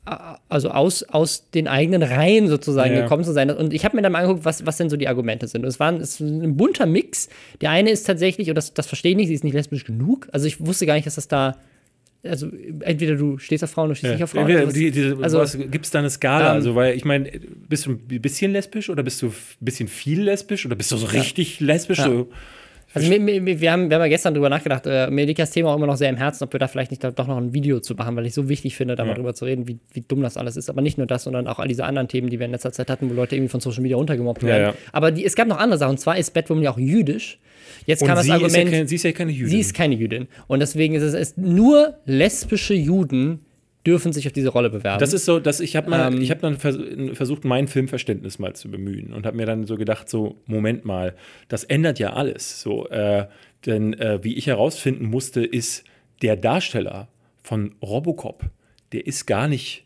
also 0.05 0.71
aus, 0.71 1.05
aus 1.05 1.49
den 1.51 1.69
eigenen 1.69 2.03
Reihen 2.03 2.49
sozusagen 2.49 2.93
Ja. 2.95 3.03
gekommen 3.03 3.23
zu 3.23 3.33
sein. 3.33 3.51
Und 3.51 3.73
ich 3.73 3.85
habe 3.85 3.95
mir 3.97 4.03
dann 4.03 4.11
mal 4.13 4.21
angeguckt, 4.23 4.45
was, 4.45 4.67
was 4.67 4.77
denn 4.77 4.91
so 4.91 4.97
die 4.97 5.07
Argumente 5.07 5.47
sind. 5.47 5.63
Und 5.63 5.69
es 5.69 5.79
waren 5.79 5.97
es 6.01 6.15
ist 6.15 6.21
ein 6.21 6.57
bunter 6.57 6.87
Mix. 6.87 7.29
Der 7.61 7.71
eine 7.71 7.91
ist 7.91 8.05
tatsächlich, 8.05 8.49
und 8.49 8.57
das, 8.57 8.75
das 8.75 8.89
verstehe 8.89 9.13
ich 9.13 9.17
nicht, 9.17 9.29
sie 9.29 9.35
ist 9.35 9.45
nicht 9.45 9.55
lesbisch 9.55 9.85
genug. 9.85 10.29
Also 10.33 10.47
ich 10.47 10.65
wusste 10.65 10.87
gar 10.87 10.95
nicht, 10.95 11.07
dass 11.07 11.15
das 11.15 11.29
da. 11.29 11.57
Also 12.25 12.49
entweder 12.81 13.17
du 13.17 13.39
stehst 13.39 13.63
auf 13.65 13.71
Frauen 13.71 13.87
oder 13.87 13.95
stehst 13.97 14.11
Ja. 14.11 14.15
nicht 14.15 14.25
auf 14.25 14.31
Frauen. 14.31 14.43
Entweder 14.49 14.67
Was- 14.67 14.75
die, 14.75 14.91
diese, 14.91 15.17
also- 15.23 15.39
was, 15.39 15.57
gibt 15.59 15.85
es 15.85 15.91
da 15.93 16.01
eine 16.01 16.11
Skala? 16.11 16.51
Ähm, 16.51 16.55
also, 16.55 16.75
weil 16.75 16.97
ich 16.97 17.05
meine, 17.05 17.31
bist 17.69 17.87
du 17.87 17.93
ein 17.93 17.99
bisschen 18.21 18.53
lesbisch 18.53 18.91
oder 18.91 19.03
bist 19.05 19.23
du 19.23 19.27
ein 19.29 19.33
bisschen 19.61 19.89
viel 19.89 20.23
lesbisch 20.23 20.67
oder 20.67 20.75
bist 20.77 20.91
du 20.93 20.97
so 20.97 21.07
richtig 21.07 21.61
lesbisch? 21.61 21.99
Ja. 21.99 22.05
So, 22.07 22.29
Also 22.95 23.09
mir, 23.09 23.19
mir, 23.21 23.61
wir, 23.61 23.73
haben, 23.73 23.89
wir 23.89 23.95
haben 23.97 24.03
ja 24.03 24.09
gestern 24.09 24.35
drüber 24.35 24.49
nachgedacht, 24.51 24.87
äh, 24.87 25.11
mir 25.11 25.25
liegt 25.27 25.39
das 25.39 25.51
Thema 25.51 25.71
auch 25.71 25.77
immer 25.77 25.87
noch 25.87 25.97
sehr 25.97 26.11
im 26.11 26.17
Herzen, 26.17 26.45
ob 26.45 26.53
wir 26.53 26.61
da 26.61 26.69
vielleicht 26.69 26.91
nicht 26.91 27.03
doch 27.03 27.27
noch 27.27 27.37
ein 27.39 27.55
Video 27.55 27.81
zu 27.81 27.95
machen, 27.95 28.15
weil 28.17 28.27
ich 28.27 28.35
so 28.35 28.49
wichtig 28.49 28.77
finde, 28.77 28.97
da 28.97 29.05
mal 29.05 29.11
Ja. 29.11 29.15
drüber 29.17 29.35
zu 29.35 29.45
reden, 29.47 29.67
wie, 29.69 29.79
wie 29.93 30.03
dumm 30.03 30.23
das 30.23 30.37
alles 30.37 30.57
ist. 30.57 30.69
Aber 30.69 30.83
nicht 30.83 30.99
nur 30.99 31.07
das, 31.07 31.25
sondern 31.25 31.47
auch 31.49 31.59
all 31.59 31.69
diese 31.69 31.85
anderen 31.85 32.09
Themen, 32.09 32.29
die 32.29 32.39
wir 32.39 32.47
in 32.47 32.53
letzter 32.53 32.73
Zeit 32.73 32.91
hatten, 32.91 33.09
wo 33.11 33.15
Leute 33.15 33.35
irgendwie 33.37 33.51
von 33.51 33.61
Social 33.61 33.83
Media 33.83 33.97
runtergemobbt 33.97 34.43
Ja, 34.43 34.49
werden. 34.49 34.63
ja. 34.63 34.75
Aber 34.93 35.11
die, 35.11 35.25
es 35.25 35.35
gab 35.37 35.49
noch 35.49 35.59
andere 35.59 35.79
Sachen. 35.79 35.93
Und 35.93 35.99
zwar 35.99 36.19
ist 36.19 36.33
Batwoman 36.35 36.63
ja 36.65 36.71
auch 36.73 36.79
jüdisch. 36.79 37.39
Jetzt 37.87 38.03
und 38.03 38.09
kam 38.09 38.17
das 38.17 38.25
sie, 38.27 38.31
ist 38.33 38.39
ja 38.41 38.45
Argument, 38.47 38.71
keine, 38.71 38.89
sie 38.89 38.95
ist 38.97 39.03
ja 39.05 39.13
keine 39.13 39.33
Jüdin. 39.33 39.49
sie 39.51 39.61
ist 39.61 39.75
keine 39.75 39.95
Jüdin. 39.95 40.29
Und 40.47 40.61
deswegen 40.61 40.95
ist 40.95 41.03
es, 41.03 41.15
es 41.15 41.37
nur 41.37 41.95
lesbische 42.05 42.75
Juden 42.75 43.41
dürfen 43.87 44.13
sich 44.13 44.27
auf 44.27 44.33
diese 44.33 44.51
Rolle 44.51 44.71
bewerben. 44.71 45.01
Das 45.01 45.13
ist 45.13 45.25
so, 45.25 45.41
dass 45.41 45.61
ich 45.61 45.77
habe 45.77 45.91
mal, 45.91 46.13
Ähm, 46.13 46.21
ich 46.21 46.31
habe 46.31 46.41
dann 46.41 46.59
vers 46.59 46.79
versucht, 47.15 47.45
mein 47.45 47.69
Filmverständnis 47.69 48.39
mal 48.39 48.55
zu 48.55 48.71
bemühen 48.71 49.13
und 49.13 49.27
habe 49.27 49.37
mir 49.37 49.47
dann 49.47 49.67
so 49.67 49.77
gedacht, 49.77 50.09
so 50.09 50.37
Moment 50.47 50.85
mal, 50.85 51.15
das 51.49 51.65
ändert 51.65 51.99
ja 51.99 52.13
alles. 52.13 52.61
So, 52.61 52.89
äh, 52.89 53.27
denn 53.67 53.95
äh, 53.95 54.23
wie 54.23 54.35
ich 54.35 54.47
herausfinden 54.47 55.07
musste, 55.07 55.45
ist 55.45 55.85
der 56.23 56.37
Darsteller 56.37 57.09
von 57.43 57.75
Robocop, 57.83 58.45
der 58.93 59.07
ist 59.07 59.27
gar 59.27 59.49
nicht 59.49 59.85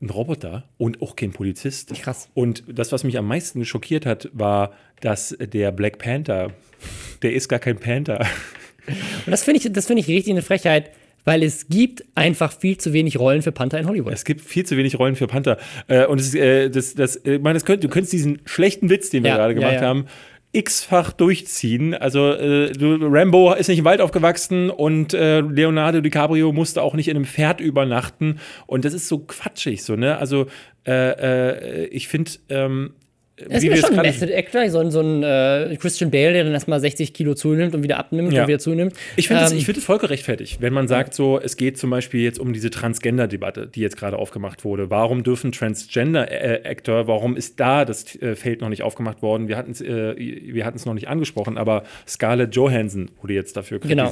ein 0.00 0.10
Roboter 0.10 0.64
und 0.76 1.00
auch 1.00 1.16
kein 1.16 1.32
Polizist. 1.32 1.94
Krass. 1.94 2.28
Und 2.34 2.64
das, 2.68 2.92
was 2.92 3.04
mich 3.04 3.16
am 3.16 3.26
meisten 3.26 3.64
schockiert 3.64 4.04
hat, 4.04 4.28
war, 4.32 4.72
dass 5.00 5.36
der 5.40 5.72
Black 5.72 5.98
Panther, 5.98 6.52
der 7.22 7.32
ist 7.32 7.48
gar 7.48 7.58
kein 7.58 7.78
Panther. 7.78 8.26
Und 8.88 9.30
das 9.30 9.44
finde 9.44 9.60
ich, 9.60 9.72
das 9.72 9.86
finde 9.86 10.00
ich 10.00 10.08
richtig 10.08 10.32
eine 10.32 10.42
Frechheit, 10.42 10.90
weil 11.26 11.42
es 11.42 11.68
gibt 11.68 12.04
einfach 12.14 12.52
viel 12.58 12.78
zu 12.78 12.94
wenig 12.94 13.18
Rollen 13.18 13.42
für 13.42 13.52
Panther 13.52 13.78
in 13.78 13.86
Hollywood. 13.86 14.14
Es 14.14 14.24
gibt 14.24 14.40
viel 14.40 14.64
zu 14.64 14.76
wenig 14.78 14.98
Rollen 14.98 15.16
für 15.16 15.26
Panther. 15.26 15.58
Äh, 15.88 16.06
und 16.06 16.34
äh, 16.34 16.70
das, 16.70 16.94
das, 16.94 17.16
äh, 17.16 17.34
ich 17.34 17.42
meine, 17.42 17.54
das 17.54 17.66
könnt, 17.66 17.84
du 17.84 17.88
könntest 17.88 18.12
diesen 18.12 18.40
schlechten 18.46 18.88
Witz, 18.88 19.10
den 19.10 19.24
wir 19.24 19.30
Ja, 19.30 19.36
gerade 19.36 19.52
ja, 19.52 19.58
gemacht 19.58 19.82
ja. 19.82 19.82
haben, 19.82 20.06
x-fach 20.52 21.12
durchziehen. 21.12 21.94
Also 21.94 22.30
äh, 22.30 22.72
Rambo 22.80 23.52
ist 23.54 23.68
nicht 23.68 23.80
im 23.80 23.84
Wald 23.84 24.00
aufgewachsen 24.00 24.70
und 24.70 25.14
äh, 25.14 25.40
Leonardo 25.40 26.00
DiCaprio 26.00 26.52
musste 26.52 26.80
auch 26.80 26.94
nicht 26.94 27.08
in 27.08 27.16
einem 27.16 27.26
Pferd 27.26 27.60
übernachten. 27.60 28.38
Und 28.66 28.84
das 28.84 28.94
ist 28.94 29.08
so 29.08 29.18
quatschig, 29.18 29.82
so, 29.82 29.96
ne? 29.96 30.16
Also 30.18 30.46
äh, 30.86 31.86
ich 31.86 32.06
finde, 32.06 32.30
ähm, 32.48 32.94
Es 33.50 33.62
wie 33.62 33.68
ist 33.68 33.86
schon 33.86 33.98
ein 33.98 34.02
Method 34.02 34.32
Actor, 34.34 34.70
so 34.70 34.78
ein, 34.78 34.90
so 34.90 35.00
ein 35.00 35.22
äh, 35.22 35.76
Christian 35.78 36.10
Bale, 36.10 36.32
der 36.32 36.44
dann 36.44 36.54
erstmal 36.54 36.80
60 36.80 37.12
Kilo 37.12 37.34
zunimmt 37.34 37.74
und 37.74 37.82
wieder 37.82 37.98
abnimmt 37.98 38.32
Ja. 38.32 38.42
und 38.42 38.48
wieder 38.48 38.58
zunimmt. 38.58 38.94
Ich 39.16 39.28
finde 39.28 39.42
es 39.44 39.52
Ähm, 39.52 39.60
find 39.60 39.76
voll 39.78 39.98
gerechtfertigt, 39.98 40.62
wenn 40.62 40.72
man 40.72 40.88
sagt, 40.88 41.12
so, 41.12 41.38
es 41.38 41.56
geht 41.58 41.76
zum 41.76 41.90
Beispiel 41.90 42.22
jetzt 42.22 42.38
um 42.38 42.52
diese 42.54 42.70
Transgender-Debatte, 42.70 43.66
die 43.66 43.80
jetzt 43.80 43.98
gerade 43.98 44.18
aufgemacht 44.18 44.64
wurde. 44.64 44.88
Warum 44.88 45.22
dürfen 45.22 45.52
Transgender-Actor, 45.52 47.06
warum 47.08 47.36
ist 47.36 47.60
da 47.60 47.84
das 47.84 48.16
äh, 48.22 48.34
Feld 48.36 48.60
noch 48.60 48.68
nicht 48.70 48.82
aufgemacht 48.82 49.20
worden? 49.22 49.48
Wir 49.48 49.56
hatten 49.56 49.72
es 49.72 49.80
äh, 49.80 50.16
wir 50.16 50.64
noch 50.86 50.94
nicht 50.94 51.08
angesprochen, 51.08 51.58
aber 51.58 51.82
Scarlett 52.08 52.54
Johansson 52.54 53.10
wurde 53.20 53.34
jetzt 53.34 53.56
dafür 53.56 53.78
Genau. 53.80 54.04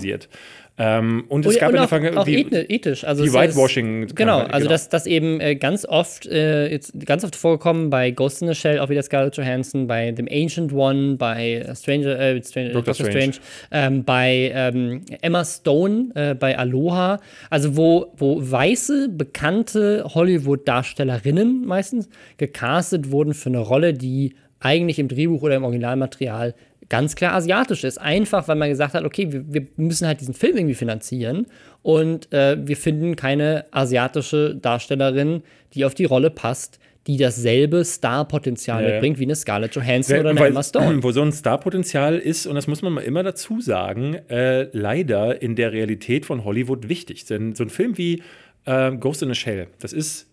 Ähm, 0.77 1.25
und 1.29 1.47
es 1.47 1.55
und, 1.55 1.61
gab 1.61 1.69
und 1.69 1.75
in 1.75 1.77
der 1.77 1.85
auch, 1.85 1.89
Vergangenheit 1.89 2.21
auch 2.21 2.25
die, 2.25 2.75
ethisch. 2.75 3.05
Also 3.05 3.23
die 3.23 3.29
es 3.29 3.35
ist- 3.35 3.41
Whitewashing- 3.41 4.13
Genau, 4.15 4.41
also 4.41 4.59
genau. 4.59 4.69
dass 4.71 4.89
das 4.89 5.07
eben 5.07 5.41
äh, 5.41 5.55
ganz 5.55 5.87
oft, 5.87 6.27
äh, 6.27 6.69
jetzt 6.69 7.07
ganz 7.07 7.23
oft 7.23 7.37
vorgekommen 7.37 7.91
bei 7.91 8.11
Ghost 8.11 8.43
in 8.43 8.49
the 8.49 8.55
Shell, 8.57 8.81
auch 8.81 8.89
wieder 8.89 9.03
Scarlett 9.03 9.37
Johansson, 9.37 9.87
bei 9.87 10.13
The 10.17 10.25
Ancient 10.29 10.73
One, 10.73 11.15
bei 11.17 11.65
Stranger, 11.77 12.19
äh, 12.19 12.43
Stranger 12.43 12.71
Doctor 12.73 12.93
Doctor, 12.93 13.07
Strange. 13.07 13.35
Strange, 13.35 13.37
ähm, 13.71 14.05
bei 14.05 14.51
ähm, 14.53 15.03
Emma 15.23 15.45
Stone, 15.45 16.09
äh, 16.17 16.35
bei 16.35 16.59
Aloha, 16.59 17.21
also 17.51 17.77
wo, 17.77 18.13
wo 18.17 18.39
weiße, 18.41 19.11
bekannte 19.11 20.05
Hollywood-Darstellerinnen 20.13 21.65
meistens 21.65 22.09
gecastet 22.37 23.11
wurden 23.11 23.35
für 23.35 23.49
eine 23.51 23.59
Rolle, 23.59 23.95
die 23.95 24.35
eigentlich 24.61 24.99
im 24.99 25.09
Drehbuch 25.09 25.43
oder 25.43 25.57
im 25.57 25.65
Originalmaterial 25.65 26.55
ganz 26.89 27.15
klar 27.17 27.35
asiatisch 27.35 27.85
ist. 27.85 27.99
Einfach, 27.99 28.47
weil 28.49 28.57
man 28.57 28.69
gesagt 28.69 28.95
hat, 28.95 29.05
okay, 29.05 29.33
wir, 29.33 29.45
wir 29.53 29.67
müssen 29.77 30.07
halt 30.07 30.21
diesen 30.21 30.35
Film 30.35 30.57
irgendwie 30.57 30.75
finanzieren 30.75 31.47
und 31.83 32.33
äh, 32.33 32.57
wir 32.67 32.77
finden 32.77 33.17
keine 33.17 33.67
asiatische 33.71 34.55
Darstellerin, 34.55 35.43
die 35.75 35.85
auf 35.85 35.95
die 35.95 36.05
Rolle 36.05 36.31
passt, 36.31 36.79
die 37.07 37.17
dasselbe 37.19 37.85
Star-Potenzial 37.85 38.83
Ja, 38.83 38.91
mitbringt 38.93 39.19
wie 39.19 39.25
eine 39.25 39.35
Scarlett 39.37 39.75
Johansson 39.75 40.15
Wer- 40.15 40.21
oder 40.21 40.31
eine 40.31 40.41
weil- 40.41 40.51
Emma 40.51 40.63
Stone. 40.63 41.03
Wo 41.03 41.13
so 41.13 41.21
ein 41.23 41.33
Starpotenzial 41.33 42.17
ist, 42.19 42.47
und 42.47 42.55
das 42.55 42.67
muss 42.67 42.81
man 42.83 42.93
mal 42.95 43.03
immer 43.03 43.23
dazu 43.23 43.61
sagen, 43.61 44.15
äh, 44.29 44.69
leider 44.73 45.43
in 45.43 45.55
der 45.55 45.73
Realität 45.73 46.25
von 46.27 46.45
Hollywood 46.45 46.89
wichtig. 46.89 47.25
Denn 47.27 47.55
so 47.55 47.65
ein 47.65 47.71
Film 47.71 47.99
wie 47.99 48.23
äh, 48.65 48.93
Ghost 48.97 49.23
in 49.23 49.31
a 49.31 49.35
Shell, 49.35 49.67
das 49.81 49.93
ist 49.93 50.29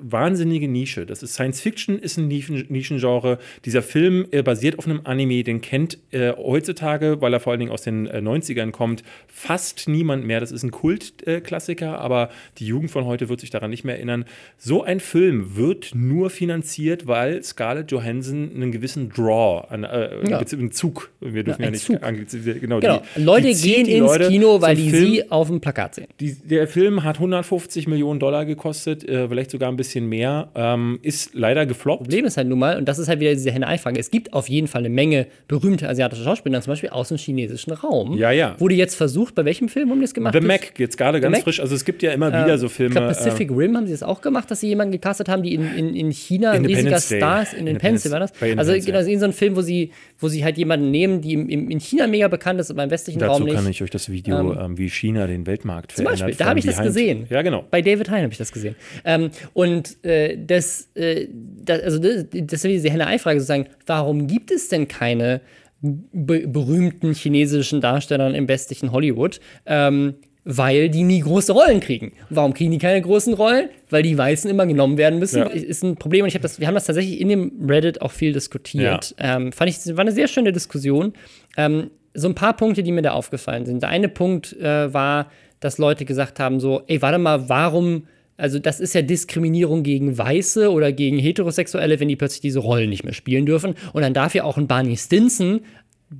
wahnsinnige 0.00 0.68
Nische. 0.68 1.06
Das 1.06 1.22
ist 1.22 1.34
Science 1.34 1.60
Fiction, 1.60 1.98
ist 1.98 2.16
ein 2.16 2.28
Nischen 2.28 2.64
Nischengenre. 2.68 3.38
Dieser 3.64 3.82
Film 3.82 4.26
äh, 4.30 4.42
basiert 4.42 4.78
auf 4.78 4.86
einem 4.86 5.00
Anime, 5.04 5.42
den 5.44 5.60
kennt 5.60 5.98
äh, 6.12 6.32
heutzutage, 6.36 7.20
weil 7.20 7.32
er 7.32 7.40
vor 7.40 7.52
allen 7.52 7.60
Dingen 7.60 7.72
aus 7.72 7.82
den 7.82 8.06
äh, 8.06 8.18
90ern 8.18 8.70
kommt, 8.70 9.02
fast 9.28 9.88
niemand 9.88 10.24
mehr. 10.24 10.40
Das 10.40 10.52
ist 10.52 10.62
ein 10.62 10.70
Kultklassiker, 10.70 11.36
äh, 11.36 11.40
Klassiker, 11.40 11.98
aber 12.00 12.30
die 12.58 12.66
Jugend 12.66 12.90
von 12.90 13.04
heute 13.04 13.28
wird 13.28 13.40
sich 13.40 13.50
daran 13.50 13.70
nicht 13.70 13.84
mehr 13.84 13.96
erinnern. 13.96 14.24
So 14.58 14.82
ein 14.82 15.00
Film 15.00 15.56
wird 15.56 15.92
nur 15.94 16.30
finanziert, 16.30 17.06
weil 17.06 17.42
Scarlett 17.42 17.90
Johansson 17.92 18.50
einen 18.54 18.72
gewissen 18.72 19.10
Draw, 19.10 19.66
an, 19.68 19.84
äh, 19.84 20.28
Ja. 20.28 20.38
einen 20.38 20.72
Zug, 20.72 21.10
wir 21.20 21.44
dürfen 21.44 21.60
Ja, 21.62 21.66
ja, 21.66 21.70
nicht 21.72 22.02
anglizisieren, 22.02 22.60
genau, 22.60 22.80
Genau. 22.80 23.02
die- 23.16 23.22
Leute 23.22 23.48
die 23.48 23.54
gehen 23.60 23.86
ins 23.86 24.00
Leute. 24.00 24.28
Kino, 24.28 24.60
weil 24.60 24.76
die 24.76 24.90
Film- 24.90 25.12
sie 25.12 25.30
auf 25.30 25.48
dem 25.48 25.60
Plakat 25.60 25.94
sehen. 25.96 26.06
die, 26.20 26.34
der 26.34 26.66
Film 26.68 27.02
hat 27.04 27.18
150 27.18 27.86
Millionen 27.86 28.20
Dollar 28.20 28.44
gekostet, 28.44 29.04
äh, 29.08 29.28
vielleicht 29.28 29.50
sogar 29.50 29.65
ein 29.68 29.76
bisschen 29.76 30.08
mehr. 30.08 30.48
Ähm, 30.54 30.98
ist 31.02 31.34
leider 31.34 31.66
gefloppt. 31.66 32.02
Problem 32.02 32.24
ist 32.24 32.36
halt 32.36 32.48
nun 32.48 32.58
mal, 32.58 32.76
und 32.78 32.86
das 32.86 32.98
ist 32.98 33.08
halt 33.08 33.20
wieder 33.20 33.32
diese 33.32 33.50
Henne-Ei-Frage, 33.50 33.98
es 33.98 34.10
gibt 34.10 34.32
auf 34.32 34.48
jeden 34.48 34.66
Fall 34.66 34.80
eine 34.80 34.88
Menge 34.90 35.26
berühmte 35.48 35.88
asiatische 35.88 36.22
Schauspieler, 36.22 36.60
zum 36.60 36.72
Beispiel 36.72 36.90
aus 36.90 37.08
dem 37.08 37.16
chinesischen 37.16 37.72
Raum. 37.72 38.16
Ja, 38.16 38.30
ja. 38.30 38.54
Wurde 38.58 38.74
jetzt 38.74 38.94
versucht, 38.94 39.34
bei 39.34 39.44
welchem 39.44 39.68
Film 39.68 39.90
haben 39.90 39.98
die 39.98 40.04
das 40.04 40.14
gemacht? 40.14 40.34
The 40.38 40.46
Mac 40.46 40.78
jetzt 40.78 40.96
gerade 40.98 41.20
ganz 41.20 41.36
Mac? 41.36 41.44
frisch. 41.44 41.60
Also 41.60 41.74
es 41.74 41.84
gibt 41.84 42.02
ja 42.02 42.12
immer 42.12 42.28
wieder 42.28 42.58
so 42.58 42.66
Ich 42.66 42.72
Filme. 42.72 42.92
glaube, 42.92 43.08
Pacific 43.08 43.50
Rim 43.50 43.76
haben 43.76 43.86
sie 43.86 43.92
das 43.92 44.02
auch 44.02 44.20
gemacht, 44.20 44.50
dass 44.50 44.60
sie 44.60 44.68
jemanden 44.68 44.92
gecastet 44.92 45.28
haben, 45.28 45.42
die 45.42 45.54
in, 45.54 45.74
in, 45.76 45.94
in 45.94 46.10
China 46.12 46.52
ein 46.52 46.64
riesiger. 46.64 46.98
Star 46.98 47.42
ist. 47.42 47.54
In 47.54 47.66
Independence 47.66 48.10
war 48.10 48.20
das. 48.20 48.32
Also 48.56 48.72
genau, 48.72 48.98
ist 48.98 49.18
so 49.20 49.24
ein 49.26 49.32
Film, 49.32 49.56
wo 49.56 49.60
sie, 49.62 49.90
wo 50.18 50.28
sie 50.28 50.44
halt 50.44 50.58
jemanden 50.58 50.90
nehmen, 50.90 51.20
die 51.20 51.32
im, 51.32 51.48
im, 51.48 51.70
in 51.70 51.80
China 51.80 52.06
mega 52.06 52.28
bekannt 52.28 52.60
ist, 52.60 52.70
aber 52.70 52.84
im 52.84 52.90
westlichen 52.90 53.18
Dazu 53.18 53.32
Raum 53.32 53.44
nicht. 53.44 53.54
kann 53.54 53.68
ich 53.68 53.82
euch 53.82 53.90
das 53.90 54.10
Video, 54.10 54.54
ähm, 54.54 54.78
wie 54.78 54.88
China 54.88 55.26
den 55.26 55.46
Weltmarkt 55.46 55.92
Zum 55.92 56.04
verändert. 56.04 56.26
Beispiel, 56.28 56.44
da 56.44 56.50
habe 56.50 56.58
ich 56.58 56.66
das 56.66 56.80
gesehen. 56.80 57.26
Ja, 57.30 57.42
genau. 57.42 57.64
Bei 57.70 57.82
David 57.82 58.10
Hein 58.10 58.22
habe 58.22 58.32
ich 58.32 58.38
das 58.38 58.52
gesehen. 58.52 58.76
Ähm, 59.04 59.30
und 59.56 60.04
äh, 60.04 60.36
das, 60.36 60.90
äh, 60.96 61.28
das, 61.32 61.80
also 61.80 61.98
das, 61.98 62.26
das 62.30 62.62
ist 62.62 62.64
diese 62.64 62.90
Henne-Ei-Frage 62.90 63.40
sozusagen, 63.40 63.68
warum 63.86 64.26
gibt 64.26 64.50
es 64.50 64.68
denn 64.68 64.86
keine 64.86 65.40
be 65.80 66.46
berühmten 66.46 67.14
chinesischen 67.14 67.80
Darsteller 67.80 68.34
im 68.34 68.48
westlichen 68.48 68.92
Hollywood? 68.92 69.40
Ähm, 69.64 70.16
weil 70.44 70.90
die 70.90 71.04
nie 71.04 71.20
große 71.20 71.54
Rollen 71.54 71.80
kriegen. 71.80 72.12
Warum 72.28 72.52
kriegen 72.52 72.70
die 72.70 72.76
keine 72.76 73.00
großen 73.00 73.32
Rollen? 73.32 73.70
Weil 73.88 74.02
die 74.02 74.18
Weißen 74.18 74.50
immer 74.50 74.66
genommen 74.66 74.98
werden 74.98 75.18
müssen. 75.18 75.38
Ja. 75.38 75.46
Ist 75.46 75.82
ein 75.82 75.96
Problem 75.96 76.24
und 76.24 76.28
ich 76.28 76.34
habe 76.34 76.42
das, 76.42 76.60
wir 76.60 76.66
haben 76.66 76.74
das 76.74 76.84
tatsächlich 76.84 77.18
in 77.18 77.30
dem 77.30 77.66
Reddit 77.66 78.02
auch 78.02 78.12
viel 78.12 78.34
diskutiert. 78.34 79.14
Ähm, 79.18 79.52
fand 79.52 79.70
ich, 79.70 79.96
war 79.96 80.02
eine 80.02 80.12
sehr 80.12 80.28
schöne 80.28 80.52
Diskussion. 80.52 81.14
Ähm, 81.56 81.90
so 82.12 82.28
ein 82.28 82.34
paar 82.34 82.54
Punkte, 82.58 82.82
die 82.82 82.92
mir 82.92 83.00
da 83.00 83.12
aufgefallen 83.12 83.64
sind. 83.64 83.82
Der 83.82 83.88
eine 83.88 84.10
Punkt 84.10 84.52
äh, 84.60 84.92
war, 84.92 85.30
dass 85.60 85.78
Leute 85.78 86.04
gesagt 86.04 86.40
haben: 86.40 86.60
so, 86.60 86.82
ey, 86.86 87.00
warte 87.00 87.16
mal, 87.16 87.48
warum, 87.48 88.06
also 88.36 88.58
das 88.58 88.80
ist 88.80 88.94
ja 88.94 89.02
Diskriminierung 89.02 89.82
gegen 89.82 90.16
Weiße 90.18 90.70
oder 90.70 90.92
gegen 90.92 91.18
Heterosexuelle, 91.18 91.98
wenn 92.00 92.08
die 92.08 92.16
plötzlich 92.16 92.40
diese 92.40 92.58
Rollen 92.58 92.90
nicht 92.90 93.04
mehr 93.04 93.14
spielen 93.14 93.46
dürfen. 93.46 93.74
Und 93.92 94.02
dann 94.02 94.14
darf 94.14 94.34
ja 94.34 94.44
auch 94.44 94.58
ein 94.58 94.66
Barney 94.66 94.96
Stinson, 94.96 95.60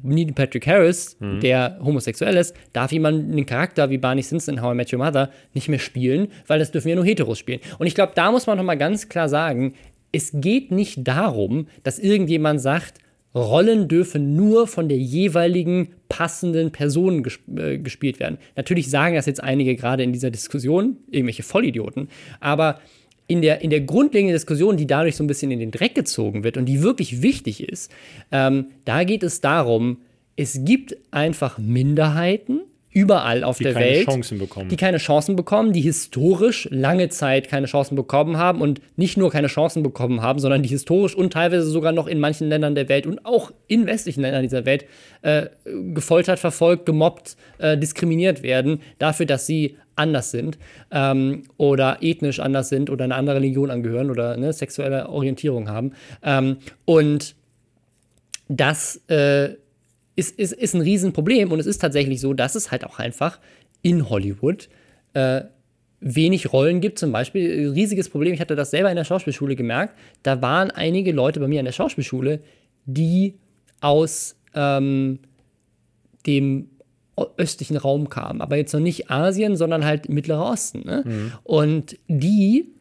Neil 0.02 0.32
Patrick 0.32 0.66
Harris, 0.66 1.16
der 1.20 1.78
homosexuell 1.80 2.36
ist, 2.36 2.56
darf 2.72 2.90
jemand 2.90 3.30
einen 3.30 3.46
Charakter 3.46 3.88
wie 3.90 3.98
Barney 3.98 4.22
Stinson 4.22 4.56
in 4.56 4.62
How 4.62 4.72
I 4.72 4.76
Met 4.76 4.92
Your 4.92 4.98
Mother 4.98 5.30
nicht 5.54 5.68
mehr 5.68 5.78
spielen, 5.78 6.28
weil 6.46 6.58
das 6.58 6.72
dürfen 6.72 6.88
ja 6.88 6.96
nur 6.96 7.04
Heteros 7.04 7.38
spielen. 7.38 7.60
Und 7.78 7.86
ich 7.86 7.94
glaube, 7.94 8.12
da 8.14 8.32
muss 8.32 8.46
man 8.46 8.56
noch 8.56 8.64
mal 8.64 8.76
ganz 8.76 9.08
klar 9.08 9.28
sagen, 9.28 9.74
es 10.10 10.30
geht 10.34 10.72
nicht 10.72 11.06
darum, 11.06 11.68
dass 11.82 11.98
irgendjemand 11.98 12.60
sagt, 12.60 12.98
Rollen 13.36 13.86
dürfen 13.86 14.34
nur 14.34 14.66
von 14.66 14.88
der 14.88 14.96
jeweiligen 14.96 15.88
passenden 16.08 16.72
Person 16.72 17.22
gesp 17.22 17.42
äh, 17.56 17.78
gespielt 17.78 18.18
werden. 18.18 18.38
Natürlich 18.56 18.88
sagen 18.88 19.14
das 19.14 19.26
jetzt 19.26 19.42
einige 19.42 19.76
gerade 19.76 20.02
in 20.02 20.12
dieser 20.12 20.30
Diskussion, 20.30 20.96
irgendwelche 21.10 21.42
Vollidioten, 21.42 22.08
aber 22.40 22.80
in 23.28 23.42
der, 23.42 23.60
in 23.60 23.70
der 23.70 23.80
grundlegenden 23.80 24.34
Diskussion, 24.34 24.76
die 24.76 24.86
dadurch 24.86 25.16
so 25.16 25.24
ein 25.24 25.26
bisschen 25.26 25.50
in 25.50 25.58
den 25.58 25.70
Dreck 25.70 25.94
gezogen 25.94 26.44
wird 26.44 26.56
und 26.56 26.64
die 26.66 26.82
wirklich 26.82 27.22
wichtig 27.22 27.62
ist, 27.62 27.92
ähm, 28.32 28.66
da 28.84 29.04
geht 29.04 29.22
es 29.22 29.40
darum, 29.40 29.98
es 30.36 30.64
gibt 30.64 30.96
einfach 31.10 31.58
Minderheiten 31.58 32.60
überall 32.96 33.44
auf 33.44 33.58
Die 33.58 33.64
der 33.64 33.74
keine 33.74 33.84
Welt, 33.84 34.06
Chancen 34.06 34.38
bekommen. 34.38 34.70
die 34.70 34.76
keine 34.76 34.96
Chancen 34.96 35.36
bekommen, 35.36 35.74
die 35.74 35.82
historisch 35.82 36.66
lange 36.70 37.10
Zeit 37.10 37.46
keine 37.46 37.66
Chancen 37.66 37.94
bekommen 37.94 38.38
haben 38.38 38.62
und 38.62 38.80
nicht 38.96 39.18
nur 39.18 39.30
keine 39.30 39.48
Chancen 39.48 39.82
bekommen 39.82 40.22
haben, 40.22 40.38
sondern 40.38 40.62
die 40.62 40.70
historisch 40.70 41.14
und 41.14 41.30
teilweise 41.30 41.66
sogar 41.66 41.92
noch 41.92 42.06
in 42.06 42.18
manchen 42.18 42.48
Ländern 42.48 42.74
der 42.74 42.88
Welt 42.88 43.06
und 43.06 43.26
auch 43.26 43.52
in 43.66 43.86
westlichen 43.86 44.22
Ländern 44.22 44.44
dieser 44.44 44.64
Welt 44.64 44.86
äh, 45.20 45.48
gefoltert, 45.92 46.38
verfolgt, 46.38 46.86
gemobbt, 46.86 47.36
äh, 47.58 47.76
diskriminiert 47.76 48.42
werden 48.42 48.80
dafür, 48.98 49.26
dass 49.26 49.46
sie 49.46 49.76
anders 49.94 50.30
sind 50.30 50.56
ähm, 50.90 51.42
oder 51.58 51.98
ethnisch 52.00 52.40
anders 52.40 52.70
sind 52.70 52.88
oder 52.88 53.04
eine 53.04 53.14
andere 53.14 53.36
Religion 53.36 53.70
angehören 53.70 54.10
oder 54.10 54.32
eine 54.32 54.54
sexuelle 54.54 55.10
Orientierung 55.10 55.68
haben. 55.68 55.92
Ähm, 56.22 56.56
und 56.86 57.34
das 58.48 59.02
äh, 59.08 59.50
ist, 60.16 60.38
ist, 60.38 60.52
ist 60.52 60.74
ein 60.74 60.80
Riesenproblem 60.80 61.52
und 61.52 61.60
es 61.60 61.66
ist 61.66 61.78
tatsächlich 61.78 62.20
so, 62.20 62.32
dass 62.34 62.54
es 62.54 62.70
halt 62.70 62.84
auch 62.84 62.98
einfach 62.98 63.38
in 63.82 64.08
Hollywood 64.08 64.68
äh, 65.12 65.42
wenig 66.00 66.52
Rollen 66.52 66.80
gibt. 66.80 66.98
Zum 66.98 67.12
Beispiel, 67.12 67.66
ein 67.66 67.72
riesiges 67.72 68.08
Problem, 68.08 68.34
ich 68.34 68.40
hatte 68.40 68.56
das 68.56 68.70
selber 68.70 68.90
in 68.90 68.96
der 68.96 69.04
Schauspielschule 69.04 69.56
gemerkt, 69.56 69.96
da 70.22 70.42
waren 70.42 70.70
einige 70.70 71.12
Leute 71.12 71.38
bei 71.38 71.48
mir 71.48 71.60
an 71.60 71.66
der 71.66 71.72
Schauspielschule, 71.72 72.40
die 72.86 73.34
aus 73.80 74.36
ähm, 74.54 75.20
dem 76.26 76.70
östlichen 77.36 77.76
Raum 77.76 78.10
kamen, 78.10 78.42
aber 78.42 78.56
jetzt 78.56 78.74
noch 78.74 78.80
nicht 78.80 79.10
Asien, 79.10 79.56
sondern 79.56 79.84
halt 79.84 80.08
Mittlerer 80.08 80.50
Osten. 80.50 80.82
Ne? 80.84 81.32
Und 81.44 81.96
die 82.08 82.74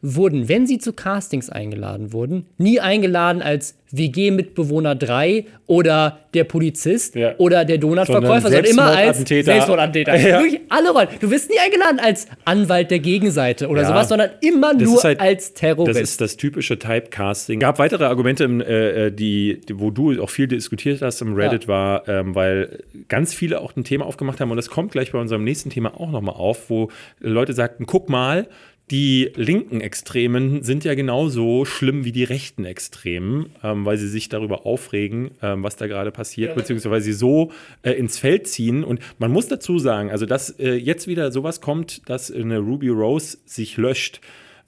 wurden, 0.00 0.48
wenn 0.48 0.66
sie 0.66 0.78
zu 0.78 0.92
Castings 0.92 1.50
eingeladen 1.50 2.12
wurden, 2.12 2.46
nie 2.56 2.78
eingeladen 2.78 3.42
als 3.42 3.76
WG-Mitbewohner 3.90 4.94
3 4.94 5.46
oder 5.66 6.18
der 6.34 6.44
Polizist 6.44 7.14
Ja. 7.14 7.34
oder 7.38 7.64
der 7.64 7.78
Donutverkäufer, 7.78 8.42
sondern, 8.50 8.64
immer 8.64 8.82
als 8.96 9.18
Selbstmordattentäter. 9.26 10.16
Ja. 10.28 10.40
Wirklich 10.40 10.60
alle 10.68 10.90
Rollen. 10.90 11.08
Du 11.20 11.30
wirst 11.30 11.48
nie 11.50 11.58
eingeladen 11.58 11.98
als 12.00 12.26
Anwalt 12.44 12.90
der 12.90 12.98
Gegenseite 12.98 13.68
oder 13.68 13.82
Ja. 13.82 13.88
sowas, 13.88 14.08
sondern 14.08 14.30
immer 14.40 14.74
Das 14.74 14.82
nur 14.88 15.02
halt- 15.02 15.20
als 15.20 15.54
Terrorist. 15.54 15.96
Das 15.96 16.02
ist 16.02 16.20
das 16.20 16.36
typische 16.36 16.78
Typecasting. 16.78 17.60
gab 17.60 17.78
weitere 17.78 18.04
Argumente, 18.04 18.44
im, 18.44 18.60
äh, 18.60 19.10
die, 19.10 19.60
wo 19.72 19.90
du 19.90 20.22
auch 20.22 20.30
viel 20.30 20.48
diskutiert 20.48 21.02
hast 21.02 21.22
im 21.22 21.34
Reddit, 21.34 21.66
war, 21.68 22.06
ähm, 22.08 22.34
weil 22.34 22.84
ganz 23.08 23.32
viele 23.34 23.60
auch 23.60 23.74
ein 23.76 23.84
Thema 23.84 24.06
aufgemacht 24.06 24.40
haben 24.40 24.50
und 24.50 24.56
das 24.56 24.68
kommt 24.68 24.92
gleich 24.92 25.12
bei 25.12 25.18
unserem 25.18 25.44
nächsten 25.44 25.70
Thema 25.70 25.98
auch 25.98 26.10
nochmal 26.10 26.34
auf, 26.36 26.68
wo 26.70 26.90
Leute 27.20 27.52
sagten, 27.52 27.86
guck 27.86 28.08
mal, 28.08 28.46
die 28.90 29.32
linken 29.34 29.80
Extremen 29.80 30.62
sind 30.62 30.84
ja 30.84 30.94
genauso 30.94 31.64
schlimm 31.64 32.04
wie 32.04 32.12
die 32.12 32.24
rechten 32.24 32.64
Extremen, 32.64 33.50
ähm, 33.62 33.84
weil 33.84 33.98
sie 33.98 34.08
sich 34.08 34.28
darüber 34.28 34.64
aufregen, 34.64 35.32
ähm, 35.42 35.62
was 35.62 35.76
da 35.76 35.86
gerade 35.86 36.10
passiert, 36.10 36.54
beziehungsweise 36.54 36.90
weil 36.90 37.00
sie 37.00 37.12
so 37.12 37.52
äh, 37.82 37.92
ins 37.92 38.18
Feld 38.18 38.46
ziehen. 38.46 38.84
Und 38.84 39.00
man 39.18 39.30
muss 39.30 39.48
dazu 39.48 39.78
sagen, 39.78 40.10
also 40.10 40.26
dass 40.26 40.50
äh, 40.58 40.74
jetzt 40.74 41.06
wieder 41.06 41.32
sowas 41.32 41.60
kommt, 41.60 42.08
dass 42.08 42.30
eine 42.30 42.58
Ruby 42.58 42.88
Rose 42.88 43.38
sich 43.44 43.76
löscht, 43.76 44.20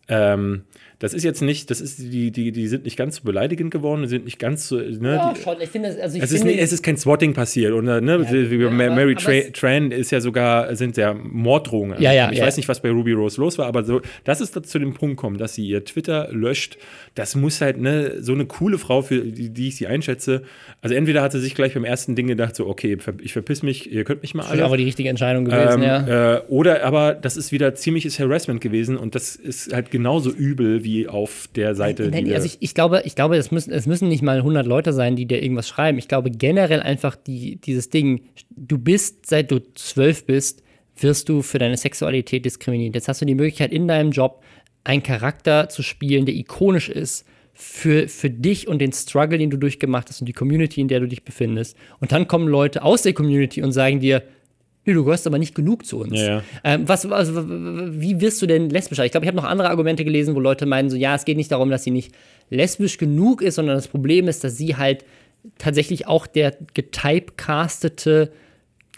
ähm, 0.09 0.64
das 1.01 1.14
ist 1.14 1.24
jetzt 1.24 1.40
nicht, 1.40 1.70
das 1.70 1.80
ist 1.80 1.98
die, 1.98 2.30
die, 2.30 2.53
die 2.53 2.68
sind 2.68 2.84
nicht 2.84 2.98
ganz 2.98 3.16
so 3.16 3.22
beleidigend 3.22 3.70
geworden, 3.70 4.03
die 4.03 4.09
sind 4.09 4.26
nicht 4.26 4.38
ganz 4.38 4.68
so, 4.68 4.76
ne, 4.76 5.14
ja, 5.14 5.32
die, 5.32 5.40
schon. 5.40 5.57
Ich 5.59 5.70
finde, 5.70 5.88
also 5.88 6.18
ich 6.18 6.22
es 6.22 6.30
ist, 6.30 6.40
finde, 6.40 6.53
nicht, 6.55 6.62
es 6.62 6.72
ist 6.74 6.82
kein 6.82 6.98
Swatting 6.98 7.32
passiert. 7.32 7.72
Und, 7.72 7.88
äh, 7.88 8.03
ne, 8.03 8.30
wie 8.30 8.59
bei 8.59 8.64
ja, 8.64 8.70
Mary 8.70 9.12
aber 9.12 9.22
Tra 9.22 9.51
Tran 9.55 9.92
ist 9.92 10.11
ja 10.11 10.20
sogar, 10.20 10.76
sind 10.76 10.98
ja 10.98 11.14
Morddrohungen. 11.14 12.03
Ja, 12.03 12.12
ja, 12.12 12.30
ich 12.30 12.38
ja. 12.38 12.44
weiß 12.44 12.59
nicht, 12.59 12.68
was 12.68 12.82
bei 12.82 12.90
Ruby 12.90 13.12
Rose 13.12 13.40
los 13.40 13.57
war, 13.57 13.66
aber 13.66 13.82
so, 13.82 14.03
dass 14.24 14.40
es 14.40 14.53
zu 14.53 14.78
dem 14.78 14.92
Punkt 14.92 15.16
kommt, 15.16 15.40
dass 15.40 15.55
sie 15.55 15.66
ihr 15.66 15.82
Twitter 15.86 16.28
löscht, 16.32 16.76
das 17.14 17.34
muss 17.34 17.62
halt 17.62 17.78
ne, 17.80 18.16
so 18.20 18.34
eine 18.34 18.44
coole 18.44 18.76
Frau, 18.76 19.01
für 19.01 19.20
die, 19.20 19.48
die 19.48 19.68
ich 19.68 19.76
sie 19.76 19.86
einschätze. 19.86 20.42
Also 20.82 20.94
entweder 20.94 21.22
hat 21.22 21.32
sie 21.32 21.40
sich 21.40 21.55
gleich 21.55 21.72
beim 21.72 21.84
ersten 21.84 22.14
Ding 22.14 22.26
gedacht, 22.26 22.55
so, 22.55 22.66
okay, 22.66 22.98
ich 23.22 23.32
verpiss 23.32 23.62
mich, 23.62 23.90
ihr 23.90 24.05
könnt 24.05 24.20
mich 24.20 24.34
mal 24.34 24.42
das 24.42 24.51
alle. 24.51 24.61
ist 24.61 24.66
aber 24.66 24.76
die 24.76 24.84
richtige 24.84 25.09
Entscheidung 25.09 25.46
gewesen, 25.46 25.80
Ähm, 25.80 25.82
ja. 25.82 26.34
äh, 26.36 26.42
oder 26.48 26.84
aber 26.84 27.14
das 27.14 27.38
ist 27.38 27.53
wieder 27.53 27.74
ziemliches 27.74 28.20
Harassment 28.20 28.61
gewesen 28.61 28.98
und 28.98 29.14
das 29.14 29.34
ist 29.34 29.72
halt 29.72 29.90
genauso 29.90 30.30
übel 30.30 30.84
wie 30.84 30.89
auf 31.09 31.49
der 31.55 31.74
Seite. 31.74 32.09
Nein, 32.11 32.32
also 32.32 32.47
ich, 32.47 32.59
ich 32.61 32.74
glaube, 32.74 33.03
ich 33.05 33.14
glaube 33.14 33.36
es, 33.36 33.51
müssen, 33.51 33.72
es 33.72 33.86
müssen 33.86 34.09
nicht 34.09 34.22
mal 34.22 34.38
100 34.38 34.66
Leute 34.66 34.93
sein, 34.93 35.16
die 35.16 35.26
dir 35.26 35.43
irgendwas 35.43 35.68
schreiben. 35.68 35.99
Ich 35.99 36.09
glaube 36.09 36.30
generell 36.30 36.80
einfach 36.80 37.16
die, 37.16 37.57
dieses 37.57 37.91
Ding, 37.91 38.22
du 38.57 38.78
bist, 38.78 39.26
seit 39.26 39.51
du 39.51 39.61
zwölf 39.74 40.24
bist, 40.26 40.62
wirst 40.97 41.28
du 41.28 41.43
für 41.43 41.59
deine 41.59 41.76
Sexualität 41.76 42.45
diskriminiert. 42.45 42.95
Jetzt 42.95 43.09
hast 43.09 43.20
du 43.20 43.26
die 43.26 43.34
Möglichkeit 43.34 43.72
in 43.72 43.88
deinem 43.88 44.11
Job 44.11 44.43
einen 44.84 45.03
Charakter 45.03 45.68
zu 45.68 45.82
spielen, 45.82 46.26
der 46.26 46.34
ikonisch 46.34 46.88
ist 46.88 47.26
für, 47.55 48.09
für 48.09 48.30
dich 48.30 48.68
und 48.68 48.78
den 48.78 48.93
Struggle, 48.93 49.38
den 49.38 49.51
du 49.51 49.59
durchgemacht 49.59 50.09
hast 50.09 50.20
und 50.20 50.26
die 50.26 50.32
Community, 50.32 50.80
in 50.80 50.88
der 50.88 51.01
du 51.01 51.09
dich 51.09 51.24
befindest. 51.24 51.76
Und 52.01 52.12
dann 52.12 52.26
kommen 52.26 52.49
Leute 52.49 52.82
aus 52.82 53.03
der 53.03 53.12
Community 53.12 53.62
und 53.62 53.72
sagen 53.72 54.01
dir, 54.01 54.22
Nee, 54.87 54.95
du 54.95 55.05
gehörst 55.05 55.26
aber 55.26 55.39
nicht 55.39 55.55
genug 55.55 55.85
zu 55.85 55.99
uns. 55.99 56.18
Ja, 56.18 56.26
ja. 56.26 56.43
Ähm, 56.64 56.89
was, 56.89 57.05
also, 57.11 57.45
wie 57.47 58.20
wirst 58.20 58.41
du 58.41 58.47
denn 58.47 58.70
lesbischer? 58.70 59.05
Ich 59.05 59.11
glaube, 59.12 59.24
ich 59.24 59.28
habe 59.28 59.37
noch 59.37 59.45
andere 59.45 59.68
Argumente 59.68 60.05
gelesen, 60.05 60.35
wo 60.35 60.41
Leute 60.41 60.64
meinen, 60.66 60.89
so, 60.89 60.97
ja, 60.97 61.14
es 61.14 61.24
geht 61.26 61.37
nicht 61.37 61.53
darum, 61.53 61.70
dass 61.70 61.85
sie 61.85 61.91
nicht 61.91 62.12
lesbisch 62.49 62.97
genug 62.97 63.43
ist, 63.43 63.57
sondern 63.57 63.76
das 63.76 63.89
Problem 63.89 64.26
ist, 64.26 64.43
dass 64.43 64.57
sie 64.57 64.76
halt 64.76 65.05
tatsächlich 65.59 66.07
auch 66.07 66.26
der 66.26 66.57
getypecastete 66.74 68.31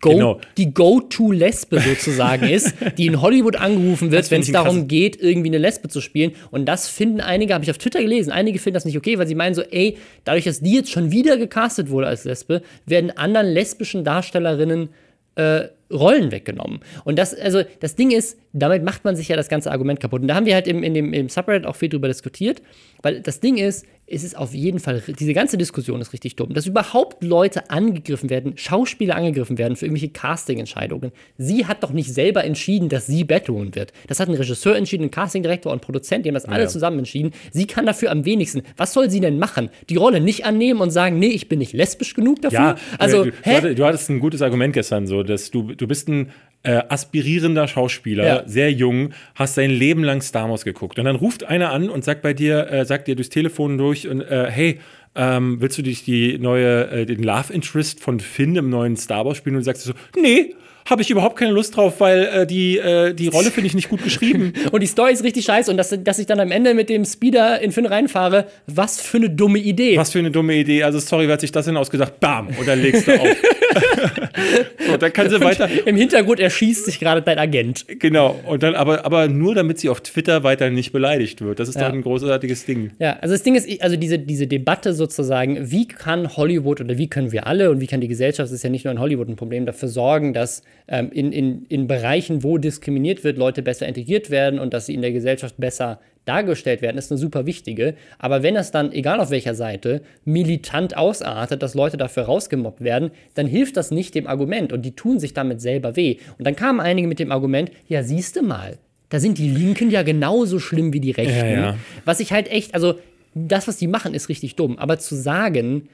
Go, 0.01 0.11
Genau. 0.11 0.41
die 0.57 0.75
Go-To-Lesbe 0.75 1.79
sozusagen 1.81 2.49
ist, 2.49 2.75
die 2.99 3.07
in 3.07 3.21
Hollywood 3.23 3.55
angerufen 3.55 4.11
wird, 4.11 4.29
wenn 4.33 4.41
es 4.41 4.51
darum 4.51 4.79
krass- 4.79 4.89
geht, 4.89 5.23
irgendwie 5.23 5.49
eine 5.51 5.59
Lesbe 5.59 5.87
zu 5.89 6.01
spielen. 6.01 6.33
Und 6.51 6.67
das 6.67 6.89
finden 6.89 7.21
einige, 7.21 7.55
habe 7.55 7.63
ich 7.63 7.71
auf 7.71 7.79
Twitter 7.79 8.01
gelesen, 8.01 8.33
einige 8.33 8.59
finden 8.59 8.75
das 8.75 8.85
nicht 8.85 8.97
okay, 8.97 9.17
weil 9.19 9.29
sie 9.29 9.37
meinen 9.37 9.55
so, 9.55 9.63
ey, 9.63 9.97
dadurch, 10.25 10.45
dass 10.45 10.59
die 10.61 10.75
jetzt 10.75 10.91
schon 10.91 11.13
wieder 11.13 11.37
gecastet 11.37 11.89
wurde 11.91 12.09
als 12.09 12.25
Lesbe, 12.25 12.63
werden 12.85 13.13
anderen 13.17 13.47
lesbischen 13.47 14.03
Darstellerinnen 14.03 14.89
äh, 15.37 15.69
Rollen 15.93 16.33
weggenommen. 16.33 16.81
Und 17.05 17.19
das, 17.19 17.35
also, 17.35 17.63
das 17.81 17.95
Ding 17.97 18.11
ist, 18.11 18.39
damit 18.53 18.83
macht 18.85 19.05
man 19.05 19.17
sich 19.17 19.29
ja 19.29 19.37
das 19.37 19.49
ganze 19.49 19.71
Argument 19.71 20.01
kaputt. 20.01 20.23
Und 20.23 20.29
da 20.29 20.35
haben 20.35 20.47
wir 20.47 20.55
halt 20.55 20.67
im, 20.67 20.83
in 20.83 20.95
dem, 20.95 21.13
im 21.13 21.29
Subreddit 21.29 21.67
auch 21.67 21.77
viel 21.77 21.89
drüber 21.89 22.09
diskutiert, 22.09 22.63
weil 23.03 23.21
das 23.21 23.41
Ding 23.41 23.57
ist, 23.57 23.87
es 24.07 24.25
ist 24.25 24.37
auf 24.37 24.53
jeden 24.53 24.79
Fall, 24.79 25.03
diese 25.19 25.33
ganze 25.33 25.57
Diskussion 25.57 26.01
ist 26.01 26.13
richtig 26.13 26.37
dumm, 26.37 26.53
dass 26.53 26.67
überhaupt 26.67 27.23
Leute 27.23 27.71
angegriffen 27.71 28.29
werden, 28.29 28.55
Schauspieler 28.57 29.17
angegriffen 29.17 29.57
werden 29.57 29.77
für 29.77 29.87
irgendwelche 29.87 30.11
Casting-Entscheidungen. 30.11 31.13
Sie 31.39 31.67
hat 31.67 31.83
doch 31.83 31.93
nicht 31.93 32.13
selber 32.13 32.45
entschieden, 32.45 32.89
dass 32.89 33.07
sie 33.07 33.25
Batwoman 33.25 33.75
wird. 33.75 33.93
Das 34.09 34.21
hat 34.21 34.29
ein 34.29 34.35
Regisseur 34.35 34.77
entschieden, 34.77 35.05
ein 35.05 35.11
Castingdirektor 35.11 35.73
und 35.73 35.79
ein 35.79 35.81
Produzent, 35.81 36.25
die 36.27 36.31
haben 36.31 36.35
das 36.35 36.45
alle 36.45 36.65
Ja. 36.65 36.69
zusammen 36.69 36.99
entschieden. 36.99 37.33
Sie 37.53 37.67
kann 37.67 37.87
dafür 37.87 38.11
am 38.11 38.25
wenigsten. 38.25 38.63
Was 38.77 38.93
soll 38.93 39.09
sie 39.09 39.21
denn 39.21 39.39
machen? 39.39 39.71
Die 39.89 39.97
Rolle 39.97 40.21
nicht 40.21 40.45
annehmen 40.45 40.81
und 40.81 40.91
sagen, 40.91 41.19
nee, 41.19 41.29
ich 41.29 41.49
bin 41.49 41.61
nicht 41.61 41.73
lesbisch 41.73 42.15
genug 42.15 42.43
dafür? 42.43 42.59
Ja, 42.59 42.77
also, 42.99 43.25
du, 43.25 43.31
du, 43.31 43.37
hattest, 43.47 43.79
du 43.79 43.85
hattest 43.85 44.11
ein 44.11 44.21
gutes 44.21 44.43
Argument 44.43 44.75
gestern, 44.75 45.07
so, 45.07 45.23
dass 45.23 45.51
du, 45.51 45.75
du 45.83 45.89
bist 45.89 46.09
ein 46.09 46.31
äh, 46.65 46.81
aspirierender 46.89 47.67
Schauspieler, 47.67 48.25
Ja. 48.25 48.43
sehr 48.47 48.71
jung, 48.73 49.11
hast 49.35 49.59
dein 49.59 49.71
Leben 49.71 50.05
lang 50.05 50.23
Star 50.23 50.49
Wars 50.49 50.65
geguckt. 50.65 50.99
Und 50.99 51.05
dann 51.07 51.17
ruft 51.17 51.43
einer 51.45 51.71
an 51.73 51.91
und 51.91 52.05
sagt 52.05 52.23
bei 52.23 52.35
dir, 52.35 52.71
äh, 52.71 52.85
sagt 52.85 53.09
dir 53.09 53.17
durchs 53.17 53.31
Telefon 53.31 53.79
durch, 53.79 54.07
und, 54.07 54.21
äh, 54.21 54.49
hey, 54.49 54.79
ähm, 55.17 55.57
willst 55.61 55.77
du 55.77 55.83
dich 55.83 56.05
die 56.05 56.39
neue, 56.39 56.89
äh, 56.91 57.05
den 57.05 57.23
Love 57.23 57.53
Interest 57.53 58.01
von 58.01 58.21
Finn 58.21 58.55
im 58.57 58.71
neuen 58.71 58.97
Star 58.97 59.27
Wars 59.27 59.37
spielen? 59.39 59.57
Und 59.57 59.63
du 59.63 59.65
sagst 59.65 59.83
so, 59.83 59.93
nee, 60.17 60.55
habe 60.89 61.03
ich 61.03 61.11
überhaupt 61.11 61.37
keine 61.37 61.53
Lust 61.53 61.77
drauf, 61.77 62.01
weil 62.01 62.25
äh, 62.25 62.47
die, 62.47 62.79
äh, 62.79 63.15
die 63.15 63.29
Rolle 63.29 63.51
finde 63.51 63.67
ich 63.69 63.75
nicht 63.75 63.89
gut 63.89 64.03
geschrieben. 64.03 64.53
Und 64.73 64.81
die 64.83 64.87
Story 64.87 65.13
ist 65.13 65.25
richtig 65.25 65.45
scheiße 65.45 65.71
und 65.71 65.77
dass, 65.77 65.97
dass 66.03 66.19
ich 66.19 66.27
dann 66.27 66.41
am 66.41 66.51
Ende 66.51 66.75
mit 66.75 66.89
dem 66.89 67.05
Speeder 67.05 67.61
in 67.61 67.73
Finn 67.73 67.87
reinfahre, 67.87 68.47
was 68.67 69.01
für 69.01 69.19
eine 69.19 69.31
dumme 69.31 69.59
Idee. 69.59 69.97
Was 69.97 70.11
für 70.13 70.19
eine 70.19 70.31
dumme 70.31 70.55
Idee. 70.55 70.83
Also, 70.83 70.99
sorry, 70.99 71.27
wer 71.27 71.35
hat 71.35 71.41
sich 71.41 71.53
das 71.53 71.67
denn 71.67 71.77
ausgedacht? 71.77 72.21
Bam! 72.21 72.49
Und 72.59 72.67
dann 72.67 72.81
legst 72.81 73.07
du 73.07 73.13
auf. 73.21 73.29
so, 74.87 74.97
dann 74.97 75.13
kann 75.13 75.31
sie 75.31 75.41
weiter. 75.41 75.69
Im 75.87 75.97
Hintergrund 75.97 76.41
erschießt 76.41 76.85
sich 76.85 76.99
gerade 76.99 77.23
dein 77.23 77.39
Agent. 77.39 77.87
Genau, 78.01 78.39
und 78.47 78.63
dann 78.63 78.75
aber, 78.75 79.05
aber 79.05 79.29
nur 79.29 79.55
damit 79.55 79.79
sie 79.79 79.89
auf 79.89 80.01
Twitter 80.01 80.43
weiter 80.43 80.71
nicht 80.71 80.93
beleidigt 80.93 81.41
wird. 81.41 81.61
Das 81.61 81.69
ist 81.69 81.77
Ja. 81.77 81.89
doch 81.89 81.95
ein 81.95 82.03
großartiges 82.03 82.65
Ding. 82.67 82.91
Ja, 82.99 83.19
also 83.21 83.35
das 83.35 83.43
Ding 83.43 83.55
ist, 83.55 83.83
also 83.83 83.97
diese, 83.97 84.19
diese 84.19 84.47
Debatte 84.47 84.95
sozusagen, 84.95 85.71
wie 85.71 85.87
kann 85.87 86.37
Hollywood 86.37 86.81
oder 86.81 86.99
wie 86.99 87.09
können 87.09 87.33
wir 87.33 87.47
alle 87.47 87.71
und 87.71 87.81
wie 87.81 87.87
kann 87.87 88.01
die 88.01 88.09
Gesellschaft, 88.09 88.47
das 88.49 88.53
ist 88.53 88.63
ja 88.63 88.71
nicht 88.71 88.85
nur 88.85 88.93
in 88.93 89.01
Hollywood 89.01 89.29
ein 89.29 89.37
Problem, 89.37 89.67
dafür 89.67 89.89
sorgen, 89.89 90.33
dass 90.35 90.63
in, 90.87 91.33
in, 91.33 91.65
in 91.67 91.87
Bereichen, 91.87 92.43
wo 92.43 92.59
diskriminiert 92.59 93.25
wird, 93.25 93.39
Leute 93.39 93.63
besser 93.63 93.87
integriert 93.87 94.31
werden 94.31 94.59
und 94.59 94.75
dass 94.75 94.87
sie 94.87 94.95
in 94.95 95.01
der 95.01 95.13
Gesellschaft 95.13 95.57
besser 95.59 96.01
dargestellt 96.25 96.83
werden, 96.83 96.99
ist 96.99 97.11
eine 97.11 97.19
super 97.19 97.47
wichtige. 97.47 97.95
Aber 98.19 98.43
wenn 98.43 98.55
das 98.55 98.71
dann, 98.71 98.93
egal 98.93 99.19
auf 99.21 99.31
welcher 99.31 99.55
Seite, 99.55 100.03
militant 100.25 100.97
ausartet, 100.97 101.63
dass 101.63 101.75
Leute 101.75 101.97
dafür 101.97 102.25
rausgemobbt 102.25 102.83
werden, 102.83 103.11
dann 103.35 103.47
hilft 103.47 103.77
das 103.77 103.91
nicht 103.91 104.15
dem 104.15 104.27
Argument 104.27 104.73
und 104.73 104.83
die 104.83 104.95
tun 104.95 105.19
sich 105.19 105.35
damit 105.35 105.61
selber 105.61 105.97
weh. 105.97 106.19
Und 106.39 106.47
dann 106.47 106.57
kamen 106.57 106.81
einige 106.81 107.09
mit 107.09 107.19
dem 107.19 107.33
Argument, 107.33 107.71
ja, 107.89 108.03
siehste 108.03 108.43
mal, 108.43 108.79
da 109.09 109.19
sind 109.19 109.39
die 109.39 109.51
Linken 109.51 109.91
ja 109.91 110.03
genauso 110.03 110.59
schlimm 110.59 110.93
wie 110.93 111.01
die 111.01 111.11
Rechten. 111.11 111.37
Ja, 111.37 111.61
ja. 111.61 111.77
Was 112.05 112.21
ich 112.21 112.33
halt 112.33 112.51
echt, 112.51 112.75
also 112.75 112.95
das, 113.35 113.67
was 113.67 113.77
die 113.77 113.87
machen, 113.87 114.15
ist 114.15 114.29
richtig 114.29 114.57
dumm. 114.57 114.79
Aber 114.79 114.99
zu 114.99 115.17
sagen, 115.17 115.89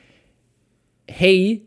hey, 1.09 1.63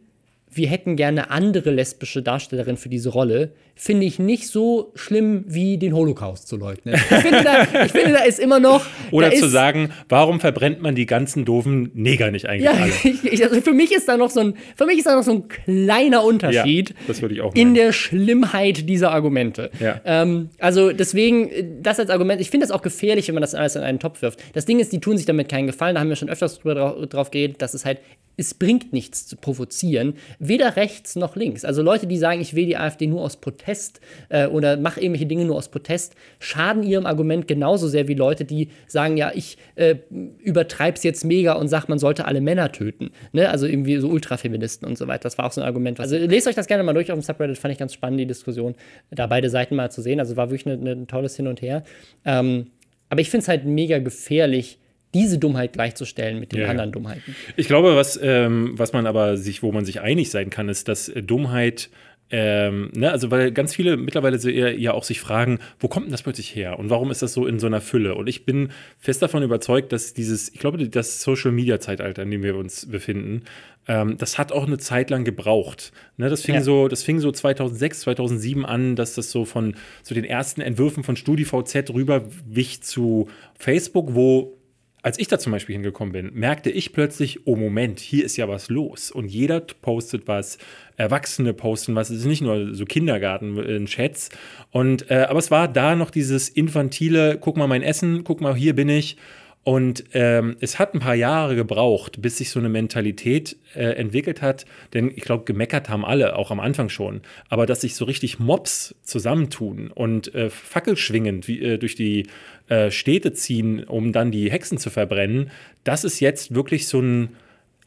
wir 0.53 0.67
hätten 0.67 0.95
gerne 0.95 1.31
andere 1.31 1.71
lesbische 1.71 2.21
Darstellerin 2.21 2.75
für 2.75 2.89
diese 2.89 3.09
Rolle, 3.09 3.53
finde 3.75 4.05
ich 4.05 4.19
nicht 4.19 4.47
so 4.47 4.91
schlimm 4.95 5.45
wie 5.47 5.77
den 5.77 5.93
Holocaust 5.95 6.47
zu 6.47 6.57
leugnen. 6.57 6.95
Ich 6.95 7.01
finde, 7.01 7.43
da, 7.43 7.63
ich 7.85 7.91
finde, 7.91 8.11
da 8.11 8.23
ist 8.23 8.39
immer 8.39 8.59
noch. 8.59 8.85
Oder 9.11 9.31
zu 9.31 9.45
ist, 9.45 9.51
sagen, 9.51 9.91
warum 10.09 10.39
verbrennt 10.39 10.81
man 10.81 10.93
die 10.93 11.05
ganzen 11.05 11.45
doofen 11.45 11.89
Neger 11.93 12.31
nicht 12.31 12.47
eigentlich 12.47 12.65
Ja, 12.65 12.73
alle? 12.73 12.91
ich, 13.03 13.23
ich, 13.33 13.43
also 13.43 13.61
für 13.61 13.73
mich 13.73 13.91
ist 13.91 14.07
da 14.07 14.17
noch 14.17 14.29
so 14.29 14.41
ein, 14.41 14.53
für 14.75 14.85
mich 14.85 14.97
ist 14.97 15.07
da 15.07 15.15
noch 15.15 15.23
so 15.23 15.31
ein 15.31 15.47
kleiner 15.47 16.23
Unterschied. 16.23 16.89
Ja, 16.89 16.95
das 17.07 17.21
würde 17.21 17.35
ich 17.35 17.41
auch 17.41 17.55
in 17.55 17.73
der 17.73 17.93
Schlimmheit 17.93 18.89
dieser 18.89 19.11
Argumente. 19.11 19.71
Ja. 19.79 20.01
Ähm, 20.05 20.49
also 20.59 20.91
deswegen, 20.91 21.81
das 21.81 21.99
als 21.99 22.09
Argument, 22.09 22.41
ich 22.41 22.49
finde 22.49 22.67
das 22.67 22.71
auch 22.75 22.81
gefährlich, 22.81 23.27
wenn 23.29 23.35
man 23.35 23.41
das 23.41 23.55
alles 23.55 23.75
in 23.75 23.83
einen 23.83 23.99
Topf 23.99 24.21
wirft. 24.21 24.39
Das 24.53 24.65
Ding 24.65 24.79
ist, 24.79 24.91
die 24.91 24.99
tun 24.99 25.17
sich 25.17 25.25
damit 25.25 25.49
keinen 25.49 25.67
Gefallen, 25.67 25.95
da 25.95 26.01
haben 26.01 26.09
wir 26.09 26.15
schon 26.17 26.29
öfters 26.29 26.59
drüber 26.59 26.75
drauf, 26.75 27.07
drauf 27.07 27.31
geredet, 27.31 27.61
dass 27.61 27.73
es 27.73 27.85
halt, 27.85 27.99
es 28.37 28.53
bringt 28.53 28.93
nichts 28.93 29.27
zu 29.27 29.35
provozieren, 29.35 30.15
weder 30.43 30.75
rechts 30.75 31.15
noch 31.15 31.35
links. 31.35 31.63
Also 31.63 31.83
Leute, 31.83 32.07
die 32.07 32.17
sagen, 32.17 32.41
ich 32.41 32.55
wähle 32.55 32.65
die 32.65 32.77
AfD 32.77 33.05
nur 33.05 33.21
aus 33.21 33.37
Protest 33.37 34.01
äh, 34.29 34.47
oder 34.47 34.75
mache 34.75 34.99
irgendwelche 34.99 35.27
Dinge 35.27 35.45
nur 35.45 35.55
aus 35.55 35.69
Protest, 35.69 36.15
schaden 36.39 36.81
ihrem 36.81 37.05
Argument 37.05 37.47
genauso 37.47 37.87
sehr 37.87 38.07
wie 38.07 38.15
Leute, 38.15 38.43
die 38.43 38.69
sagen, 38.87 39.17
ja, 39.17 39.31
ich 39.35 39.59
äh, 39.75 39.97
übertreib's 40.39 41.03
jetzt 41.03 41.23
mega 41.23 41.53
und 41.53 41.67
sag, 41.67 41.87
man 41.87 41.99
sollte 41.99 42.25
alle 42.25 42.41
Männer 42.41 42.71
töten. 42.71 43.11
Ne? 43.33 43.49
Also 43.49 43.67
irgendwie 43.67 43.97
so 43.97 44.09
Ultrafeministen 44.09 44.87
und 44.87 44.97
so 44.97 45.07
weiter. 45.07 45.23
Das 45.23 45.37
war 45.37 45.45
auch 45.45 45.51
so 45.51 45.61
ein 45.61 45.67
Argument. 45.67 45.99
Also 45.99 46.17
lest 46.17 46.47
euch 46.47 46.55
das 46.55 46.65
gerne 46.65 46.83
mal 46.83 46.93
durch 46.93 47.11
auf 47.11 47.19
dem 47.19 47.21
Subreddit, 47.21 47.59
fand 47.59 47.73
ich 47.73 47.77
ganz 47.77 47.93
spannend, 47.93 48.19
die 48.19 48.25
Diskussion, 48.25 48.73
da 49.11 49.27
beide 49.27 49.47
Seiten 49.51 49.75
mal 49.75 49.91
zu 49.91 50.01
sehen. 50.01 50.19
Also 50.19 50.35
war 50.37 50.49
wirklich 50.49 50.65
ein 50.65 51.05
tolles 51.07 51.35
Hin 51.35 51.45
und 51.45 51.61
Her. 51.61 51.83
Ähm, 52.25 52.71
aber 53.09 53.21
ich 53.21 53.29
finde 53.29 53.43
es 53.43 53.47
halt 53.47 53.65
mega 53.65 53.99
gefährlich, 53.99 54.79
diese 55.13 55.37
Dummheit 55.37 55.73
gleichzustellen 55.73 56.39
mit 56.39 56.51
den 56.51 56.61
Ja, 56.61 56.67
anderen 56.69 56.91
Dummheiten. 56.91 57.35
Ich 57.57 57.67
glaube, 57.67 57.95
was, 57.95 58.19
ähm, 58.21 58.71
was 58.77 58.93
man 58.93 59.05
aber 59.07 59.37
sich, 59.37 59.61
wo 59.63 59.71
man 59.71 59.85
sich 59.85 60.01
einig 60.01 60.29
sein 60.31 60.49
kann, 60.49 60.69
ist, 60.69 60.87
dass 60.87 61.09
äh, 61.09 61.21
Dummheit, 61.21 61.89
ähm, 62.33 62.91
ne, 62.93 63.11
also 63.11 63.29
weil 63.29 63.51
ganz 63.51 63.75
viele 63.75 63.97
mittlerweile 63.97 64.39
so 64.39 64.47
eher, 64.47 64.79
ja 64.79 64.93
auch 64.93 65.03
sich 65.03 65.19
fragen, 65.19 65.59
wo 65.81 65.89
kommt 65.89 66.05
denn 66.05 66.11
das 66.13 66.23
plötzlich 66.23 66.55
her 66.55 66.79
und 66.79 66.89
warum 66.89 67.11
ist 67.11 67.21
das 67.21 67.33
so 67.33 67.45
in 67.45 67.59
so 67.59 67.67
einer 67.67 67.81
Fülle? 67.81 68.15
Und 68.15 68.29
ich 68.29 68.45
bin 68.45 68.69
fest 68.99 69.21
davon 69.21 69.43
überzeugt, 69.43 69.91
dass 69.91 70.13
dieses, 70.13 70.47
ich 70.53 70.59
glaube, 70.59 70.77
das 70.87 71.21
Social 71.21 71.51
Media 71.51 71.81
Zeitalter, 71.81 72.23
in 72.23 72.31
dem 72.31 72.41
wir 72.43 72.55
uns 72.55 72.85
befinden, 72.89 73.43
ähm, 73.87 74.17
das 74.17 74.37
hat 74.37 74.53
auch 74.53 74.65
eine 74.65 74.77
Zeit 74.77 75.09
lang 75.09 75.25
gebraucht. 75.25 75.91
Ne, 76.15 76.29
das 76.29 76.43
fing 76.43 76.55
Ja. 76.55 76.61
so, 76.61 76.87
das 76.87 77.03
fing 77.03 77.19
so 77.19 77.33
2006, 77.33 77.99
2007 78.01 78.65
an, 78.65 78.95
dass 78.95 79.15
das 79.15 79.29
so 79.29 79.43
von 79.43 79.75
so 80.01 80.15
den 80.15 80.23
ersten 80.23 80.61
Entwürfen 80.61 81.03
von 81.03 81.17
StudiVZ 81.17 81.89
rüberwich 81.93 82.81
zu 82.81 83.27
Facebook, 83.59 84.15
wo 84.15 84.57
als 85.03 85.17
ich 85.17 85.27
da 85.27 85.39
zum 85.39 85.51
Beispiel 85.51 85.73
hingekommen 85.73 86.11
bin, 86.11 86.31
merkte 86.33 86.69
ich 86.69 86.93
plötzlich, 86.93 87.47
oh 87.47 87.55
Moment, 87.55 87.99
hier 87.99 88.23
ist 88.23 88.37
ja 88.37 88.47
was 88.47 88.69
los. 88.69 89.11
Und 89.11 89.27
jeder 89.27 89.59
postet 89.59 90.27
was, 90.27 90.57
Erwachsene 90.97 91.53
posten 91.53 91.95
was, 91.95 92.09
es 92.11 92.19
ist 92.19 92.25
nicht 92.25 92.41
nur 92.41 92.75
so 92.75 92.85
Kindergarten 92.85 93.57
in 93.57 93.85
Chats. 93.87 94.29
Und, 94.69 95.09
äh, 95.09 95.25
aber 95.29 95.39
es 95.39 95.49
war 95.49 95.67
da 95.67 95.95
noch 95.95 96.11
dieses 96.11 96.49
infantile, 96.49 97.37
guck 97.39 97.57
mal 97.57 97.67
mein 97.67 97.81
Essen, 97.81 98.23
guck 98.23 98.41
mal, 98.41 98.55
hier 98.55 98.75
bin 98.75 98.89
ich. 98.89 99.17
Und 99.63 100.05
ähm, 100.13 100.55
es 100.59 100.79
hat 100.79 100.95
ein 100.95 100.99
paar 100.99 101.13
Jahre 101.13 101.55
gebraucht, 101.55 102.19
bis 102.19 102.39
sich 102.39 102.49
so 102.49 102.59
eine 102.59 102.69
Mentalität 102.69 103.57
äh, 103.75 103.91
entwickelt 103.91 104.41
hat. 104.41 104.65
Denn 104.95 105.11
ich 105.15 105.21
glaube, 105.21 105.43
gemeckert 105.45 105.87
haben 105.87 106.03
alle, 106.03 106.35
auch 106.35 106.49
am 106.49 106.59
Anfang 106.59 106.89
schon. 106.89 107.21
Aber 107.47 107.67
dass 107.67 107.81
sich 107.81 107.93
so 107.93 108.05
richtig 108.05 108.39
Mobs 108.39 108.95
zusammentun 109.03 109.91
und 109.93 110.33
äh, 110.33 110.49
fackelschwingend 110.49 111.47
wie, 111.47 111.61
äh, 111.61 111.77
durch 111.77 111.93
die 111.93 112.25
äh, 112.69 112.89
Städte 112.89 113.33
ziehen, 113.33 113.83
um 113.83 114.13
dann 114.13 114.31
die 114.31 114.49
Hexen 114.49 114.79
zu 114.79 114.89
verbrennen, 114.89 115.51
das 115.83 116.05
ist 116.05 116.19
jetzt 116.21 116.55
wirklich 116.55 116.87
so 116.87 116.99
ein. 116.99 117.29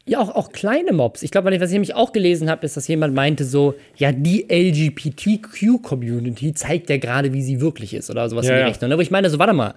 Ja, 0.05 0.21
auch, 0.21 0.33
auch 0.33 0.53
kleine 0.53 0.93
Mobs. 0.93 1.23
Ich 1.23 1.31
glaube, 1.31 1.51
was 1.59 1.69
ich 1.71 1.73
nämlich 1.73 1.95
auch 1.95 2.13
gelesen 2.13 2.49
habe, 2.49 2.65
ist, 2.65 2.77
dass 2.77 2.87
jemand 2.87 3.13
meinte 3.15 3.43
so, 3.43 3.75
ja, 3.97 4.13
die 4.13 4.45
LGBTQ-Community 4.49 6.53
zeigt 6.53 6.89
ja 6.89 6.97
gerade, 6.97 7.33
wie 7.33 7.41
sie 7.41 7.59
wirklich 7.59 7.93
ist 7.93 8.09
oder 8.09 8.29
sowas 8.29 8.45
Ja, 8.45 8.53
in 8.53 8.57
die 8.57 8.61
ja. 8.61 8.67
Richtung. 8.67 8.89
ne? 8.89 8.97
Wo 8.97 9.01
ich 9.01 9.11
meine, 9.11 9.29
so, 9.29 9.39
warte 9.39 9.53
mal, 9.53 9.73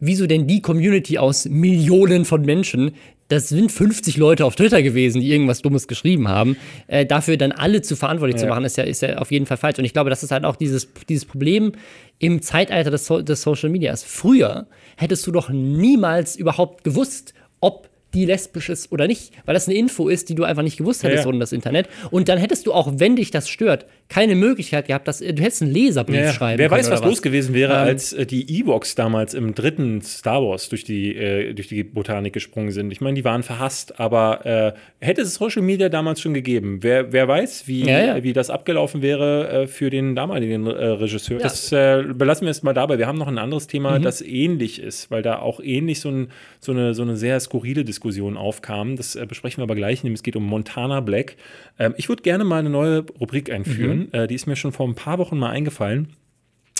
wieso 0.00 0.26
denn 0.26 0.46
die 0.46 0.60
Community 0.62 1.18
aus 1.18 1.46
Millionen 1.46 2.24
von 2.24 2.42
Menschen? 2.42 2.92
Das 3.28 3.48
sind 3.48 3.72
50 3.72 4.18
Leute 4.18 4.44
auf 4.44 4.54
Twitter 4.54 4.82
gewesen, 4.82 5.20
die 5.20 5.28
irgendwas 5.32 5.60
Dummes 5.60 5.88
geschrieben 5.88 6.28
haben. 6.28 6.56
Äh, 6.86 7.06
dafür 7.06 7.36
dann 7.36 7.50
alle 7.50 7.82
zu 7.82 7.96
verantwortlich 7.96 8.36
zu 8.38 8.44
Ja. 8.46 8.50
machen, 8.50 8.64
ist 8.64 8.76
ja, 8.76 8.84
ist 8.84 9.02
ja 9.02 9.18
auf 9.18 9.32
jeden 9.32 9.46
Fall 9.46 9.56
falsch. 9.56 9.78
Und 9.78 9.84
ich 9.84 9.92
glaube, 9.92 10.10
das 10.10 10.22
ist 10.22 10.30
halt 10.30 10.44
auch 10.44 10.54
dieses, 10.54 10.88
dieses 11.08 11.24
Problem 11.24 11.72
im 12.20 12.40
Zeitalter 12.40 12.90
des, 12.92 13.04
so 13.06 13.22
des 13.22 13.42
Social 13.42 13.68
Medias. 13.68 14.04
Früher 14.04 14.68
hättest 14.96 15.26
du 15.26 15.32
doch 15.32 15.48
niemals 15.50 16.36
überhaupt 16.36 16.84
gewusst, 16.84 17.34
ob 17.60 17.88
die 18.16 18.24
lesbisch 18.24 18.68
ist 18.68 18.90
oder 18.92 19.06
nicht, 19.06 19.32
weil 19.44 19.54
das 19.54 19.68
eine 19.68 19.76
Info 19.76 20.08
ist, 20.08 20.28
die 20.28 20.34
du 20.34 20.44
einfach 20.44 20.62
nicht 20.62 20.78
gewusst 20.78 21.02
hättest 21.02 21.18
Ja, 21.18 21.22
ja. 21.24 21.28
ohne 21.28 21.38
das 21.38 21.52
Internet. 21.52 21.88
Und 22.10 22.28
dann 22.28 22.38
hättest 22.38 22.66
du 22.66 22.72
auch, 22.72 22.92
wenn 22.96 23.14
dich 23.16 23.30
das 23.30 23.48
stört, 23.48 23.86
keine 24.08 24.34
Möglichkeit 24.34 24.86
gehabt, 24.86 25.06
dass 25.06 25.18
du 25.18 25.26
hättest 25.26 25.62
einen 25.62 25.72
Leserbrief 25.72 26.16
Ja, 26.16 26.32
schreiben 26.32 26.58
wer 26.58 26.70
weiß, 26.70 26.90
was 26.90 27.00
oder 27.00 27.10
los 27.10 27.22
gewesen 27.22 27.54
wäre, 27.54 27.72
Ähm, 27.74 27.78
als 27.78 28.12
äh, 28.12 28.24
die 28.26 28.58
Ewoks 28.60 28.94
damals 28.94 29.34
im 29.34 29.54
dritten 29.54 30.00
Star 30.02 30.42
Wars 30.42 30.68
durch 30.68 30.84
die, 30.84 31.14
äh, 31.14 31.52
durch 31.52 31.68
die 31.68 31.84
Botanik 31.84 32.32
gesprungen 32.32 32.70
sind. 32.70 32.90
Ich 32.90 33.00
meine, 33.00 33.14
die 33.14 33.24
waren 33.24 33.42
verhasst, 33.42 34.00
aber 34.00 34.46
äh, 34.46 34.72
hätte 35.04 35.22
es 35.22 35.34
Social 35.34 35.62
Media 35.62 35.88
damals 35.88 36.20
schon 36.20 36.32
gegeben, 36.34 36.78
wer, 36.82 37.12
wer 37.12 37.28
weiß, 37.28 37.66
wie, 37.66 37.86
ja. 37.86 38.22
wie 38.22 38.32
das 38.32 38.48
abgelaufen 38.48 39.02
wäre 39.02 39.48
äh, 39.48 39.66
für 39.66 39.90
den 39.90 40.14
damaligen 40.16 40.66
äh, 40.66 40.70
Regisseur. 40.70 41.38
Das 41.38 41.70
äh, 41.72 42.02
belassen 42.14 42.46
wir 42.46 42.50
jetzt 42.50 42.64
mal 42.64 42.72
dabei. 42.72 42.96
Wir 42.98 43.06
haben 43.06 43.18
noch 43.18 43.28
ein 43.28 43.38
anderes 43.38 43.66
Mhm. 43.66 43.70
Thema, 43.70 43.98
das 43.98 44.22
ähnlich 44.22 44.80
ist, 44.80 45.10
weil 45.10 45.22
da 45.22 45.38
auch 45.40 45.60
ähnlich 45.60 46.00
so, 46.00 46.08
ein, 46.08 46.28
so, 46.60 46.72
eine, 46.72 46.94
so 46.94 47.02
eine 47.02 47.16
sehr 47.16 47.38
skurrile 47.40 47.84
Diskussion 47.84 48.05
aufkam. 48.36 48.96
Das 48.96 49.14
äh, 49.16 49.26
besprechen 49.26 49.58
wir 49.58 49.64
aber 49.64 49.74
gleich, 49.74 50.02
nämlich 50.04 50.18
es 50.18 50.22
geht 50.22 50.36
um 50.36 50.44
Montana 50.44 51.00
Black. 51.00 51.36
Ähm, 51.78 51.94
ich 51.96 52.08
würde 52.08 52.22
gerne 52.22 52.44
mal 52.44 52.58
eine 52.60 52.70
neue 52.70 53.04
Rubrik 53.20 53.50
einführen. 53.50 54.12
Äh, 54.12 54.26
die 54.26 54.34
ist 54.34 54.46
mir 54.46 54.56
schon 54.56 54.72
vor 54.72 54.86
ein 54.88 54.94
paar 54.94 55.18
Wochen 55.18 55.38
mal 55.38 55.50
eingefallen 55.50 56.08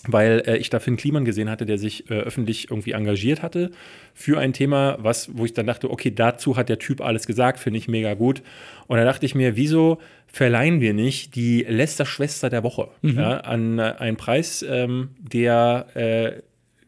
weil 0.08 0.42
äh, 0.46 0.56
ich 0.56 0.70
da 0.70 0.78
Finn 0.78 0.96
Kliman 0.96 1.24
gesehen 1.24 1.50
hatte, 1.50 1.66
der 1.66 1.78
sich 1.78 2.10
äh, 2.10 2.14
öffentlich 2.14 2.70
irgendwie 2.70 2.92
engagiert 2.92 3.42
hatte 3.42 3.70
für 4.14 4.38
ein 4.38 4.52
Thema, 4.52 4.98
was, 5.00 5.36
wo 5.36 5.44
ich 5.44 5.52
dann 5.52 5.66
dachte, 5.66 5.90
okay, 5.90 6.12
dazu 6.14 6.56
hat 6.56 6.68
der 6.68 6.78
Typ 6.78 7.00
alles 7.00 7.26
gesagt, 7.26 7.58
finde 7.58 7.78
ich 7.78 7.88
mega 7.88 8.14
gut. 8.14 8.42
Und 8.86 8.98
da 8.98 9.04
dachte 9.04 9.26
ich 9.26 9.34
mir, 9.34 9.56
wieso 9.56 9.98
verleihen 10.26 10.80
wir 10.80 10.94
nicht 10.94 11.34
die 11.34 11.62
Lester-Schwester 11.62 12.50
der 12.50 12.62
Woche 12.62 12.88
ja, 13.02 13.38
an 13.38 13.78
äh, 13.78 13.94
einen 13.98 14.16
Preis, 14.16 14.64
ähm, 14.68 15.10
der 15.18 15.86
äh, 15.94 16.42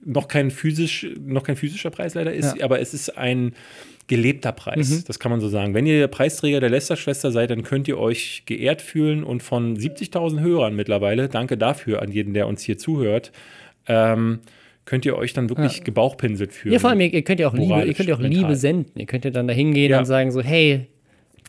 noch 0.04 0.28
kein 0.28 0.50
physisch, 0.50 1.06
noch 1.20 1.42
kein 1.42 1.56
physischer 1.56 1.90
Preis 1.90 2.14
leider 2.14 2.32
ist, 2.32 2.56
Ja. 2.58 2.64
aber 2.64 2.80
es 2.80 2.94
ist 2.94 3.16
ein 3.18 3.52
gelebter 4.08 4.52
Preis, 4.52 5.04
das 5.04 5.18
kann 5.20 5.30
man 5.30 5.40
so 5.40 5.48
sagen. 5.48 5.74
Wenn 5.74 5.86
ihr 5.86 6.06
Preisträger 6.08 6.60
der 6.60 6.70
Lester-Schwester 6.70 7.30
seid, 7.30 7.50
dann 7.50 7.62
könnt 7.62 7.86
ihr 7.88 7.98
euch 7.98 8.42
geehrt 8.46 8.82
fühlen 8.82 9.22
und 9.22 9.42
von 9.42 9.76
70.000 9.76 10.40
Hörern 10.40 10.74
mittlerweile, 10.74 11.28
danke 11.28 11.56
dafür 11.56 12.02
an 12.02 12.10
jeden, 12.10 12.34
der 12.34 12.46
uns 12.48 12.62
hier 12.62 12.78
zuhört, 12.78 13.30
ähm, 13.86 14.40
könnt 14.86 15.04
ihr 15.04 15.16
euch 15.16 15.34
dann 15.34 15.50
wirklich 15.50 15.84
gebauchpinselt 15.84 16.52
fühlen. 16.52 16.72
Ja, 16.72 16.78
vor 16.78 16.90
allem, 16.90 17.00
ihr, 17.00 17.22
könnt 17.22 17.38
ja 17.40 17.48
auch 17.48 17.54
Liebe, 17.54 17.84
ihr 17.84 17.94
könnt 17.94 18.08
ja 18.08 18.14
auch 18.14 18.18
mental. 18.20 18.40
Liebe 18.42 18.56
senden. 18.56 18.98
Ihr 18.98 19.06
könnt 19.06 19.24
ja 19.26 19.30
dann 19.30 19.46
da 19.46 19.52
hingehen 19.54 19.90
Ja. 19.90 19.98
und 19.98 20.06
sagen 20.06 20.30
so, 20.32 20.40
hey, 20.42 20.86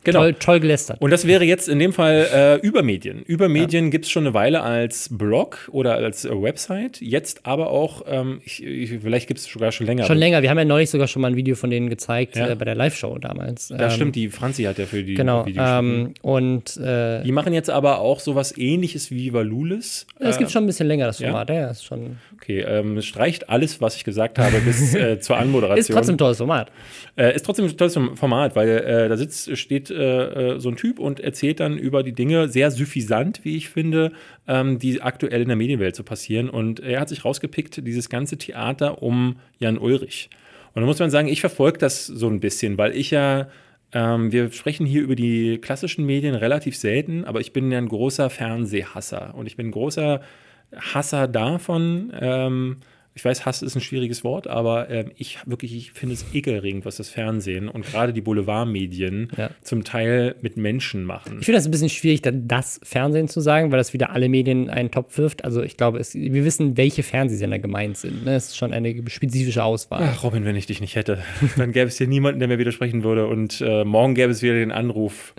Genau. 0.03 0.19
toll, 0.21 0.33
toll 0.35 0.59
gelästert. 0.59 1.01
Und 1.01 1.11
das 1.11 1.27
wäre 1.27 1.43
jetzt 1.43 1.67
in 1.69 1.79
dem 1.79 1.93
Fall 1.93 2.27
äh, 2.33 2.65
Übermedien. 2.65 3.21
Übermedien 3.23 3.91
gibt 3.91 4.05
es 4.05 4.11
schon 4.11 4.23
eine 4.25 4.33
Weile 4.33 4.61
als 4.63 5.09
Blog 5.11 5.69
oder 5.71 5.95
als 5.95 6.25
äh, 6.25 6.29
Website. 6.29 7.01
Jetzt 7.01 7.45
aber 7.45 7.69
auch, 7.69 8.03
ähm, 8.07 8.41
ich, 8.45 8.63
ich, 8.63 8.89
vielleicht 9.01 9.27
gibt 9.27 9.39
es 9.39 9.45
sogar 9.45 9.71
schon 9.71 9.87
länger. 9.87 10.05
Schon 10.05 10.17
länger. 10.17 10.41
Wir 10.41 10.49
haben 10.49 10.57
ja 10.57 10.65
neulich 10.65 10.89
sogar 10.89 11.07
schon 11.07 11.21
mal 11.21 11.29
ein 11.29 11.35
Video 11.35 11.55
von 11.55 11.69
denen 11.69 11.89
gezeigt 11.89 12.35
Ja. 12.37 12.49
äh, 12.49 12.55
bei 12.55 12.65
der 12.65 12.75
Live-Show 12.75 13.17
damals. 13.19 13.67
Das 13.69 13.93
Ähm, 13.93 13.95
stimmt, 13.97 14.15
die 14.15 14.29
Franzi 14.29 14.63
hat 14.63 14.77
ja 14.77 14.85
für 14.85 15.03
die 15.03 15.15
Genau. 15.15 15.45
Videos. 15.45 15.67
Ähm, 15.69 16.13
und 16.21 16.77
äh, 16.77 17.23
Die 17.23 17.31
machen 17.31 17.53
jetzt 17.53 17.69
aber 17.69 17.99
auch 17.99 18.19
sowas 18.19 18.57
ähnliches 18.57 19.11
wie 19.11 19.33
Valulis. 19.33 20.05
es 20.19 20.37
gibt 20.37 20.51
schon 20.51 20.63
ein 20.63 20.67
bisschen 20.67 20.87
länger 20.87 21.05
das 21.07 21.19
ja? 21.19 21.29
Format. 21.29 21.49
Ja, 21.49 21.69
ist 21.71 21.83
schon. 21.85 22.17
Okay, 22.41 22.61
ähm, 22.61 22.97
es 22.97 23.05
streicht 23.05 23.49
alles, 23.49 23.81
was 23.81 23.95
ich 23.95 24.03
gesagt 24.03 24.39
habe, 24.39 24.59
bis 24.61 24.95
äh, 24.95 25.19
zur 25.19 25.37
Anmoderation. 25.39 25.77
Ist 25.79 25.91
trotzdem 25.91 26.15
ein 26.15 26.19
tolles 26.19 26.37
Format. 26.37 26.71
Äh, 27.17 27.35
ist 27.35 27.45
trotzdem 27.45 27.65
ein 27.65 27.77
tolles 27.77 27.97
Format, 28.15 28.55
weil 28.55 28.69
äh, 28.69 29.09
da 29.09 29.17
sitzt, 29.17 29.57
steht 29.57 29.88
äh, 29.91 30.55
äh, 30.55 30.59
so 30.59 30.69
ein 30.69 30.75
Typ 30.75 30.99
und 30.99 31.19
erzählt 31.19 31.59
dann 31.59 31.77
über 31.77 32.03
die 32.03 32.13
Dinge 32.13 32.49
sehr 32.49 32.71
suffisant, 32.71 33.41
wie 33.43 33.57
ich 33.57 33.69
finde, 33.69 34.11
ähm, 34.47 34.79
die 34.79 35.01
aktuell 35.01 35.41
in 35.41 35.47
der 35.47 35.57
Medienwelt 35.57 35.95
so 35.95 36.03
passieren. 36.03 36.49
Und 36.49 36.79
er 36.79 36.99
hat 36.99 37.09
sich 37.09 37.25
rausgepickt, 37.25 37.85
dieses 37.85 38.09
ganze 38.09 38.37
Theater 38.37 39.01
um 39.01 39.37
Jan 39.59 39.77
Ulrich. 39.77 40.29
Und 40.73 40.81
da 40.81 40.85
muss 40.85 40.99
man 40.99 41.09
sagen, 41.09 41.27
ich 41.27 41.41
verfolge 41.41 41.77
das 41.77 42.05
so 42.05 42.27
ein 42.27 42.39
bisschen, 42.39 42.77
weil 42.77 42.95
ich 42.95 43.11
ja, 43.11 43.49
ähm, 43.91 44.31
wir 44.31 44.51
sprechen 44.51 44.85
hier 44.85 45.01
über 45.01 45.15
die 45.15 45.57
klassischen 45.57 46.05
Medien 46.05 46.35
relativ 46.35 46.77
selten, 46.77 47.25
aber 47.25 47.39
ich 47.39 47.53
bin 47.53 47.71
ja 47.71 47.77
ein 47.77 47.89
großer 47.89 48.29
Fernsehhasser 48.29 49.33
und 49.35 49.47
ich 49.47 49.55
bin 49.55 49.67
ein 49.67 49.71
großer 49.71 50.21
Hasser 50.75 51.27
davon. 51.27 52.13
Ähm, 52.19 52.77
ich 53.19 53.25
weiß, 53.25 53.45
Hass 53.45 53.61
ist 53.61 53.75
ein 53.75 53.81
schwieriges 53.81 54.23
Wort, 54.23 54.47
aber 54.47 54.89
ähm, 54.89 55.11
ich 55.17 55.39
wirklich, 55.45 55.75
ich 55.75 55.91
finde 55.91 56.13
es 56.15 56.25
ekelerregend, 56.33 56.85
was 56.85 56.95
das 56.95 57.09
Fernsehen 57.09 57.67
und 57.67 57.85
gerade 57.85 58.13
die 58.13 58.21
Boulevardmedien 58.21 59.27
Ja. 59.37 59.49
zum 59.61 59.83
Teil 59.83 60.35
mit 60.41 60.55
Menschen 60.55 61.03
machen. 61.03 61.37
Ich 61.39 61.45
finde 61.45 61.57
das 61.57 61.65
ein 61.67 61.71
bisschen 61.71 61.89
schwierig, 61.89 62.21
dann 62.21 62.47
das 62.47 62.79
Fernsehen 62.81 63.27
zu 63.27 63.41
sagen, 63.41 63.71
weil 63.71 63.77
das 63.77 63.91
wieder 63.93 64.11
alle 64.11 64.29
Medien 64.29 64.63
in 64.63 64.69
einen 64.69 64.89
Topf 64.91 65.17
wirft. 65.17 65.43
Also 65.43 65.61
ich 65.61 65.75
glaube, 65.75 65.99
es, 65.99 66.15
wir 66.15 66.45
wissen, 66.45 66.77
welche 66.77 67.03
Fernsehsender 67.03 67.59
gemeint 67.59 67.97
sind. 67.97 68.23
Ne? 68.23 68.35
Es 68.35 68.47
ist 68.47 68.57
schon 68.57 68.71
eine 68.71 68.95
spezifische 69.09 69.63
Auswahl. 69.65 70.01
Ach, 70.13 70.23
Robin, 70.23 70.45
wenn 70.45 70.55
ich 70.55 70.65
dich 70.65 70.79
nicht 70.79 70.95
hätte, 70.95 71.19
dann 71.57 71.73
gäbe 71.73 71.87
es 71.87 71.97
hier 71.97 72.07
niemanden, 72.07 72.39
der 72.39 72.47
mir 72.47 72.57
widersprechen 72.57 73.03
würde. 73.03 73.27
Und 73.27 73.59
äh, 73.59 73.83
morgen 73.83 74.15
gäbe 74.15 74.31
es 74.31 74.41
wieder 74.41 74.53
den 74.53 74.71
Anruf. 74.71 75.33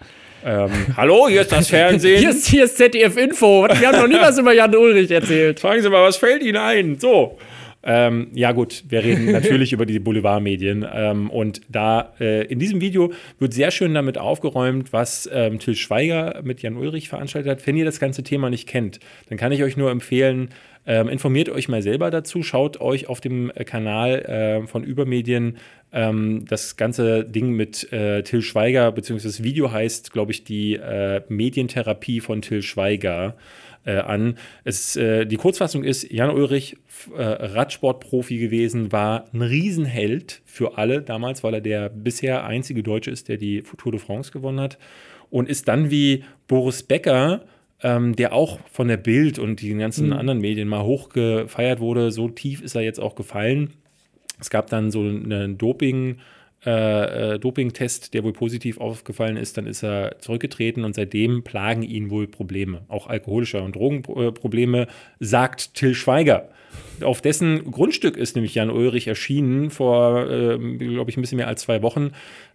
Ähm, 0.45 0.71
Hallo, 0.97 1.29
hier 1.29 1.43
ist 1.43 1.53
das 1.53 1.69
Fernsehen. 1.69 2.19
Hier 2.19 2.31
ist, 2.31 2.47
hier 2.47 2.65
ist 2.65 2.77
ZDF 2.79 3.17
Info. 3.17 3.67
Wir 3.79 3.89
haben 3.89 3.99
noch 3.99 4.09
nie 4.09 4.21
was 4.21 4.39
über 4.39 4.53
Jan 4.55 4.75
Ulrich 4.75 5.11
erzählt. 5.11 5.61
Fragen 5.61 5.83
Sie 5.83 5.89
mal, 5.91 6.03
was 6.03 6.17
fällt 6.17 6.43
Ihnen 6.43 6.57
ein? 6.57 6.99
So. 6.99 7.39
Ähm, 7.83 8.29
ja, 8.35 8.53
gut, 8.53 8.85
wir 8.89 9.03
reden 9.03 9.27
natürlich 9.33 9.73
über 9.73 9.87
die 9.87 9.99
Boulevardmedien. 9.99 10.87
Ähm, 10.93 11.31
und 11.31 11.63
da 11.69 12.13
äh, 12.21 12.45
in 12.47 12.59
diesem 12.59 12.81
Video 12.81 13.13
wird 13.39 13.55
sehr 13.55 13.71
schön 13.71 13.95
damit 13.95 14.19
aufgeräumt, 14.19 14.93
was 14.93 15.29
ähm, 15.33 15.59
Till 15.59 15.75
Schweiger 15.75 16.41
mit 16.43 16.63
Jan 16.63 16.77
Ulrich 16.77 17.09
veranstaltet 17.09 17.51
hat. 17.51 17.67
Wenn 17.67 17.77
ihr 17.77 17.85
das 17.85 18.01
ganze 18.01 18.23
Thema 18.23 18.51
nicht 18.51 18.69
kennt, 18.69 19.01
dann 19.29 19.39
kann 19.39 19.53
ich 19.53 19.63
euch 19.63 19.77
nur 19.77 19.91
empfehlen, 19.91 20.51
ähm, 20.87 21.09
informiert 21.09 21.51
euch 21.51 21.69
mal 21.69 21.83
selber 21.83 22.11
dazu, 22.11 22.43
schaut 22.43 22.81
euch 22.81 23.09
auf 23.09 23.21
dem 23.21 23.51
äh, 23.55 23.65
Kanal 23.65 24.21
äh, 24.63 24.67
von 24.67 24.83
Übermedien 24.83 25.59
ähm, 25.93 26.45
das 26.49 26.77
ganze 26.77 27.25
Ding 27.25 27.53
mit 27.53 27.93
äh, 27.93 28.23
Till 28.23 28.43
Schweiger, 28.43 28.91
beziehungsweise 28.93 29.37
das 29.37 29.43
Video 29.43 29.71
heißt, 29.71 30.13
glaube 30.13 30.33
ich, 30.33 30.45
die 30.45 30.77
äh, 30.77 31.23
Medientherapie 31.29 32.21
von 32.21 32.41
Till 32.41 32.63
Schweiger 32.63 33.37
äh, 33.85 33.99
an. 33.99 34.37
Es, 34.65 34.97
äh, 34.97 35.27
die 35.27 35.37
Kurzfassung 35.37 35.85
ist, 35.85 36.11
Jan 36.11 36.31
Ulrich, 36.31 36.77
äh, 37.17 37.23
Radsportprofi 37.23 38.39
gewesen, 38.39 38.93
war 38.93 39.27
ein 39.33 39.43
Riesenheld 39.43 40.43
für 40.45 40.79
alle 40.79 41.03
damals, 41.03 41.43
weil 41.43 41.55
er 41.55 41.61
der 41.61 41.89
bisher 41.89 42.45
einzige 42.45 42.83
Deutsche 42.83 43.11
ist, 43.11 43.29
der 43.29 43.37
die 43.37 43.63
Tour 43.79 43.93
de 43.93 44.01
France 44.01 44.33
gewonnen 44.33 44.61
hat. 44.61 44.79
Und 45.31 45.49
ist 45.49 45.69
dann 45.69 45.91
wie 45.91 46.25
Boris 46.49 46.83
Becker, 46.83 47.45
ähm, 47.83 48.17
der 48.17 48.33
auch 48.33 48.59
von 48.71 48.89
der 48.89 48.97
Bild 48.97 49.39
und 49.39 49.63
den 49.63 49.79
ganzen 49.79 50.13
anderen 50.13 50.41
Medien 50.41 50.69
mal 50.69 50.83
hochgefeiert 50.83 51.81
wurde, 51.81 52.11
so 52.11 52.29
tief 52.29 52.61
ist 52.63 52.75
er 52.75 52.83
jetzt 52.83 53.01
auch 53.01 53.15
gefallen. 53.15 53.73
Es 54.41 54.51
gab 54.51 54.69
dann 54.69 54.91
so 54.91 55.01
einen 55.01 55.57
Doping, 55.57 56.19
äh, 56.67 57.35
äh, 57.35 57.39
Doping-Test, 57.39 58.13
der 58.13 58.23
wohl 58.23 58.35
positiv 58.35 58.79
aufgefallen 58.79 59.39
ist. 59.39 59.57
Dann 59.57 59.67
ist 59.67 59.83
er 59.83 60.19
zurückgetreten 60.19 60.85
und 60.85 60.95
seitdem 60.95 61.43
plagen 61.43 61.83
ihn 61.83 62.11
wohl 62.11 62.27
Probleme, 62.27 62.83
auch 62.89 63.07
alkoholische 63.07 63.63
und 63.63 63.77
Drogenprobleme, 63.77 64.87
sagt 65.21 65.75
Till 65.75 65.95
Schweiger. 65.95 66.51
Auf 67.03 67.23
dessen 67.23 67.71
Grundstück 67.71 68.19
ist 68.19 68.37
nämlich 68.37 68.55
Jan 68.55 68.69
Ulrich 68.69 69.07
erschienen 69.07 69.71
vor, 69.71 70.31
ähm, 70.31 70.79
glaube 70.79 71.11
ich, 71.11 71.17
ein 71.17 71.23
bisschen 71.23 71.37
mehr 71.37 71.49
als 71.49 71.63
zwei 71.63 71.81
Wochen, 71.81 72.11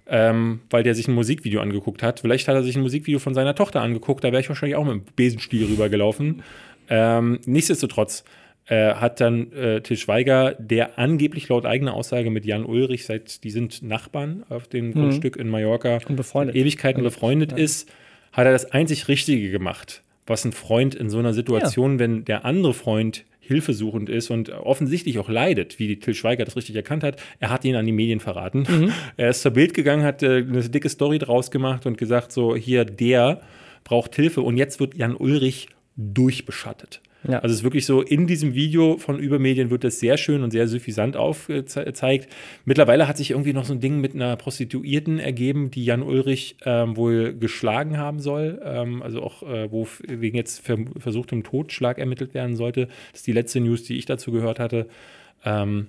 ähm, 0.07 0.61
weil 0.69 0.83
der 0.83 0.93
sich 0.93 1.07
ein 1.07 1.15
Musikvideo 1.15 1.59
angeguckt 1.59 2.03
hat. 2.03 2.19
Vielleicht 2.19 2.47
hat 2.47 2.53
er 2.53 2.61
sich 2.61 2.75
ein 2.75 2.83
Musikvideo 2.83 3.17
von 3.17 3.33
seiner 3.33 3.55
Tochter 3.55 3.81
angeguckt, 3.81 4.23
da 4.23 4.31
wäre 4.31 4.41
ich 4.41 4.49
wahrscheinlich 4.49 4.75
auch 4.75 4.85
mit 4.85 4.93
dem 4.93 5.03
Besenstiel 5.15 5.65
rübergelaufen. 5.65 6.43
Ähm, 6.89 7.39
nichtsdestotrotz 7.45 8.23
äh, 8.67 8.95
hat 8.95 9.21
dann 9.21 9.51
äh, 9.53 9.81
Til 9.81 9.97
Schweiger, 9.97 10.55
der 10.57 10.97
angeblich 10.97 11.49
laut 11.49 11.65
eigener 11.65 11.93
Aussage 11.93 12.29
mit 12.29 12.45
Jan 12.45 12.65
Ulrich, 12.65 13.05
seit 13.05 13.43
die 13.43 13.51
sind 13.51 13.83
Nachbarn 13.83 14.43
auf 14.49 14.67
dem 14.67 14.93
Grundstück 14.93 15.35
in 15.37 15.49
Mallorca, 15.49 15.99
Und 16.07 16.15
befreundet. 16.15 16.55
Ewigkeiten 16.55 17.03
befreundet 17.03 17.51
ist, 17.53 17.89
hat 18.31 18.45
er 18.45 18.51
das 18.51 18.71
einzig 18.71 19.07
Richtige 19.07 19.51
gemacht, 19.51 20.01
was 20.25 20.45
ein 20.45 20.51
Freund 20.51 20.95
in 20.95 21.09
so 21.09 21.19
einer 21.19 21.33
Situation, 21.33 21.99
wenn 21.99 22.25
der 22.25 22.43
andere 22.43 22.73
Freund 22.73 23.23
hilfesuchend 23.39 24.09
ist 24.09 24.31
und 24.31 24.49
offensichtlich 24.49 25.19
auch 25.19 25.29
leidet, 25.29 25.77
wie 25.77 25.99
Til 25.99 26.15
Schweiger 26.15 26.45
das 26.45 26.55
richtig 26.55 26.75
erkannt 26.75 27.03
hat, 27.03 27.21
er 27.39 27.51
hat 27.51 27.63
ihn 27.63 27.75
an 27.75 27.85
die 27.85 27.91
Medien 27.91 28.19
verraten. 28.19 28.91
Er 29.17 29.29
ist 29.29 29.43
zur 29.43 29.51
Bild 29.51 29.73
gegangen, 29.73 30.03
hat 30.03 30.23
äh, 30.23 30.37
eine 30.37 30.67
dicke 30.67 30.89
Story 30.89 31.19
draus 31.19 31.51
gemacht 31.51 31.85
und 31.85 31.97
gesagt, 31.97 32.31
so 32.31 32.55
hier, 32.55 32.85
der 32.85 33.41
braucht 33.83 34.15
Hilfe 34.15 34.41
und 34.41 34.57
jetzt 34.57 34.79
wird 34.79 34.95
Jan 34.95 35.15
Ulrich 35.15 35.69
durchbeschattet. 35.95 37.01
Ja. 37.27 37.39
Also 37.39 37.53
es 37.53 37.59
ist 37.59 37.63
wirklich 37.63 37.85
so, 37.85 38.01
in 38.01 38.27
diesem 38.27 38.53
Video 38.53 38.97
von 38.97 39.19
Übermedien 39.19 39.69
wird 39.69 39.83
das 39.83 39.99
sehr 39.99 40.17
schön 40.17 40.43
und 40.43 40.51
sehr 40.51 40.67
suffisant 40.67 41.17
aufgezeigt. 41.17 42.29
Mittlerweile 42.65 43.07
hat 43.07 43.17
sich 43.17 43.31
irgendwie 43.31 43.53
noch 43.53 43.65
so 43.65 43.73
ein 43.73 43.79
Ding 43.79 43.99
mit 43.99 44.13
einer 44.13 44.35
Prostituierten 44.35 45.19
ergeben, 45.19 45.71
die 45.71 45.85
Jan 45.85 46.03
Ulrich 46.03 46.57
ähm, 46.65 46.95
wohl 46.97 47.33
geschlagen 47.33 47.97
haben 47.97 48.19
soll. 48.19 48.61
Ähm, 48.63 49.01
also 49.01 49.21
auch, 49.23 49.43
äh, 49.43 49.71
wo 49.71 49.87
wegen 50.07 50.37
jetzt 50.37 50.65
ver 50.65 50.77
versuchtem 50.97 51.43
Totschlag 51.43 51.97
ermittelt 51.97 52.33
werden 52.33 52.55
sollte. 52.55 52.87
Das 53.11 53.21
ist 53.21 53.27
die 53.27 53.31
letzte 53.31 53.59
News, 53.59 53.83
die 53.83 53.97
ich 53.97 54.05
dazu 54.05 54.31
gehört 54.31 54.59
hatte. 54.59 54.87
Ähm, 55.43 55.87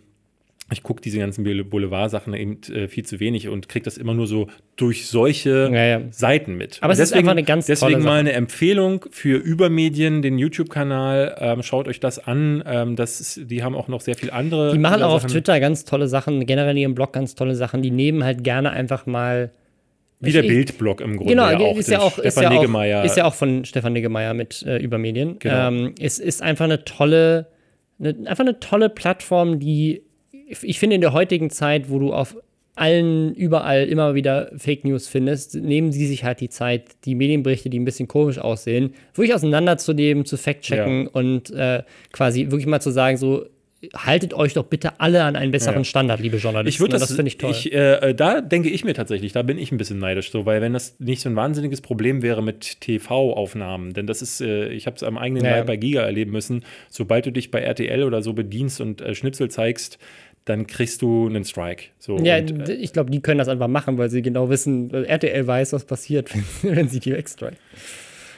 ich 0.73 0.83
gucke 0.83 1.01
diese 1.01 1.19
ganzen 1.19 1.45
Boulevard-Sachen 1.45 2.35
eben 2.35 2.61
äh, 2.75 2.89
viel 2.89 3.05
zu 3.07 3.21
wenig 3.21 3.49
und 3.49 3.69
kriege 3.69 3.85
das 3.85 3.97
immer 3.97 4.15
nur 4.15 4.27
so 4.27 4.49
durch 4.75 5.07
solche 5.07 5.71
Ja, 5.73 5.85
ja. 5.85 6.01
Seiten 6.11 6.57
mit. 6.57 6.79
Aber 6.81 6.93
es 6.93 6.99
ist 6.99 7.13
einfach 7.15 7.31
eine 7.31 7.45
ganz 7.45 7.67
tolle 7.67 7.77
Deswegen 7.79 8.01
mal 8.01 8.11
Sache. 8.11 8.19
eine 8.19 8.33
Empfehlung 8.33 9.05
für 9.11 9.37
Übermedien, 9.37 10.23
den 10.23 10.39
YouTube-Kanal. 10.39 11.37
Ähm, 11.39 11.63
schaut 11.63 11.87
euch 11.87 12.01
das 12.01 12.19
an. 12.19 12.65
Ähm, 12.67 12.97
das 12.97 13.21
ist, 13.21 13.49
die 13.49 13.63
haben 13.63 13.77
auch 13.77 13.87
noch 13.87 14.01
sehr 14.01 14.17
viel 14.17 14.31
andere. 14.33 14.73
Die 14.73 14.79
machen 14.79 15.05
auch 15.05 15.13
auf 15.15 15.23
Sachen. 15.23 15.35
Twitter 15.35 15.61
ganz 15.61 15.85
tolle 15.85 16.09
Sachen, 16.09 16.45
generell 16.47 16.73
in 16.73 16.79
ihrem 16.79 16.95
Blog 16.97 17.13
ganz 17.13 17.37
tolle 17.37 17.55
Sachen. 17.55 17.83
Die 17.83 17.93
nehmen 17.93 18.25
halt 18.25 18.43
gerne 18.43 18.71
einfach 18.71 19.07
mal. 19.07 19.53
Wie 20.19 20.33
der 20.33 20.43
Bildblog 20.43 21.01
im 21.01 21.17
Grunde. 21.19 21.35
Genau, 21.35 21.49
ja 21.51 21.59
auch, 21.59 21.77
ist 21.77 21.91
ja 21.91 22.01
auch, 22.01 22.19
ist 22.19 22.33
Stefan 22.33 22.53
ja 22.87 23.01
auch, 23.01 23.05
ist 23.05 23.17
ja 23.19 23.25
auch 23.27 23.35
von 23.35 23.65
Stefan 23.67 23.93
Niggemeier 23.93 24.35
mit 24.35 24.63
äh, 24.63 24.79
Übermedien. 24.79 25.39
Genau. 25.39 25.69
Ähm, 25.69 25.95
es 26.01 26.19
ist 26.19 26.43
einfach 26.43 26.65
eine 26.65 26.85
tolle, 26.85 27.47
eine, 28.01 28.17
einfach 28.27 28.41
eine 28.41 28.59
tolle 28.59 28.89
Plattform, 28.89 29.61
die 29.61 30.06
ich 30.49 30.79
finde 30.79 30.95
in 30.97 31.01
der 31.01 31.13
heutigen 31.13 31.51
Zeit, 31.51 31.91
wo 31.91 31.99
du 31.99 32.13
auf 32.13 32.37
allen 32.75 33.35
überall 33.35 33.85
immer 33.87 34.15
wieder 34.15 34.51
Fake 34.57 34.85
News 34.85 35.09
findest, 35.09 35.55
nehmen 35.55 35.93
sie 35.93 36.07
sich 36.07 36.25
halt 36.25 36.41
die 36.41 36.51
Zeit, 36.51 36.83
die 37.07 37.15
Medienberichte, 37.15 37.71
die 37.71 37.79
ein 37.81 37.87
bisschen 37.87 38.07
komisch 38.07 38.39
aussehen, 38.39 38.93
wirklich 39.15 39.35
auseinanderzunehmen, 39.35 40.27
zu 40.27 40.37
fact-checken 40.37 41.05
Ja. 41.05 41.11
und 41.11 41.51
äh, 41.53 41.83
quasi 42.13 42.51
wirklich 42.51 42.67
mal 42.67 42.81
zu 42.81 42.91
sagen, 42.91 43.17
so 43.17 43.47
haltet 43.95 44.35
euch 44.35 44.55
doch 44.55 44.65
bitte 44.65 45.01
alle 45.01 45.23
an 45.23 45.37
einen 45.37 45.53
besseren 45.53 45.79
Ja. 45.81 45.85
Standard, 45.85 46.21
liebe 46.21 46.39
Journalisten. 46.39 46.69
Ich 46.69 46.81
würde 46.81 46.93
das, 46.93 47.03
das 47.09 47.15
finde 47.15 47.29
ich 47.29 47.39
toll. 47.39 47.51
Ich, 47.53 47.73
äh, 47.73 48.15
da 48.15 48.41
denke 48.41 48.69
ich 48.69 48.85
mir 48.85 48.95
tatsächlich, 48.95 49.33
da 49.33 49.43
bin 49.43 49.59
ich 49.59 49.71
ein 49.71 49.77
bisschen 49.79 49.99
neidisch 49.99 50.31
so, 50.31 50.45
weil 50.45 50.61
wenn 50.61 50.73
das 50.73 50.99
nicht 50.99 51.21
so 51.21 51.29
ein 51.29 51.37
wahnsinniges 51.37 51.81
Problem 51.83 52.21
wäre 52.23 52.43
mit 52.43 52.81
TV-Aufnahmen, 52.81 53.93
denn 53.93 54.07
das 54.07 54.23
ist, 54.23 54.41
äh, 54.41 54.69
ich 54.69 54.87
habe 54.87 54.97
es 54.97 55.03
am 55.03 55.19
eigenen 55.19 55.45
Ja, 55.45 55.53
Leib 55.59 55.67
bei 55.67 55.77
Giga 55.77 56.03
erleben 56.03 56.33
müssen, 56.33 56.65
sobald 56.91 57.27
du 57.27 57.33
dich 57.33 57.51
bei 57.51 57.61
RTL 57.61 58.03
oder 58.03 58.23
so 58.23 58.33
bedienst 58.33 58.81
und 58.81 59.01
äh, 59.01 59.15
Schnipsel 59.15 59.51
zeigst, 59.51 59.99
dann 60.47 60.67
kriegst 60.67 61.03
du 61.03 61.27
einen 61.27 61.45
Strike. 61.45 61.89
So, 61.99 62.19
Ja, 62.19 62.39
und, 62.39 62.69
äh, 62.69 62.73
ich 62.73 62.93
glaube, 62.95 63.11
die 63.11 63.21
können 63.21 63.39
das 63.39 63.49
einfach 63.49 63.69
machen, 63.69 63.99
weil 63.99 64.09
sie 64.09 64.23
genau 64.23 64.49
wissen, 64.49 64.91
RTL 64.93 65.47
weiß, 65.47 65.75
was 65.75 65.85
passiert, 65.85 66.31
wenn, 66.63 66.77
wenn 66.77 66.89
sie 66.89 67.01
die 67.01 67.13
wegstriken. 67.13 67.59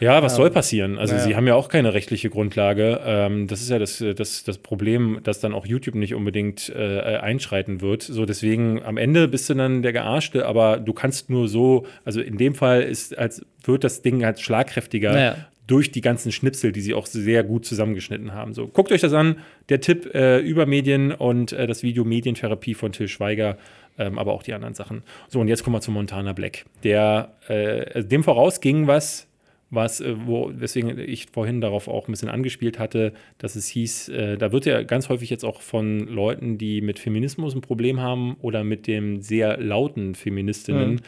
Ja, 0.01 0.23
was 0.23 0.37
soll 0.37 0.51
passieren? 0.51 0.97
Also 0.97 1.15
Ja. 1.17 1.21
sie 1.21 1.35
haben 1.35 1.47
ja 1.49 1.55
auch 1.57 1.69
keine 1.69 1.93
rechtliche 1.93 2.31
Grundlage. 2.31 3.01
Ähm, 3.05 3.49
das 3.49 3.61
ist 3.61 3.69
ja 3.71 3.81
das, 3.81 4.03
das, 4.17 4.45
das 4.45 4.59
Problem, 4.59 5.19
dass 5.25 5.41
dann 5.41 5.53
auch 5.53 5.67
YouTube 5.67 5.97
nicht 5.97 6.15
unbedingt 6.15 6.69
äh, 6.75 7.01
einschreiten 7.17 7.81
wird. 7.81 8.03
So 8.03 8.25
deswegen 8.25 8.81
am 8.85 8.97
Ende 8.97 9.27
bist 9.27 9.51
du 9.51 9.55
dann 9.55 9.83
der 9.83 9.93
Gearschte, 9.93 10.47
aber 10.47 10.79
du 10.79 10.93
kannst 10.93 11.31
nur 11.31 11.49
so, 11.49 11.85
also 12.05 12.21
in 12.21 12.39
dem 12.39 12.55
Fall 12.55 12.83
ist, 12.83 13.19
als 13.19 13.45
wird 13.65 13.83
das 13.83 14.01
Ding 14.03 14.25
halt 14.25 14.39
schlagkräftiger. 14.39 15.13
Naja. 15.13 15.37
Durch 15.69 15.93
die 15.93 16.01
ganzen 16.01 16.33
Schnipsel, 16.33 16.73
die 16.73 16.81
sie 16.81 16.95
auch 16.95 17.07
sehr 17.07 17.45
gut 17.45 17.65
zusammengeschnitten 17.65 18.33
haben. 18.33 18.55
So, 18.55 18.67
guckt 18.67 18.91
euch 18.91 19.03
das 19.03 19.13
an. 19.13 19.37
Der 19.69 19.81
Tipp 19.81 20.13
äh, 20.15 20.41
über 20.41 20.67
Medien 20.67 21.13
und 21.13 21.53
äh, 21.53 21.67
das 21.69 21.83
Video 21.85 22.05
Medientherapie 22.05 22.75
von 22.75 22.91
Till 22.91 23.07
Schweiger, 23.07 23.59
ähm, 23.99 24.19
aber 24.19 24.33
auch 24.33 24.43
die 24.43 24.55
anderen 24.55 24.75
Sachen. 24.75 25.03
So, 25.29 25.39
und 25.41 25.49
jetzt 25.49 25.63
kommen 25.63 25.77
wir 25.77 25.81
zu 25.81 25.91
Montana 25.93 26.33
Black. 26.33 26.65
Der, 26.83 27.35
äh, 27.49 28.03
dem 28.03 28.25
voraus 28.25 28.61
ging 28.61 28.87
was, 28.87 29.29
was, 29.71 30.01
äh, 30.01 30.15
wo, 30.25 30.51
weswegen 30.55 30.99
ich 30.99 31.27
vorhin 31.31 31.61
darauf 31.61 31.87
auch 31.89 32.09
ein 32.09 32.13
bisschen 32.13 32.31
angespielt 32.31 32.79
hatte, 32.79 33.13
dass 33.37 33.55
es 33.55 33.69
hieß, 33.69 34.09
äh, 34.09 34.39
da 34.39 34.51
wird 34.53 34.65
ja 34.65 34.83
ganz 34.83 35.11
häufig 35.11 35.29
jetzt 35.29 35.45
auch 35.45 35.61
von 35.61 36.09
Leuten, 36.09 36.57
die 36.57 36.81
mit 36.81 36.99
Feminismus 36.99 37.55
ein 37.55 37.61
Problem 37.61 38.01
haben 38.01 38.37
oder 38.41 38.65
mit 38.65 38.87
dem 38.87 39.21
sehr 39.21 39.59
lauten 39.59 40.15
Feministinnen 40.15 40.93
Mhm. 40.93 41.01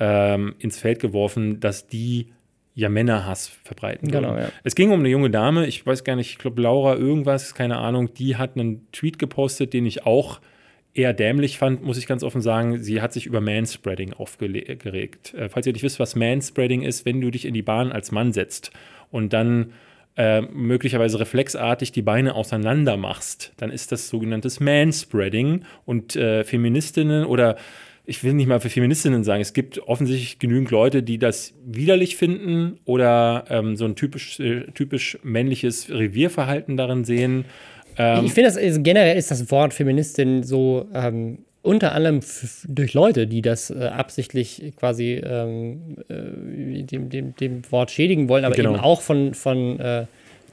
ähm, 0.00 0.54
ins 0.58 0.78
Feld 0.80 0.98
geworfen, 0.98 1.60
dass 1.60 1.86
die 1.86 2.26
ja 2.80 2.88
Männerhass 2.88 3.48
verbreiten. 3.48 4.10
Genau, 4.10 4.36
ja. 4.36 4.50
Es 4.64 4.74
ging 4.74 4.90
um 4.90 5.00
eine 5.00 5.08
junge 5.08 5.30
Dame, 5.30 5.66
ich 5.66 5.86
weiß 5.86 6.04
gar 6.04 6.16
nicht, 6.16 6.30
ich 6.30 6.38
glaube 6.38 6.62
Laura 6.62 6.96
irgendwas, 6.96 7.54
keine 7.54 7.78
Ahnung, 7.78 8.12
die 8.14 8.36
hat 8.36 8.56
einen 8.56 8.90
Tweet 8.92 9.18
gepostet, 9.18 9.72
den 9.72 9.86
ich 9.86 10.06
auch 10.06 10.40
eher 10.92 11.12
dämlich 11.12 11.58
fand, 11.58 11.84
muss 11.84 11.98
ich 11.98 12.06
ganz 12.06 12.22
offen 12.22 12.40
sagen. 12.40 12.82
Sie 12.82 13.00
hat 13.00 13.12
sich 13.12 13.26
über 13.26 13.40
Manspreading 13.40 14.12
aufgeregt. 14.12 15.34
Äh, 15.34 15.48
falls 15.48 15.66
ihr 15.66 15.72
nicht 15.72 15.82
wisst, 15.82 16.00
was 16.00 16.16
Manspreading 16.16 16.82
ist, 16.82 17.06
wenn 17.06 17.20
du 17.20 17.30
dich 17.30 17.44
in 17.44 17.54
die 17.54 17.62
Bahn 17.62 17.92
als 17.92 18.10
Mann 18.10 18.32
setzt 18.32 18.72
und 19.10 19.32
dann 19.32 19.72
äh, 20.16 20.40
möglicherweise 20.40 21.20
reflexartig 21.20 21.92
die 21.92 22.02
Beine 22.02 22.34
auseinander 22.34 22.96
machst, 22.96 23.52
dann 23.58 23.70
ist 23.70 23.92
das 23.92 24.08
sogenanntes 24.08 24.58
Manspreading 24.58 25.64
und 25.84 26.16
äh, 26.16 26.42
Feministinnen 26.44 27.24
oder 27.24 27.56
ich 28.10 28.24
will 28.24 28.34
nicht 28.34 28.48
mal 28.48 28.58
für 28.58 28.68
Feministinnen 28.68 29.22
sagen, 29.22 29.40
es 29.40 29.52
gibt 29.52 29.78
offensichtlich 29.86 30.40
genügend 30.40 30.72
Leute, 30.72 31.02
die 31.04 31.18
das 31.18 31.54
widerlich 31.64 32.16
finden 32.16 32.80
oder 32.84 33.44
ähm, 33.48 33.76
so 33.76 33.84
ein 33.84 33.94
typisch, 33.94 34.40
äh, 34.40 34.62
typisch 34.74 35.16
männliches 35.22 35.88
Revierverhalten 35.88 36.76
darin 36.76 37.04
sehen. 37.04 37.44
Ähm, 37.96 38.24
ich 38.24 38.32
finde, 38.32 38.80
generell 38.80 39.16
ist 39.16 39.30
das 39.30 39.48
Wort 39.52 39.72
Feministin 39.74 40.42
so 40.42 40.88
ähm, 40.92 41.38
unter 41.62 41.92
anderem 41.92 42.20
durch 42.66 42.94
Leute, 42.94 43.28
die 43.28 43.42
das 43.42 43.70
äh, 43.70 43.84
absichtlich 43.84 44.72
quasi 44.76 45.22
ähm, 45.24 45.96
äh, 46.08 46.82
dem, 46.82 47.10
dem, 47.10 47.36
dem 47.36 47.62
Wort 47.70 47.92
schädigen 47.92 48.28
wollen, 48.28 48.44
aber 48.44 48.56
Genau. 48.56 48.70
eben 48.74 48.80
auch 48.80 49.02
von, 49.02 49.34
von, 49.34 49.78
äh, 49.78 50.06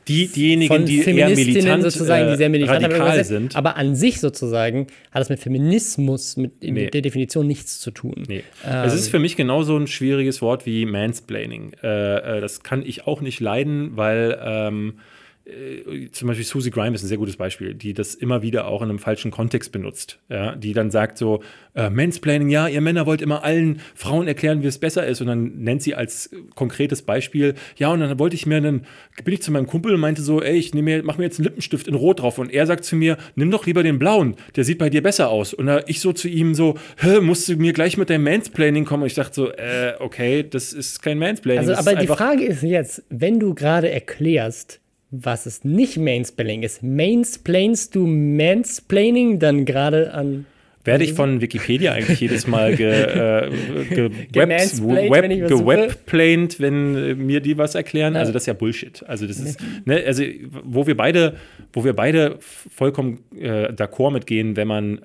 die, 0.07 0.27
diejenigen, 0.27 0.85
die 0.85 1.01
eher 1.01 1.29
militant, 1.29 1.83
sozusagen, 1.83 2.31
die 2.31 2.37
sehr 2.37 2.47
äh, 2.47 2.49
militant 2.49 2.83
radikal 2.83 3.23
sind. 3.23 3.55
Aber 3.55 3.75
an 3.75 3.95
sich 3.95 4.19
sozusagen 4.19 4.87
hat 5.11 5.21
das 5.21 5.29
mit 5.29 5.39
Feminismus, 5.39 6.37
mit 6.37 6.63
Nee. 6.63 6.89
der 6.89 7.01
Definition 7.01 7.47
nichts 7.47 7.79
zu 7.79 7.91
tun. 7.91 8.23
Nee. 8.27 8.43
Ähm. 8.65 8.83
es 8.85 8.93
ist 8.93 9.09
für 9.09 9.19
mich 9.19 9.35
genauso 9.35 9.77
ein 9.77 9.87
schwieriges 9.87 10.41
Wort 10.41 10.65
wie 10.65 10.85
Mansplaining. 10.85 11.73
Äh, 11.83 12.37
äh, 12.37 12.41
das 12.41 12.63
kann 12.63 12.83
ich 12.85 13.07
auch 13.07 13.21
nicht 13.21 13.39
leiden, 13.39 13.91
weil 13.95 14.37
ähm, 14.43 14.99
äh, 15.47 16.09
zum 16.11 16.27
Beispiel 16.27 16.45
Susie 16.45 16.71
Grime 16.71 16.95
ist 16.95 17.03
ein 17.03 17.07
sehr 17.07 17.17
gutes 17.17 17.37
Beispiel, 17.37 17.73
die 17.73 17.93
das 17.93 18.15
immer 18.15 18.41
wieder 18.41 18.67
auch 18.67 18.81
in 18.81 18.89
einem 18.89 18.99
falschen 18.99 19.31
Kontext 19.31 19.71
benutzt. 19.71 20.19
Ja? 20.29 20.55
Die 20.55 20.73
dann 20.73 20.91
sagt 20.91 21.17
so, 21.17 21.41
äh, 21.73 21.89
Mansplaining, 21.89 22.49
ja, 22.49 22.67
ihr 22.67 22.81
Männer 22.81 23.05
wollt 23.05 23.21
immer 23.21 23.43
allen 23.43 23.79
Frauen 23.95 24.27
erklären, 24.27 24.61
wie 24.63 24.67
es 24.67 24.77
besser 24.77 25.05
ist. 25.05 25.21
Und 25.21 25.27
dann 25.27 25.57
nennt 25.59 25.81
sie 25.81 25.95
als 25.95 26.29
konkretes 26.55 27.01
Beispiel, 27.01 27.55
ja, 27.77 27.91
und 27.91 28.01
dann 28.01 28.19
wollte 28.19 28.35
ich 28.35 28.45
mir 28.45 28.57
einen, 28.57 28.85
bin 29.23 29.33
ich 29.33 29.41
zu 29.41 29.51
meinem 29.51 29.67
Kumpel 29.67 29.93
und 29.93 29.99
meinte 29.99 30.21
so, 30.21 30.41
ey, 30.41 30.57
ich 30.57 30.73
nehme 30.73 30.97
mir, 30.97 31.03
mach 31.03 31.17
mir 31.17 31.25
jetzt 31.25 31.39
einen 31.39 31.45
Lippenstift 31.45 31.87
in 31.87 31.95
Rot 31.95 32.21
drauf. 32.21 32.37
Und 32.37 32.51
er 32.51 32.65
sagt 32.65 32.83
zu 32.83 32.95
mir, 32.95 33.17
nimm 33.35 33.51
doch 33.51 33.65
lieber 33.65 33.83
den 33.83 33.99
blauen, 33.99 34.35
der 34.55 34.63
sieht 34.63 34.79
bei 34.79 34.89
dir 34.89 35.01
besser 35.01 35.29
aus. 35.29 35.53
Und 35.53 35.67
da 35.67 35.81
ich 35.87 36.01
so 36.01 36.13
zu 36.13 36.27
ihm 36.27 36.55
so, 36.55 36.75
hä, 36.97 37.21
musst 37.21 37.47
du 37.47 37.55
mir 37.55 37.73
gleich 37.73 37.97
mit 37.97 38.09
deinem 38.09 38.23
Mansplaining 38.23 38.85
kommen? 38.85 39.03
Und 39.03 39.07
ich 39.07 39.15
dachte 39.15 39.33
so, 39.33 39.51
äh, 39.51 39.93
okay, 39.99 40.43
das 40.43 40.73
ist 40.73 41.01
kein 41.01 41.19
Mansplaining. 41.19 41.69
Also, 41.69 41.75
aber 41.75 41.95
die 41.95 42.07
Frage 42.07 42.43
ist 42.43 42.63
jetzt, 42.63 43.03
wenn 43.09 43.39
du 43.39 43.53
gerade 43.53 43.89
erklärst, 43.89 44.81
was 45.11 45.45
es 45.45 45.63
nicht 45.63 45.97
Mansplaining 45.97 46.63
ist, 46.63 46.83
mainsplainst 46.83 47.95
du 47.95 48.05
Mansplaining? 48.05 49.39
Dann 49.39 49.65
gerade 49.65 50.13
an 50.13 50.45
Werde 50.83 51.03
ich 51.03 51.13
von 51.13 51.41
Wikipedia 51.41 51.93
eigentlich 51.93 52.19
jedes 52.21 52.47
Mal 52.47 52.75
ge, 52.75 52.89
äh, 52.89 53.49
ge, 53.89 54.09
Gemansplained, 54.31 55.65
web, 55.65 56.59
wenn 56.59 56.95
äh, 56.95 57.15
mir 57.15 57.41
die 57.41 57.57
was 57.57 57.75
erklären? 57.75 58.15
Also 58.15 58.31
das 58.31 58.43
ist 58.43 58.47
ja 58.47 58.53
Bullshit. 58.53 59.03
Also 59.07 59.27
das 59.27 59.37
ist, 59.39 59.59
ne, 59.85 60.03
also 60.05 60.23
wo 60.63 60.87
wir 60.87 60.95
beide, 60.95 61.35
wo 61.73 61.83
wir 61.83 61.93
beide 61.93 62.37
vollkommen 62.39 63.19
äh, 63.37 63.71
d'accord 63.71 64.11
mitgehen, 64.11 64.55
wenn 64.55 64.67
man 64.67 65.01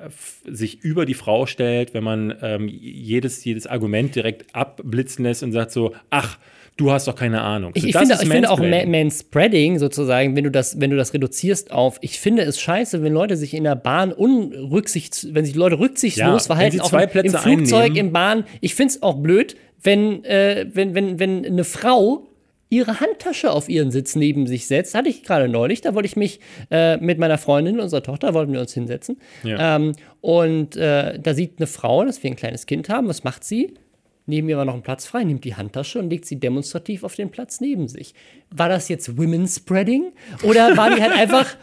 sich 0.48 0.82
über 0.82 1.05
die 1.05 1.14
Frau 1.14 1.46
stellt, 1.46 1.94
wenn 1.94 2.05
man 2.05 2.34
ähm, 2.42 2.68
jedes, 2.68 3.44
jedes 3.44 3.66
Argument 3.66 4.14
direkt 4.14 4.55
abblitzen 4.55 5.24
lässt 5.24 5.42
und 5.42 5.53
sagt 5.53 5.72
so, 5.72 5.94
ach, 6.11 6.38
du 6.77 6.91
hast 6.91 7.07
doch 7.09 7.14
keine 7.14 7.43
Ahnung. 7.43 7.73
Ich, 7.75 7.83
So, 7.83 7.89
ich, 7.89 7.97
finde, 7.97 8.18
ich 8.20 8.29
finde 8.29 8.51
auch. 8.51 8.59
Manspreading 8.59 9.79
sozusagen, 9.79 10.37
wenn 10.37 10.45
du 10.45 10.51
das, 10.51 10.81
wenn 10.81 10.91
du 10.91 10.97
das 10.97 11.14
reduzierst 11.14 11.70
auf, 11.73 11.99
ich 12.01 12.18
finde 12.18 12.43
es 12.43 12.61
scheiße, 12.61 13.03
wenn 13.03 13.12
Leute 13.12 13.37
sich 13.37 13.55
in 13.55 13.64
der 13.64 13.77
Bahn 13.77 14.12
unrücksichts, 14.12 15.29
wenn 15.33 15.45
sich 15.45 15.55
Leute 15.55 15.79
rücksichtslos 15.79 16.43
Ja, 16.45 16.47
verhalten, 16.47 16.81
auch 16.81 16.93
im, 16.93 17.01
im 17.01 17.33
Flugzeug, 17.33 17.85
einnehmen. 17.87 17.97
im 18.09 18.12
Bahn. 18.12 18.45
Ich 18.61 18.75
finde 18.75 18.95
es 18.95 19.03
auch 19.03 19.16
blöd, 19.16 19.57
wenn, 19.83 20.25
äh, 20.25 20.66
wenn, 20.73 20.95
wenn, 20.95 21.18
wenn 21.18 21.45
eine 21.45 21.64
Frau 21.64 22.29
ihre 22.68 23.01
Handtasche 23.01 23.51
auf 23.51 23.68
ihren 23.68 23.91
Sitz 23.91 24.16
neben 24.16 24.47
sich 24.47 24.66
setzt. 24.66 24.95
Hatte 24.95 25.11
ich 25.11 25.23
gerade 25.25 25.47
neulich, 25.47 25.83
da 25.83 25.95
wollte 25.95 26.07
ich 26.07 26.16
mich 26.16 26.41
äh, 26.70 26.97
mit 26.97 27.18
meiner 27.18 27.37
Freundin, 27.37 27.81
unserer 27.81 28.03
Tochter, 28.03 28.33
wollten 28.33 28.55
wir 28.55 28.61
uns 28.61 28.73
hinsetzen. 28.73 29.18
Ja. 29.43 29.77
Ähm, 29.77 29.93
und 30.23 30.75
äh, 30.77 31.18
da 31.18 31.35
sieht 31.35 31.59
eine 31.59 31.66
Frau, 31.66 32.03
dass 32.07 32.23
wir 32.23 32.31
ein 32.31 32.37
kleines 32.37 32.64
Kind 32.64 32.89
haben. 32.89 33.09
Was 33.09 33.25
macht 33.25 33.45
sie? 33.45 33.75
Neben 34.27 34.49
ihr 34.49 34.57
war 34.57 34.64
noch 34.64 34.75
ein 34.75 34.83
Platz 34.83 35.07
frei, 35.07 35.25
nimmt 35.25 35.45
die 35.45 35.57
Handtasche 35.57 35.99
und 35.99 36.11
legt 36.11 36.27
sie 36.27 36.39
demonstrativ 36.39 37.03
auf 37.05 37.14
den 37.14 37.31
Platz 37.31 37.61
neben 37.61 37.89
sich. 37.89 38.14
War 38.51 38.68
das 38.68 38.89
jetzt 38.89 39.18
Women's 39.18 39.57
Spreading? 39.57 40.12
Oder 40.45 40.77
war 40.77 40.95
die 40.95 41.03
halt 41.03 41.12
einfach 41.12 41.57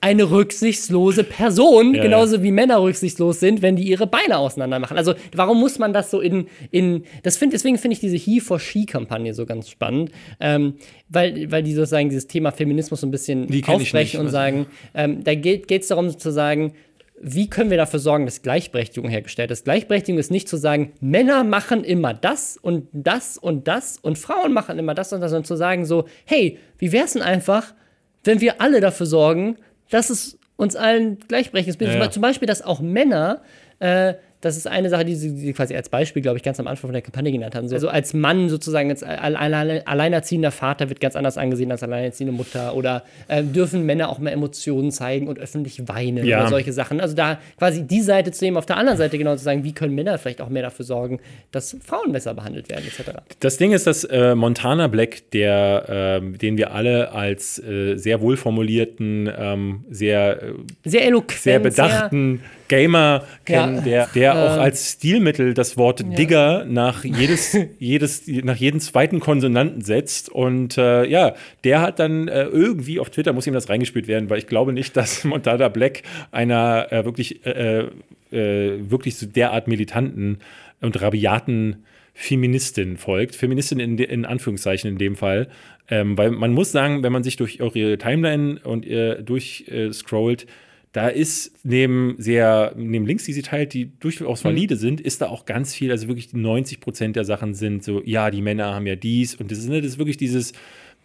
eine 0.00 0.30
rücksichtslose 0.30 1.24
Person, 1.24 1.94
Ja, 1.94 2.02
genauso 2.02 2.42
wie 2.42 2.52
Männer 2.52 2.80
rücksichtslos 2.80 3.40
sind, 3.40 3.62
wenn 3.62 3.74
die 3.74 3.88
ihre 3.88 4.06
Beine 4.06 4.38
auseinander 4.38 4.78
machen? 4.78 4.96
Also, 4.96 5.14
warum 5.34 5.58
muss 5.58 5.78
man 5.78 5.92
das 5.92 6.10
so 6.10 6.20
in. 6.20 6.46
in 6.70 7.02
das 7.24 7.36
find, 7.36 7.52
deswegen 7.52 7.78
finde 7.78 7.94
ich 7.94 8.00
diese 8.00 8.16
He 8.16 8.40
for 8.40 8.60
She-Kampagne 8.60 9.34
so 9.34 9.44
ganz 9.44 9.68
spannend, 9.68 10.12
ähm, 10.40 10.74
weil, 11.08 11.50
weil 11.50 11.62
die 11.62 11.74
sozusagen 11.74 12.08
dieses 12.08 12.28
Thema 12.28 12.52
Feminismus 12.52 13.00
so 13.00 13.06
ein 13.06 13.10
bisschen 13.10 13.48
Die 13.48 13.64
aufbrechen 13.64 13.98
nicht, 13.98 14.16
und 14.18 14.28
sagen, 14.28 14.66
ähm, 14.94 15.24
da 15.24 15.34
geht 15.34 15.70
es 15.70 15.88
darum 15.88 16.16
zu 16.16 16.30
sagen, 16.30 16.74
wie 17.20 17.50
können 17.50 17.70
wir 17.70 17.76
dafür 17.76 18.00
sorgen, 18.00 18.26
dass 18.26 18.42
Gleichberechtigung 18.42 19.10
hergestellt 19.10 19.50
ist? 19.50 19.64
Gleichberechtigung 19.64 20.18
ist 20.18 20.30
nicht 20.30 20.48
zu 20.48 20.56
sagen, 20.56 20.92
Männer 21.00 21.44
machen 21.44 21.84
immer 21.84 22.14
das 22.14 22.56
und 22.56 22.88
das 22.92 23.38
und 23.38 23.68
das 23.68 23.98
und 23.98 24.18
Frauen 24.18 24.52
machen 24.52 24.78
immer 24.78 24.94
das 24.94 25.12
und 25.12 25.20
das, 25.20 25.30
sondern 25.30 25.44
zu 25.44 25.56
sagen 25.56 25.84
so, 25.84 26.06
hey, 26.24 26.58
wie 26.78 26.92
wäre 26.92 27.04
es 27.04 27.14
denn 27.14 27.22
einfach, 27.22 27.74
wenn 28.24 28.40
wir 28.40 28.60
alle 28.60 28.80
dafür 28.80 29.06
sorgen, 29.06 29.56
dass 29.90 30.10
es 30.10 30.38
uns 30.56 30.74
allen 30.76 31.18
gleichberechtigtes 31.20 31.78
Bild. 31.78 31.92
Ja, 31.92 31.98
ja. 31.98 32.10
Zum 32.10 32.20
Beispiel, 32.20 32.46
dass 32.46 32.62
auch 32.62 32.80
Männer 32.80 33.42
äh, 33.78 34.14
das 34.40 34.56
ist 34.56 34.66
eine 34.68 34.88
Sache, 34.88 35.04
die 35.04 35.14
sie, 35.16 35.52
quasi 35.52 35.74
als 35.74 35.88
Beispiel, 35.88 36.22
glaube 36.22 36.36
ich, 36.38 36.44
ganz 36.44 36.60
am 36.60 36.66
Anfang 36.68 36.88
von 36.88 36.92
der 36.92 37.02
Kampagne 37.02 37.32
genannt 37.32 37.54
haben. 37.56 37.66
So, 37.68 37.74
also 37.74 37.88
als 37.88 38.14
Mann 38.14 38.48
sozusagen, 38.48 38.88
als 38.90 39.02
alleinerziehender 39.02 40.50
Vater 40.50 40.88
wird 40.88 41.00
ganz 41.00 41.16
anders 41.16 41.36
angesehen 41.38 41.72
als 41.72 41.82
alleinerziehende 41.82 42.32
Mutter. 42.32 42.74
Oder 42.76 43.02
äh, 43.28 43.42
dürfen 43.42 43.84
Männer 43.84 44.08
auch 44.08 44.18
mehr 44.18 44.32
Emotionen 44.32 44.92
zeigen 44.92 45.28
und 45.28 45.38
öffentlich 45.38 45.88
weinen 45.88 46.24
Ja. 46.24 46.40
oder 46.40 46.48
solche 46.50 46.72
Sachen. 46.72 47.00
Also 47.00 47.16
da 47.16 47.38
quasi 47.58 47.82
die 47.86 48.00
Seite 48.00 48.30
zu 48.30 48.44
nehmen, 48.44 48.56
auf 48.56 48.66
der 48.66 48.76
anderen 48.76 48.98
Seite 48.98 49.18
genau 49.18 49.34
zu 49.36 49.42
sagen, 49.42 49.64
wie 49.64 49.72
können 49.72 49.94
Männer 49.94 50.18
vielleicht 50.18 50.40
auch 50.40 50.48
mehr 50.48 50.62
dafür 50.62 50.84
sorgen, 50.84 51.18
dass 51.50 51.76
Frauen 51.84 52.12
besser 52.12 52.34
behandelt 52.34 52.68
werden, 52.68 52.84
etc. 52.86 53.10
Das 53.40 53.56
Ding 53.56 53.72
ist, 53.72 53.86
dass 53.86 54.04
äh, 54.04 54.34
Montana 54.34 54.86
Black, 54.86 55.30
der, 55.32 55.84
ähm, 56.22 56.38
den 56.38 56.56
wir 56.56 56.72
alle 56.72 57.12
als 57.12 57.58
äh, 57.58 57.96
sehr 57.96 58.20
wohlformulierten, 58.20 59.30
ähm, 59.36 59.84
sehr, 59.90 60.42
äh, 60.42 60.52
Sehr 60.84 61.06
eloquent. 61.06 61.40
sehr 61.42 61.58
bedachten 61.58 62.40
Gamer 62.68 63.24
kennen, 63.44 63.76
Ja, 63.76 63.80
der, 63.82 64.06
der 64.14 64.34
auch 64.34 64.54
ähm, 64.54 64.60
als 64.60 64.92
Stilmittel 64.92 65.54
das 65.54 65.76
Wort 65.76 66.04
Digger 66.18 66.64
nach 66.66 67.04
jedes, 67.04 67.56
jedes, 67.78 68.26
nach 68.26 68.56
jeden 68.56 68.80
zweiten 68.80 69.20
Konsonanten 69.20 69.82
setzt. 69.82 70.28
Und 70.28 70.78
äh, 70.78 71.04
ja, 71.06 71.34
der 71.64 71.80
hat 71.80 71.98
dann 71.98 72.28
äh, 72.28 72.44
irgendwie 72.44 73.00
auf 73.00 73.10
Twitter 73.10 73.32
muss 73.32 73.46
ihm 73.46 73.54
das 73.54 73.68
reingespielt 73.68 74.08
werden, 74.08 74.30
weil 74.30 74.38
ich 74.38 74.46
glaube 74.46 74.72
nicht, 74.72 74.96
dass 74.96 75.24
Montana 75.24 75.68
Black 75.68 76.02
einer 76.30 76.92
äh, 76.92 77.04
wirklich, 77.04 77.44
äh, 77.46 77.86
äh, 78.30 78.90
wirklich 78.90 79.16
so 79.16 79.26
derart 79.26 79.68
militanten 79.68 80.38
und 80.80 81.00
rabiaten 81.00 81.84
Feministin 82.14 82.96
folgt. 82.96 83.36
Feministin 83.36 83.78
in, 83.78 83.96
in 83.98 84.24
Anführungszeichen 84.24 84.90
in 84.90 84.98
dem 84.98 85.14
Fall. 85.14 85.48
Ähm, 85.90 86.18
weil 86.18 86.30
man 86.32 86.52
muss 86.52 86.72
sagen, 86.72 87.02
wenn 87.02 87.12
man 87.12 87.22
sich 87.22 87.36
durch 87.36 87.62
eure 87.62 87.96
Timeline 87.96 88.60
und 88.62 88.86
äh, 88.86 89.22
durchscrollt, 89.22 90.46
da 90.92 91.08
ist 91.08 91.52
neben 91.64 92.14
sehr, 92.18 92.72
neben 92.76 93.06
Links, 93.06 93.24
die 93.24 93.32
sie 93.32 93.42
teilt, 93.42 93.74
die 93.74 93.92
durchaus 94.00 94.44
valide 94.44 94.76
sind, 94.76 95.00
ist 95.00 95.20
da 95.20 95.28
auch 95.28 95.44
ganz 95.44 95.74
viel, 95.74 95.90
also 95.90 96.08
wirklich 96.08 96.32
90 96.32 96.80
Prozent 96.80 97.16
der 97.16 97.24
Sachen 97.24 97.54
sind 97.54 97.84
so, 97.84 98.02
ja, 98.04 98.30
die 98.30 98.42
Männer 98.42 98.74
haben 98.74 98.86
ja 98.86 98.96
dies 98.96 99.34
und 99.34 99.50
das 99.50 99.58
ist, 99.58 99.68
ne, 99.68 99.80
das 99.82 99.92
ist 99.92 99.98
wirklich 99.98 100.16
dieses 100.16 100.52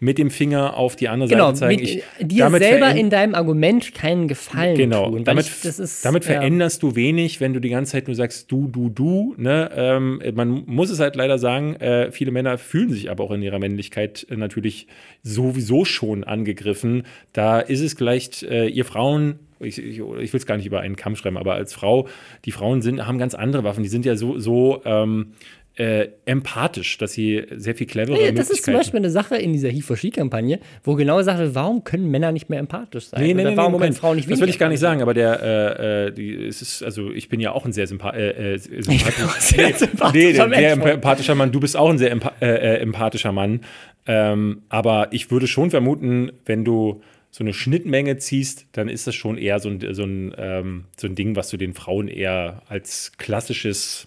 mit 0.00 0.18
dem 0.18 0.30
Finger 0.30 0.76
auf 0.76 0.96
die 0.96 1.08
andere 1.08 1.30
Genau, 1.30 1.54
Seite 1.54 1.58
zeigen. 1.60 1.80
mit, 1.82 1.88
Ich- 2.18 2.26
dir 2.26 2.44
damit 2.44 2.62
selber 2.64 2.90
in 2.94 3.10
deinem 3.10 3.34
Argument 3.36 3.94
keinen 3.94 4.26
Gefallen 4.26 4.76
Genau, 4.76 5.08
tun. 5.10 5.22
damit, 5.24 5.46
ich, 5.46 5.64
ist, 5.64 6.04
damit 6.04 6.24
ja. 6.24 6.32
veränderst 6.32 6.82
du 6.82 6.96
wenig, 6.96 7.40
wenn 7.40 7.52
du 7.54 7.60
die 7.60 7.68
ganze 7.68 7.92
Zeit 7.92 8.08
nur 8.08 8.16
sagst, 8.16 8.50
du, 8.50 8.66
du, 8.66 8.88
du. 8.90 9.34
Ne? 9.38 9.70
Ähm, 9.74 10.20
man 10.34 10.64
muss 10.66 10.90
es 10.90 10.98
halt 10.98 11.14
leider 11.14 11.38
sagen, 11.38 11.76
äh, 11.76 12.10
viele 12.10 12.32
Männer 12.32 12.58
fühlen 12.58 12.90
sich 12.90 13.08
aber 13.08 13.22
auch 13.22 13.30
in 13.30 13.40
ihrer 13.42 13.60
Männlichkeit 13.60 14.26
äh, 14.28 14.36
natürlich 14.36 14.88
sowieso 15.22 15.84
schon 15.84 16.24
angegriffen. 16.24 17.04
Da 17.32 17.60
ist 17.60 17.80
es 17.80 17.94
vielleicht, 17.94 18.42
äh, 18.42 18.66
ihr 18.66 18.84
Frauen, 18.84 19.38
ich, 19.60 19.78
ich, 19.78 19.98
ich 19.98 20.32
will 20.32 20.38
es 20.38 20.46
gar 20.46 20.56
nicht 20.56 20.66
über 20.66 20.80
einen 20.80 20.96
Kamm 20.96 21.16
schreiben, 21.16 21.36
aber 21.36 21.54
als 21.54 21.72
Frau, 21.72 22.08
die 22.44 22.52
Frauen 22.52 22.82
sind, 22.82 23.06
haben 23.06 23.18
ganz 23.18 23.34
andere 23.34 23.64
Waffen. 23.64 23.82
Die 23.82 23.88
sind 23.88 24.04
ja 24.04 24.16
so, 24.16 24.38
so 24.38 24.82
ähm, 24.84 25.34
äh, 25.76 26.08
empathisch, 26.24 26.98
dass 26.98 27.12
sie 27.14 27.42
sehr 27.56 27.74
viel 27.74 27.88
cleverer 27.88 28.20
Ja, 28.20 28.30
das 28.30 28.48
ist 28.50 28.64
zum 28.64 28.74
Beispiel 28.74 28.98
eine 28.98 29.10
Sache 29.10 29.36
in 29.36 29.52
dieser 29.52 29.68
He-for-She-Kampagne, 29.70 30.60
wo 30.84 30.94
genau 30.94 31.16
gesagt 31.18 31.40
wird, 31.40 31.54
warum 31.56 31.82
können 31.82 32.10
Männer 32.10 32.30
nicht 32.30 32.48
mehr 32.48 32.60
empathisch 32.60 33.06
sein? 33.06 33.20
Nee, 33.20 33.34
nee, 33.34 33.42
nee, 33.42 33.56
warum 33.56 33.72
Moment. 33.72 33.90
können 33.90 34.00
Frauen 34.00 34.16
nicht 34.16 34.30
Das 34.30 34.40
will 34.40 34.48
ich 34.48 34.58
gar 34.58 34.68
nicht 34.68 34.78
sagen, 34.78 35.02
aber 35.02 35.14
der, 35.14 35.42
äh, 35.42 36.06
äh, 36.06 36.12
die, 36.12 36.46
es 36.46 36.62
ist, 36.62 36.84
also 36.84 37.10
ich 37.10 37.28
bin 37.28 37.40
ja 37.40 37.52
auch 37.52 37.64
ein 37.64 37.72
sehr, 37.72 37.88
sympa 37.88 38.10
äh, 38.10 38.54
äh, 38.54 38.58
sympathisch, 38.58 39.56
nee, 39.56 39.72
sympathischer 39.72 40.12
nee, 40.12 40.32
sehr 40.32 40.76
Mensch. 40.76 40.92
empathischer 40.92 41.34
Mann. 41.34 41.50
Du 41.50 41.58
bist 41.58 41.76
auch 41.76 41.90
ein 41.90 41.98
sehr 41.98 42.12
empa 42.12 42.32
äh, 42.40 42.46
äh, 42.46 42.76
empathischer 42.78 43.32
Mann. 43.32 43.62
Ähm, 44.06 44.62
aber 44.68 45.08
ich 45.10 45.30
würde 45.32 45.48
schon 45.48 45.70
vermuten, 45.70 46.30
wenn 46.46 46.64
du 46.64 47.02
so 47.34 47.42
eine 47.42 47.52
Schnittmenge 47.52 48.16
ziehst, 48.18 48.66
dann 48.70 48.88
ist 48.88 49.08
das 49.08 49.16
schon 49.16 49.38
eher 49.38 49.58
so 49.58 49.68
ein, 49.68 49.80
so 49.92 50.04
ein, 50.04 50.32
ähm, 50.38 50.84
so 50.96 51.08
ein 51.08 51.16
Ding, 51.16 51.34
was 51.34 51.50
du 51.50 51.56
den 51.56 51.74
Frauen 51.74 52.06
eher 52.06 52.62
als 52.68 53.10
klassisches 53.18 54.06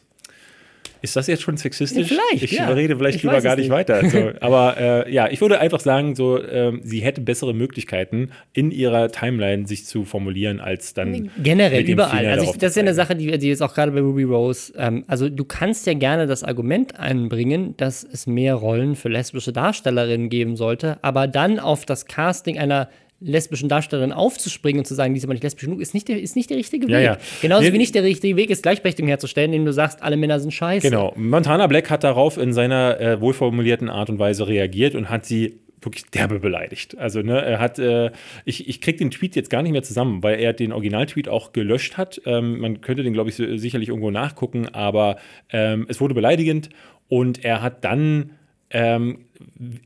ist 1.01 1.15
das 1.15 1.27
jetzt 1.27 1.43
schon 1.43 1.57
sexistisch? 1.57 2.09
Ja, 2.09 2.17
vielleicht, 2.17 2.43
Ich 2.43 2.51
ja. 2.53 2.67
rede 2.69 2.95
vielleicht 2.95 3.17
Ich 3.17 3.23
lieber 3.23 3.39
gar 3.41 3.55
nicht 3.55 3.65
nicht. 3.65 3.71
weiter. 3.71 4.09
So, 4.09 4.31
aber 4.41 4.77
äh, 4.77 5.13
ja, 5.13 5.29
ich 5.29 5.41
würde 5.41 5.59
einfach 5.59 5.79
sagen, 5.79 6.15
so, 6.15 6.41
ähm, 6.43 6.81
sie 6.83 7.01
hätte 7.01 7.21
bessere 7.21 7.53
Möglichkeiten, 7.53 8.31
in 8.53 8.71
ihrer 8.71 9.09
Timeline 9.11 9.67
sich 9.67 9.85
zu 9.85 10.05
formulieren, 10.05 10.59
als 10.59 10.93
dann 10.93 11.29
Generell, 11.43 11.83
überall. 11.83 12.17
Finger 12.17 12.31
Also 12.31 12.45
ich, 12.45 12.57
das 12.57 12.71
ist 12.71 12.75
ja 12.77 12.81
eine. 12.81 12.93
Sache, 12.93 13.15
die, 13.15 13.37
die 13.37 13.47
jetzt 13.47 13.61
auch 13.61 13.75
gerade 13.75 13.91
bei 13.91 13.99
Ruby 13.99 14.23
Rose, 14.23 14.73
ähm, 14.75 15.03
also 15.07 15.29
du 15.29 15.45
kannst 15.45 15.85
ja 15.85 15.93
gerne 15.93 16.25
das 16.25 16.43
Argument 16.43 16.99
einbringen, 16.99 17.75
dass 17.77 18.03
es 18.03 18.25
mehr 18.25 18.55
Rollen 18.55 18.95
für 18.95 19.09
lesbische 19.09 19.53
Darstellerinnen 19.53 20.29
geben 20.29 20.55
sollte, 20.55 20.97
aber 21.03 21.27
dann 21.27 21.59
auf 21.59 21.85
das 21.85 22.07
Casting 22.07 22.57
einer 22.57 22.89
lesbischen 23.19 23.67
Darstellerin 23.67 24.11
aufzuspringen 24.11 24.79
und 24.79 24.85
zu 24.85 24.93
sagen, 24.93 25.13
die 25.13 25.17
ist 25.17 25.23
aber 25.23 25.33
nicht 25.33 25.43
lesbisch 25.43 25.65
genug, 25.65 25.81
ist 25.81 25.93
nicht 25.93 26.07
der, 26.07 26.21
ist 26.21 26.35
nicht 26.35 26.49
der 26.49 26.57
richtige 26.57 26.85
Weg. 26.87 26.93
Ja, 26.93 26.99
ja. 26.99 27.17
Genauso 27.41 27.63
Nee, 27.63 27.73
wie 27.73 27.77
nicht 27.79 27.95
der 27.95 28.03
richtige 28.03 28.35
Weg 28.35 28.49
ist, 28.51 28.61
Gleichberechtigung 28.63 29.07
herzustellen, 29.09 29.51
indem 29.53 29.65
du 29.65 29.73
sagst, 29.73 30.03
alle 30.03 30.17
Männer 30.17 30.39
sind 30.39 30.51
scheiße. 30.53 30.87
Genau. 30.87 31.13
Montana 31.15 31.65
Black 31.67 31.89
hat 31.89 32.03
darauf 32.03 32.37
in 32.37 32.53
seiner 32.53 32.99
äh, 32.99 33.19
wohlformulierten 33.21 33.89
Art 33.89 34.09
und 34.09 34.19
Weise 34.19 34.47
reagiert 34.47 34.93
und 34.93 35.09
hat 35.09 35.25
sie 35.25 35.59
wirklich 35.81 36.05
derbe 36.11 36.39
beleidigt. 36.39 36.97
Also, 36.97 37.21
ne, 37.21 37.39
er 37.41 37.59
hat, 37.59 37.79
äh, 37.79 38.11
ich, 38.45 38.67
ich 38.67 38.81
krieg 38.81 38.97
den 38.97 39.11
Tweet 39.11 39.35
jetzt 39.35 39.49
gar 39.49 39.61
nicht 39.61 39.71
mehr 39.71 39.83
zusammen, 39.83 40.21
weil 40.23 40.39
er 40.39 40.53
den 40.53 40.71
Originaltweet 40.71 41.29
auch 41.29 41.53
gelöscht 41.53 41.97
hat. 41.97 42.19
Ähm, 42.25 42.59
man 42.59 42.81
könnte 42.81 43.03
den, 43.03 43.13
glaube 43.13 43.29
ich, 43.29 43.35
so- 43.35 43.57
sicherlich 43.57 43.89
irgendwo 43.89 44.11
nachgucken, 44.11 44.67
aber 44.73 45.17
ähm, 45.51 45.85
es 45.87 46.01
wurde 46.01 46.13
beleidigend 46.15 46.69
und 47.09 47.45
er 47.45 47.61
hat 47.61 47.83
dann 47.85 48.31
ähm, 48.69 49.19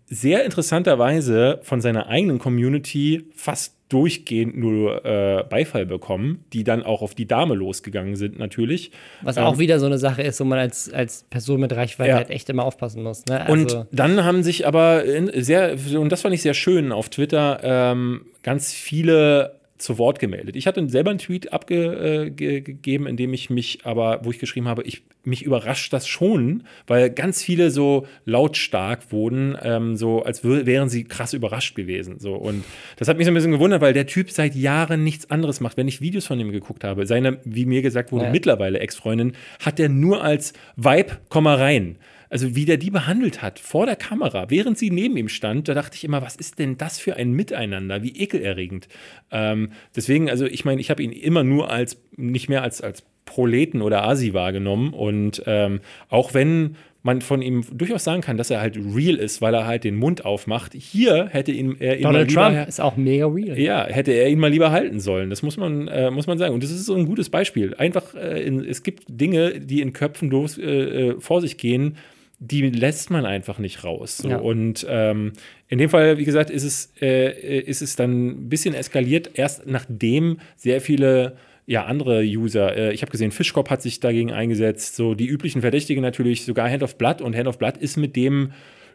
sehr 0.08 0.44
interessanterweise 0.46 1.60
von 1.64 1.82
seiner 1.82 2.08
eigenen 2.08 2.40
Community 2.40 3.26
fast 3.36 3.76
durchgehend 3.90 4.58
nur 4.58 5.04
äh, 5.04 5.44
Beifall 5.50 5.86
bekommen, 5.86 6.46
die 6.54 6.64
dann 6.64 6.82
auch 6.84 7.02
auf 7.02 7.14
die 7.14 7.28
Dame 7.28 7.56
losgegangen 7.56 8.16
sind, 8.16 8.40
natürlich. 8.40 8.92
Was 9.22 9.36
Ähm, 9.36 9.44
auch 9.44 9.58
wieder 9.60 9.80
so 9.80 9.86
eine 9.86 9.98
Sache 9.98 10.22
ist, 10.22 10.40
wo 10.40 10.46
man 10.46 10.60
als, 10.60 10.92
als 10.94 11.24
Person 11.30 11.60
mit 11.60 11.74
Reichweite 11.74 12.10
Ja. 12.12 12.16
halt 12.16 12.30
echt 12.30 12.50
immer 12.50 12.64
aufpassen 12.64 13.04
muss. 13.04 13.26
Ne? 13.26 13.46
Und 13.50 13.66
Also, 13.66 13.86
dann 13.92 14.24
haben 14.24 14.44
sich 14.44 14.66
aber 14.66 15.04
in 15.04 15.30
sehr, 15.44 15.76
und 15.96 16.10
das 16.10 16.22
fand 16.22 16.34
ich 16.34 16.42
sehr 16.42 16.54
schön 16.54 16.94
auf 16.94 17.10
Twitter, 17.10 17.60
ähm, 17.64 18.28
ganz 18.44 18.72
viele 18.72 19.60
zu 19.82 19.98
Wort 19.98 20.20
gemeldet. 20.20 20.56
Ich 20.56 20.68
hatte 20.68 20.88
selber 20.90 21.10
einen 21.10 21.20
Tweet 21.20 21.52
abgegeben, 21.52 23.08
in 23.08 23.18
dem 23.18 23.34
ich 23.34 23.50
mich 23.50 23.80
aber, 23.84 24.22
wo 24.24 24.32
ich 24.32 24.40
geschrieben 24.40 24.68
habe, 24.68 24.84
ich, 24.84 25.04
mich 25.24 25.44
überrascht 25.44 25.92
das 25.94 26.08
schon, 26.08 26.64
weil 26.88 27.10
ganz 27.10 27.44
viele 27.44 27.72
so 27.72 28.08
lautstark 28.26 29.12
wurden, 29.12 29.58
ähm, 29.62 29.96
so 29.96 30.24
als 30.24 30.44
wär, 30.44 30.66
wären 30.66 30.90
sie 30.90 31.04
krass 31.04 31.34
überrascht 31.34 31.76
gewesen. 31.76 32.20
So. 32.20 32.34
Und 32.36 32.64
das 32.98 33.08
hat 33.08 33.18
mich 33.18 33.26
so 33.26 33.32
ein 33.32 33.36
bisschen 33.36 33.52
gewundert, 33.52 33.82
weil 33.82 33.94
der 33.94 34.08
Typ 34.08 34.32
seit 34.32 34.56
Jahren 34.56 35.04
nichts 35.04 35.30
anderes 35.30 35.60
macht. 35.60 35.78
Wenn 35.78 35.88
ich 35.88 36.02
Videos 36.02 36.26
von 36.26 36.40
ihm 36.40 36.52
geguckt 36.52 36.84
habe, 36.84 37.06
seine, 37.06 37.40
wie 37.46 37.66
mir 37.66 37.82
gesagt 37.82 38.12
wurde, 38.12 38.26
Ja. 38.26 38.32
mittlerweile 38.32 38.80
Ex-Freundin, 38.80 39.34
hat 39.60 39.80
er 39.80 39.90
nur 39.90 40.24
als 40.24 40.54
Vibe, 40.76 41.18
komm 41.30 41.44
mal 41.46 41.58
rein. 41.58 41.98
Also 42.32 42.56
wie 42.56 42.64
der 42.64 42.78
die 42.78 42.92
behandelt 42.92 43.42
hat 43.42 43.60
vor 43.60 43.86
der 43.86 43.98
Kamera, 43.98 44.50
während 44.50 44.78
sie 44.78 44.90
neben 44.90 45.18
ihm 45.18 45.28
stand, 45.28 45.68
da 45.68 45.74
dachte 45.74 45.98
ich 45.98 46.06
immer, 46.06 46.22
was 46.22 46.38
ist 46.38 46.60
denn 46.60 46.78
das 46.78 46.98
für 46.98 47.18
ein 47.18 47.34
Miteinander? 47.34 48.04
Wie 48.04 48.18
ekelerregend. 48.18 48.88
Ähm, 49.32 49.74
deswegen, 49.96 50.30
also 50.30 50.46
ich 50.46 50.64
meine, 50.64 50.80
ich 50.80 50.90
habe 50.90 51.04
ihn 51.04 51.12
immer 51.12 51.44
nur 51.44 51.70
als, 51.70 52.02
nicht 52.16 52.48
mehr 52.48 52.64
als, 52.64 52.80
als 52.82 53.04
Proleten 53.26 53.82
oder 53.82 54.06
Asi 54.06 54.34
wahrgenommen. 54.34 54.94
Und 54.94 55.44
ähm, 55.46 55.82
auch 56.08 56.34
wenn 56.34 56.78
man 57.04 57.22
von 57.22 57.42
ihm 57.42 57.66
durchaus 57.74 58.04
sagen 58.04 58.22
kann, 58.22 58.38
dass 58.38 58.50
er 58.50 58.62
halt 58.62 58.78
real 58.78 59.16
ist, 59.16 59.42
weil 59.42 59.54
er 59.54 59.66
halt 59.66 59.84
den 59.84 59.96
Mund 59.96 60.24
aufmacht, 60.24 60.74
hier 60.74 61.28
hätte 61.32 61.52
ihn, 61.52 61.76
er 61.80 61.98
ihn 61.98 62.04
mal 62.04 62.12
Donald 62.12 62.30
lieber 62.30 62.50
Trump 62.50 62.68
ist 62.68 62.80
auch 62.80 62.96
mega 62.96 63.28
real. 63.28 63.60
ja, 63.60 63.86
hätte 63.88 64.12
er 64.12 64.30
ihn 64.30 64.40
mal 64.40 64.52
lieber 64.52 64.72
halten 64.72 65.00
sollen. 65.00 65.30
Das 65.30 65.42
muss 65.42 65.58
man, 65.58 65.88
äh, 65.88 66.12
muss 66.12 66.28
man 66.28 66.38
sagen. 66.38 66.54
Und 66.54 66.64
das 66.64 66.72
ist 66.72 66.86
so 66.86 66.96
ein 66.96 67.06
gutes 67.06 67.30
Beispiel. 67.30 67.74
Einfach, 67.76 68.16
äh, 68.16 68.42
in, 68.44 68.64
es 68.64 68.84
gibt 68.84 69.04
Dinge, 69.08 69.60
die 69.60 69.82
in 69.82 69.94
Köpfen 69.94 70.30
los, 70.30 70.58
äh, 70.58 70.64
äh, 70.64 71.20
vor 71.20 71.42
sich 71.42 71.58
gehen, 71.58 71.98
die 72.44 72.70
lässt 72.72 73.12
man 73.12 73.26
einfach 73.26 73.60
nicht 73.60 73.84
raus. 73.84 74.18
So. 74.18 74.30
Ja. 74.30 74.38
Und 74.38 74.86
ähm, 74.90 75.34
in 75.70 75.78
dem 75.78 75.92
Fall, 75.92 76.18
wie 76.18 76.26
gesagt, 76.26 76.50
ist 76.50 76.64
es, 76.64 76.92
äh, 77.00 77.60
ist 77.60 77.84
es 77.84 77.96
dann 77.96 78.30
ein 78.30 78.50
bisschen 78.50 78.74
eskaliert, 78.74 79.30
erst 79.36 79.68
nachdem 79.68 80.40
sehr 80.56 80.82
viele 80.82 81.38
ja, 81.68 81.86
andere 81.86 82.24
User, 82.24 82.76
äh, 82.76 82.94
ich 82.94 83.04
habe 83.04 83.12
gesehen, 83.12 83.32
Fischkopf 83.32 83.70
hat 83.70 83.84
sich 83.84 84.00
dagegen 84.00 84.32
eingesetzt, 84.32 84.96
so 84.96 85.14
die 85.14 85.28
üblichen 85.28 85.62
Verdächtigen 85.62 86.02
natürlich, 86.02 86.44
sogar 86.44 86.68
Hand 86.68 86.82
of 86.82 86.98
Blood 86.98 87.22
und 87.22 87.36
Hand 87.36 87.48
of 87.48 87.60
Blood 87.60 87.78
ist 87.78 87.96
mit 87.96 88.16
dem 88.16 88.54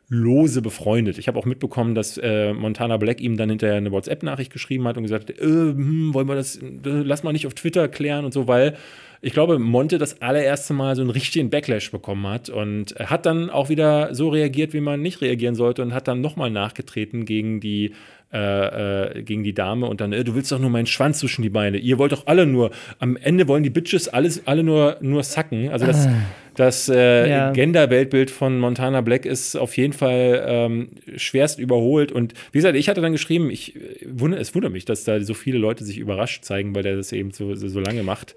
lose 0.08 0.60
befreundet. 0.60 1.18
Ich 1.18 1.28
habe 1.28 1.38
auch 1.38 1.46
mitbekommen, 1.46 1.94
dass 1.94 2.18
äh, 2.18 2.52
Montana 2.52 2.96
Black 2.96 3.20
ihm 3.20 3.36
dann 3.36 3.48
hinterher 3.48 3.76
eine 3.76 3.92
WhatsApp-Nachricht 3.92 4.52
geschrieben 4.52 4.86
hat 4.86 4.96
und 4.96 5.04
gesagt, 5.04 5.30
hat, 5.30 5.38
äh, 5.38 5.44
hm, 5.44 6.14
wollen 6.14 6.28
wir 6.28 6.34
das, 6.34 6.56
äh, 6.56 6.62
lass 6.82 7.22
mal 7.22 7.32
nicht 7.32 7.46
auf 7.46 7.54
Twitter 7.54 7.88
klären 7.88 8.24
und 8.24 8.32
so, 8.32 8.48
weil 8.48 8.76
ich 9.20 9.32
glaube, 9.32 9.58
Monte 9.58 9.98
das 9.98 10.20
allererste 10.22 10.74
Mal 10.74 10.96
so 10.96 11.02
einen 11.02 11.10
richtigen 11.10 11.50
Backlash 11.50 11.90
bekommen 11.90 12.26
hat 12.26 12.48
und 12.48 12.94
hat 12.98 13.26
dann 13.26 13.50
auch 13.50 13.68
wieder 13.68 14.14
so 14.14 14.28
reagiert, 14.28 14.72
wie 14.72 14.80
man 14.80 15.02
nicht 15.02 15.20
reagieren 15.20 15.54
sollte 15.54 15.82
und 15.82 15.94
hat 15.94 16.08
dann 16.08 16.20
nochmal 16.20 16.50
nachgetreten 16.50 17.24
gegen 17.24 17.60
die 17.60 17.92
äh, 18.32 19.18
äh, 19.18 19.22
gegen 19.22 19.44
die 19.44 19.54
Dame 19.54 19.86
und 19.86 20.00
dann, 20.00 20.12
äh, 20.12 20.24
du 20.24 20.34
willst 20.34 20.50
doch 20.50 20.58
nur 20.58 20.68
meinen 20.68 20.86
Schwanz 20.86 21.20
zwischen 21.20 21.42
die 21.42 21.48
Beine. 21.48 21.78
Ihr 21.78 21.96
wollt 21.98 22.10
doch 22.10 22.26
alle 22.26 22.44
nur, 22.44 22.72
am 22.98 23.16
Ende 23.16 23.46
wollen 23.46 23.62
die 23.62 23.70
Bitches 23.70 24.08
alles, 24.08 24.48
alle 24.48 24.64
nur, 24.64 24.96
nur 25.00 25.22
sacken. 25.22 25.70
Also 25.70 25.86
das, 25.86 26.08
Das 26.56 26.88
äh, 26.88 27.28
ja. 27.28 27.52
Gender-Weltbild 27.52 28.30
von 28.30 28.58
Montana 28.58 29.02
Black 29.02 29.26
ist 29.26 29.56
auf 29.56 29.76
jeden 29.76 29.92
Fall 29.92 30.42
ähm, 30.46 30.88
schwerst 31.16 31.58
überholt. 31.58 32.10
Und 32.10 32.32
wie 32.50 32.58
gesagt, 32.58 32.76
ich 32.76 32.88
hatte 32.88 33.02
dann 33.02 33.12
geschrieben, 33.12 33.50
ich, 33.50 33.76
äh, 33.76 33.80
wund 34.06 34.34
es 34.34 34.54
wundert 34.54 34.72
mich, 34.72 34.86
dass 34.86 35.04
da 35.04 35.20
so 35.20 35.34
viele 35.34 35.58
Leute 35.58 35.84
sich 35.84 35.98
überrascht 35.98 36.44
zeigen, 36.44 36.74
weil 36.74 36.82
der 36.82 36.96
das 36.96 37.12
eben 37.12 37.30
so, 37.30 37.54
so 37.54 37.78
lange 37.78 38.02
macht. 38.02 38.34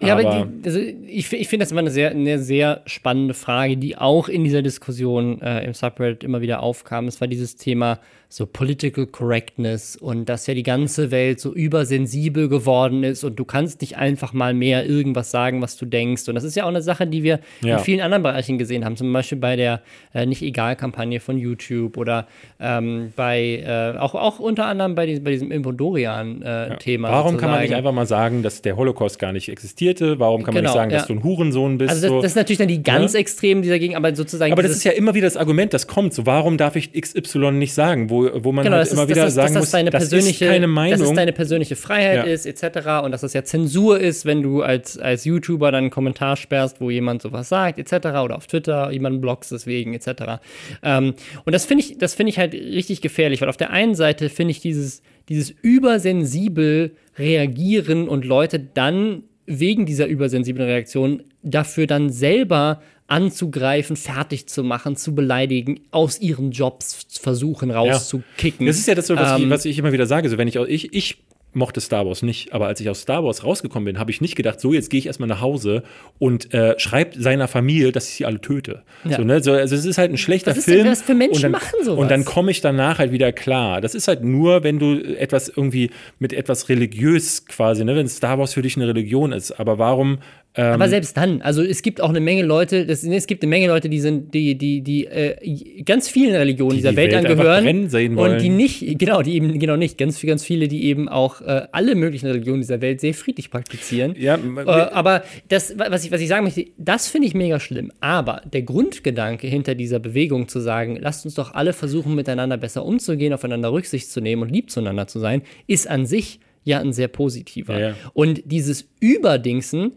Ja, 0.00 0.14
aber, 0.14 0.30
aber 0.30 0.46
die, 0.46 0.64
also 0.66 0.78
ich, 0.80 1.32
ich 1.32 1.48
finde 1.48 1.64
das 1.64 1.72
immer 1.72 1.80
eine 1.80 1.90
sehr, 1.90 2.10
eine 2.10 2.38
sehr 2.38 2.82
spannende 2.86 3.34
Frage, 3.34 3.76
die 3.76 3.98
auch 3.98 4.28
in 4.28 4.44
dieser 4.44 4.62
Diskussion 4.62 5.42
äh, 5.42 5.64
im 5.64 5.74
Subreddit 5.74 6.24
immer 6.24 6.40
wieder 6.40 6.62
aufkam. 6.62 7.06
Es 7.06 7.20
war 7.20 7.28
dieses 7.28 7.56
Thema, 7.56 7.98
so 8.32 8.46
Political 8.46 9.06
Correctness 9.06 9.96
und 9.96 10.28
dass 10.28 10.46
ja 10.46 10.54
die 10.54 10.62
ganze 10.62 11.10
Welt 11.10 11.40
so 11.40 11.52
übersensibel 11.52 12.48
geworden 12.48 13.02
ist 13.02 13.24
und 13.24 13.34
du 13.34 13.44
kannst 13.44 13.80
nicht 13.80 13.96
einfach 13.96 14.32
mal 14.32 14.54
mehr 14.54 14.86
irgendwas 14.86 15.32
sagen, 15.32 15.60
was 15.60 15.76
du 15.76 15.84
denkst. 15.84 16.28
Und 16.28 16.36
das 16.36 16.44
ist 16.44 16.54
ja 16.54 16.62
auch 16.62 16.68
eine 16.68 16.80
Sache, 16.80 17.08
die 17.08 17.24
wir 17.24 17.40
ja. 17.60 17.78
in 17.78 17.82
vielen 17.82 18.00
anderen 18.00 18.22
Bereichen 18.22 18.56
gesehen 18.56 18.84
haben, 18.84 18.96
zum 18.96 19.12
Beispiel 19.12 19.38
bei 19.38 19.56
der 19.56 19.82
äh, 20.14 20.26
Nicht-Egal-Kampagne 20.26 21.18
von 21.18 21.38
YouTube 21.38 21.96
oder 21.96 22.28
ähm, 22.60 23.12
bei, 23.16 23.64
äh, 23.66 23.98
auch, 23.98 24.14
auch 24.14 24.38
unter 24.38 24.66
anderem 24.66 24.94
bei, 24.94 25.06
diesem, 25.06 25.24
bei 25.24 25.32
diesem 25.32 25.50
Impondorian-Thema. 25.50 27.08
Äh, 27.08 27.10
ja. 27.10 27.18
Warum 27.18 27.36
kann 27.36 27.50
man 27.50 27.62
nicht 27.62 27.74
einfach 27.74 27.92
mal 27.92 28.06
sagen, 28.06 28.44
dass 28.44 28.62
der 28.62 28.76
Holocaust 28.76 29.18
gar 29.18 29.32
nicht 29.32 29.48
existierte? 29.48 30.20
Warum 30.20 30.44
kann 30.44 30.54
man 30.54 30.62
genau, 30.62 30.70
nicht 30.70 30.78
sagen, 30.78 30.92
ja. 30.92 30.98
dass 30.98 31.08
du 31.08 31.14
ein 31.14 31.24
Hurensohn 31.24 31.78
bist? 31.78 31.90
Also 31.90 32.02
das, 32.02 32.10
so? 32.10 32.22
das 32.22 32.30
ist 32.30 32.36
natürlich 32.36 32.58
dann 32.58 32.68
die 32.68 32.84
ganz 32.84 33.14
Extremen, 33.14 33.62
die 33.62 33.68
dagegen, 33.70 33.96
aber 33.96 34.14
sozusagen. 34.14 34.52
Aber 34.52 34.62
das 34.62 34.70
ist 34.70 34.84
ja 34.84 34.92
immer 34.92 35.14
wieder 35.14 35.26
das 35.26 35.36
Argument, 35.36 35.74
das 35.74 35.88
kommt. 35.88 36.14
So, 36.14 36.26
warum 36.26 36.58
darf 36.58 36.76
ich 36.76 36.92
XY 36.92 37.50
nicht 37.50 37.74
sagen? 37.74 38.08
Wo 38.08 38.19
wo, 38.24 38.52
man 38.52 38.64
genau, 38.64 38.76
halt 38.76 38.90
immer 38.90 39.02
ist, 39.02 39.08
wieder 39.08 39.24
das, 39.24 39.34
sagen 39.34 39.54
das 39.54 39.62
muss, 39.62 39.70
das 39.70 40.12
ist 40.12 40.38
keine 40.38 40.66
Meinung. 40.66 40.98
Dass 40.98 41.08
es 41.08 41.14
deine 41.14 41.32
persönliche 41.32 41.76
Freiheit 41.76 42.26
ja. 42.26 42.32
ist, 42.32 42.46
etc. 42.46 43.04
Und 43.04 43.12
dass 43.12 43.22
es 43.22 43.32
ja 43.32 43.44
Zensur 43.44 44.00
ist, 44.00 44.24
wenn 44.24 44.42
du 44.42 44.62
als, 44.62 44.98
als 44.98 45.24
YouTuber 45.24 45.72
dann 45.72 45.84
einen 45.84 45.90
Kommentar 45.90 46.36
sperrst, 46.36 46.80
wo 46.80 46.90
jemand 46.90 47.22
sowas 47.22 47.48
sagt, 47.48 47.78
etc. 47.78 48.06
Oder 48.24 48.36
auf 48.36 48.46
Twitter 48.46 48.90
jemanden 48.90 49.20
blockst 49.20 49.52
deswegen, 49.52 49.94
etc. 49.94 50.40
Ähm, 50.82 51.14
und 51.44 51.52
das 51.52 51.64
finde 51.64 51.84
ich, 51.84 51.98
das 51.98 52.18
ich 52.18 52.38
halt 52.38 52.54
richtig 52.54 53.00
gefährlich, 53.00 53.40
weil 53.40 53.48
auf 53.48 53.56
der 53.56 53.70
einen 53.70 53.94
Seite 53.94 54.28
finde 54.28 54.52
ich 54.52 54.60
dieses, 54.60 55.02
dieses 55.28 55.50
übersensibel 55.50 56.92
reagieren 57.18 58.08
und 58.08 58.24
Leute 58.24 58.60
dann 58.60 59.24
wegen 59.46 59.84
dieser 59.84 60.06
übersensiblen 60.06 60.66
Reaktion 60.66 61.24
dafür 61.42 61.86
dann 61.86 62.10
selber 62.10 62.82
anzugreifen, 63.10 63.96
fertig 63.96 64.46
zu 64.46 64.62
machen, 64.62 64.96
zu 64.96 65.14
beleidigen, 65.14 65.80
aus 65.90 66.20
ihren 66.20 66.52
Jobs 66.52 67.06
versuchen 67.20 67.70
rauszukicken. 67.70 68.66
Ja. 68.66 68.70
Das 68.70 68.78
ist 68.78 68.86
ja 68.86 68.94
das, 68.94 69.08
was, 69.10 69.38
ähm, 69.38 69.44
ich, 69.44 69.50
was 69.50 69.64
ich 69.64 69.78
immer 69.78 69.92
wieder 69.92 70.06
sage. 70.06 70.28
So, 70.28 70.38
wenn 70.38 70.48
ich, 70.48 70.56
ich, 70.56 70.92
ich 70.94 71.18
mochte 71.52 71.80
Star 71.80 72.06
Wars 72.06 72.22
nicht, 72.22 72.52
aber 72.52 72.66
als 72.66 72.80
ich 72.80 72.88
aus 72.88 73.00
Star 73.00 73.24
Wars 73.24 73.44
rausgekommen 73.44 73.84
bin, 73.84 73.98
habe 73.98 74.10
ich 74.10 74.20
nicht 74.20 74.36
gedacht, 74.36 74.60
so 74.60 74.72
jetzt 74.72 74.90
gehe 74.90 74.98
ich 74.98 75.06
erstmal 75.06 75.28
nach 75.28 75.40
Hause 75.40 75.82
und 76.18 76.54
äh, 76.54 76.78
schreibt 76.78 77.20
seiner 77.20 77.48
Familie, 77.48 77.92
dass 77.92 78.08
ich 78.08 78.14
sie 78.14 78.26
alle 78.26 78.40
töte. 78.40 78.82
Ja. 79.04 79.16
So, 79.16 79.24
ne? 79.24 79.42
so, 79.42 79.52
also 79.52 79.74
es 79.74 79.84
ist 79.84 79.98
halt 79.98 80.12
ein 80.12 80.18
schlechter 80.18 80.52
was 80.52 80.58
ist 80.58 80.64
Film. 80.64 80.86
Was 80.86 81.02
für 81.02 81.14
Menschen 81.14 81.36
und 81.36 81.42
dann, 81.42 81.52
machen 81.52 81.84
sowas? 81.84 81.98
Und 81.98 82.10
dann 82.10 82.24
komme 82.24 82.50
ich 82.50 82.60
danach 82.60 82.98
halt 82.98 83.12
wieder 83.12 83.32
klar. 83.32 83.80
Das 83.80 83.94
ist 83.94 84.06
halt 84.06 84.22
nur, 84.22 84.62
wenn 84.62 84.78
du 84.78 85.00
etwas 85.00 85.48
irgendwie 85.48 85.90
mit 86.18 86.32
etwas 86.32 86.68
religiös 86.68 87.46
quasi, 87.46 87.84
ne? 87.84 87.96
wenn 87.96 88.08
Star 88.08 88.38
Wars 88.38 88.54
für 88.54 88.62
dich 88.62 88.76
eine 88.76 88.86
Religion 88.86 89.32
ist. 89.32 89.52
Aber 89.52 89.78
warum 89.78 90.18
ähm, 90.56 90.72
aber 90.72 90.88
selbst 90.88 91.16
dann, 91.16 91.42
also 91.42 91.62
es 91.62 91.80
gibt 91.80 92.00
auch 92.00 92.08
eine 92.08 92.18
Menge 92.18 92.42
Leute, 92.42 92.84
das, 92.84 93.04
es 93.04 93.26
gibt 93.28 93.44
eine 93.44 93.50
Menge 93.50 93.68
Leute, 93.68 93.88
die 93.88 94.00
sind, 94.00 94.34
die, 94.34 94.58
die, 94.58 94.80
die 94.80 95.06
äh, 95.06 95.82
ganz 95.84 96.08
vielen 96.08 96.34
Religionen 96.34 96.72
die 96.72 96.76
dieser 96.78 96.90
die 96.90 96.96
Welt, 96.96 97.12
Welt 97.12 97.26
angehören 97.26 98.18
und 98.18 98.42
die 98.42 98.48
nicht, 98.48 98.98
genau, 98.98 99.22
die 99.22 99.34
eben 99.34 99.60
genau 99.60 99.76
nicht, 99.76 99.96
ganz, 99.96 100.20
ganz 100.20 100.44
viele, 100.44 100.66
die 100.66 100.86
eben 100.86 101.08
auch 101.08 101.40
äh, 101.40 101.68
alle 101.70 101.94
möglichen 101.94 102.26
Religionen 102.26 102.62
dieser 102.62 102.80
Welt 102.80 103.00
sehr 103.00 103.14
friedlich 103.14 103.50
praktizieren. 103.50 104.16
Ja, 104.18 104.36
äh, 104.36 104.62
aber 104.68 105.22
das, 105.48 105.78
was 105.78 106.04
ich, 106.04 106.10
was 106.10 106.20
ich 106.20 106.28
sagen 106.28 106.42
möchte, 106.42 106.66
das 106.78 107.06
finde 107.06 107.28
ich 107.28 107.34
mega 107.34 107.60
schlimm. 107.60 107.92
Aber 108.00 108.42
der 108.52 108.62
Grundgedanke 108.62 109.46
hinter 109.46 109.76
dieser 109.76 110.00
Bewegung 110.00 110.48
zu 110.48 110.58
sagen, 110.58 110.98
lasst 111.00 111.24
uns 111.24 111.34
doch 111.34 111.54
alle 111.54 111.72
versuchen, 111.72 112.16
miteinander 112.16 112.56
besser 112.56 112.84
umzugehen, 112.84 113.32
aufeinander 113.32 113.72
Rücksicht 113.72 114.10
zu 114.10 114.20
nehmen 114.20 114.42
und 114.42 114.48
lieb 114.48 114.68
zueinander 114.68 115.06
zu 115.06 115.20
sein, 115.20 115.42
ist 115.68 115.88
an 115.88 116.06
sich 116.06 116.40
ja 116.64 116.80
ein 116.80 116.92
sehr 116.92 117.08
positiver. 117.08 117.78
Ja, 117.78 117.88
ja. 117.90 117.94
Und 118.12 118.42
dieses 118.44 118.88
Überdingsen, 119.00 119.92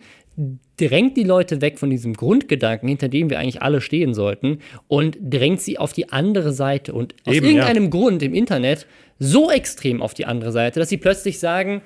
drängt 0.78 1.18
die 1.18 1.24
Leute 1.24 1.62
weg 1.62 1.78
von 1.80 1.90
diesem 1.90 2.14
Grundgedanken, 2.14 2.90
hinter 2.90 3.08
dem 3.08 3.30
wir 3.30 3.40
eigentlich 3.40 3.62
alle 3.62 3.82
stehen 3.82 4.14
sollten, 4.14 4.60
und 4.88 5.18
drängt 5.22 5.62
sie 5.62 5.78
auf 5.78 5.94
die 5.94 6.12
andere 6.12 6.52
Seite. 6.52 6.94
Und 6.94 7.16
aus 7.26 7.36
Eben, 7.36 7.46
irgendeinem 7.46 7.84
ja. 7.86 7.90
Grund 7.90 8.24
im 8.24 8.34
Internet 8.34 8.88
so 9.20 9.52
extrem 9.52 10.02
auf 10.02 10.14
die 10.14 10.26
andere 10.26 10.52
Seite, 10.52 10.80
dass 10.80 10.90
sie 10.90 10.98
plötzlich 10.98 11.40
sagen, 11.40 11.82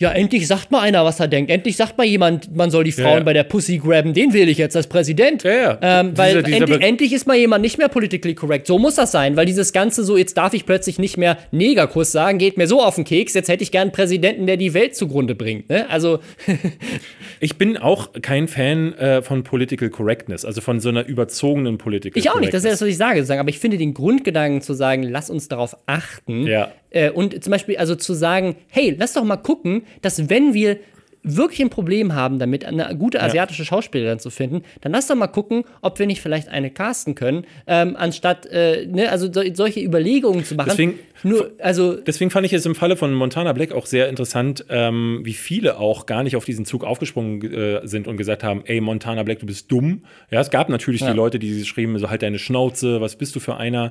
ja, 0.00 0.12
endlich 0.12 0.46
sagt 0.46 0.70
mal 0.70 0.80
einer, 0.80 1.04
was 1.04 1.20
er 1.20 1.28
denkt. 1.28 1.50
Endlich 1.50 1.76
sagt 1.76 1.98
mal 1.98 2.06
jemand, 2.06 2.56
man 2.56 2.70
soll 2.70 2.84
die 2.84 2.92
Frauen 2.92 3.18
ja, 3.18 3.22
bei 3.22 3.34
der 3.34 3.44
Pussy 3.44 3.76
grabben. 3.76 4.14
Den 4.14 4.32
wähle 4.32 4.50
ich 4.50 4.56
jetzt 4.56 4.74
als 4.74 4.86
Präsident. 4.86 5.42
Ja, 5.42 5.52
ja. 5.52 5.78
Ähm, 5.82 6.16
weil 6.16 6.42
dieser, 6.42 6.42
dieser 6.42 6.56
endlich, 6.56 6.80
endlich, 6.80 7.12
ist 7.12 7.26
mal 7.26 7.36
jemand 7.36 7.60
nicht 7.60 7.76
mehr 7.76 7.88
politically 7.88 8.34
correct. 8.34 8.66
So 8.66 8.78
muss 8.78 8.94
das 8.94 9.12
sein, 9.12 9.36
weil 9.36 9.44
dieses 9.44 9.74
Ganze 9.74 10.02
so, 10.02 10.16
jetzt 10.16 10.38
darf 10.38 10.54
ich 10.54 10.64
plötzlich 10.64 10.98
nicht 10.98 11.18
mehr 11.18 11.36
Negerkuss 11.50 12.12
sagen, 12.12 12.38
geht 12.38 12.56
mir 12.56 12.66
so 12.66 12.82
auf 12.82 12.94
den 12.94 13.04
Keks. 13.04 13.34
Jetzt 13.34 13.50
hätte 13.50 13.62
ich 13.62 13.72
gern 13.72 13.82
einen 13.82 13.92
Präsidenten, 13.92 14.46
der 14.46 14.56
die 14.56 14.72
Welt 14.72 14.96
zugrunde 14.96 15.34
bringt. 15.34 15.68
Ne? 15.68 15.84
Also. 15.90 16.20
ich 17.40 17.58
bin 17.58 17.76
auch 17.76 18.08
kein 18.22 18.48
Fan 18.48 18.94
äh, 18.94 19.20
von 19.20 19.42
Political 19.42 19.90
Correctness, 19.90 20.46
also 20.46 20.62
von 20.62 20.80
so 20.80 20.88
einer 20.88 21.04
überzogenen 21.04 21.76
Political 21.76 22.18
Ich 22.18 22.30
auch 22.30 22.40
nicht, 22.40 22.54
das 22.54 22.64
ist 22.64 22.72
das, 22.72 22.80
was 22.80 22.88
ich 22.88 22.96
sage. 22.96 23.22
Aber 23.38 23.50
ich 23.50 23.58
finde 23.58 23.76
den 23.76 23.92
Grundgedanken 23.92 24.62
zu 24.62 24.72
sagen, 24.72 25.02
lass 25.02 25.28
uns 25.28 25.48
darauf 25.48 25.76
achten, 25.84 26.46
ja. 26.46 26.70
Äh, 26.90 27.10
und 27.10 27.42
zum 27.42 27.50
Beispiel 27.52 27.76
also 27.76 27.94
zu 27.94 28.14
sagen, 28.14 28.56
hey, 28.68 28.94
lass 28.98 29.12
doch 29.12 29.24
mal 29.24 29.36
gucken, 29.36 29.82
dass 30.02 30.28
wenn 30.28 30.54
wir 30.54 30.78
wirklich 31.22 31.60
ein 31.60 31.70
Problem 31.70 32.14
haben 32.14 32.38
damit, 32.38 32.64
eine 32.64 32.96
gute 32.96 33.22
asiatische 33.22 33.64
Schauspielerin 33.64 34.18
zu 34.18 34.30
finden, 34.30 34.62
dann 34.80 34.92
lass 34.92 35.06
doch 35.06 35.16
mal 35.16 35.26
gucken, 35.26 35.64
ob 35.82 35.98
wir 35.98 36.06
nicht 36.06 36.20
vielleicht 36.20 36.48
eine 36.48 36.70
casten 36.70 37.14
können, 37.14 37.44
ähm, 37.66 37.96
anstatt 37.96 38.46
äh, 38.46 38.86
ne, 38.86 39.10
also 39.10 39.30
so, 39.30 39.42
solche 39.52 39.80
Überlegungen 39.80 40.44
zu 40.44 40.54
machen. 40.54 40.70
Deswegen, 40.70 40.98
Nur, 41.22 41.52
also, 41.58 41.96
deswegen 41.96 42.30
fand 42.30 42.46
ich 42.46 42.52
es 42.52 42.64
im 42.64 42.74
Falle 42.74 42.96
von 42.96 43.12
Montana 43.12 43.52
Black 43.52 43.72
auch 43.72 43.86
sehr 43.86 44.08
interessant, 44.08 44.64
ähm, 44.70 45.20
wie 45.22 45.34
viele 45.34 45.78
auch 45.78 46.06
gar 46.06 46.22
nicht 46.22 46.36
auf 46.36 46.44
diesen 46.46 46.64
Zug 46.64 46.84
aufgesprungen 46.84 47.42
äh, 47.52 47.86
sind 47.86 48.08
und 48.08 48.16
gesagt 48.16 48.42
haben, 48.42 48.62
ey, 48.64 48.80
Montana 48.80 49.22
Black, 49.22 49.40
du 49.40 49.46
bist 49.46 49.70
dumm. 49.70 50.04
Ja, 50.30 50.40
es 50.40 50.50
gab 50.50 50.70
natürlich 50.70 51.02
ja. 51.02 51.10
die 51.10 51.16
Leute, 51.16 51.38
die 51.38 51.58
geschrieben, 51.58 51.98
so 51.98 52.08
halt 52.08 52.22
deine 52.22 52.38
Schnauze, 52.38 53.00
was 53.00 53.16
bist 53.16 53.36
du 53.36 53.40
für 53.40 53.58
einer? 53.58 53.90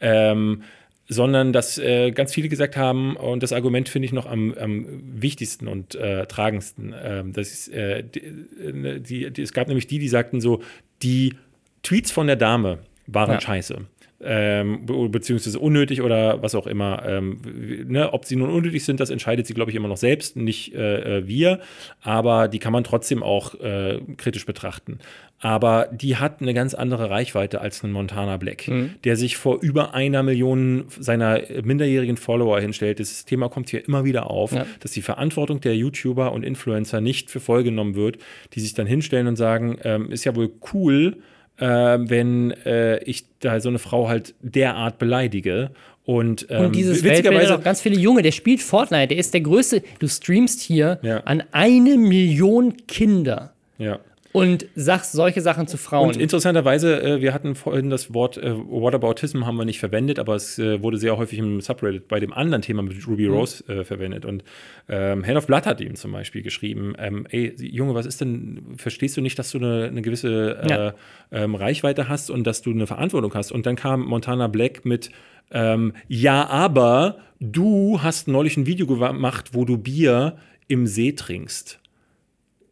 Ähm, 0.00 0.62
sondern 1.10 1.52
dass 1.52 1.76
äh, 1.76 2.12
ganz 2.12 2.32
viele 2.32 2.48
gesagt 2.48 2.76
haben, 2.76 3.16
und 3.16 3.42
das 3.42 3.52
Argument 3.52 3.88
finde 3.88 4.06
ich 4.06 4.12
noch 4.12 4.26
am, 4.26 4.54
am 4.54 4.86
wichtigsten 5.02 5.66
und 5.66 5.96
äh, 5.96 6.24
tragendsten, 6.26 6.92
äh, 6.92 7.24
dass 7.26 7.66
äh, 7.68 8.04
die, 8.04 8.20
äh, 8.20 9.00
die, 9.00 9.30
die, 9.30 9.42
es 9.42 9.52
gab 9.52 9.66
nämlich 9.66 9.88
die, 9.88 9.98
die 9.98 10.08
sagten 10.08 10.40
so, 10.40 10.62
die 11.02 11.34
Tweets 11.82 12.12
von 12.12 12.28
der 12.28 12.36
Dame 12.36 12.78
waren 13.08 13.32
ja. 13.32 13.40
scheiße 13.40 13.78
ähm, 14.22 14.86
beziehungsweise 15.10 15.58
unnötig 15.58 16.02
oder 16.02 16.42
was 16.42 16.54
auch 16.54 16.66
immer. 16.66 17.02
Ähm, 17.06 17.40
ne, 17.88 18.12
ob 18.12 18.24
sie 18.24 18.36
nun 18.36 18.50
unnötig 18.50 18.84
sind, 18.84 19.00
das 19.00 19.10
entscheidet 19.10 19.46
sie, 19.46 19.54
glaube 19.54 19.70
ich, 19.70 19.76
immer 19.76 19.88
noch 19.88 19.96
selbst, 19.96 20.36
nicht 20.36 20.74
äh, 20.74 21.18
äh, 21.18 21.26
wir. 21.26 21.60
Aber 22.02 22.48
die 22.48 22.58
kann 22.58 22.72
man 22.72 22.84
trotzdem 22.84 23.22
auch 23.22 23.54
äh, 23.60 24.00
kritisch 24.16 24.46
betrachten. 24.46 24.98
Aber 25.42 25.88
die 25.90 26.16
hat 26.16 26.42
eine 26.42 26.52
ganz 26.52 26.74
andere 26.74 27.08
Reichweite 27.08 27.62
als 27.62 27.82
ein 27.82 27.92
Montana 27.92 28.36
Black, 28.36 28.68
mhm. 28.68 28.96
der 29.04 29.16
sich 29.16 29.38
vor 29.38 29.60
über 29.62 29.94
einer 29.94 30.22
Million 30.22 30.84
seiner 30.98 31.40
minderjährigen 31.62 32.18
Follower 32.18 32.60
hinstellt. 32.60 33.00
Das 33.00 33.24
Thema 33.24 33.48
kommt 33.48 33.70
hier 33.70 33.86
immer 33.86 34.04
wieder 34.04 34.28
auf, 34.28 34.52
ja. 34.52 34.66
dass 34.80 34.92
die 34.92 35.00
Verantwortung 35.00 35.62
der 35.62 35.74
YouTuber 35.76 36.32
und 36.32 36.42
Influencer 36.42 37.00
nicht 37.00 37.30
für 37.30 37.40
voll 37.40 37.62
genommen 37.62 37.94
wird, 37.94 38.18
die 38.52 38.60
sich 38.60 38.74
dann 38.74 38.86
hinstellen 38.86 39.28
und 39.28 39.36
sagen, 39.36 39.78
ähm, 39.82 40.12
ist 40.12 40.24
ja 40.24 40.36
wohl 40.36 40.50
cool, 40.74 41.16
äh, 41.60 41.66
wenn 41.66 42.50
äh, 42.64 43.02
ich 43.04 43.24
da 43.38 43.60
so 43.60 43.68
eine 43.68 43.78
Frau 43.78 44.08
halt 44.08 44.34
derart 44.40 44.98
beleidige. 44.98 45.70
Und, 46.04 46.46
ähm, 46.50 46.66
und 46.66 46.74
dieses 46.74 47.04
witzigerweise 47.04 47.54
auch 47.54 47.62
ganz 47.62 47.80
viele 47.80 47.98
Junge, 47.98 48.22
der 48.22 48.32
spielt 48.32 48.60
Fortnite, 48.60 49.08
der 49.08 49.18
ist 49.18 49.32
der 49.32 49.42
größte. 49.42 49.82
Du 49.98 50.08
streamst 50.08 50.60
hier 50.60 50.98
ja. 51.02 51.18
an 51.18 51.44
eine 51.52 51.96
Million 51.96 52.76
Kinder. 52.86 53.52
Ja 53.78 54.00
und 54.32 54.66
sagst 54.76 55.12
solche 55.12 55.40
Sachen 55.40 55.66
zu 55.66 55.76
Frauen. 55.76 56.10
Und 56.10 56.16
interessanterweise, 56.16 57.02
äh, 57.02 57.20
wir 57.20 57.34
hatten 57.34 57.54
vorhin 57.54 57.90
das 57.90 58.14
Wort 58.14 58.36
äh, 58.36 58.54
Whataboutism 58.54 59.44
haben 59.44 59.56
wir 59.56 59.64
nicht 59.64 59.80
verwendet, 59.80 60.18
aber 60.18 60.36
es 60.36 60.58
äh, 60.58 60.82
wurde 60.82 60.98
sehr 60.98 61.16
häufig 61.16 61.38
im 61.38 61.60
Subreddit 61.60 62.06
bei 62.06 62.20
dem 62.20 62.32
anderen 62.32 62.62
Thema 62.62 62.82
mit 62.82 63.06
Ruby 63.06 63.26
mhm. 63.26 63.34
Rose 63.34 63.64
äh, 63.68 63.84
verwendet. 63.84 64.24
Und 64.24 64.44
ähm, 64.88 65.26
Hand 65.26 65.36
of 65.36 65.46
Blood 65.46 65.66
hat 65.66 65.80
ihm 65.80 65.96
zum 65.96 66.12
Beispiel 66.12 66.42
geschrieben: 66.42 66.94
ähm, 66.98 67.26
Ey, 67.30 67.54
Junge, 67.58 67.94
was 67.94 68.06
ist 68.06 68.20
denn, 68.20 68.62
verstehst 68.76 69.16
du 69.16 69.20
nicht, 69.20 69.38
dass 69.38 69.50
du 69.50 69.58
eine, 69.58 69.86
eine 69.86 70.02
gewisse 70.02 70.60
äh, 70.62 70.68
ja. 70.68 70.94
ähm, 71.32 71.56
Reichweite 71.56 72.08
hast 72.08 72.30
und 72.30 72.46
dass 72.46 72.62
du 72.62 72.70
eine 72.70 72.86
Verantwortung 72.86 73.34
hast? 73.34 73.50
Und 73.50 73.66
dann 73.66 73.74
kam 73.74 74.02
Montana 74.02 74.46
Black 74.46 74.84
mit: 74.84 75.10
ähm, 75.50 75.92
Ja, 76.06 76.46
aber 76.46 77.18
du 77.40 78.00
hast 78.00 78.28
neulich 78.28 78.56
ein 78.56 78.66
Video 78.66 78.86
gemacht, 78.86 79.50
wo 79.54 79.64
du 79.64 79.76
Bier 79.76 80.36
im 80.68 80.86
See 80.86 81.12
trinkst. 81.12 81.79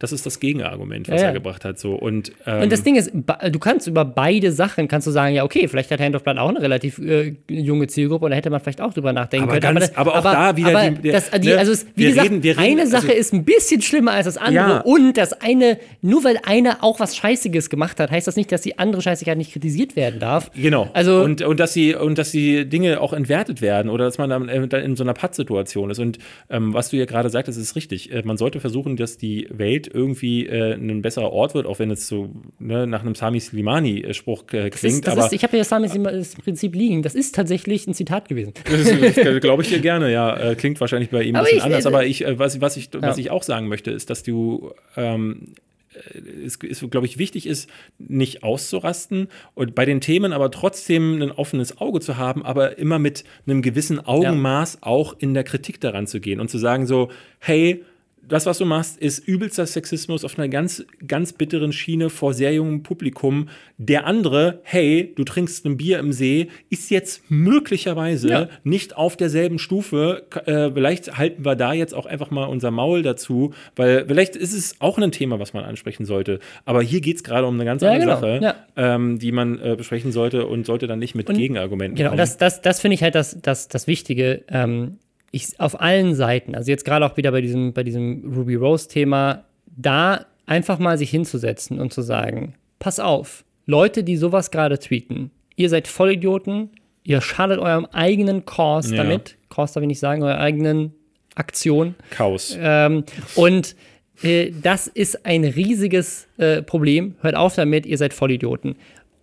Das 0.01 0.13
ist 0.13 0.25
das 0.27 0.39
Gegenargument, 0.39 1.09
was 1.09 1.17
Ja, 1.21 1.27
er 1.27 1.29
ja. 1.31 1.35
gebracht 1.35 1.65
hat. 1.65 1.79
So. 1.81 1.95
Und, 1.95 2.31
ähm, 2.47 2.63
Und 2.63 2.73
das 2.73 2.85
Ding 2.85 2.95
ist, 2.95 3.11
du 3.13 3.59
kannst 3.59 3.89
über 3.89 4.05
beide 4.05 4.53
Sachen, 4.53 4.87
kannst 4.87 5.09
du 5.09 5.11
sagen, 5.11 5.35
ja, 5.35 5.43
okay, 5.43 5.67
vielleicht 5.67 5.91
hat 5.91 5.99
Hand 6.01 6.15
of 6.15 6.23
Blood 6.23 6.39
auch 6.39 6.49
eine 6.51 6.61
relativ 6.63 6.99
äh, 6.99 7.35
junge 7.51 7.89
Zielgruppe 7.89 8.27
und 8.27 8.31
da 8.31 8.37
hätte 8.37 8.49
man 8.51 8.61
vielleicht 8.61 8.81
auch 8.81 8.95
drüber 8.95 9.13
nachdenken 9.13 9.49
Aber 9.51 9.59
können. 9.59 9.75
ganz- 9.81 9.93
aber 9.97 10.17
auch 10.17 10.23
da 10.23 10.57
wieder 10.57 10.69
aber 10.79 10.91
die- 10.91 11.11
das, 11.11 11.31
die, 11.33 11.49
ne, 11.49 11.59
also 11.59 11.73
es, 11.73 11.85
wie 11.97 12.03
wir 12.03 12.09
gesagt, 12.11 12.31
reden- 12.31 12.43
wir 12.45 12.57
reden- 12.59 12.79
eine 12.81 12.87
Sache 12.87 13.09
also- 13.09 13.19
ist 13.19 13.33
ein 13.33 13.45
bisschen 13.45 13.83
schlimmer 13.83 14.13
als 14.13 14.27
das 14.27 14.37
andere 14.37 14.55
Ja. 14.69 14.81
und 14.83 15.17
das 15.17 15.33
eine, 15.33 15.79
nur 16.01 16.23
weil 16.23 16.39
einer 16.45 16.85
auch 16.85 17.01
was 17.01 17.17
Scheißiges 17.17 17.69
gemacht 17.69 17.99
hat, 17.99 18.13
heißt 18.13 18.27
das 18.29 18.37
nicht, 18.37 18.53
dass 18.53 18.61
die 18.63 18.79
andere 18.79 19.03
Scheißigkeit 19.03 19.37
nicht 19.37 19.53
kritisiert 19.53 19.97
werden 19.97 20.21
darf. 20.21 20.51
Genau. 20.55 20.89
Also- 20.93 21.23
und, 21.23 21.43
und 21.43 21.59
dass 21.59 21.73
sie 21.73 21.97
und 21.97 22.19
dass 22.19 22.31
die 22.31 22.67
Dinge 22.69 23.01
auch 23.01 23.13
entwertet 23.13 23.63
werden 23.63 23.91
oder 23.91 24.05
dass 24.05 24.17
man 24.19 24.31
dann 24.31 24.49
äh, 24.49 24.79
in 24.81 24.95
so 24.95 25.03
einer 25.03 25.15
Pattsituation 25.15 25.91
ist. 25.91 25.99
Und 25.99 26.19
ähm, 26.51 26.73
was 26.73 26.91
du 26.91 26.97
ja 26.97 27.05
gerade 27.05 27.31
sagtest, 27.31 27.59
ist 27.59 27.75
richtig. 27.75 28.13
Äh, 28.13 28.23
man 28.25 28.37
sollte 28.37 28.61
versuchen, 28.61 28.97
dass 28.97 29.19
die 29.19 29.49
Welt 29.51 29.88
irgendwie 29.93 30.47
äh, 30.47 30.75
ein 30.75 31.03
besserer 31.03 31.33
Ort 31.33 31.55
wird, 31.55 31.67
auch 31.67 31.79
wenn 31.79 31.91
es 31.91 32.09
so 32.09 32.31
ne, 32.59 32.87
nach 32.87 33.01
einem 33.03 33.15
Sami 33.15 33.41
Slimani-Spruch 33.41 34.45
äh, 34.53 34.71
Das 34.71 34.81
klingt. 34.81 34.95
ist, 34.97 35.07
das 35.07 35.17
aber 35.17 35.27
ist, 35.27 35.33
ich 35.33 35.43
habe 35.43 35.57
ja 35.57 35.61
das 35.61 35.69
Sami 35.69 35.89
das 35.89 36.35
Prinzip 36.37 36.75
liegen. 36.75 37.03
Das 37.03 37.15
ist 37.15 37.35
tatsächlich 37.35 37.87
ein 37.87 37.95
Zitat 37.95 38.29
gewesen. 38.29 38.53
Das 38.69 39.41
glaube 39.41 39.63
ich 39.63 39.69
dir 39.69 39.81
gerne, 39.81 40.13
ja. 40.13 40.37
Äh, 40.37 40.55
klingt 40.55 40.81
wahrscheinlich 40.81 41.11
bei 41.11 41.23
ihm 41.23 41.37
ein 41.37 41.43
bisschen 41.45 41.59
ich- 41.59 41.65
anders, 41.65 41.85
äh, 41.85 41.89
aber 41.89 42.05
ich, 42.07 42.25
äh, 42.25 42.39
was, 42.39 42.61
was, 42.61 42.77
ich, 42.77 42.91
was 42.93 43.17
Ja. 43.17 43.21
ich 43.21 43.31
auch 43.31 43.43
sagen 43.43 43.69
möchte, 43.69 43.91
ist, 43.91 44.11
dass 44.11 44.23
du 44.23 44.73
ähm, 44.97 45.55
äh, 45.95 46.19
es 46.47 46.57
ist, 46.57 46.91
glaube 46.91 47.07
ich, 47.07 47.19
wichtig 47.19 47.47
ist, 47.47 47.69
nicht 47.99 48.43
auszurasten 48.43 49.29
und 49.55 49.75
bei 49.75 49.85
den 49.85 50.01
Themen 50.01 50.33
aber 50.33 50.51
trotzdem 50.51 51.21
ein 51.23 51.31
offenes 51.33 51.79
Auge 51.79 52.01
zu 52.01 52.17
haben, 52.17 52.45
aber 52.45 52.79
immer 52.79 52.99
mit 52.99 53.25
einem 53.47 53.63
gewissen 53.63 53.99
Augenmaß 54.05 54.79
auch 54.83 55.17
in 55.19 55.35
der 55.35 55.45
Kritik 55.45 55.81
daran 55.81 56.07
zu 56.07 56.21
gehen 56.21 56.41
und 56.41 56.49
zu 56.51 56.59
sagen 56.59 56.87
so, 56.87 57.09
hey, 57.41 57.85
das, 58.29 58.47
was 58.47 58.59
du 58.59 58.65
machst, 58.65 58.99
ist 58.99 59.19
übelster 59.27 59.67
Sexismus 59.67 60.25
auf 60.25 60.39
einer 60.39 60.49
ganz, 60.49 60.85
ganz 61.07 61.33
bitteren 61.33 61.73
Schiene 61.73 62.11
vor 62.11 62.35
sehr 62.35 62.53
jungem 62.55 62.83
Publikum. 62.83 63.49
Der 63.79 64.07
andere, 64.07 64.61
hey, 64.63 65.13
du 65.17 65.25
trinkst 65.25 65.65
ein 65.67 65.77
Bier 65.77 65.99
im 65.99 66.13
See, 66.13 66.49
ist 66.71 66.91
jetzt 66.91 67.23
möglicherweise 67.31 68.29
Ja. 68.29 68.49
nicht 68.65 68.97
auf 68.97 69.17
derselben 69.17 69.59
Stufe. 69.59 70.25
Äh, 70.47 70.71
vielleicht 70.73 71.17
halten 71.19 71.45
wir 71.45 71.57
da 71.57 71.73
jetzt 71.73 71.95
auch 71.95 72.07
einfach 72.07 72.31
mal 72.31 72.45
unser 72.45 72.71
Maul 72.71 73.03
dazu, 73.03 73.53
weil 73.77 74.05
vielleicht 74.07 74.37
ist 74.37 74.53
es 74.53 74.77
auch 74.81 74.99
ein 74.99 75.13
Thema, 75.13 75.39
was 75.41 75.53
man 75.55 75.65
ansprechen 75.65 76.05
sollte. 76.05 76.39
Aber 76.65 76.83
hier 76.83 77.01
geht 77.01 77.17
es 77.17 77.25
gerade 77.25 77.47
um 77.47 77.55
eine 77.55 77.65
ganz 77.65 77.83
Ja, 77.83 77.91
andere 77.93 78.07
genau, 78.09 78.21
Sache, 78.21 78.41
ja. 78.43 78.55
ähm, 78.95 79.19
die 79.19 79.33
man 79.33 79.59
äh, 79.61 79.75
besprechen 79.77 80.13
sollte 80.13 80.47
und 80.47 80.67
sollte 80.67 80.87
dann 80.87 80.99
nicht 80.99 81.15
mit 81.15 81.27
Gegenargumenten 81.29 81.97
Genau, 81.97 82.11
kommen. 82.11 82.19
das, 82.19 82.37
das, 82.37 82.63
das 82.63 82.81
finde 82.81 82.95
ich 82.97 83.03
halt 83.03 83.15
das, 83.15 83.39
das, 83.41 83.69
das 83.69 83.87
Wichtige. 83.87 84.45
Ähm, 84.49 84.99
ich, 85.31 85.59
auf 85.61 85.81
allen 85.81 86.15
Seiten, 86.15 86.55
also 86.55 86.71
jetzt 86.71 86.85
gerade 86.85 87.05
auch 87.05 87.17
wieder 87.17 87.31
bei 87.33 87.41
diesem, 87.41 87.73
bei 87.73 87.83
diesem 87.85 88.33
Ruby 88.35 88.55
Rose-Thema, 88.55 89.45
da 89.67 90.27
einfach 90.47 90.79
mal 90.79 90.97
sich 90.99 91.11
hinzusetzen 91.11 91.79
und 91.79 91.93
zu 91.93 92.03
sagen: 92.03 92.55
Pass 92.79 92.99
auf, 93.01 93.45
Leute, 93.67 94.03
die 94.05 94.17
sowas 94.17 94.51
gerade 94.51 94.79
tweeten, 94.79 95.31
ihr 95.57 95.69
seid 95.69 95.87
Vollidioten, 95.89 96.71
ihr 97.05 97.21
schadet 97.21 97.59
eurem 97.59 97.87
eigenen 97.93 98.45
Cause 98.47 98.97
Ja. 98.97 99.03
damit, 99.03 99.37
Cause 99.51 99.75
darf 99.75 99.83
ich 99.83 99.89
nicht 99.89 100.01
sagen, 100.01 100.23
eurer 100.23 100.39
eigenen 100.39 100.95
Aktion. 101.35 101.95
Chaos. 102.11 102.57
Ähm, 102.59 103.05
und 103.35 103.77
äh, 104.23 104.51
das 104.63 104.87
ist 104.89 105.25
ein 105.27 105.45
riesiges 105.45 106.27
äh, 106.39 106.63
Problem. 106.63 107.15
Hört 107.21 107.37
auf 107.37 107.55
damit, 107.55 107.87
ihr 107.87 107.99
seid 107.99 108.13
Vollidioten. 108.15 108.77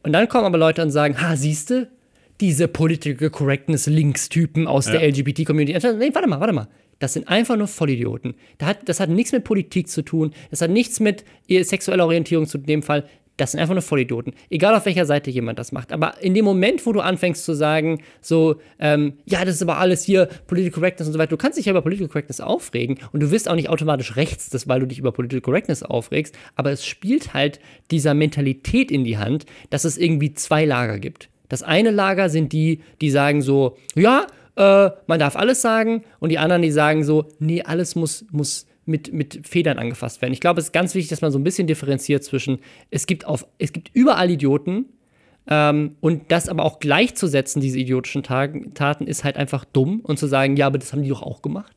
Und 0.03 0.13
dann 0.13 0.29
kommen 0.29 0.45
aber 0.45 0.57
Leute 0.57 0.81
und 0.83 0.91
sagen, 0.91 1.19
ha, 1.19 1.35
siehste, 1.35 1.89
diese 2.41 2.67
Political 2.67 3.29
Correctness 3.29 3.87
Linkstypen 3.87 4.67
aus 4.67 4.85
der 4.85 5.07
LGBT-Community. 5.07 5.73
Nee, 5.97 6.09
warte 6.13 6.27
mal, 6.27 6.39
warte 6.39 6.53
mal. 6.53 6.67
Das 6.99 7.13
sind 7.13 7.27
einfach 7.27 7.57
nur 7.57 7.67
Vollidioten. 7.67 8.35
Das 8.57 8.69
hat, 8.69 8.89
das 8.89 8.99
hat 8.99 9.09
nichts 9.09 9.31
mit 9.31 9.43
Politik 9.43 9.89
zu 9.89 10.01
tun. 10.01 10.33
Das 10.49 10.61
hat 10.61 10.71
nichts 10.71 10.99
mit 10.99 11.25
ihr 11.47 11.63
sexueller 11.65 12.05
Orientierung 12.05 12.47
zu 12.47 12.57
dem 12.57 12.83
Fall. 12.83 13.05
Das 13.37 13.51
sind 13.51 13.59
einfach 13.59 13.73
nur 13.73 13.81
Vollidioten. 13.81 14.33
Egal 14.49 14.73
auf 14.75 14.85
welcher 14.85 15.05
Seite 15.05 15.29
jemand 15.29 15.59
das 15.59 15.73
macht. 15.73 15.91
Aber 15.91 16.21
in 16.21 16.33
dem 16.33 16.45
Moment, 16.45 16.85
wo 16.85 16.93
du 16.93 17.01
anfängst 17.01 17.43
zu 17.43 17.53
sagen, 17.53 18.01
so, 18.21 18.61
ähm, 18.79 19.17
ja, 19.25 19.43
das 19.43 19.55
ist 19.55 19.61
aber 19.61 19.77
alles 19.77 20.03
hier 20.03 20.29
Political 20.47 20.79
Correctness 20.79 21.07
und 21.07 21.13
so 21.13 21.19
weiter, 21.19 21.31
du 21.31 21.37
kannst 21.37 21.57
dich 21.57 21.65
ja 21.65 21.71
über 21.71 21.81
Political 21.81 22.07
Correctness 22.07 22.39
aufregen 22.39 22.97
und 23.11 23.19
du 23.19 23.31
wirst 23.31 23.49
auch 23.49 23.55
nicht 23.55 23.67
automatisch 23.67 24.15
rechts, 24.15 24.49
das, 24.49 24.69
weil 24.69 24.79
du 24.79 24.85
dich 24.85 24.99
über 24.99 25.11
Political 25.11 25.41
Correctness 25.41 25.83
aufregst. 25.83 26.33
Aber 26.55 26.71
es 26.71 26.85
spielt 26.85 27.33
halt 27.33 27.59
dieser 27.91 28.13
Mentalität 28.13 28.89
in 28.89 29.03
die 29.03 29.17
Hand, 29.17 29.45
dass 29.69 29.83
es 29.83 29.97
irgendwie 29.97 30.33
zwei 30.33 30.63
Lager 30.63 30.97
gibt. 30.99 31.29
Das 31.49 31.63
eine 31.63 31.91
Lager 31.91 32.29
sind 32.29 32.53
die, 32.53 32.81
die 33.01 33.09
sagen 33.09 33.41
so, 33.41 33.77
ja, 33.95 34.27
äh, 34.55 34.89
man 35.07 35.19
darf 35.19 35.35
alles 35.35 35.61
sagen, 35.61 36.03
und 36.19 36.29
die 36.29 36.37
anderen, 36.37 36.61
die 36.61 36.71
sagen 36.71 37.03
so, 37.03 37.25
nee, 37.39 37.61
alles 37.61 37.95
muss, 37.95 38.25
muss 38.31 38.67
mit, 38.85 39.13
mit 39.13 39.47
Federn 39.47 39.79
angefasst 39.79 40.21
werden. 40.21 40.33
Ich 40.33 40.39
glaube, 40.39 40.59
es 40.59 40.67
ist 40.67 40.73
ganz 40.73 40.95
wichtig, 40.95 41.09
dass 41.09 41.21
man 41.21 41.31
so 41.31 41.39
ein 41.39 41.43
bisschen 41.43 41.67
differenziert 41.67 42.23
zwischen, 42.23 42.59
es 42.91 43.07
gibt 43.07 43.25
auf, 43.25 43.47
es 43.57 43.73
gibt 43.73 43.91
überall 43.93 44.29
Idioten, 44.29 44.85
ähm, 45.47 45.95
und 46.01 46.31
das 46.31 46.49
aber 46.49 46.63
auch 46.63 46.79
gleichzusetzen, 46.79 47.61
diese 47.61 47.79
idiotischen 47.79 48.23
Taten, 48.23 49.07
ist 49.07 49.23
halt 49.23 49.37
einfach 49.37 49.65
dumm 49.65 49.99
und 50.01 50.17
zu 50.17 50.27
sagen, 50.27 50.55
ja, 50.57 50.67
aber 50.67 50.77
das 50.77 50.91
haben 50.91 51.03
die 51.03 51.09
doch 51.09 51.21
auch 51.21 51.41
gemacht. 51.41 51.74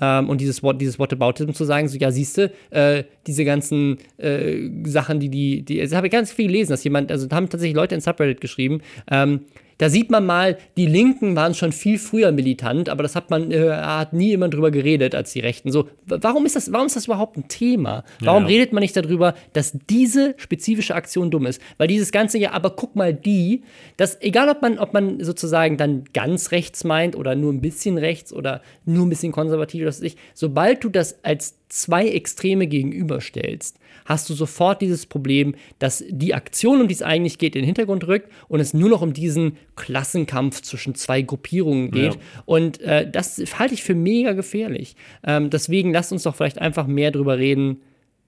Ähm, 0.00 0.28
und 0.28 0.40
dieses 0.40 0.62
Wort, 0.62 0.80
dieses 0.80 0.98
Whataboutism 0.98 1.52
zu 1.52 1.64
sagen, 1.64 1.88
so, 1.88 1.98
ja, 1.98 2.10
siehste, 2.10 2.52
äh, 2.70 3.04
diese 3.26 3.44
ganzen 3.44 3.98
äh, 4.18 4.68
Sachen, 4.84 5.20
die 5.20 5.28
die, 5.28 5.62
die, 5.62 5.80
das 5.80 5.94
habe 5.94 6.08
ich 6.08 6.12
ganz 6.12 6.32
viel 6.32 6.46
gelesen, 6.46 6.70
dass 6.70 6.84
jemand, 6.84 7.12
also 7.12 7.26
da 7.26 7.36
haben 7.36 7.48
tatsächlich 7.48 7.76
Leute 7.76 7.94
in 7.94 8.00
Subreddit 8.00 8.40
geschrieben, 8.40 8.80
ähm, 9.10 9.40
da 9.78 9.88
sieht 9.88 10.10
man 10.10 10.24
mal, 10.26 10.56
die 10.76 10.86
Linken 10.86 11.36
waren 11.36 11.54
schon 11.54 11.72
viel 11.72 11.98
früher 11.98 12.32
militant, 12.32 12.88
aber 12.88 13.02
das 13.02 13.16
hat 13.16 13.30
man, 13.30 13.50
äh, 13.50 13.70
hat 13.70 14.12
nie 14.12 14.28
jemand 14.28 14.54
drüber 14.54 14.70
geredet 14.70 15.14
als 15.14 15.32
die 15.32 15.40
Rechten. 15.40 15.70
So, 15.72 15.88
warum 16.06 16.46
ist 16.46 16.56
das, 16.56 16.72
warum 16.72 16.86
ist 16.86 16.96
das 16.96 17.06
überhaupt 17.06 17.36
ein 17.36 17.48
Thema? 17.48 18.04
Warum 18.20 18.42
Ja. 18.44 18.48
redet 18.48 18.72
man 18.72 18.82
nicht 18.82 18.96
darüber, 18.96 19.34
dass 19.52 19.76
diese 19.90 20.34
spezifische 20.36 20.94
Aktion 20.94 21.30
dumm 21.30 21.46
ist? 21.46 21.60
Weil 21.78 21.88
dieses 21.88 22.12
ganze 22.12 22.38
ja, 22.38 22.52
aber 22.52 22.70
guck 22.70 22.96
mal 22.96 23.12
die, 23.14 23.62
das, 23.96 24.20
egal 24.20 24.48
ob 24.48 24.62
man, 24.62 24.78
ob 24.78 24.92
man 24.92 25.22
sozusagen 25.22 25.76
dann 25.76 26.04
ganz 26.12 26.52
rechts 26.52 26.84
meint 26.84 27.16
oder 27.16 27.34
nur 27.34 27.52
ein 27.52 27.60
bisschen 27.60 27.98
rechts 27.98 28.32
oder 28.32 28.60
nur 28.84 29.06
ein 29.06 29.10
bisschen 29.10 29.32
konservativ, 29.32 29.80
oder 29.82 29.88
was 29.88 29.98
weiß 30.00 30.12
ich, 30.12 30.16
sobald 30.34 30.84
du 30.84 30.88
das 30.88 31.18
als 31.24 31.56
zwei 31.74 32.08
Extreme 32.08 32.68
gegenüberstellst, 32.68 33.80
hast 34.04 34.30
du 34.30 34.34
sofort 34.34 34.80
dieses 34.80 35.06
Problem, 35.06 35.56
dass 35.80 36.04
die 36.08 36.32
Aktion, 36.32 36.80
um 36.80 36.86
die 36.86 36.94
es 36.94 37.02
eigentlich 37.02 37.38
geht, 37.38 37.56
in 37.56 37.62
den 37.62 37.66
Hintergrund 37.66 38.06
rückt 38.06 38.30
und 38.46 38.60
es 38.60 38.74
nur 38.74 38.88
noch 38.88 39.02
um 39.02 39.12
diesen 39.12 39.56
Klassenkampf 39.74 40.62
zwischen 40.62 40.94
zwei 40.94 41.22
Gruppierungen 41.22 41.90
geht. 41.90 42.14
Ja. 42.14 42.20
Und 42.44 42.80
äh, 42.80 43.10
das 43.10 43.40
halte 43.58 43.74
ich 43.74 43.82
für 43.82 43.96
mega 43.96 44.34
gefährlich. 44.34 44.94
Ähm, 45.26 45.50
deswegen 45.50 45.92
lasst 45.92 46.12
uns 46.12 46.22
doch 46.22 46.36
vielleicht 46.36 46.60
einfach 46.60 46.86
mehr 46.86 47.10
drüber 47.10 47.38
reden, 47.38 47.80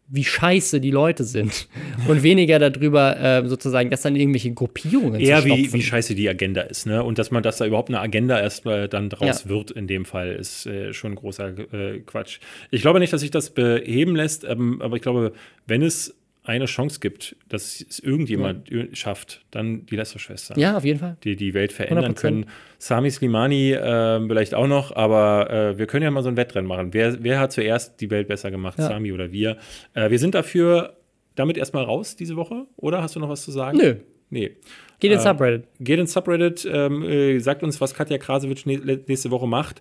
wie 0.08 0.24
scheiße 0.24 0.80
die 0.80 0.90
Leute 0.92 1.24
sind 1.24 1.68
und 2.06 2.22
weniger 2.22 2.58
darüber 2.58 3.18
äh, 3.18 3.48
sozusagen, 3.48 3.90
dass 3.90 4.02
dann 4.02 4.14
irgendwelche 4.14 4.52
Gruppierungen 4.52 5.20
Eher 5.20 5.44
wie, 5.44 5.72
wie 5.72 5.82
scheiße 5.82 6.14
die 6.14 6.28
Agenda 6.28 6.62
ist, 6.62 6.86
ne? 6.86 7.02
Und 7.02 7.18
dass 7.18 7.30
man, 7.30 7.42
dass 7.42 7.56
da 7.58 7.66
überhaupt 7.66 7.88
eine 7.88 8.00
Agenda 8.00 8.40
erst 8.40 8.66
äh, 8.66 8.88
dann 8.88 9.10
draus 9.10 9.44
Ja. 9.44 9.50
wird, 9.50 9.72
in 9.72 9.86
dem 9.88 10.04
Fall, 10.04 10.32
ist 10.32 10.66
äh, 10.66 10.92
schon 10.92 11.14
großer 11.16 11.48
äh, 11.72 11.98
Quatsch. 12.06 12.38
Ich 12.70 12.82
glaube 12.82 13.00
nicht, 13.00 13.12
dass 13.12 13.20
sich 13.22 13.30
das 13.32 13.50
beheben 13.50 14.14
lässt, 14.14 14.44
ähm, 14.44 14.80
aber 14.80 14.96
ich 14.96 15.02
glaube, 15.02 15.32
wenn 15.66 15.82
es 15.82 16.14
eine 16.46 16.66
Chance 16.66 17.00
gibt, 17.00 17.36
dass 17.48 17.80
es 17.80 17.98
irgendjemand 17.98 18.70
ö- 18.70 18.94
schafft, 18.94 19.44
dann 19.50 19.84
die 19.86 19.96
Lästerschwestern. 19.96 20.58
Ja, 20.58 20.76
auf 20.76 20.84
jeden 20.84 20.98
Fall. 21.00 21.16
Die 21.24 21.36
die 21.36 21.54
Welt 21.54 21.72
verändern 21.72 22.12
100%. 22.14 22.20
können. 22.20 22.46
Sami 22.78 23.10
Slimani 23.10 23.72
äh, 23.72 24.26
vielleicht 24.26 24.54
auch 24.54 24.66
noch, 24.66 24.94
aber 24.94 25.50
äh, 25.50 25.78
wir 25.78 25.86
können 25.86 26.04
ja 26.04 26.10
mal 26.10 26.22
so 26.22 26.28
ein 26.28 26.36
Wettrennen 26.36 26.66
machen. 26.68 26.94
Wer, 26.94 27.22
wer 27.22 27.40
hat 27.40 27.52
zuerst 27.52 28.00
die 28.00 28.10
Welt 28.10 28.28
besser 28.28 28.50
gemacht, 28.50 28.78
Ja. 28.78 28.88
Sami 28.88 29.12
oder 29.12 29.32
wir? 29.32 29.58
Äh, 29.94 30.10
wir 30.10 30.18
sind 30.18 30.34
dafür 30.34 30.96
damit 31.34 31.56
erstmal 31.58 31.84
raus 31.84 32.16
diese 32.16 32.36
Woche, 32.36 32.66
oder? 32.76 33.02
Hast 33.02 33.14
du 33.16 33.20
noch 33.20 33.28
was 33.28 33.42
zu 33.42 33.50
sagen? 33.50 33.76
Nö. 33.78 33.96
Nee. 34.30 34.56
Geht 34.98 35.12
ins 35.12 35.24
Äh, 35.24 35.28
Subreddit. 35.28 35.68
Geht 35.78 35.98
ins 36.00 36.12
Subreddit, 36.12 36.66
ähm, 36.70 37.02
äh, 37.02 37.38
sagt 37.38 37.62
uns, 37.62 37.80
was 37.80 37.92
Katja 37.94 38.18
Krasowitsch 38.18 38.64
ne 38.66 38.78
nächste 39.06 39.30
Woche 39.30 39.46
macht. 39.46 39.80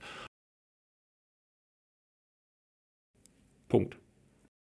Punkt. 3.70 3.98